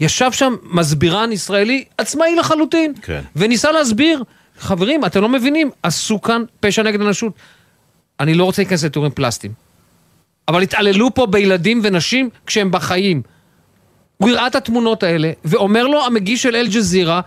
ישב 0.00 0.32
שם 0.32 0.56
מסבירן 0.62 1.32
ישראלי 1.32 1.84
עצמאי 1.98 2.36
לחלוטין, 2.36 2.92
כן. 3.02 3.20
וניסה 3.36 3.72
להסביר, 3.72 4.22
חברים, 4.58 5.04
אתם 5.04 5.22
לא 5.22 5.28
מבינים, 5.28 5.70
עשו 5.82 6.22
כאן 6.22 6.42
פשע 6.60 6.82
נגד 6.82 7.00
אנושות. 7.00 7.32
אני 8.20 8.34
לא 8.34 8.44
רוצה 8.44 8.62
להיכנס 8.62 8.84
לתיאורים 8.84 9.12
פלסטיים, 9.12 9.52
אבל 10.48 10.62
התעללו 10.62 11.14
פה 11.14 11.26
בילדים 11.26 11.80
ונשים 11.82 12.30
כשהם 12.46 12.70
בחיים. 12.70 13.22
הוא 14.16 14.30
הראה 14.30 14.46
את 14.46 14.54
התמונות 14.54 15.02
האלה, 15.02 15.32
ואומר 15.44 15.86
לו 15.86 16.04
המגיש 16.04 16.42
של 16.42 16.56
אל-ג'זירה, 16.56 17.20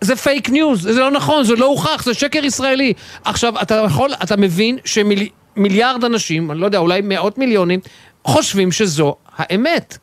זה 0.00 0.16
fake 0.16 0.50
news, 0.50 0.82
זה 0.82 1.00
לא 1.00 1.10
נכון, 1.10 1.44
זה 1.44 1.54
לא 1.54 1.66
הוכח, 1.66 2.02
זה 2.04 2.14
שקר 2.14 2.44
ישראלי. 2.44 2.92
עכשיו, 3.24 3.62
אתה 3.62 3.74
יכול, 3.74 4.10
אתה 4.22 4.36
מבין 4.36 4.78
שמיליארד 4.84 6.04
אנשים, 6.04 6.50
אני 6.50 6.60
לא 6.60 6.66
יודע, 6.66 6.78
אולי 6.78 7.00
מאות 7.00 7.38
מיליונים, 7.38 7.80
חושבים 8.24 8.72
שזו 8.72 9.16
האמת. 9.36 9.98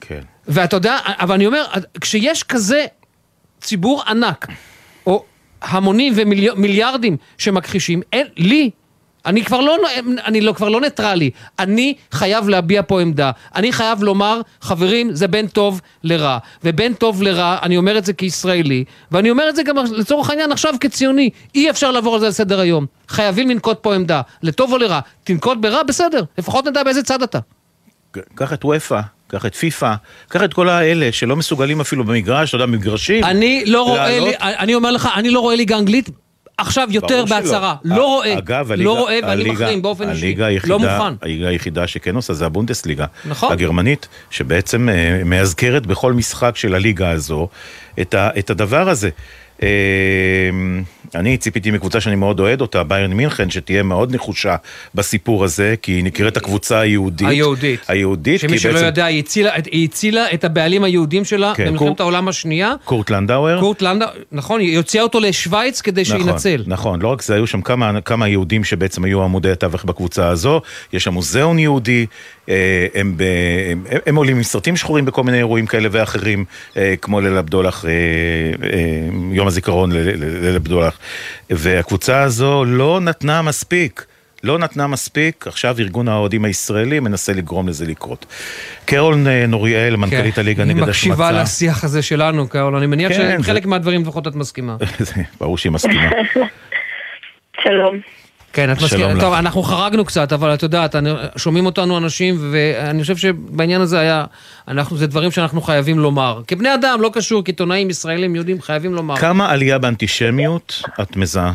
כן. 0.00 0.20
ואתה 0.48 0.76
יודע, 0.76 0.98
אבל 1.04 1.34
אני 1.34 1.46
אומר, 1.46 1.64
כשיש 2.00 2.42
כזה 2.42 2.84
ציבור 3.60 4.02
ענק, 4.08 4.46
או 5.06 5.24
המונים 5.62 6.12
ומיליארדים 6.16 7.16
שמכחישים, 7.38 8.02
אין, 8.12 8.26
לי, 8.36 8.70
אני 9.26 9.44
כבר 9.44 9.60
לא, 9.60 9.76
אני 10.24 10.40
לא, 10.40 10.52
כבר 10.52 10.68
לא 10.68 10.80
ניטרלי, 10.80 11.30
אני 11.58 11.94
חייב 12.12 12.48
להביע 12.48 12.82
פה 12.86 13.00
עמדה. 13.00 13.30
אני 13.54 13.72
חייב 13.72 14.02
לומר, 14.02 14.40
חברים, 14.60 15.12
זה 15.12 15.28
בין 15.28 15.46
טוב 15.46 15.80
לרע. 16.02 16.38
ובין 16.64 16.94
טוב 16.94 17.22
לרע, 17.22 17.58
אני 17.62 17.76
אומר 17.76 17.98
את 17.98 18.04
זה 18.04 18.12
כישראלי, 18.12 18.84
ואני 19.10 19.30
אומר 19.30 19.48
את 19.48 19.56
זה 19.56 19.62
גם 19.62 19.76
לצורך 19.76 20.30
העניין 20.30 20.52
עכשיו 20.52 20.74
כציוני. 20.80 21.30
אי 21.54 21.70
אפשר 21.70 21.90
לעבור 21.90 22.14
על 22.14 22.20
זה 22.20 22.28
לסדר 22.28 22.60
היום. 22.60 22.86
חייבים 23.08 23.50
לנקוט 23.50 23.78
פה 23.82 23.94
עמדה. 23.94 24.20
לטוב 24.42 24.72
או 24.72 24.78
לרע. 24.78 25.00
תנקוט 25.24 25.58
ברע, 25.60 25.82
בסדר. 25.82 26.24
לפחות 26.38 26.66
נדע 26.66 26.82
באיזה 26.82 27.02
צד 27.02 27.22
אתה. 27.22 27.38
קח 28.34 28.52
את 28.52 28.64
וופא, 28.64 29.00
קח 29.34 29.46
את 29.46 29.54
פיפא, 29.54 29.94
קח 30.28 30.42
את 30.44 30.54
כל 30.54 30.68
האלה 30.68 31.12
שלא 31.12 31.36
מסוגלים 31.36 31.80
אפילו 31.80 32.04
במגרש, 32.04 32.48
אתה 32.48 32.56
יודע, 32.56 32.66
במגרשים. 32.66 33.24
אני 33.24 33.62
לא 33.66 33.82
רואה. 33.82 34.20
לי, 34.20 34.32
אני 34.40 34.74
אומר 34.74 34.90
לך, 34.90 35.08
אני 35.16 35.30
לא 35.30 35.40
רואה 35.40 35.56
ליגה 35.56 35.78
אנגלית 35.78 36.10
עכשיו 36.58 36.88
יותר. 36.90 37.24
בהצהרה. 37.24 37.70
ה- 37.70 37.74
לא 37.84 38.06
רואה, 38.06 38.38
אגב, 38.38 38.72
הליגה, 38.72 38.88
לא 38.90 38.98
רואה 38.98 39.18
ואני 39.22 39.44
מחרים 39.50 39.82
באופן 39.82 40.10
אישי. 40.10 40.34
לא 40.64 40.78
מוכן. 40.78 41.14
הליגה 41.22 41.48
היחידה 41.48 41.86
שכן 41.86 42.16
עושה 42.16 42.32
זה 42.32 42.46
הבונדסליגה. 42.46 43.06
נכון. 43.24 43.52
הגרמנית, 43.52 44.08
שבעצם 44.30 44.88
אה, 44.88 44.94
מאזכרת 45.24 45.86
בכל 45.86 46.12
משחק 46.12 46.56
של 46.56 46.74
הליגה 46.74 47.10
הזו 47.10 47.48
את, 48.00 48.14
ה, 48.14 48.28
את 48.38 48.50
הדבר 48.50 48.88
הזה. 48.88 49.10
אה, 49.62 49.68
אני 51.14 51.36
ציפיתי 51.36 51.70
מקבוצה 51.70 52.00
שאני 52.00 52.16
מאוד 52.16 52.40
אוהד 52.40 52.60
אותה, 52.60 52.82
ביירן 52.82 53.12
מינכן, 53.12 53.50
שתהיה 53.50 53.82
מאוד 53.82 54.14
נחושה 54.14 54.56
בסיפור 54.94 55.44
הזה, 55.44 55.74
כי 55.82 55.92
היא 55.92 56.04
נקראת 56.04 56.36
הקבוצה 56.36 56.78
היהודית. 56.80 57.28
היהודית. 57.28 57.80
היהודית, 57.88 58.40
שמי 58.40 58.58
שלא 58.58 58.72
בעצם... 58.72 58.84
יודע, 58.86 59.04
היא 59.04 59.18
הצילה, 59.18 59.50
היא 59.70 59.84
הצילה 59.88 60.26
את 60.34 60.44
הבעלים 60.44 60.84
היהודים 60.84 61.24
שלה 61.24 61.52
כן, 61.56 61.66
במלחמת 61.66 61.78
קורט- 61.88 62.00
העולם 62.00 62.28
השנייה. 62.28 62.72
קורט 62.84 63.10
לנדאואר. 63.10 63.60
קורט 63.60 63.82
לנדאו, 63.82 64.08
נכון, 64.32 64.60
היא 64.60 64.76
הוציאה 64.76 65.02
אותו 65.02 65.20
לשוויץ 65.20 65.80
כדי 65.80 66.04
שינצל. 66.04 66.56
נכון, 66.66 66.72
נכון, 66.72 67.02
לא 67.02 67.08
רק 67.08 67.22
זה, 67.22 67.34
היו 67.34 67.46
שם 67.46 67.60
כמה, 67.60 68.00
כמה 68.00 68.28
יהודים 68.28 68.64
שבעצם 68.64 69.04
היו 69.04 69.22
עמודי 69.22 69.50
התווך 69.50 69.84
בקבוצה 69.84 70.28
הזו, 70.28 70.60
יש 70.92 71.04
שם 71.04 71.12
מוזיאון 71.14 71.58
יהודי, 71.58 72.06
הם, 72.94 73.14
ב, 73.16 73.22
הם, 73.70 73.84
הם 74.06 74.16
עולים 74.16 74.36
עם 74.36 74.42
סרטים 74.42 74.76
שחורים 74.76 75.04
בכל 75.04 75.22
מיני 75.22 75.38
אירועים 75.38 75.66
כאלה 75.66 75.88
ואחרים, 75.92 76.44
אה, 76.76 76.94
כמו 77.02 77.20
ליל 77.20 77.36
הבדולח, 77.36 77.84
אה, 77.84 77.90
אה, 77.90 78.78
יום 79.32 79.46
הזיכרון 79.46 79.92
ל- 79.92 79.96
ל- 79.96 80.24
לליל 80.24 80.56
הבדולח, 80.56 80.98
והקבוצה 81.50 82.22
הזו 82.22 82.64
לא 82.64 83.00
נתנה 83.00 83.42
מספיק. 83.42 84.04
לא 84.42 84.58
נתנה 84.58 84.86
מספיק, 84.86 85.44
עכשיו 85.48 85.76
ארגון 85.78 86.08
האוהדים 86.08 86.44
הישראלי 86.44 87.00
מנסה 87.00 87.32
לגרום 87.32 87.68
לזה 87.68 87.86
לקרות. 87.86 88.26
קרול 88.84 89.16
נוריאל, 89.48 89.96
מנכ"לית 89.96 90.38
הליגה 90.38 90.64
נגד 90.64 90.74
כן. 90.74 90.80
היא 90.82 90.88
מקשיבה 90.88 91.28
השמצה. 91.28 91.42
לשיח 91.42 91.84
הזה 91.84 92.02
שלנו, 92.02 92.48
קרול, 92.48 92.76
אני 92.76 92.86
מניח 92.86 93.12
כן, 93.12 93.38
שחלק 93.42 93.62
זה- 93.62 93.68
מהדברים 93.68 94.02
לפחות 94.02 94.26
את 94.28 94.34
מסכימה. 94.34 94.76
ברור 95.40 95.58
שהיא 95.58 95.72
מסכימה. 95.72 96.10
שלום. 97.64 98.00
כן, 98.54 98.72
את 98.72 98.76
מסכימה. 98.76 99.12
לך. 99.14 99.20
טוב, 99.20 99.32
אנחנו 99.34 99.62
חרגנו 99.62 100.04
קצת, 100.04 100.32
אבל 100.32 100.54
את 100.54 100.62
יודעת, 100.62 100.94
שומעים 101.36 101.66
אותנו 101.66 101.98
אנשים, 101.98 102.34
ואני 102.52 103.02
חושב 103.02 103.16
שבעניין 103.16 103.80
הזה 103.80 104.00
היה, 104.00 104.24
אנחנו, 104.68 104.96
זה 104.96 105.06
דברים 105.06 105.30
שאנחנו 105.30 105.60
חייבים 105.60 105.98
לומר. 105.98 106.40
כבני 106.46 106.74
אדם, 106.74 106.98
לא 107.00 107.10
קשור, 107.14 107.44
כעיתונאים 107.44 107.90
ישראלים, 107.90 108.34
יהודים, 108.34 108.60
חייבים 108.62 108.94
לומר. 108.94 109.16
כמה 109.16 109.50
עלייה 109.52 109.78
באנטישמיות 109.78 110.82
את 111.02 111.16
מזהה? 111.16 111.52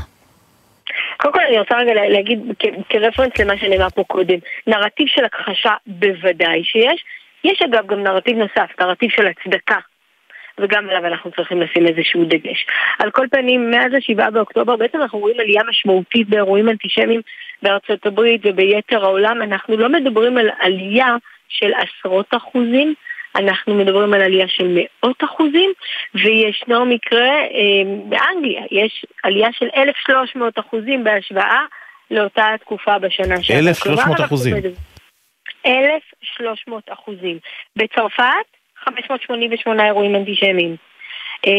קודם 1.17 1.33
כל 1.33 1.39
אני 1.49 1.59
רוצה 1.59 1.75
רגע 1.77 1.93
לה- 1.93 2.09
להגיד 2.09 2.39
כ- 2.59 2.65
כרפרנס 2.89 3.31
למה 3.39 3.53
שנאמר 3.57 3.89
פה 3.89 4.03
קודם, 4.07 4.35
נרטיב 4.67 5.07
של 5.07 5.21
הכחשה 5.25 5.71
בוודאי 5.87 6.63
שיש, 6.63 7.03
יש 7.43 7.61
אגב 7.69 7.87
גם 7.87 8.03
נרטיב 8.03 8.37
נוסף, 8.37 8.69
נרטיב 8.81 9.09
של 9.15 9.27
הצדקה. 9.27 9.75
וגם 10.61 10.89
עליו 10.89 11.05
אנחנו 11.05 11.31
צריכים 11.31 11.61
לשים 11.61 11.87
איזשהו 11.87 12.23
דגש. 12.25 12.65
על 12.99 13.11
כל 13.11 13.27
פנים, 13.31 13.71
מאז 13.71 13.93
השבעה 13.97 14.31
באוקטובר 14.31 14.75
בעצם 14.75 15.01
אנחנו 15.01 15.19
רואים 15.19 15.39
עלייה 15.39 15.61
משמעותית 15.69 16.29
באירועים 16.29 16.69
אנטישמיים 16.69 17.21
בארצות 17.61 18.05
הברית 18.05 18.41
וביתר 18.43 19.03
העולם. 19.03 19.41
אנחנו 19.41 19.77
לא 19.77 19.89
מדברים 19.89 20.37
על 20.37 20.49
עלייה 20.59 21.15
של 21.49 21.71
עשרות 21.73 22.27
אחוזים, 22.37 22.93
אנחנו 23.35 23.75
מדברים 23.75 24.13
על 24.13 24.21
עלייה 24.21 24.47
של 24.47 24.67
מאות 25.03 25.23
אחוזים, 25.23 25.71
וישנו 26.15 26.85
מקרה 26.85 27.29
אה, 27.29 27.83
באנגליה, 28.09 28.61
יש 28.71 29.05
עלייה 29.23 29.49
של 29.51 29.67
1,300 29.75 30.59
אחוזים 30.59 31.03
בהשוואה 31.03 31.61
לאותה 32.11 32.45
תקופה 32.59 32.99
בשנה 32.99 33.43
שעברה. 33.43 33.59
1,300 33.59 33.77
כלומר, 33.83 34.01
אנחנו 34.03 34.25
אחוזים. 34.25 34.55
מדברים- 34.55 34.75
1,300 35.65 36.83
אחוזים. 36.93 37.39
בצרפת, 37.75 38.58
588 38.85 39.85
אירועים 39.85 40.15
אנטישמיים. 40.15 40.75
אה, 41.47 41.51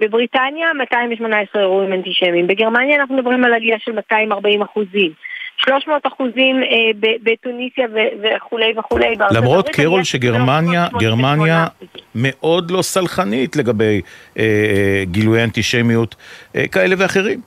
בבריטניה, 0.00 0.68
218 0.78 1.62
אירועים 1.62 1.92
אנטישמיים. 1.92 2.46
בגרמניה 2.46 2.96
אנחנו 3.00 3.16
מדברים 3.16 3.44
על 3.44 3.54
עלייה 3.54 3.76
של 3.84 3.92
240 3.92 4.62
אחוזים. 4.62 5.12
300 5.56 6.06
אחוזים 6.06 6.56
אה, 6.62 6.66
ב- 7.00 7.30
בתוניסיה 7.30 7.86
ו- 7.94 7.98
וכולי 8.36 8.72
וכולי. 8.78 9.14
למרות 9.30 9.68
קרול 9.68 10.04
שגרמניה, 10.04 10.86
308 10.90 10.98
גרמניה 11.00 11.66
מאוד 12.14 12.70
לא 12.70 12.82
סלחנית 12.82 13.56
לגבי 13.56 14.00
אה, 14.38 14.42
אה, 14.44 15.02
גילויי 15.04 15.44
אנטישמיות 15.44 16.14
אה, 16.56 16.68
כאלה 16.68 16.94
ואחרים. 16.98 17.40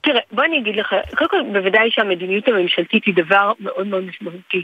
תראה, 0.00 0.20
בוא 0.32 0.44
אני 0.44 0.58
אגיד 0.58 0.76
לך, 0.76 0.94
קודם 1.16 1.30
כל 1.30 1.42
בוודאי 1.52 1.90
שהמדיניות 1.90 2.48
הממשלתית 2.48 3.04
היא 3.04 3.14
דבר 3.14 3.52
מאוד 3.60 3.86
מאוד 3.86 4.04
משמעותי. 4.04 4.62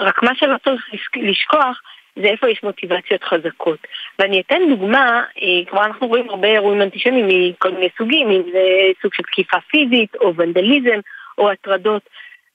רק 0.00 0.22
מה 0.22 0.30
שלא 0.34 0.56
צריך 0.64 0.82
לש- 0.92 1.22
לשכוח 1.30 1.80
זה 2.16 2.26
איפה 2.26 2.50
יש 2.50 2.62
מוטיבציות 2.62 3.24
חזקות. 3.24 3.78
ואני 4.18 4.40
אתן 4.40 4.60
דוגמה, 4.68 5.22
אה, 5.42 5.70
כבר 5.70 5.84
אנחנו 5.84 6.06
רואים 6.06 6.30
הרבה 6.30 6.48
אירועים 6.48 6.82
אנטישמיים 6.82 7.26
מכל 7.28 7.70
מיני 7.70 7.88
סוגים, 7.98 8.30
אם 8.30 8.42
זה 8.52 8.62
סוג 9.02 9.14
של 9.14 9.22
תקיפה 9.22 9.56
פיזית 9.70 10.14
או 10.14 10.34
ונדליזם 10.36 11.00
או 11.38 11.50
הטרדות. 11.50 12.02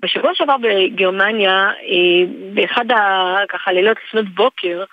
בשבוע 0.01 0.31
שעבר 0.35 0.55
בגרמניה, 0.57 1.69
אה, 1.69 2.25
באחד 2.53 2.91
ה... 2.91 3.35
ככה 3.49 3.71
לילות 3.71 3.97
לפנות 4.07 4.25
בוקר, 4.25 4.83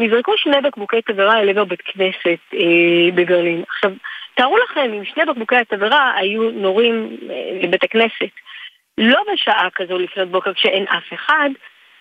נזרקו 0.00 0.32
שני 0.36 0.60
בקבוקי 0.60 1.02
תבערה 1.02 1.40
אל 1.40 1.48
עבר 1.48 1.64
בית 1.64 1.82
כנסת 1.82 2.40
אה, 2.54 3.10
בברלין. 3.14 3.62
עכשיו, 3.68 3.92
תארו 4.34 4.58
לכם 4.58 4.92
אם 4.92 5.04
שני 5.04 5.24
בקבוקי 5.24 5.56
התבערה 5.56 6.14
היו 6.16 6.50
נורים 6.50 7.16
אה, 7.30 7.58
לבית 7.62 7.84
הכנסת. 7.84 8.32
לא 8.98 9.22
בשעה 9.32 9.68
כזו 9.74 9.98
לפנות 9.98 10.28
בוקר 10.28 10.52
כשאין 10.52 10.84
אף 10.88 11.12
אחד, 11.14 11.50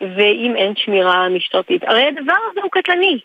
ואם 0.02 0.54
אין 0.56 0.76
שמירה 0.76 1.30
משטרתית. 1.30 1.84
הרי 1.84 2.04
הדבר 2.04 2.38
הזה 2.52 2.62
הוא 2.62 2.72
קטלני. 2.72 3.20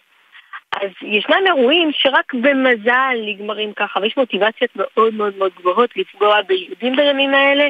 אז 0.72 0.90
ישנם 1.02 1.47
אירועים 1.47 1.90
שרק 1.92 2.34
במזל 2.34 3.16
נגמרים 3.26 3.72
ככה, 3.72 4.01
ויש 4.01 4.16
מוטיבציות 4.16 4.70
מאוד 4.76 5.14
מאוד 5.14 5.36
מאוד 5.38 5.52
גבוהות 5.56 5.97
לפגוע 5.97 6.42
ביהודים 6.42 6.97
בימים 6.97 7.34
האלה, 7.34 7.64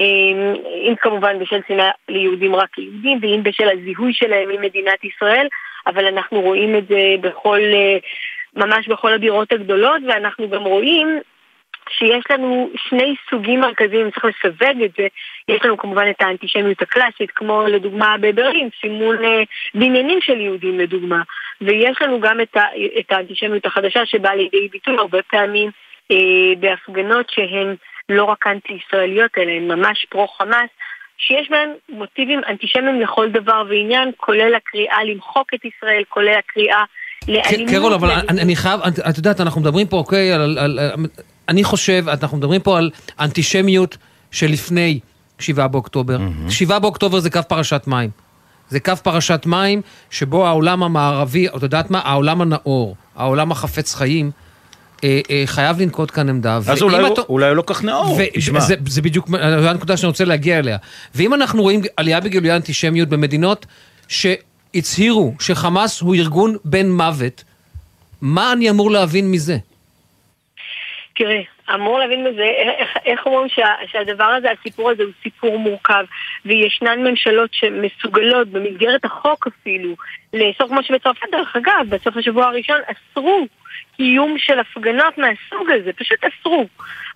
אם, 0.00 0.54
אם 0.88 0.94
כמובן 1.00 1.38
בשל 1.38 1.60
שנאה 1.68 1.90
ליהודים 2.08 2.54
רק 2.54 2.78
ליהודים, 2.78 3.18
ואם 3.22 3.42
בשל 3.42 3.68
הזיהוי 3.68 4.12
שלהם 4.12 4.50
עם 4.50 4.60
מדינת 4.60 5.04
ישראל, 5.04 5.46
אבל 5.86 6.06
אנחנו 6.06 6.40
רואים 6.40 6.76
את 6.76 6.88
זה 6.88 7.14
בכל, 7.20 7.60
אה, 7.60 7.98
ממש 8.56 8.88
בכל 8.88 9.14
הבירות 9.14 9.52
הגדולות, 9.52 10.02
ואנחנו 10.08 10.50
גם 10.50 10.62
רואים 10.62 11.20
שיש 11.90 12.24
לנו 12.30 12.70
שני 12.88 13.14
סוגים 13.30 13.60
מרכזיים, 13.60 14.10
צריך 14.10 14.24
לסווג 14.24 14.82
את 14.84 14.90
זה. 14.98 15.06
יש 15.48 15.64
לנו 15.64 15.76
כמובן 15.76 16.10
את 16.10 16.22
האנטישמיות 16.22 16.82
הקלאסית, 16.82 17.30
כמו 17.30 17.62
לדוגמה 17.62 18.16
בברלין, 18.20 18.68
סימון 18.80 19.24
אה, 19.24 19.42
בניינים 19.74 20.18
של 20.20 20.40
יהודים 20.40 20.80
לדוגמה. 20.80 21.22
ויש 21.60 21.96
לנו 22.00 22.20
גם 22.20 22.40
את, 22.40 22.56
ה, 22.56 22.62
את 22.98 23.12
האנטישמיות 23.12 23.66
החדשה 23.66 24.06
שבאה 24.06 24.34
לידי 24.34 24.68
ביטוי 24.72 24.96
הרבה 24.98 25.18
פעמים 25.22 25.70
אה, 26.10 26.16
בהפגנות 26.60 27.30
שהן 27.30 27.74
לא 28.08 28.24
רק 28.24 28.46
אנטי-ישראליות, 28.46 29.30
אלא 29.38 29.50
הן 29.50 29.68
ממש 29.68 30.06
פרו-חמאס. 30.10 30.70
שיש 31.18 31.50
בהן 31.50 31.70
מוטיבים 31.88 32.40
אנטישמיים 32.48 33.00
לכל 33.00 33.30
דבר 33.30 33.62
ועניין, 33.68 34.10
כולל 34.16 34.54
הקריאה 34.54 35.04
למחוק 35.04 35.54
את 35.54 35.60
ישראל, 35.64 36.02
כולל 36.08 36.34
הקריאה 36.38 36.84
לאלימות. 37.28 37.70
קרול, 37.70 37.92
אבל 37.92 38.08
אני, 38.28 38.56
חייב, 38.56 38.80
את, 39.10 39.16
יודעת, 39.16 39.40
אנחנו 39.40 39.60
מדברים 39.60 39.86
פה, 39.86 39.96
אוקיי, 39.96 40.32
על, 40.32 40.78
אני 41.48 41.64
חושב, 41.64 42.04
אנחנו 42.08 42.36
מדברים 42.36 42.60
פה 42.60 42.78
על 42.78 42.90
אנטישמיות 43.20 43.96
שלפני 44.30 45.00
7 45.38 45.66
באוקטובר. 45.66 46.18
7 46.48 46.78
באוקטובר 46.78 47.20
זה 47.20 47.30
קו 47.30 47.40
פרשת 47.48 47.82
מים. 47.86 48.10
זה 48.70 48.80
קו 48.80 48.92
פרשת 49.02 49.42
מים 49.46 49.80
שבו 50.10 50.46
העולם 50.46 50.82
המערבי, 50.82 51.48
את 51.48 51.62
יודעת 51.62 51.90
מה? 51.90 52.00
העולם 52.04 52.40
הנאור, 52.40 52.96
העולם 53.16 53.52
החפץ 53.52 53.94
חיים, 53.94 54.30
אה, 55.04 55.20
אה, 55.30 55.42
חייב 55.46 55.80
לנקוט 55.80 56.10
כאן 56.10 56.28
עמדה. 56.28 56.56
אז 56.56 56.82
אולי 56.82 56.96
אתה- 57.12 57.22
אולי 57.28 57.48
הוא 57.48 57.56
לא 57.56 57.62
כך 57.66 57.84
נאור, 57.84 58.16
תשמע. 58.34 58.60
זה, 58.60 58.74
זה 58.86 59.02
בדיוק 59.02 59.28
הנקודה 59.40 59.96
שאני 59.96 60.08
רוצה 60.08 60.24
להגיע 60.24 60.58
אליה. 60.58 60.76
ואם 61.14 61.34
אנחנו 61.34 61.62
רואים 61.62 61.80
עלייה 61.96 62.20
בגילויי 62.20 62.56
אנטישמיות 62.56 63.08
במדינות 63.08 63.66
שהצהירו 64.08 65.34
שחמאס 65.40 66.00
הוא 66.00 66.14
ארגון 66.14 66.56
בן 66.64 66.90
מוות, 66.90 67.44
מה 68.20 68.52
אני 68.52 68.70
אמור 68.70 68.90
להבין 68.90 69.30
מזה? 69.30 69.56
תראה, 71.22 71.42
אמור 71.74 71.98
להבין 71.98 72.24
מזה, 72.24 72.42
איך, 72.42 72.96
איך 73.04 73.26
אומרים 73.26 73.48
שה, 73.48 73.66
שהדבר 73.86 74.24
הזה, 74.24 74.48
הסיפור 74.50 74.90
הזה 74.90 75.02
הוא 75.02 75.12
סיפור 75.22 75.58
מורכב, 75.58 76.04
וישנן 76.44 77.00
ממשלות 77.04 77.50
שמסוגלות 77.52 78.48
במסגרת 78.48 79.04
החוק 79.04 79.46
אפילו, 79.46 79.94
לאסור 80.32 80.68
כמו 80.68 80.82
שבצרפת, 80.82 81.26
דרך 81.32 81.56
אגב, 81.56 81.86
בסוף 81.88 82.16
השבוע 82.16 82.46
הראשון 82.46 82.80
אסרו 82.86 83.46
קיום 83.96 84.34
של 84.38 84.58
הפגנות 84.58 85.18
מהסוג 85.18 85.70
הזה, 85.70 85.92
פשוט 85.92 86.18
אסרו. 86.24 86.66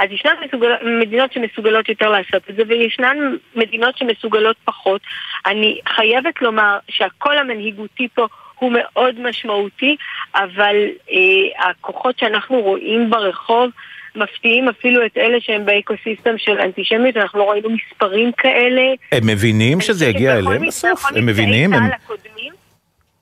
אז 0.01 0.11
ישנן 0.11 0.33
מסוגל... 0.47 0.73
מדינות 1.01 1.33
שמסוגלות 1.33 1.89
יותר 1.89 2.09
לעשות 2.09 2.51
את 2.51 2.57
זה, 2.57 2.63
וישנן 2.69 3.17
מדינות 3.55 3.99
שמסוגלות 3.99 4.57
פחות. 4.65 5.01
אני 5.47 5.81
חייבת 5.89 6.43
לומר 6.43 6.79
שהקול 6.89 7.39
המנהיגותי 7.39 8.09
פה 8.15 8.27
הוא 8.59 8.73
מאוד 8.75 9.21
משמעותי, 9.21 9.97
אבל 10.35 10.77
אה, 11.11 11.71
הכוחות 11.71 12.19
שאנחנו 12.19 12.61
רואים 12.61 13.11
ברחוב 13.11 13.71
מפתיעים 14.17 14.69
אפילו 14.69 15.07
את 15.07 15.17
אלה 15.17 15.37
שהם 15.41 15.65
באקוסיסטם 15.67 16.39
של 16.39 16.59
אנטישמיות, 16.59 17.17
אנחנו 17.17 17.39
לא 17.39 17.51
ראינו 17.51 17.69
מספרים 17.71 18.33
כאלה. 18.33 18.83
הם 19.13 19.27
מבינים 19.27 19.81
שזה 19.81 20.07
יגיע 20.07 20.39
אליהם 20.39 20.67
בסוף? 20.67 21.05
הם 21.17 21.27
מבינים? 21.27 21.75
הם- 21.75 21.81
צה"ל 21.81 21.93
הקודמים, 22.05 22.53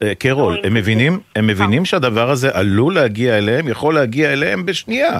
אה, 0.02 0.14
קרול, 0.14 0.58
הם 0.64 0.74
מבינים, 0.74 1.20
הם 1.36 1.46
מבינים 1.46 1.84
שהדבר 1.84 2.30
הזה 2.30 2.50
עלול 2.52 2.94
להגיע 2.94 3.38
אליהם, 3.38 3.68
יכול 3.68 3.94
להגיע 3.94 4.32
אליהם 4.32 4.66
בשנייה. 4.66 5.18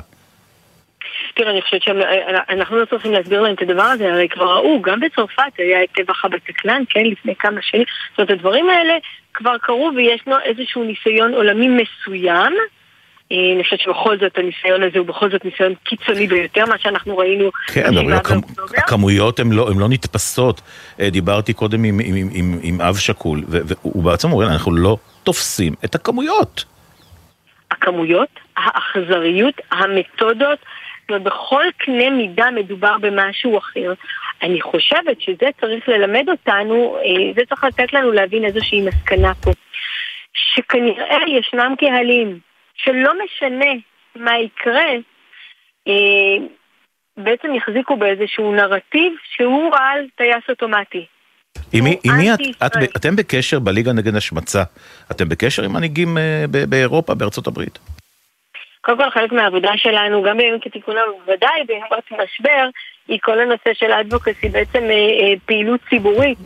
תראה, 1.34 1.50
אני 1.50 1.62
חושבת 1.62 1.82
שאנחנו 1.82 2.76
לא 2.76 2.84
צריכים 2.84 3.12
להסביר 3.12 3.40
להם 3.40 3.54
את 3.54 3.62
הדבר 3.62 3.82
הזה, 3.82 4.12
הרי 4.12 4.28
כבר 4.28 4.44
ראו, 4.44 4.82
גם 4.82 5.00
בצרפת 5.00 5.42
היה 5.58 5.82
את 5.84 5.88
טבח 5.94 6.24
הבטקלן, 6.24 6.82
כן, 6.90 7.06
לפני 7.06 7.34
כמה 7.38 7.62
שנים. 7.62 7.84
זאת 8.10 8.18
אומרת, 8.18 8.30
הדברים 8.30 8.68
האלה 8.70 8.94
כבר 9.34 9.58
קרו 9.58 9.90
וישנו 9.96 10.34
איזשהו 10.44 10.84
ניסיון 10.84 11.34
עולמי 11.34 11.68
מסוים. 11.68 12.52
אה, 13.32 13.52
אני 13.54 13.64
חושבת 13.64 13.80
שבכל 13.80 14.18
זאת 14.18 14.38
הניסיון 14.38 14.82
הזה 14.82 14.98
הוא 14.98 15.06
בכל 15.06 15.30
זאת 15.30 15.44
ניסיון 15.44 15.74
קיצוני 15.84 16.26
ביותר, 16.26 16.66
מה 16.66 16.78
שאנחנו 16.78 17.18
ראינו 17.18 17.50
כן, 17.66 17.98
אבל. 17.98 18.12
הכמויות 18.76 19.40
הן 19.40 19.52
לא, 19.52 19.70
לא 19.78 19.88
נתפסות. 19.88 20.60
אה, 21.00 21.10
דיברתי 21.10 21.52
קודם 21.52 21.84
עם, 21.84 22.00
עם, 22.04 22.28
עם, 22.32 22.58
עם 22.62 22.80
אב 22.80 22.96
שכול, 22.96 23.44
והוא 23.48 24.02
בעצם 24.02 24.32
אומר, 24.32 24.52
אנחנו 24.52 24.72
לא 24.72 24.96
תופסים 25.22 25.72
את 25.84 25.94
הכמויות. 25.94 26.64
הכמויות, 27.70 28.28
האכזריות, 28.56 29.54
המתודות, 29.72 30.58
זאת 31.00 31.10
אומרת, 31.10 31.22
בכל 31.22 31.64
קנה 31.78 32.10
מידה 32.10 32.50
מדובר 32.50 32.96
במשהו 33.00 33.58
אחר. 33.58 33.92
אני 34.42 34.60
חושבת 34.60 35.20
שזה 35.20 35.46
צריך 35.60 35.88
ללמד 35.88 36.28
אותנו, 36.28 36.96
אה, 36.96 37.32
זה 37.36 37.42
צריך 37.48 37.64
לתת 37.64 37.92
לנו 37.92 38.12
להבין 38.12 38.44
איזושהי 38.44 38.80
מסקנה 38.80 39.34
פה. 39.34 39.50
שכנראה 40.34 41.18
ישנם 41.28 41.74
קהלים 41.78 42.38
שלא 42.74 43.12
משנה 43.24 43.72
מה 44.16 44.38
יקרה, 44.38 44.90
אה, 45.88 46.46
בעצם 47.16 47.54
יחזיקו 47.54 47.96
באיזשהו 47.96 48.52
נרטיב 48.52 49.12
שהוא 49.24 49.74
על 49.76 50.06
טייס 50.16 50.44
אוטומטי. 50.48 51.06
עם 51.72 51.84
מי, 51.84 51.96
עם 52.04 52.16
מי 52.16 52.34
את. 52.34 52.38
את, 52.66 52.72
אתם 52.96 53.16
בקשר 53.16 53.58
בליגה 53.58 53.92
נגד 53.92 54.16
השמצה? 54.16 54.62
אתם 55.10 55.28
בקשר 55.28 55.64
עם 55.64 55.72
מנהיגים 55.72 56.18
אה, 56.18 56.44
ב- 56.50 56.64
באירופה, 56.64 57.14
בארצות 57.14 57.46
הברית? 57.46 57.78
קודם 58.80 58.98
כל, 58.98 59.10
חלק 59.10 59.32
מהעבודה 59.32 59.72
שלנו, 59.76 60.22
גם 60.22 60.36
בימים 60.36 60.60
כתיקונם, 60.60 61.00
ובוודאי 61.16 61.64
בימות 61.66 62.04
משבר, 62.10 62.68
היא 63.08 63.18
כל 63.22 63.40
הנושא 63.40 63.70
של 63.74 63.92
האדבוקסי, 63.92 64.48
בעצם 64.48 64.82
אה, 64.82 64.90
אה, 64.90 65.34
פעילות 65.46 65.80
ציבורית, 65.90 66.38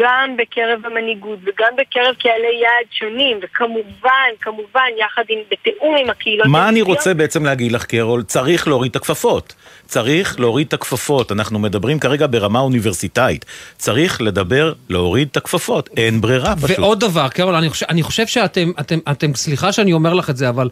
גם 0.00 0.36
בקרב 0.38 0.80
המנהיגות 0.84 1.38
וגם 1.42 1.72
בקרב 1.78 2.14
קהלי 2.22 2.60
יעד 2.62 2.86
שונים, 2.90 3.38
וכמובן, 3.42 4.30
כמובן, 4.40 4.88
יחד 5.00 5.22
עם, 5.28 5.38
בתיאום 5.50 5.96
עם 5.96 6.10
הקהילות 6.10 6.46
מה 6.46 6.68
אני. 6.68 6.82
רוצה 6.82 7.14
בעצם 7.14 7.44
להגיד 7.44 7.72
לך, 7.72 7.84
קרול? 7.84 8.22
צריך 8.22 8.68
להוריד 8.68 8.90
את 8.90 8.96
הכפפות. 8.96 9.54
צריך 9.86 10.40
להוריד 10.40 10.66
את 10.66 10.72
הכפפות. 10.72 11.32
אנחנו 11.32 11.58
מדברים 11.58 11.98
כרגע 11.98 12.26
ברמה 12.30 12.60
אוניברסיטאית. 12.60 13.44
צריך 13.76 14.20
לדבר, 14.20 14.72
להוריד 14.88 15.28
את 15.30 15.36
הכפפות. 15.36 15.90
אין 15.96 16.20
ברירה 16.20 16.56
פשוט. 16.56 16.78
ועוד 16.78 17.00
דבר, 17.00 17.28
קרול, 17.28 17.54
אני 17.54 17.70
חושב, 17.70 17.86
אני 17.88 18.02
חושב 18.02 18.26
שאתם, 18.26 18.70
אתם, 18.80 18.98
אתם, 19.10 19.34
סליחה 19.34 19.72
שאני 19.72 19.92
אומר 19.92 20.14
לך 20.14 20.30
את 20.30 20.36
זה, 20.36 20.48
אבל 20.48 20.68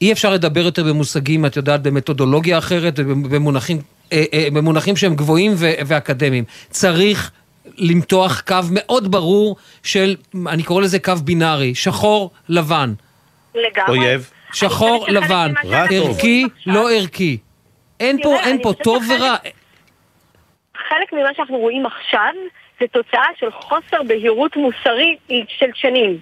אי 0.00 0.12
אפשר 0.12 0.32
לדבר 0.32 0.60
יותר 0.60 0.84
במושגים, 0.84 1.46
את 1.46 1.56
יודעת, 1.56 1.82
במתודולוגיה 1.82 2.58
אחרת 2.58 2.94
ובמונחים 2.98 3.80
אה, 4.12 4.24
אה, 4.32 4.48
במונחים 4.52 4.96
שהם 4.96 5.14
גבוהים 5.14 5.52
ואקדמיים. 5.58 6.44
צריך 6.70 7.30
למתוח 7.78 8.40
קו 8.40 8.56
מאוד 8.70 9.10
ברור 9.10 9.56
של, 9.82 10.16
אני 10.46 10.62
קורא 10.62 10.82
לזה 10.82 10.98
קו 10.98 11.14
בינארי, 11.24 11.74
שחור, 11.74 12.30
לבן. 12.48 12.92
לגמרי. 13.54 13.98
אויב. 13.98 14.30
שחור, 14.52 15.06
לבן. 15.08 15.52
רע, 15.64 15.86
טוב. 15.86 16.08
ערכי, 16.08 16.44
לא 16.66 16.90
ערכי. 16.90 17.38
אין 18.00 18.22
פה, 18.22 18.36
אין 18.40 18.62
פה 18.62 18.72
טוב 18.84 19.04
ורע. 19.10 19.36
חלק 20.88 21.12
ממה 21.12 21.28
שאנחנו 21.36 21.58
רואים 21.58 21.86
עכשיו 21.86 22.32
זה 22.80 22.86
תוצאה 22.92 23.26
של 23.40 23.50
חוסר 23.50 24.02
בהירות 24.06 24.56
מוסרית 24.56 25.18
של 25.48 25.70
שנים. 25.74 26.18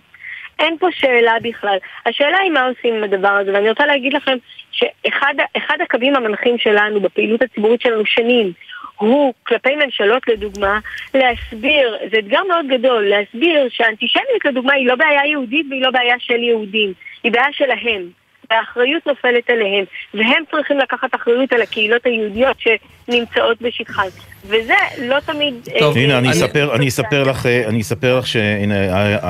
אין 0.59 0.79
פה 0.79 0.87
שאלה 0.93 1.33
בכלל. 1.43 1.77
השאלה 2.07 2.39
היא 2.39 2.51
מה 2.51 2.67
עושים 2.67 2.95
עם 2.95 3.05
הדבר 3.05 3.29
הזה, 3.29 3.53
ואני 3.53 3.69
רוצה 3.71 3.87
להגיד 3.87 4.13
לכם 4.13 4.37
שאחד 4.71 5.35
אחד 5.57 5.77
הקווים 5.83 6.17
המנחים 6.17 6.59
שלנו 6.59 7.01
בפעילות 7.01 7.43
הציבורית 7.43 7.81
שלנו 7.81 8.07
שנים 8.07 8.53
הוא 8.97 9.35
כלפי 9.47 9.75
ממשלות 9.85 10.29
לדוגמה, 10.29 10.79
להסביר, 11.15 11.97
זה 12.11 12.19
אתגר 12.19 12.41
מאוד 12.49 12.67
גדול, 12.69 13.09
להסביר 13.09 13.69
שהאנטישמיות 13.71 14.45
לדוגמה 14.45 14.73
היא 14.73 14.87
לא 14.87 14.95
בעיה 14.95 15.27
יהודית 15.27 15.67
והיא 15.71 15.83
לא 15.83 15.91
בעיה 15.91 16.15
של 16.19 16.43
יהודים, 16.43 16.93
היא 17.23 17.33
בעיה 17.33 17.53
שלהם. 17.53 18.03
והאחריות 18.51 19.07
נופלת 19.07 19.51
עליהם, 19.51 19.85
והם 20.15 20.43
צריכים 20.51 20.79
לקחת 20.79 21.15
אחריות 21.15 21.53
על 21.53 21.63
הקהילות 21.63 22.07
היהודיות 22.07 22.57
שנמצאות 22.59 23.63
בשטחן. 23.63 24.09
וזה 24.45 24.75
לא 24.99 25.21
תמיד... 25.21 25.55
טוב, 25.79 25.97
אה, 25.97 26.03
הנה, 26.03 26.19
אני 26.19 26.29
אה, 26.29 26.33
אספר, 26.33 26.75
אני 26.75 26.89
אספר 26.89 27.23
לך, 27.23 27.47
אה, 27.47 27.69
אני 27.69 27.81
אספר 27.81 28.19
לך 28.19 28.27
שהנה, 28.27 28.75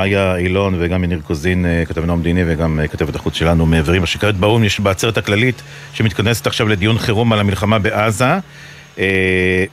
איה 0.03 0.37
אילון 0.37 0.75
וגם 0.79 1.05
יניר 1.05 1.21
קוזין, 1.21 1.67
אה, 1.67 1.85
כתבנו 1.89 2.13
המדיני 2.13 2.43
וגם 2.47 2.81
אה, 2.81 2.89
כתבת 2.89 3.15
החוץ 3.15 3.35
שלנו, 3.35 3.67
מעברים 3.67 4.01
מה 4.01 4.07
שכעת 4.07 4.35
באו"ם, 4.35 4.65
יש 4.65 4.81
בעצרת 4.81 5.19
הכללית 5.19 5.63
שמתכנסת 5.95 6.47
עכשיו 6.47 6.69
לדיון 6.69 6.99
חירום 6.99 7.33
על 7.33 7.41
המלחמה 7.41 7.79
בעזה. 7.79 8.39
אה, 8.99 9.05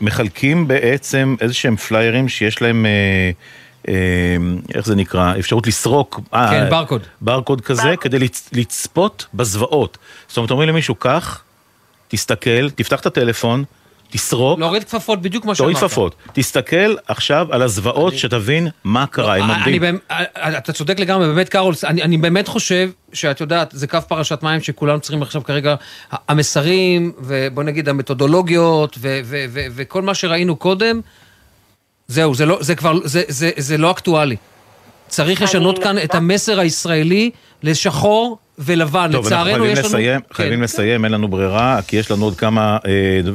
מחלקים 0.01 0.67
בעצם 0.67 1.35
איזה 1.41 1.53
שהם 1.53 1.75
פליירים 1.75 2.29
שיש 2.29 2.61
להם, 2.61 2.85
אה, 2.85 3.31
אה, 3.87 3.93
איך 4.75 4.85
זה 4.85 4.95
נקרא, 4.95 5.33
אפשרות 5.39 5.67
לסרוק. 5.67 6.19
אה, 6.33 6.49
כן, 6.49 6.69
ברקוד. 6.69 7.01
ברקוד 7.21 7.61
כזה, 7.61 7.81
כדי 8.01 8.19
לצ- 8.19 8.49
לצפות 8.53 9.25
בזוועות. 9.33 9.97
זאת 10.27 10.37
אומרת, 10.37 10.51
אומרים 10.51 10.69
למישהו, 10.69 10.95
קח, 10.95 11.41
תסתכל, 12.07 12.69
תפתח 12.69 12.99
את 12.99 13.05
הטלפון, 13.05 13.63
תסרוק. 14.13 14.59
להוריד 14.59 14.83
כפפות, 14.83 15.21
בדיוק 15.21 15.45
מה 15.45 15.55
תוריד 15.55 15.77
שאמרת. 15.77 15.91
כפפות. 15.91 16.15
תסתכל 16.33 16.95
עכשיו 17.07 17.47
על 17.51 17.61
הזוועות 17.61 18.17
שתבין 18.17 18.67
מה 18.83 19.05
קרה. 19.07 19.35
הם 19.37 19.49
עומדים. 19.49 19.81
באמת, 19.81 20.01
אתה 20.57 20.73
צודק 20.73 20.99
לגמרי, 20.99 21.27
באמת 21.27 21.49
קארול, 21.49 21.73
אני, 21.83 22.03
אני 22.03 22.17
באמת 22.17 22.47
חושב 22.47 22.89
שאת 23.13 23.41
יודעת, 23.41 23.69
זה 23.73 23.87
קו 23.87 23.97
פרשת 24.07 24.43
מים 24.43 24.61
שכולם 24.61 24.99
צריכים 24.99 25.21
עכשיו 25.21 25.43
כרגע, 25.43 25.75
המסרים, 26.11 27.11
ובוא 27.19 27.63
נגיד 27.63 27.89
המתודולוגיות, 27.89 28.97
ו, 29.01 29.19
ו, 29.23 29.45
ו, 29.49 29.65
וכל 29.71 30.01
מה 30.01 30.13
שראינו 30.13 30.55
קודם, 30.55 31.01
זהו, 32.07 32.35
זה, 32.35 32.45
לא, 32.45 32.57
זה 32.61 32.75
כבר, 32.75 32.93
זה, 33.03 33.23
זה, 33.27 33.51
זה 33.57 33.77
לא 33.77 33.91
אקטואלי. 33.91 34.35
צריך 35.13 35.41
לשנות 35.41 35.83
כאן 35.83 35.97
את. 35.97 36.15
המסר 36.15 36.59
הישראלי 36.59 37.29
לשחור 37.63 38.37
ולבן. 38.59 39.09
טוב, 39.11 39.27
אנחנו 39.27 39.27
לצערנו 39.27 39.63
חייבים 39.63 39.71
יש 39.71 39.79
לנו... 39.79 39.87
לסיים, 39.87 40.21
חייבים 40.33 40.61
לסיים, 40.61 41.05
אין 41.05 41.11
לנו 41.11 41.27
ברירה, 41.27 41.79
כי 41.87 41.97
יש 41.97 42.11
לנו 42.11 42.25
עוד 42.25 42.35
כמה 42.35 42.77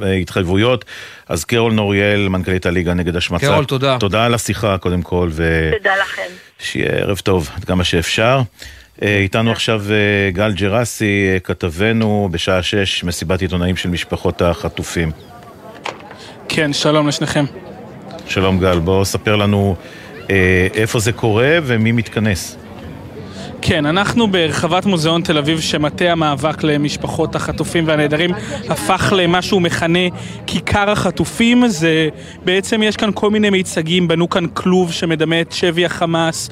אה, 0.03 0.15
התחייבויות. 0.15 0.85
אז 1.29 1.45
קרול 1.45 1.73
נוריאל, 1.73 2.29
מנכ"לית 2.29 2.67
הליגה 2.67 2.95
נגד 2.95 3.17
השמצה. 3.17 3.47
קרול, 3.47 3.65
תודה. 3.65 3.97
תודה 4.01 4.25
על 4.25 4.35
השיחה, 4.35 4.79
קודם 4.79 5.03
כל, 5.03 5.31
תודה 5.79 5.97
לכם. 5.97 6.23
ושיהיה 6.61 6.91
ערב 6.91 7.19
טוב, 7.19 7.51
עד 7.57 7.65
כמה 7.65 7.85
שאפשר. 7.85 8.41
אה, 9.03 9.19
איתנו 9.19 9.53
עכשיו 9.53 9.83
אה, 9.91 10.31
גל 10.31 10.53
ג'רסי, 10.53 11.31
אה, 11.35 11.39
כתבנו 11.39 12.29
בשעה 12.33 12.63
שש, 12.63 13.05
מסיבת 13.05 13.43
עיתונאים 13.43 13.77
של 13.77 13.89
משפחות 13.89 14.43
החטופים. 14.43 15.11
כן, 16.49 16.73
שלום 16.73 17.09
לשניכם. 17.09 17.45
שלום 18.29 18.61
גל, 18.61 18.79
בוא 18.79 19.05
ספר 19.05 19.37
לנו 19.37 19.77
אה, 19.79 19.98
איפה 20.75 21.01
זה 21.01 21.13
קורה 21.13 21.59
ומי 21.63 21.93
מתכנס. 21.93 22.57
כן, 23.63 23.87
אנחנו 23.87 24.29
ברחבת 24.29 24.87
מוזיאון 24.87 25.23
תל 25.23 25.39
אביב 25.39 25.61
שמטה 25.61 26.05
המאבק 26.05 26.63
למשפחות 26.63 27.35
החטופים 27.35 27.87
והנעדרים 27.87 28.31
הפך 28.69 29.13
למה 29.17 29.43
שהוא 29.43 29.63
מכנה 29.63 29.99
כיכר 30.47 30.91
החטופים. 30.91 31.69
זה 31.69 32.09
בעצם 32.45 32.83
יש 32.83 32.97
כאן 32.97 33.11
כל 33.15 33.31
מיני 33.31 33.51
מיצגים, 33.51 34.09
בנו 34.09 34.29
כאן 34.29 34.47
כלוב 34.47 34.93
שמדמה 34.93 35.41
את 35.41 35.53
שבי 35.53 35.85
החמאס, 35.87 36.51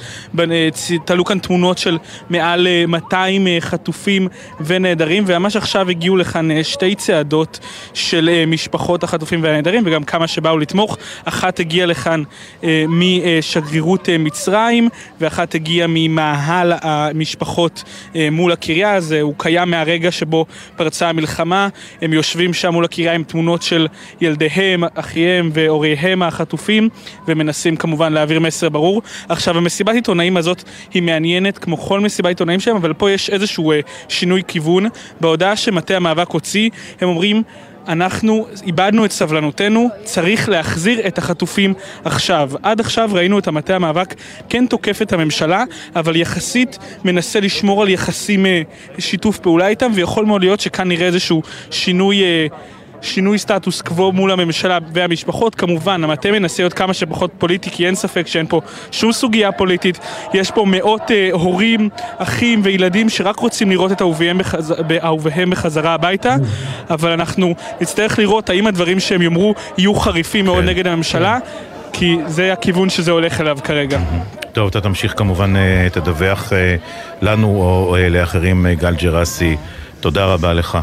תלו 1.04 1.24
כאן 1.24 1.38
תמונות 1.38 1.78
של 1.78 1.98
מעל 2.30 2.66
אה, 2.66 2.84
200 2.88 3.46
אה, 3.46 3.56
חטופים 3.60 4.28
ונעדרים, 4.60 5.24
וממש 5.26 5.56
עכשיו 5.56 5.90
הגיעו 5.90 6.16
לכאן 6.16 6.50
אה, 6.50 6.64
שתי 6.64 6.94
צעדות 6.94 7.58
של 7.94 8.30
אה, 8.32 8.46
משפחות 8.46 9.04
החטופים 9.04 9.42
והנעדרים 9.42 9.82
וגם 9.86 10.04
כמה 10.04 10.26
שבאו 10.26 10.58
לתמוך. 10.58 10.98
אחת 11.24 11.60
הגיעה 11.60 11.86
לכאן 11.86 12.22
אה, 12.64 12.84
משגרירות 12.88 14.08
אה, 14.08 14.18
מצרים 14.18 14.88
ואחת 15.20 15.54
הגיעה 15.54 15.88
ממאהל 15.90 16.72
המשפחות 16.96 17.82
אה, 18.16 18.28
מול 18.30 18.52
הקריה 18.52 18.94
הזה, 18.94 19.20
הוא 19.20 19.34
קיים 19.36 19.70
מהרגע 19.70 20.10
שבו 20.10 20.46
פרצה 20.76 21.08
המלחמה, 21.08 21.68
הם 22.02 22.12
יושבים 22.12 22.54
שם 22.54 22.72
מול 22.72 22.84
הקריה 22.84 23.12
עם 23.12 23.24
תמונות 23.24 23.62
של 23.62 23.86
ילדיהם, 24.20 24.84
אחיהם 24.94 25.50
והוריהם 25.52 26.22
החטופים 26.22 26.88
ומנסים 27.28 27.76
כמובן 27.76 28.12
להעביר 28.12 28.40
מסר 28.40 28.68
ברור. 28.68 29.02
עכשיו 29.28 29.56
המסיבת 29.56 29.94
עיתונאים 29.94 30.36
הזאת 30.36 30.62
היא 30.94 31.02
מעניינת 31.02 31.58
כמו 31.58 31.76
כל 31.76 32.00
מסיבת 32.00 32.28
עיתונאים 32.28 32.60
שלהם, 32.60 32.76
אבל 32.76 32.92
פה 32.92 33.10
יש 33.10 33.30
איזשהו 33.30 33.72
אה, 33.72 33.80
שינוי 34.08 34.42
כיוון. 34.48 34.86
בהודעה 35.20 35.56
שמטה 35.56 35.96
המאבק 35.96 36.30
הוציא, 36.30 36.70
הם 37.00 37.08
אומרים 37.08 37.42
אנחנו 37.88 38.46
איבדנו 38.66 39.04
את 39.04 39.12
סבלנותנו, 39.12 39.88
צריך 40.02 40.48
להחזיר 40.48 41.06
את 41.06 41.18
החטופים 41.18 41.74
עכשיו. 42.04 42.50
עד 42.62 42.80
עכשיו 42.80 43.10
ראינו 43.12 43.38
את 43.38 43.48
המטה 43.48 43.76
המאבק 43.76 44.14
כן 44.48 44.66
תוקף 44.66 45.02
את 45.02 45.12
הממשלה, 45.12 45.64
אבל 45.96 46.16
יחסית 46.16 46.78
מנסה 47.04 47.40
לשמור 47.40 47.82
על 47.82 47.88
יחסים, 47.88 48.46
אה, 48.46 48.62
שיתוף 48.98 49.38
פעולה 49.38 49.68
איתם, 49.68 49.90
ויכול 49.94 50.24
מאוד 50.24 50.40
להיות 50.40 50.60
שכאן 50.60 50.88
נראה 50.88 51.06
איזשהו 51.06 51.42
שינוי... 51.70 52.22
שינוי 53.06 53.38
סטטוס 53.38 53.82
קוו 53.82 54.12
מול 54.12 54.30
הממשלה 54.30 54.78
והמשפחות. 54.92 55.54
כמובן, 55.54 56.04
המטה 56.04 56.30
מנסה 56.30 56.62
להיות 56.62 56.72
כמה 56.72 56.94
שפחות 56.94 57.30
פוליטי, 57.38 57.70
כי 57.70 57.86
אין 57.86 57.94
ספק 57.94 58.26
שאין 58.26 58.46
פה 58.46 58.60
שום 58.90 59.12
סוגיה 59.12 59.52
פוליטית. 59.52 59.98
יש 60.34 60.50
פה 60.50 60.64
מאות 60.66 61.10
אה, 61.10 61.28
הורים, 61.32 61.88
אחים 62.18 62.60
וילדים 62.64 63.08
שרק 63.08 63.38
רוצים 63.38 63.70
לראות 63.70 63.92
את 63.92 64.02
אהוביהם, 64.02 64.38
בחז... 64.38 64.74
בחזרה 65.50 65.94
הביתה, 65.94 66.36
אבל 66.90 67.10
אנחנו 67.10 67.54
נצטרך 67.80 68.18
לראות 68.18 68.50
האם 68.50 68.66
הדברים 68.66 69.00
שהם 69.00 69.22
יאמרו 69.22 69.54
יהיו 69.78 69.94
חריפים 69.94 70.44
מאוד 70.44 70.64
נגד 70.64 70.86
הממשלה, 70.86 71.38
כי 71.92 72.16
זה 72.26 72.52
הכיוון 72.52 72.90
שזה 72.90 73.10
הולך 73.10 73.40
אליו 73.40 73.58
כרגע. 73.64 73.98
טוב, 74.52 74.68
אתה 74.68 74.80
תמשיך 74.80 75.14
כמובן, 75.16 75.56
אה, 75.56 75.88
תדווח 75.92 76.52
אה, 76.52 76.76
לנו 77.22 77.46
או 77.46 77.96
אה, 77.96 78.08
לאחרים, 78.08 78.66
גל 78.66 78.94
ג'רסי. 78.94 79.56
תודה 80.00 80.24
רבה 80.24 80.52
לך 80.52 80.78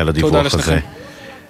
על 0.00 0.08
הדיווח 0.08 0.30
תודה 0.30 0.40
הזה. 0.40 0.46
לשניכם. 0.46 0.78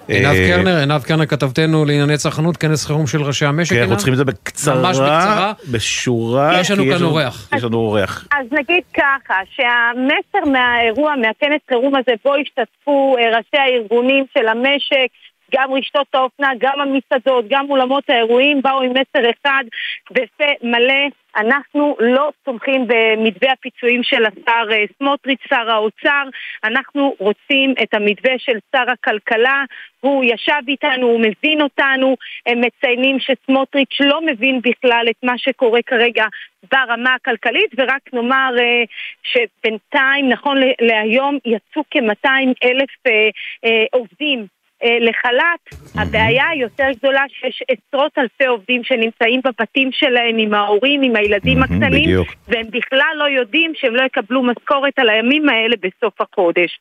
עינב 0.09 0.25
אה, 0.25 0.47
קרנר, 0.47 0.77
עינב 0.77 1.03
קרנר 1.03 1.25
כתבתנו 1.25 1.85
לענייני 1.85 2.17
צרכנות, 2.17 2.57
כנס 2.57 2.85
חירום 2.85 3.07
של 3.07 3.21
ראשי 3.21 3.45
המשק. 3.45 3.69
כן, 3.69 3.75
אנחנו 3.75 3.89
עינב? 3.89 3.97
צריכים 3.97 4.13
את 4.13 4.17
זה 4.17 4.25
בקצרה, 4.25 4.75
ממש 4.75 4.97
בקצרה. 4.97 5.53
בשורה. 5.71 6.59
יש 6.59 6.71
לנו 6.71 6.83
כאן 6.83 7.03
אורח. 7.03 7.49
יש 7.55 7.63
לנו 7.63 7.77
אורח. 7.77 8.27
אז 8.31 8.45
נגיד 8.51 8.83
ככה, 8.93 9.35
שהמסר 9.55 10.49
מהאירוע, 10.51 11.15
מהכנס 11.15 11.61
חירום 11.69 11.95
הזה, 11.95 12.11
בו 12.25 12.35
השתתפו 12.35 13.15
אה, 13.17 13.37
ראשי 13.37 13.57
הארגונים 13.57 14.25
של 14.33 14.47
המשק, 14.47 15.09
גם 15.55 15.73
רשתות 15.73 16.07
האופנה, 16.13 16.49
גם 16.59 16.73
המסעדות, 16.81 17.45
גם 17.49 17.65
אולמות 17.69 18.03
האירועים, 18.09 18.61
באו 18.61 18.81
עם 18.81 18.91
מסר 18.91 19.29
אחד 19.29 19.63
בפה 20.11 20.45
מלא. 20.63 21.18
אנחנו 21.37 21.95
לא 21.99 22.31
תומכים 22.43 22.87
במתווה 22.87 23.51
הפיצויים 23.51 24.03
של 24.03 24.25
השר 24.25 24.71
אה, 24.71 24.83
סמוטריץ', 24.97 25.41
שר 25.49 25.71
האוצר. 25.71 26.23
אנחנו 26.63 27.15
רוצים 27.19 27.73
את 27.83 27.93
המתווה 27.93 28.33
של 28.37 28.57
שר 28.75 28.91
הכלכלה. 28.91 29.63
הוא 29.99 30.23
ישב 30.23 30.61
איתנו, 30.67 31.07
הוא 31.07 31.19
מבין 31.19 31.61
אותנו. 31.61 32.15
הם 32.45 32.61
מציינים 32.61 33.17
שסמוטריץ' 33.19 33.97
לא 33.99 34.21
מבין 34.25 34.61
בכלל 34.61 35.05
את 35.09 35.23
מה 35.23 35.37
שקורה 35.37 35.81
כרגע 35.81 36.25
ברמה 36.71 37.13
הכלכלית, 37.13 37.71
ורק 37.77 38.13
נאמר 38.13 38.55
אה, 38.59 38.83
שבינתיים, 39.23 40.29
נכון 40.29 40.57
להיום, 40.81 41.37
יצאו 41.45 41.83
כ-200 41.91 42.29
אלף 42.63 42.89
אה, 43.07 43.85
עובדים 43.91 44.47
לחל"ת. 44.83 45.75
הבעיה 45.95 46.49
היותר 46.49 46.87
גדולה 46.99 47.21
שיש 47.29 47.63
עשרות 47.69 48.11
אלפי 48.17 48.45
עובדים 48.45 48.83
שנמצאים 48.83 49.41
בבתים 49.45 49.89
שלהם 49.91 50.37
עם 50.37 50.53
ההורים, 50.53 51.01
עם 51.01 51.15
הילדים 51.15 51.63
הקטנים, 51.63 52.03
בדיוק. 52.03 52.27
והם 52.47 52.67
בכלל 52.71 53.13
לא 53.15 53.39
יודעים 53.39 53.73
שהם 53.75 53.95
לא 53.95 54.03
יקבלו 54.03 54.43
משכורת 54.43 54.93
על 54.99 55.09
הימים 55.09 55.49
האלה 55.49 55.75
בסוף 55.81 56.21
החודש. 56.21 56.79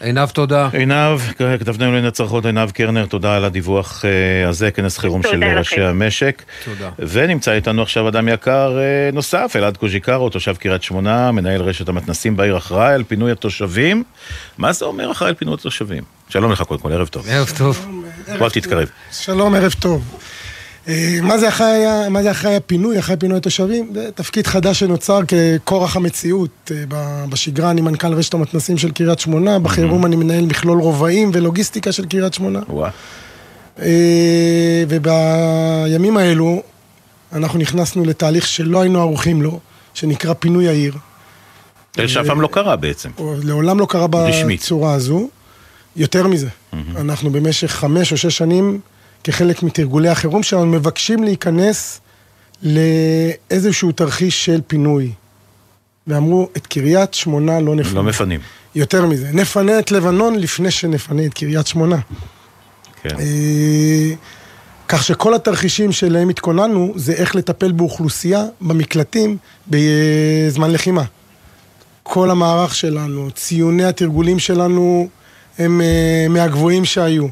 עינב, 0.00 0.28
תודה. 0.28 0.68
עינב, 0.72 1.18
כתבנו 1.60 1.84
לענייני 1.84 2.08
הצרכות, 2.08 2.46
עינב 2.46 2.70
קרנר, 2.70 3.06
תודה 3.06 3.36
על 3.36 3.44
הדיווח 3.44 4.04
אה, 4.04 4.48
הזה, 4.48 4.70
כנס 4.70 4.98
חירום 4.98 5.22
של 5.22 5.36
לכם. 5.36 5.58
ראשי 5.58 5.80
המשק. 5.80 6.42
תודה. 6.64 6.90
ונמצא 6.98 7.52
איתנו 7.52 7.82
עכשיו 7.82 8.08
אדם 8.08 8.28
יקר 8.28 8.78
אה, 8.78 9.10
נוסף, 9.12 9.52
אלעד 9.56 9.76
קוז'יקרו, 9.76 10.30
תושב 10.30 10.56
קריית 10.56 10.82
שמונה, 10.82 11.32
מנהל 11.32 11.62
רשת 11.62 11.88
המתנסים 11.88 12.36
בעיר, 12.36 12.56
אחראי 12.56 12.94
על 12.94 13.04
פינוי 13.04 13.32
התושבים. 13.32 14.04
מה 14.58 14.72
זה 14.72 14.84
אומר 14.84 15.10
אחראי 15.10 15.28
על 15.28 15.34
פינוי 15.34 15.54
התושבים? 15.54 16.17
שלום 16.28 16.52
לך 16.52 16.62
קודם 16.62 16.80
כל, 16.80 16.92
ערב 16.92 17.08
טוב. 17.08 17.26
ערב 17.28 17.52
טוב. 17.58 17.86
בוא 18.38 18.48
תתקרב. 18.48 18.88
שלום, 19.12 19.54
ערב 19.54 19.72
טוב. 19.80 20.02
אה, 20.88 21.18
מה 21.22 21.38
זה 21.38 21.48
אחראי 21.48 22.08
מה 22.10 22.22
זה 22.22 22.30
אחראי 22.30 22.56
הפינוי, 22.56 22.98
אחראי 22.98 23.16
פינוי 23.16 23.38
התושבים? 23.38 23.90
זה 23.94 24.10
תפקיד 24.14 24.46
חדש 24.46 24.78
שנוצר 24.78 25.20
ככורח 25.24 25.96
המציאות. 25.96 26.70
אה, 26.74 27.26
בשגרה 27.28 27.70
אני 27.70 27.80
מנכ"ל 27.80 28.12
רשת 28.14 28.34
המתנסים 28.34 28.78
של 28.78 28.90
קריית 28.90 29.18
שמונה, 29.18 29.58
בחירום 29.58 30.06
אני 30.06 30.16
מנהל 30.16 30.46
מכלול 30.46 30.80
רובעים 30.80 31.30
ולוגיסטיקה 31.34 31.92
של 31.92 32.06
קריית 32.06 32.34
שמונה. 32.34 32.60
אה, 33.80 34.84
ובימים 34.88 36.16
האלו 36.16 36.62
אנחנו 37.32 37.58
נכנסנו 37.58 38.04
לתהליך 38.04 38.46
שלא 38.46 38.80
היינו 38.80 39.00
ערוכים 39.00 39.42
לו, 39.42 39.60
שנקרא 39.94 40.34
פינוי 40.38 40.68
העיר. 40.68 40.94
שאף 42.06 42.26
פעם 42.26 42.40
לא 42.40 42.48
קרה 42.52 42.76
בעצם. 42.76 43.10
לעולם 43.42 43.78
לא 43.78 43.86
קרה. 43.86 44.06
בצורה 44.48 44.92
הזו. 44.92 45.28
יותר 45.98 46.26
מזה, 46.26 46.48
אנחנו 46.96 47.30
במשך 47.30 47.70
חמש 47.70 48.12
או 48.12 48.16
שש 48.16 48.38
שנים, 48.38 48.80
כחלק 49.24 49.62
מתרגולי 49.62 50.08
החירום 50.08 50.42
שלנו, 50.42 50.66
מבקשים 50.66 51.24
להיכנס 51.24 52.00
לאיזשהו 52.62 53.92
תרחיש 53.92 54.44
של 54.44 54.60
פינוי. 54.66 55.12
ואמרו, 56.06 56.48
את 56.56 56.66
קריית 56.66 57.14
שמונה 57.14 57.60
לא 57.60 57.74
נפנה. 57.74 57.94
לא 57.94 58.02
מפנים. 58.02 58.40
יותר 58.74 59.06
מזה, 59.06 59.30
נפנה 59.32 59.78
את 59.78 59.90
לבנון 59.90 60.38
לפני 60.38 60.70
שנפנה 60.70 61.26
את 61.26 61.34
קריית 61.34 61.66
שמונה. 61.66 61.96
כן. 63.02 63.16
אה, 63.18 64.14
כך 64.88 65.04
שכל 65.04 65.34
התרחישים 65.34 65.92
שלהם 65.92 66.28
התכוננו, 66.28 66.92
זה 66.96 67.12
איך 67.12 67.36
לטפל 67.36 67.72
באוכלוסייה, 67.72 68.44
במקלטים, 68.60 69.36
בזמן 69.68 70.70
לחימה. 70.70 71.04
כל 72.02 72.30
המערך 72.30 72.74
שלנו, 72.74 73.30
ציוני 73.30 73.84
התרגולים 73.84 74.38
שלנו 74.38 75.08
הם 75.58 75.80
אה, 75.80 76.26
מהגבוהים 76.28 76.84
שהיו. 76.84 77.26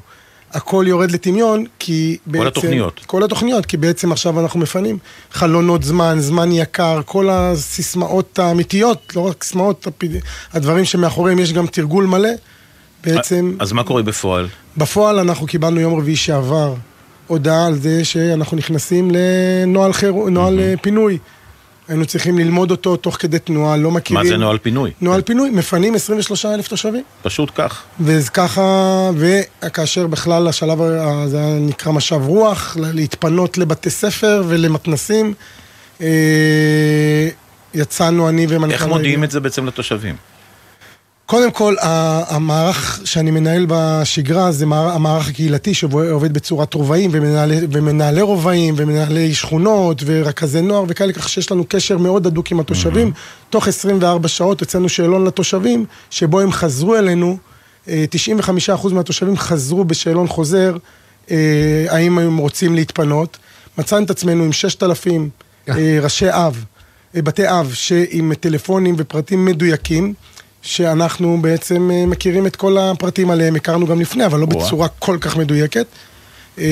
הכל 0.52 0.84
יורד 0.88 1.10
לטמיון, 1.10 1.64
כי 1.78 2.16
בעצם... 2.26 2.46
התוכניות. 2.46 3.00
כל 3.06 3.24
התוכניות, 3.24 3.66
כי 3.66 3.76
בעצם 3.76 4.12
עכשיו 4.12 4.40
אנחנו 4.40 4.60
מפנים 4.60 4.98
חלונות 5.32 5.82
זמן, 5.82 6.16
זמן 6.20 6.52
יקר, 6.52 7.00
כל 7.04 7.28
הסיסמאות 7.30 8.38
האמיתיות, 8.38 9.12
לא 9.16 9.20
רק 9.20 9.44
סיסמאות, 9.44 9.86
הדברים 10.52 10.84
שמאחוריהם 10.84 11.38
יש 11.38 11.52
גם 11.52 11.66
תרגול 11.66 12.06
מלא. 12.06 12.28
בעצם, 13.04 13.56
אז 13.60 13.72
מה 13.72 13.84
קורה 13.84 14.02
בפועל? 14.02 14.48
בפועל 14.76 15.18
אנחנו 15.18 15.46
קיבלנו 15.46 15.80
יום 15.80 15.98
רביעי 15.98 16.16
שעבר 16.16 16.74
הודעה 17.26 17.66
על 17.66 17.74
זה 17.74 18.04
שאנחנו 18.04 18.56
נכנסים 18.56 19.10
לנוהל 19.10 19.92
חיר... 19.92 20.12
נוהל 20.12 20.60
אה, 20.60 20.74
פינוי. 20.82 21.18
היינו 21.88 22.06
צריכים 22.06 22.38
ללמוד 22.38 22.70
אותו 22.70 22.96
תוך 22.96 23.16
כדי 23.20 23.38
תנועה, 23.38 23.76
לא 23.76 23.90
מכירים. 23.90 24.22
מה 24.22 24.28
זה 24.28 24.36
נוהל 24.36 24.58
פינוי? 24.58 24.90
נוהל 25.00 25.22
פינוי, 25.22 25.50
מפנים 25.50 25.94
23 25.94 26.46
אלף 26.46 26.68
תושבים. 26.68 27.02
פשוט 27.22 27.50
כך. 27.54 27.82
וככה, 28.00 29.10
וכאשר 29.16 30.06
בכלל 30.06 30.48
השלב, 30.48 30.78
זה 31.26 31.40
נקרא 31.60 31.92
משב 31.92 32.20
רוח, 32.26 32.76
להתפנות 32.80 33.58
לבתי 33.58 33.90
ספר 33.90 34.42
ולמתנסים, 34.48 35.34
אה, 36.00 37.28
יצאנו 37.74 38.28
אני 38.28 38.46
ומנכ"ל... 38.48 38.72
איך 38.72 38.86
מודיעים 38.86 39.24
את 39.24 39.30
זה 39.30 39.40
בעצם 39.40 39.66
לתושבים? 39.66 40.35
קודם 41.26 41.50
כל, 41.50 41.74
המערך 42.28 43.00
שאני 43.04 43.30
מנהל 43.30 43.66
בשגרה 43.68 44.52
זה 44.52 44.66
מער- 44.66 44.90
המערך 44.90 45.28
הקהילתי 45.28 45.74
שעובד 45.74 46.32
בצורת 46.34 46.74
רובעים 46.74 47.10
ומנהלי, 47.12 47.56
ומנהלי 47.72 48.20
רובעים 48.22 48.74
ומנהלי 48.76 49.34
שכונות 49.34 50.02
ורכזי 50.06 50.60
נוער 50.62 50.84
וכאלה, 50.88 51.12
כך 51.12 51.28
שיש 51.28 51.52
לנו 51.52 51.64
קשר 51.68 51.98
מאוד 51.98 52.26
הדוק 52.26 52.50
עם 52.52 52.60
התושבים. 52.60 53.12
תוך 53.50 53.68
24 53.68 54.28
שעות 54.28 54.60
הוצאנו 54.60 54.88
שאלון 54.88 55.24
לתושבים, 55.26 55.84
שבו 56.10 56.40
הם 56.40 56.52
חזרו 56.52 56.96
אלינו, 56.96 57.36
אה, 57.88 58.04
95% 58.10 58.92
מהתושבים 58.92 59.36
חזרו 59.36 59.84
בשאלון 59.84 60.26
חוזר, 60.28 60.76
אה, 61.30 61.36
האם 61.88 62.18
הם 62.18 62.36
רוצים 62.36 62.74
להתפנות. 62.74 63.38
מצאנו 63.78 64.04
את 64.04 64.10
עצמנו 64.10 64.44
עם 64.44 64.52
6,000 64.52 65.30
אה, 65.68 65.98
ראשי 66.02 66.26
אב, 66.30 66.64
אה, 67.16 67.22
בתי 67.22 67.48
אב, 67.48 67.70
שעם 67.74 68.34
טלפונים 68.34 68.94
ופרטים 68.98 69.44
מדויקים. 69.44 70.14
שאנחנו 70.66 71.38
בעצם 71.42 71.90
אה, 71.90 72.06
מכירים 72.06 72.46
את 72.46 72.56
כל 72.56 72.78
הפרטים 72.78 73.30
עליהם, 73.30 73.56
הכרנו 73.56 73.86
גם 73.86 74.00
לפני, 74.00 74.26
אבל 74.26 74.40
לא 74.40 74.44
וואו. 74.44 74.66
בצורה 74.66 74.88
כל 74.88 75.18
כך 75.20 75.36
מדויקת. 75.36 75.86
מי 76.58 76.64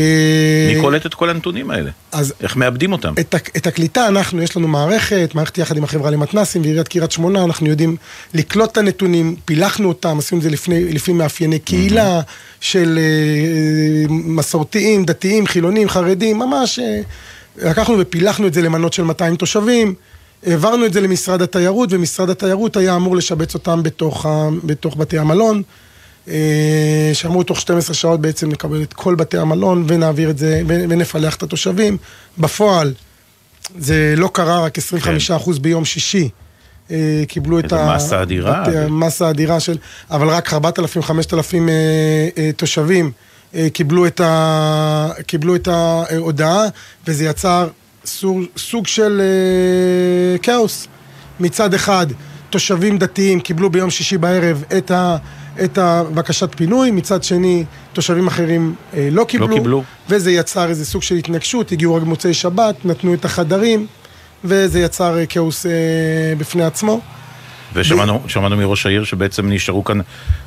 אה, 0.77 0.81
קולט 0.81 1.07
את 1.07 1.15
כל 1.15 1.31
הנתונים 1.31 1.71
האלה? 1.71 1.91
אז 2.13 2.35
איך 2.41 2.57
מאבדים 2.57 2.93
אותם? 2.93 3.15
את, 3.21 3.35
את 3.57 3.67
הקליטה 3.67 4.09
אנחנו, 4.09 4.43
יש 4.43 4.57
לנו 4.57 4.69
מערכת, 4.69 5.31
מערכת 5.35 5.59
יחד 5.59 5.77
עם 5.77 5.85
החברה 5.85 6.11
למתנסים 6.11 6.63
ועיריית 6.63 6.89
קריית 6.89 7.13
שמונה, 7.13 7.45
אנחנו 7.45 7.67
יודעים 7.67 7.97
לקלוט 8.35 8.73
את 8.73 8.77
הנתונים, 8.77 9.37
פילחנו 9.45 9.89
אותם, 9.89 10.19
עשינו 10.19 10.39
את 10.39 10.43
זה 10.43 10.51
לפני, 10.51 10.93
לפי 10.93 11.13
מאפייני 11.13 11.59
קהילה 11.59 12.21
של 12.61 12.99
אה, 12.99 14.07
מסורתיים, 14.11 15.05
דתיים, 15.05 15.47
חילונים, 15.47 15.89
חרדים, 15.89 16.39
ממש 16.39 16.79
אה, 16.79 17.01
לקחנו 17.71 17.99
ופילחנו 17.99 18.47
את 18.47 18.55
זה 18.55 18.63
למנות 18.63 18.93
של 18.93 19.03
200 19.03 19.37
תושבים. 19.37 19.95
העברנו 20.47 20.87
את 20.87 20.93
זה 20.93 21.01
למשרד 21.01 21.43
התיירות, 21.43 21.89
ומשרד 21.93 22.31
התיירות 22.31 22.77
היה 22.77 22.97
אמור 22.97 23.17
לשבץ 23.17 23.55
אותם 23.55 23.83
בתוך, 23.83 24.27
ה, 24.27 24.49
בתוך 24.65 24.97
בתי 24.97 25.19
המלון. 25.19 25.63
אה, 26.29 27.11
שאמרו 27.13 27.43
תוך 27.43 27.61
12 27.61 27.95
שעות 27.95 28.21
בעצם 28.21 28.49
נקבל 28.49 28.83
את 28.83 28.93
כל 28.93 29.15
בתי 29.15 29.39
המלון 29.39 29.85
ונעביר 29.89 30.31
את 30.31 30.39
זה, 30.39 30.63
ונפלח 30.67 31.37
את 31.37 31.43
התושבים. 31.43 31.97
בפועל, 32.39 32.95
זה 33.79 34.15
לא 34.17 34.31
קרה, 34.33 34.61
רק 34.65 34.79
25% 34.79 35.59
ביום 35.61 35.85
שישי. 35.85 36.29
אה, 36.91 37.23
קיבלו 37.29 37.59
את 37.59 37.71
כן. 37.71 37.77
איזה 37.77 37.95
מסה 37.95 38.23
אדירה. 38.23 38.63
את 38.63 38.69
המסה 38.75 39.27
האדירה 39.27 39.61
של... 39.61 39.77
אבל 40.11 40.29
רק 40.29 40.53
4,000-5,000 40.53 40.57
אה, 41.69 42.29
אה, 42.39 42.51
תושבים 42.57 43.13
אה, 43.55 43.69
קיבלו 43.73 44.07
את, 44.07 44.21
ה, 44.21 45.11
קיבלו 45.27 45.57
את 45.57 45.69
ההודעה, 45.69 46.65
וזה 47.07 47.25
יצר 47.25 47.69
סוג, 48.05 48.43
סוג 48.57 48.87
של 48.87 49.21
אה, 49.21 50.39
כאוס. 50.39 50.89
מצד 51.41 51.75
אחד, 51.75 52.07
תושבים 52.51 52.99
דתיים 52.99 53.41
קיבלו 53.41 53.71
ביום 53.71 53.91
שישי 53.91 54.19
בערב 54.19 54.65
את, 54.79 54.91
ה, 54.91 55.17
את 55.65 55.79
הבקשת 55.79 56.55
פינוי, 56.55 56.91
מצד 56.91 57.25
שני, 57.25 57.65
תושבים 57.93 58.27
אחרים 58.27 58.75
אה, 58.95 59.09
לא 59.13 59.25
קיבלו. 59.25 59.55
קיבלו. 59.55 59.83
וזה 60.09 60.33
יצר 60.33 60.69
איזה 60.69 60.87
סוג 60.87 61.03
של 61.03 61.15
התנגשות, 61.15 61.73
הגיעו 61.73 61.95
רק 61.95 62.03
במוצאי 62.03 62.35
שבת, 62.35 62.85
נתנו 62.85 63.15
את 63.15 63.25
החדרים, 63.25 63.87
וזה 64.45 64.81
יצר 64.81 65.19
אה, 65.19 65.27
כאוס 65.27 65.67
אה, 65.67 65.73
בפני 66.39 66.65
עצמו. 66.65 67.01
ושמענו 67.75 68.23
שמענו 68.27 68.57
מראש 68.57 68.87
העיר 68.87 69.05
שבעצם 69.05 69.53
נשארו 69.53 69.85
כאן 69.85 69.99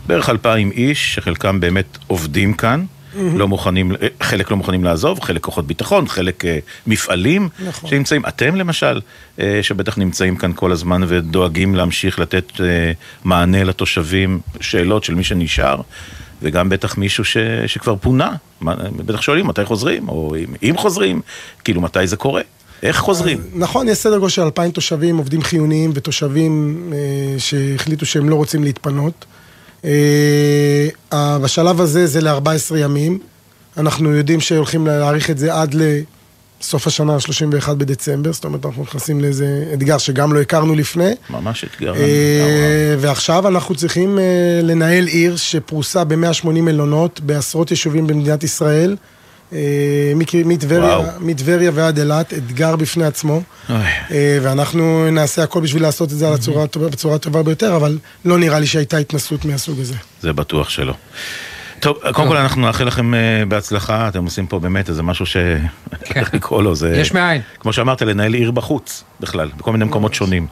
בערך 0.08 0.30
אלפיים 0.30 0.72
איש, 0.72 1.16
שחלקם 1.16 1.60
באמת 1.60 1.98
עובדים 2.08 2.54
כאן. 2.54 2.86
לא 3.36 3.48
מוכנים, 3.48 3.92
אה, 3.92 4.08
חלק 4.22 4.52
לא 4.52 4.58
מוכנים 4.58 4.84
לעזוב, 4.84 5.20
חלק 5.20 5.42
כוחות 5.42 5.68
ביטחון, 5.68 6.08
חלק 6.08 6.46
אה, 6.46 6.60
מפעלים 6.88 7.50
נכון. 7.66 7.90
שנמצאים. 7.90 8.26
אתם 8.28 8.56
למשל, 8.56 9.02
אה, 9.40 9.60
שבטח 9.62 9.98
נמצאים 9.98 10.36
כאן 10.36 10.52
כל 10.56 10.72
הזמן 10.72 11.02
ודואגים 11.08 11.76
להמשיך 11.76 12.20
לתת 12.20 12.52
מענה 13.24 13.64
לתושבים, 13.64 14.40
שאלות 14.62 15.04
של 15.04 15.16
מי 15.16 15.24
שנשאר, 15.24 15.82
וגם 16.42 16.70
בטח 16.70 16.98
מישהו 16.98 17.26
ש, 17.26 17.38
שכבר 17.68 17.96
פונה. 17.96 18.32
בטח 19.06 19.22
שואלים 19.22 19.48
מתי 19.48 19.66
חוזרים, 19.66 20.10
או 20.10 20.36
אם, 20.36 20.70
אם 20.70 20.78
חוזרים, 20.78 21.22
כאילו 21.64 21.82
מתי 21.82 22.08
זה 22.08 22.16
קורה. 22.16 22.42
איך 22.84 22.98
חוזרים? 22.98 23.38
נכון, 23.54 23.88
יש 23.88 23.98
סדר 23.98 24.18
גודל 24.18 24.30
של 24.30 24.42
2,000 24.42 24.72
תושבים, 24.72 25.18
עובדים 25.18 25.42
חיוניים 25.42 25.92
ותושבים 25.94 26.84
אה, 26.94 27.40
שהחליטו 27.40 28.06
שהם 28.06 28.30
לא 28.30 28.36
רוצים 28.36 28.64
להתפנות. 28.64 29.26
אה, 29.88 31.40
בשלב 31.40 31.82
הזה 31.82 32.08
זה 32.08 32.22
ל-14 32.22 32.78
ימים. 32.78 33.20
אנחנו 33.78 34.16
יודעים 34.16 34.40
שהולכים 34.42 34.88
להאריך 34.88 35.30
את 35.30 35.38
זה 35.38 35.54
עד 35.54 35.76
לסוף 36.62 36.88
השנה, 36.88 37.20
31 37.20 37.78
בדצמבר, 37.78 38.34
זאת 38.34 38.46
אומרת, 38.46 38.66
אנחנו 38.66 38.84
נכנסים 38.84 39.22
לאיזה 39.22 39.72
אתגר 39.74 39.98
שגם 39.98 40.34
לא 40.34 40.42
הכרנו 40.42 40.76
לפני. 40.76 41.12
ממש 41.30 41.64
אתגר. 41.64 41.96
אה, 41.96 42.96
ועכשיו 43.00 43.48
אנחנו 43.48 43.76
צריכים 43.76 44.20
אה, 44.20 44.24
לנהל 44.64 45.08
עיר 45.08 45.36
שפרוסה 45.36 46.04
ב-180 46.04 46.48
מלונות 46.48 47.20
בעשרות 47.20 47.72
יישובים 47.72 48.08
במדינת 48.08 48.44
ישראל. 48.44 48.96
אה, 49.54 50.12
מטבריה- 51.20 51.72
ועד 51.74 52.00
אילת, 52.00 52.34
אתגר 52.34 52.76
בפני 52.76 53.06
עצמו. 53.06 53.42
אה, 53.70 53.76
ואנחנו 54.42 55.12
נעשה 55.12 55.44
הכל 55.44 55.62
בשביל 55.62 55.82
לעשות 55.84 56.12
את 56.12 56.18
זה 56.18 56.28
בצורה 56.92 57.16
הטובה 57.16 57.44
ביותר, 57.44 57.76
אבל 57.76 57.98
לא 58.26 58.38
נראה 58.38 58.60
לי 58.60 58.68
שהייתה 58.68 58.98
התנסות 58.98 59.46
מהסוג 59.46 59.80
הזה. 59.80 59.94
זה 60.22 60.34
בטוח 60.34 60.70
שלא. 60.70 60.94
טוב, 61.80 61.98
קודם 62.14 62.28
כל 62.28 62.38
אנחנו 62.38 62.62
נאחל 62.62 62.84
לכם 62.84 63.14
אה, 63.14 63.20
בהצלחה, 63.48 64.08
אתם 64.08 64.24
עושים 64.26 64.48
פה 64.48 64.60
באמת 64.60 64.90
איזה 64.90 65.04
משהו 65.04 65.26
ש... 65.26 65.38
איך 66.16 66.34
לקרוא 66.34 66.64
לו, 66.64 66.76
זה... 66.76 66.98
יש 66.98 67.12
מאין. 67.14 67.42
כמו 67.60 67.74
שאמרת, 67.74 68.02
לנהל 68.02 68.34
עיר 68.34 68.52
בחוץ, 68.52 69.04
בכלל, 69.20 69.50
בכל 69.58 69.72
מיני 69.72 69.86
מקומות 69.86 70.14
שונים. 70.14 70.48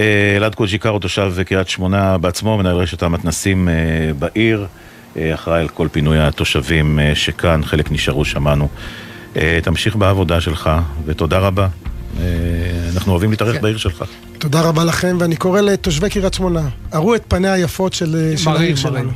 אה, 0.00 0.34
אלעד 0.36 0.54
קוג'יקרו, 0.54 0.98
תושב 0.98 1.32
קריית 1.46 1.68
שמונה 1.68 2.18
בעצמו, 2.18 2.58
מנהל 2.58 2.76
רשת 2.76 3.02
המתנסים 3.02 3.68
אה, 3.68 3.74
בעיר, 4.18 4.60
אה, 4.60 4.66
אחראי 5.16 5.60
על 5.60 5.68
כל 5.68 5.88
פינוי 5.92 6.18
התושבים 6.18 6.98
אה, 6.98 7.14
שכאן, 7.14 7.60
חלק 7.64 7.92
נשארו, 7.92 8.24
שמענו. 8.24 8.68
אה, 9.36 9.58
תמשיך 9.62 9.96
בעבודה 9.96 10.40
שלך, 10.40 10.70
ותודה 11.04 11.38
רבה. 11.38 11.68
אה, 12.20 12.24
אנחנו 12.94 13.12
אוהבים 13.12 13.30
להתארח 13.30 13.56
בעיר 13.60 13.76
שלך. 13.76 14.04
תודה 14.38 14.60
רבה 14.60 14.84
לכם, 14.84 15.16
ואני 15.20 15.36
קורא 15.36 15.60
לתושבי 15.60 16.10
קריית 16.10 16.34
שמונה, 16.34 16.68
הראו 16.92 17.14
את 17.14 17.22
פניה 17.28 17.52
היפות 17.52 17.92
של 17.92 18.16
אה, 18.46 18.52
העיר. 18.52 18.76
שלנו. 18.76 19.10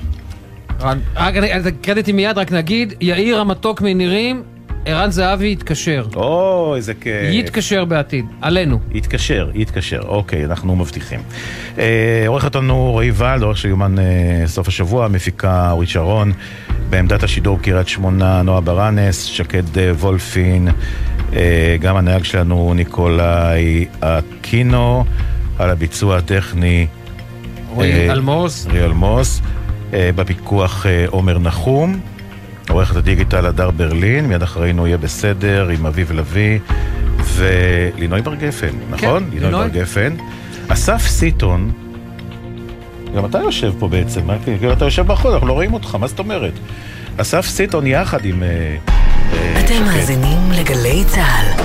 רק 1.17 1.35
קרדיטים 1.83 2.17
מיד, 2.17 2.39
רק 2.39 2.53
נגיד, 2.53 2.95
יאיר 3.01 3.41
המתוק 3.41 3.81
מנירים, 3.81 4.43
ערן 4.89 5.11
זהבי 5.11 5.53
יתקשר. 5.53 6.07
או, 6.17 6.75
איזה 6.77 6.95
כיף. 6.95 7.31
יתקשר 7.31 7.85
בעתיד, 7.85 8.25
עלינו. 8.41 8.79
יתקשר, 8.93 9.51
יתקשר, 9.55 10.01
אוקיי, 10.09 10.45
אנחנו 10.45 10.77
מבטיחים. 10.77 11.21
אה, 11.79 12.25
עורך 12.27 12.45
אותנו 12.45 12.91
רועי 12.93 13.11
ולד, 13.15 13.43
עורך 13.43 13.59
של 13.59 13.69
יומן 13.69 13.99
אה, 13.99 14.05
סוף 14.47 14.69
השבוע, 14.69 15.09
מפיקה 15.09 15.71
אורית 15.71 15.89
שרון, 15.89 16.33
בעמדת 16.91 17.23
השידור 17.23 17.59
קריית 17.63 17.89
שמונה, 17.89 18.43
נועה 18.43 18.61
ברנס, 18.61 19.23
שקד 19.23 19.79
אה, 19.79 19.93
וולפין, 19.93 20.69
אה, 21.33 21.77
גם 21.81 21.97
הנהג 21.97 22.25
שלנו 22.25 22.73
ניקולאי 22.75 23.87
אקינו, 24.01 25.05
על 25.59 25.71
הביצוע 25.71 26.17
הטכני 26.17 26.87
רועי 27.75 27.93
אה, 27.93 28.13
אלמוס. 28.13 28.67
רועי 28.67 28.85
אלמוס, 28.85 29.41
אה, 29.93 30.11
בפיקוח 30.15 30.87
אה, 30.87 31.05
עומר 31.09 31.39
נחום. 31.39 32.01
עורכת 32.69 32.97
הדיגיטל 32.97 33.47
הדר 33.47 33.71
ברלין, 33.71 34.27
מיד 34.27 34.43
אחרינו 34.43 34.87
יהיה 34.87 34.97
בסדר 34.97 35.69
עם 35.69 35.87
אביב 35.87 36.13
לביא 36.13 36.59
ולינוי 37.35 38.23
בר 38.23 38.35
גפן, 38.35 38.71
נכון? 38.91 39.25
לינוי 39.33 39.41
לינוי. 39.41 39.69
בר 39.69 39.81
גפן. 39.81 40.15
אסף 40.69 41.07
סיטון, 41.07 41.71
גם 43.17 43.25
אתה 43.25 43.39
יושב 43.39 43.73
פה 43.79 43.89
בעצם? 43.89 44.21
כאילו 44.45 44.73
אתה 44.73 44.85
יושב 44.85 45.07
בחוץ, 45.07 45.33
אנחנו 45.33 45.47
לא 45.47 45.53
רואים 45.53 45.75
אותך, 45.75 45.95
מה 45.95 46.07
זאת 46.07 46.19
אומרת? 46.19 46.53
אסף 47.17 47.47
סיטון 47.47 47.87
יחד 47.87 48.25
עם... 48.25 48.43
אה, 48.43 48.77
אה, 49.33 49.61
אתם. 49.61 49.85
מאזינים 49.85 50.53
לגלי 50.53 51.05
צה"ל. 51.07 51.63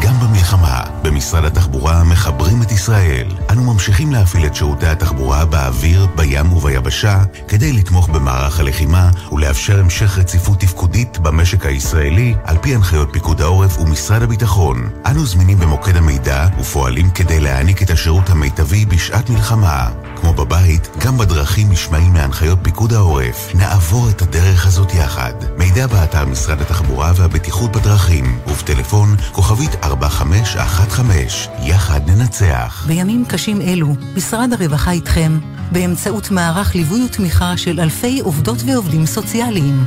גם 0.00 0.14
במלחמה, 0.14 0.81
במשרד 1.22 1.44
התחבורה 1.44 2.04
מחברים 2.04 2.62
את 2.62 2.72
ישראל. 2.72 3.26
אנו 3.50 3.72
ממשיכים 3.72 4.12
להפעיל 4.12 4.46
את 4.46 4.54
שירותי 4.54 4.86
התחבורה 4.86 5.44
באוויר, 5.44 6.06
בים 6.16 6.52
וביבשה, 6.52 7.22
כדי 7.48 7.72
לתמוך 7.72 8.08
במערך 8.08 8.60
הלחימה 8.60 9.10
ולאפשר 9.32 9.80
המשך 9.80 10.18
רציפות 10.18 10.60
תפקודית 10.60 11.18
במשק 11.18 11.66
הישראלי, 11.66 12.34
על 12.44 12.56
פי 12.58 12.74
הנחיות 12.74 13.08
פיקוד 13.12 13.40
העורף 13.40 13.78
ומשרד 13.78 14.22
הביטחון. 14.22 14.88
אנו 15.06 15.26
זמינים 15.26 15.58
במוקד 15.58 15.96
המידע 15.96 16.46
ופועלים 16.60 17.10
כדי 17.10 17.40
להעניק 17.40 17.82
את 17.82 17.90
השירות 17.90 18.30
המיטבי 18.30 18.84
בשעת 18.84 19.30
מלחמה. 19.30 19.88
כמו 20.22 20.32
בבית, 20.32 20.88
גם 20.98 21.18
בדרכים 21.18 21.72
נשמעים 21.72 22.12
מהנחיות 22.12 22.58
פיקוד 22.62 22.92
העורף. 22.92 23.54
נעבור 23.54 24.10
את 24.10 24.22
הדרך 24.22 24.66
הזאת 24.66 24.94
יחד. 24.94 25.32
מידע 25.58 25.86
באתר 25.86 26.24
משרד 26.24 26.60
התחבורה 26.60 27.12
והבטיחות 27.16 27.72
בדרכים, 27.72 28.38
ובטלפון 28.46 29.16
כוכבית 29.32 29.70
4515. 29.84 31.54
יחד 31.62 32.00
ננצח. 32.10 32.84
בימים 32.86 33.24
קשים 33.28 33.60
אלו, 33.60 33.94
משרד 34.16 34.52
הרווחה 34.52 34.90
איתכם, 34.90 35.38
באמצעות 35.72 36.30
מערך 36.30 36.74
ליווי 36.74 37.04
ותמיכה 37.04 37.56
של 37.56 37.80
אלפי 37.80 38.20
עובדות 38.20 38.58
ועובדים 38.66 39.06
סוציאליים. 39.06 39.84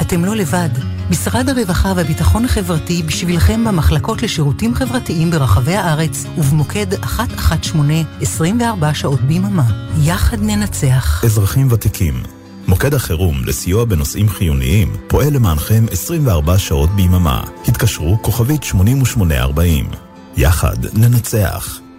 אתם 0.00 0.24
לא 0.24 0.36
לבד. 0.36 0.68
משרד 1.10 1.48
הרווחה 1.48 1.92
והביטחון 1.96 2.44
החברתי 2.44 3.02
בשבילכם 3.02 3.64
במחלקות 3.64 4.22
לשירותים 4.22 4.74
חברתיים 4.74 5.30
ברחבי 5.30 5.74
הארץ 5.74 6.24
ובמוקד 6.38 6.86
118 7.18 8.02
24 8.20 8.94
שעות 8.94 9.20
ביממה. 9.20 9.64
יחד 10.02 10.42
ננצח. 10.42 11.24
אזרחים 11.24 11.68
ותיקים, 11.70 12.22
מוקד 12.68 12.94
החירום 12.94 13.44
לסיוע 13.44 13.84
בנושאים 13.84 14.28
חיוניים 14.28 14.96
פועל 15.08 15.34
למענכם 15.34 15.84
24 15.90 16.58
שעות 16.58 16.90
ביממה. 16.90 17.44
התקשרו 17.68 18.18
כוכבית 18.22 18.62
8840. 18.62 19.90
יחד 20.36 20.76
ננצח. 20.94 21.85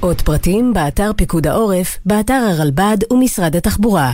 עוד 0.00 0.22
פרטים 0.22 0.72
באתר 0.74 1.10
פיקוד 1.16 1.46
העורף, 1.46 1.98
באתר 2.06 2.48
הרלב"ד 2.50 2.96
ומשרד 3.12 3.56
התחבורה. 3.56 4.12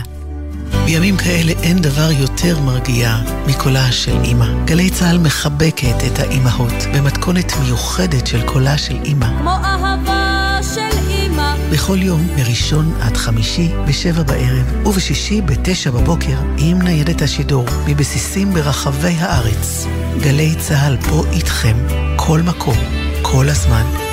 בימים 0.85 1.17
כאלה 1.17 1.51
אין 1.63 1.81
דבר 1.81 2.11
יותר 2.11 2.59
מרגיע 2.59 3.15
מקולה 3.47 3.91
של 3.91 4.17
אימא. 4.23 4.65
גלי 4.65 4.89
צה"ל 4.89 5.17
מחבקת 5.17 5.95
את 6.07 6.19
האימהות 6.19 6.73
במתכונת 6.93 7.53
מיוחדת 7.63 8.27
של 8.27 8.47
קולה 8.47 8.77
של 8.77 8.95
אימא. 9.03 9.27
כמו 9.39 9.49
אהבה 9.49 10.59
של 10.75 10.97
אימא. 11.09 11.55
בכל 11.71 11.97
יום, 12.01 12.27
מראשון 12.37 12.93
עד 13.01 13.17
חמישי, 13.17 13.69
בשבע 13.87 14.23
בערב, 14.23 14.87
ובשישי 14.87 15.41
בתשע 15.41 15.91
בבוקר, 15.91 16.37
עם 16.57 16.81
ניידת 16.81 17.21
השידור, 17.21 17.65
מבסיסים 17.87 18.53
ברחבי 18.53 19.15
הארץ. 19.19 19.85
גלי 20.21 20.55
צה"ל 20.55 20.97
פה 20.97 21.23
איתכם, 21.33 21.75
כל 22.15 22.41
מקום, 22.41 22.77
כל 23.21 23.49
הזמן. 23.49 24.08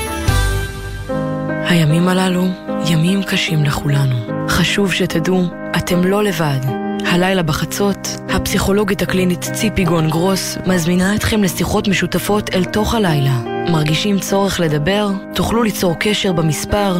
הימים 1.68 2.08
הללו 2.08 2.48
ימים 2.90 3.22
קשים 3.22 3.64
לכולנו. 3.64 4.48
חשוב 4.48 4.92
שתדעו, 4.92 5.44
אתם 5.76 6.04
לא 6.04 6.24
לבד. 6.24 6.58
הלילה 7.06 7.42
בחצות, 7.42 8.08
הפסיכולוגית 8.28 9.02
הקלינית 9.02 9.40
ציפי 9.52 9.84
גון 9.84 10.10
גרוס 10.10 10.58
מזמינה 10.66 11.14
אתכם 11.14 11.42
לשיחות 11.42 11.88
משותפות 11.88 12.54
אל 12.54 12.64
תוך 12.64 12.94
הלילה. 12.94 13.40
מרגישים 13.70 14.18
צורך 14.18 14.60
לדבר? 14.60 15.10
תוכלו 15.34 15.62
ליצור 15.62 15.94
קשר 16.00 16.32
במספר 16.32 16.98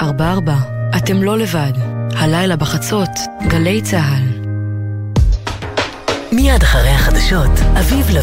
03-681-3344. 0.00 0.02
אתם 0.96 1.22
לא 1.22 1.38
לבד. 1.38 1.72
הלילה 2.16 2.56
בחצות, 2.56 3.10
גלי 3.48 3.82
צה"ל. 3.82 4.38
מיד 6.32 6.62
אחרי 6.62 6.90
החדשות, 6.90 7.50
אביב 7.78 8.10
לביא 8.10 8.18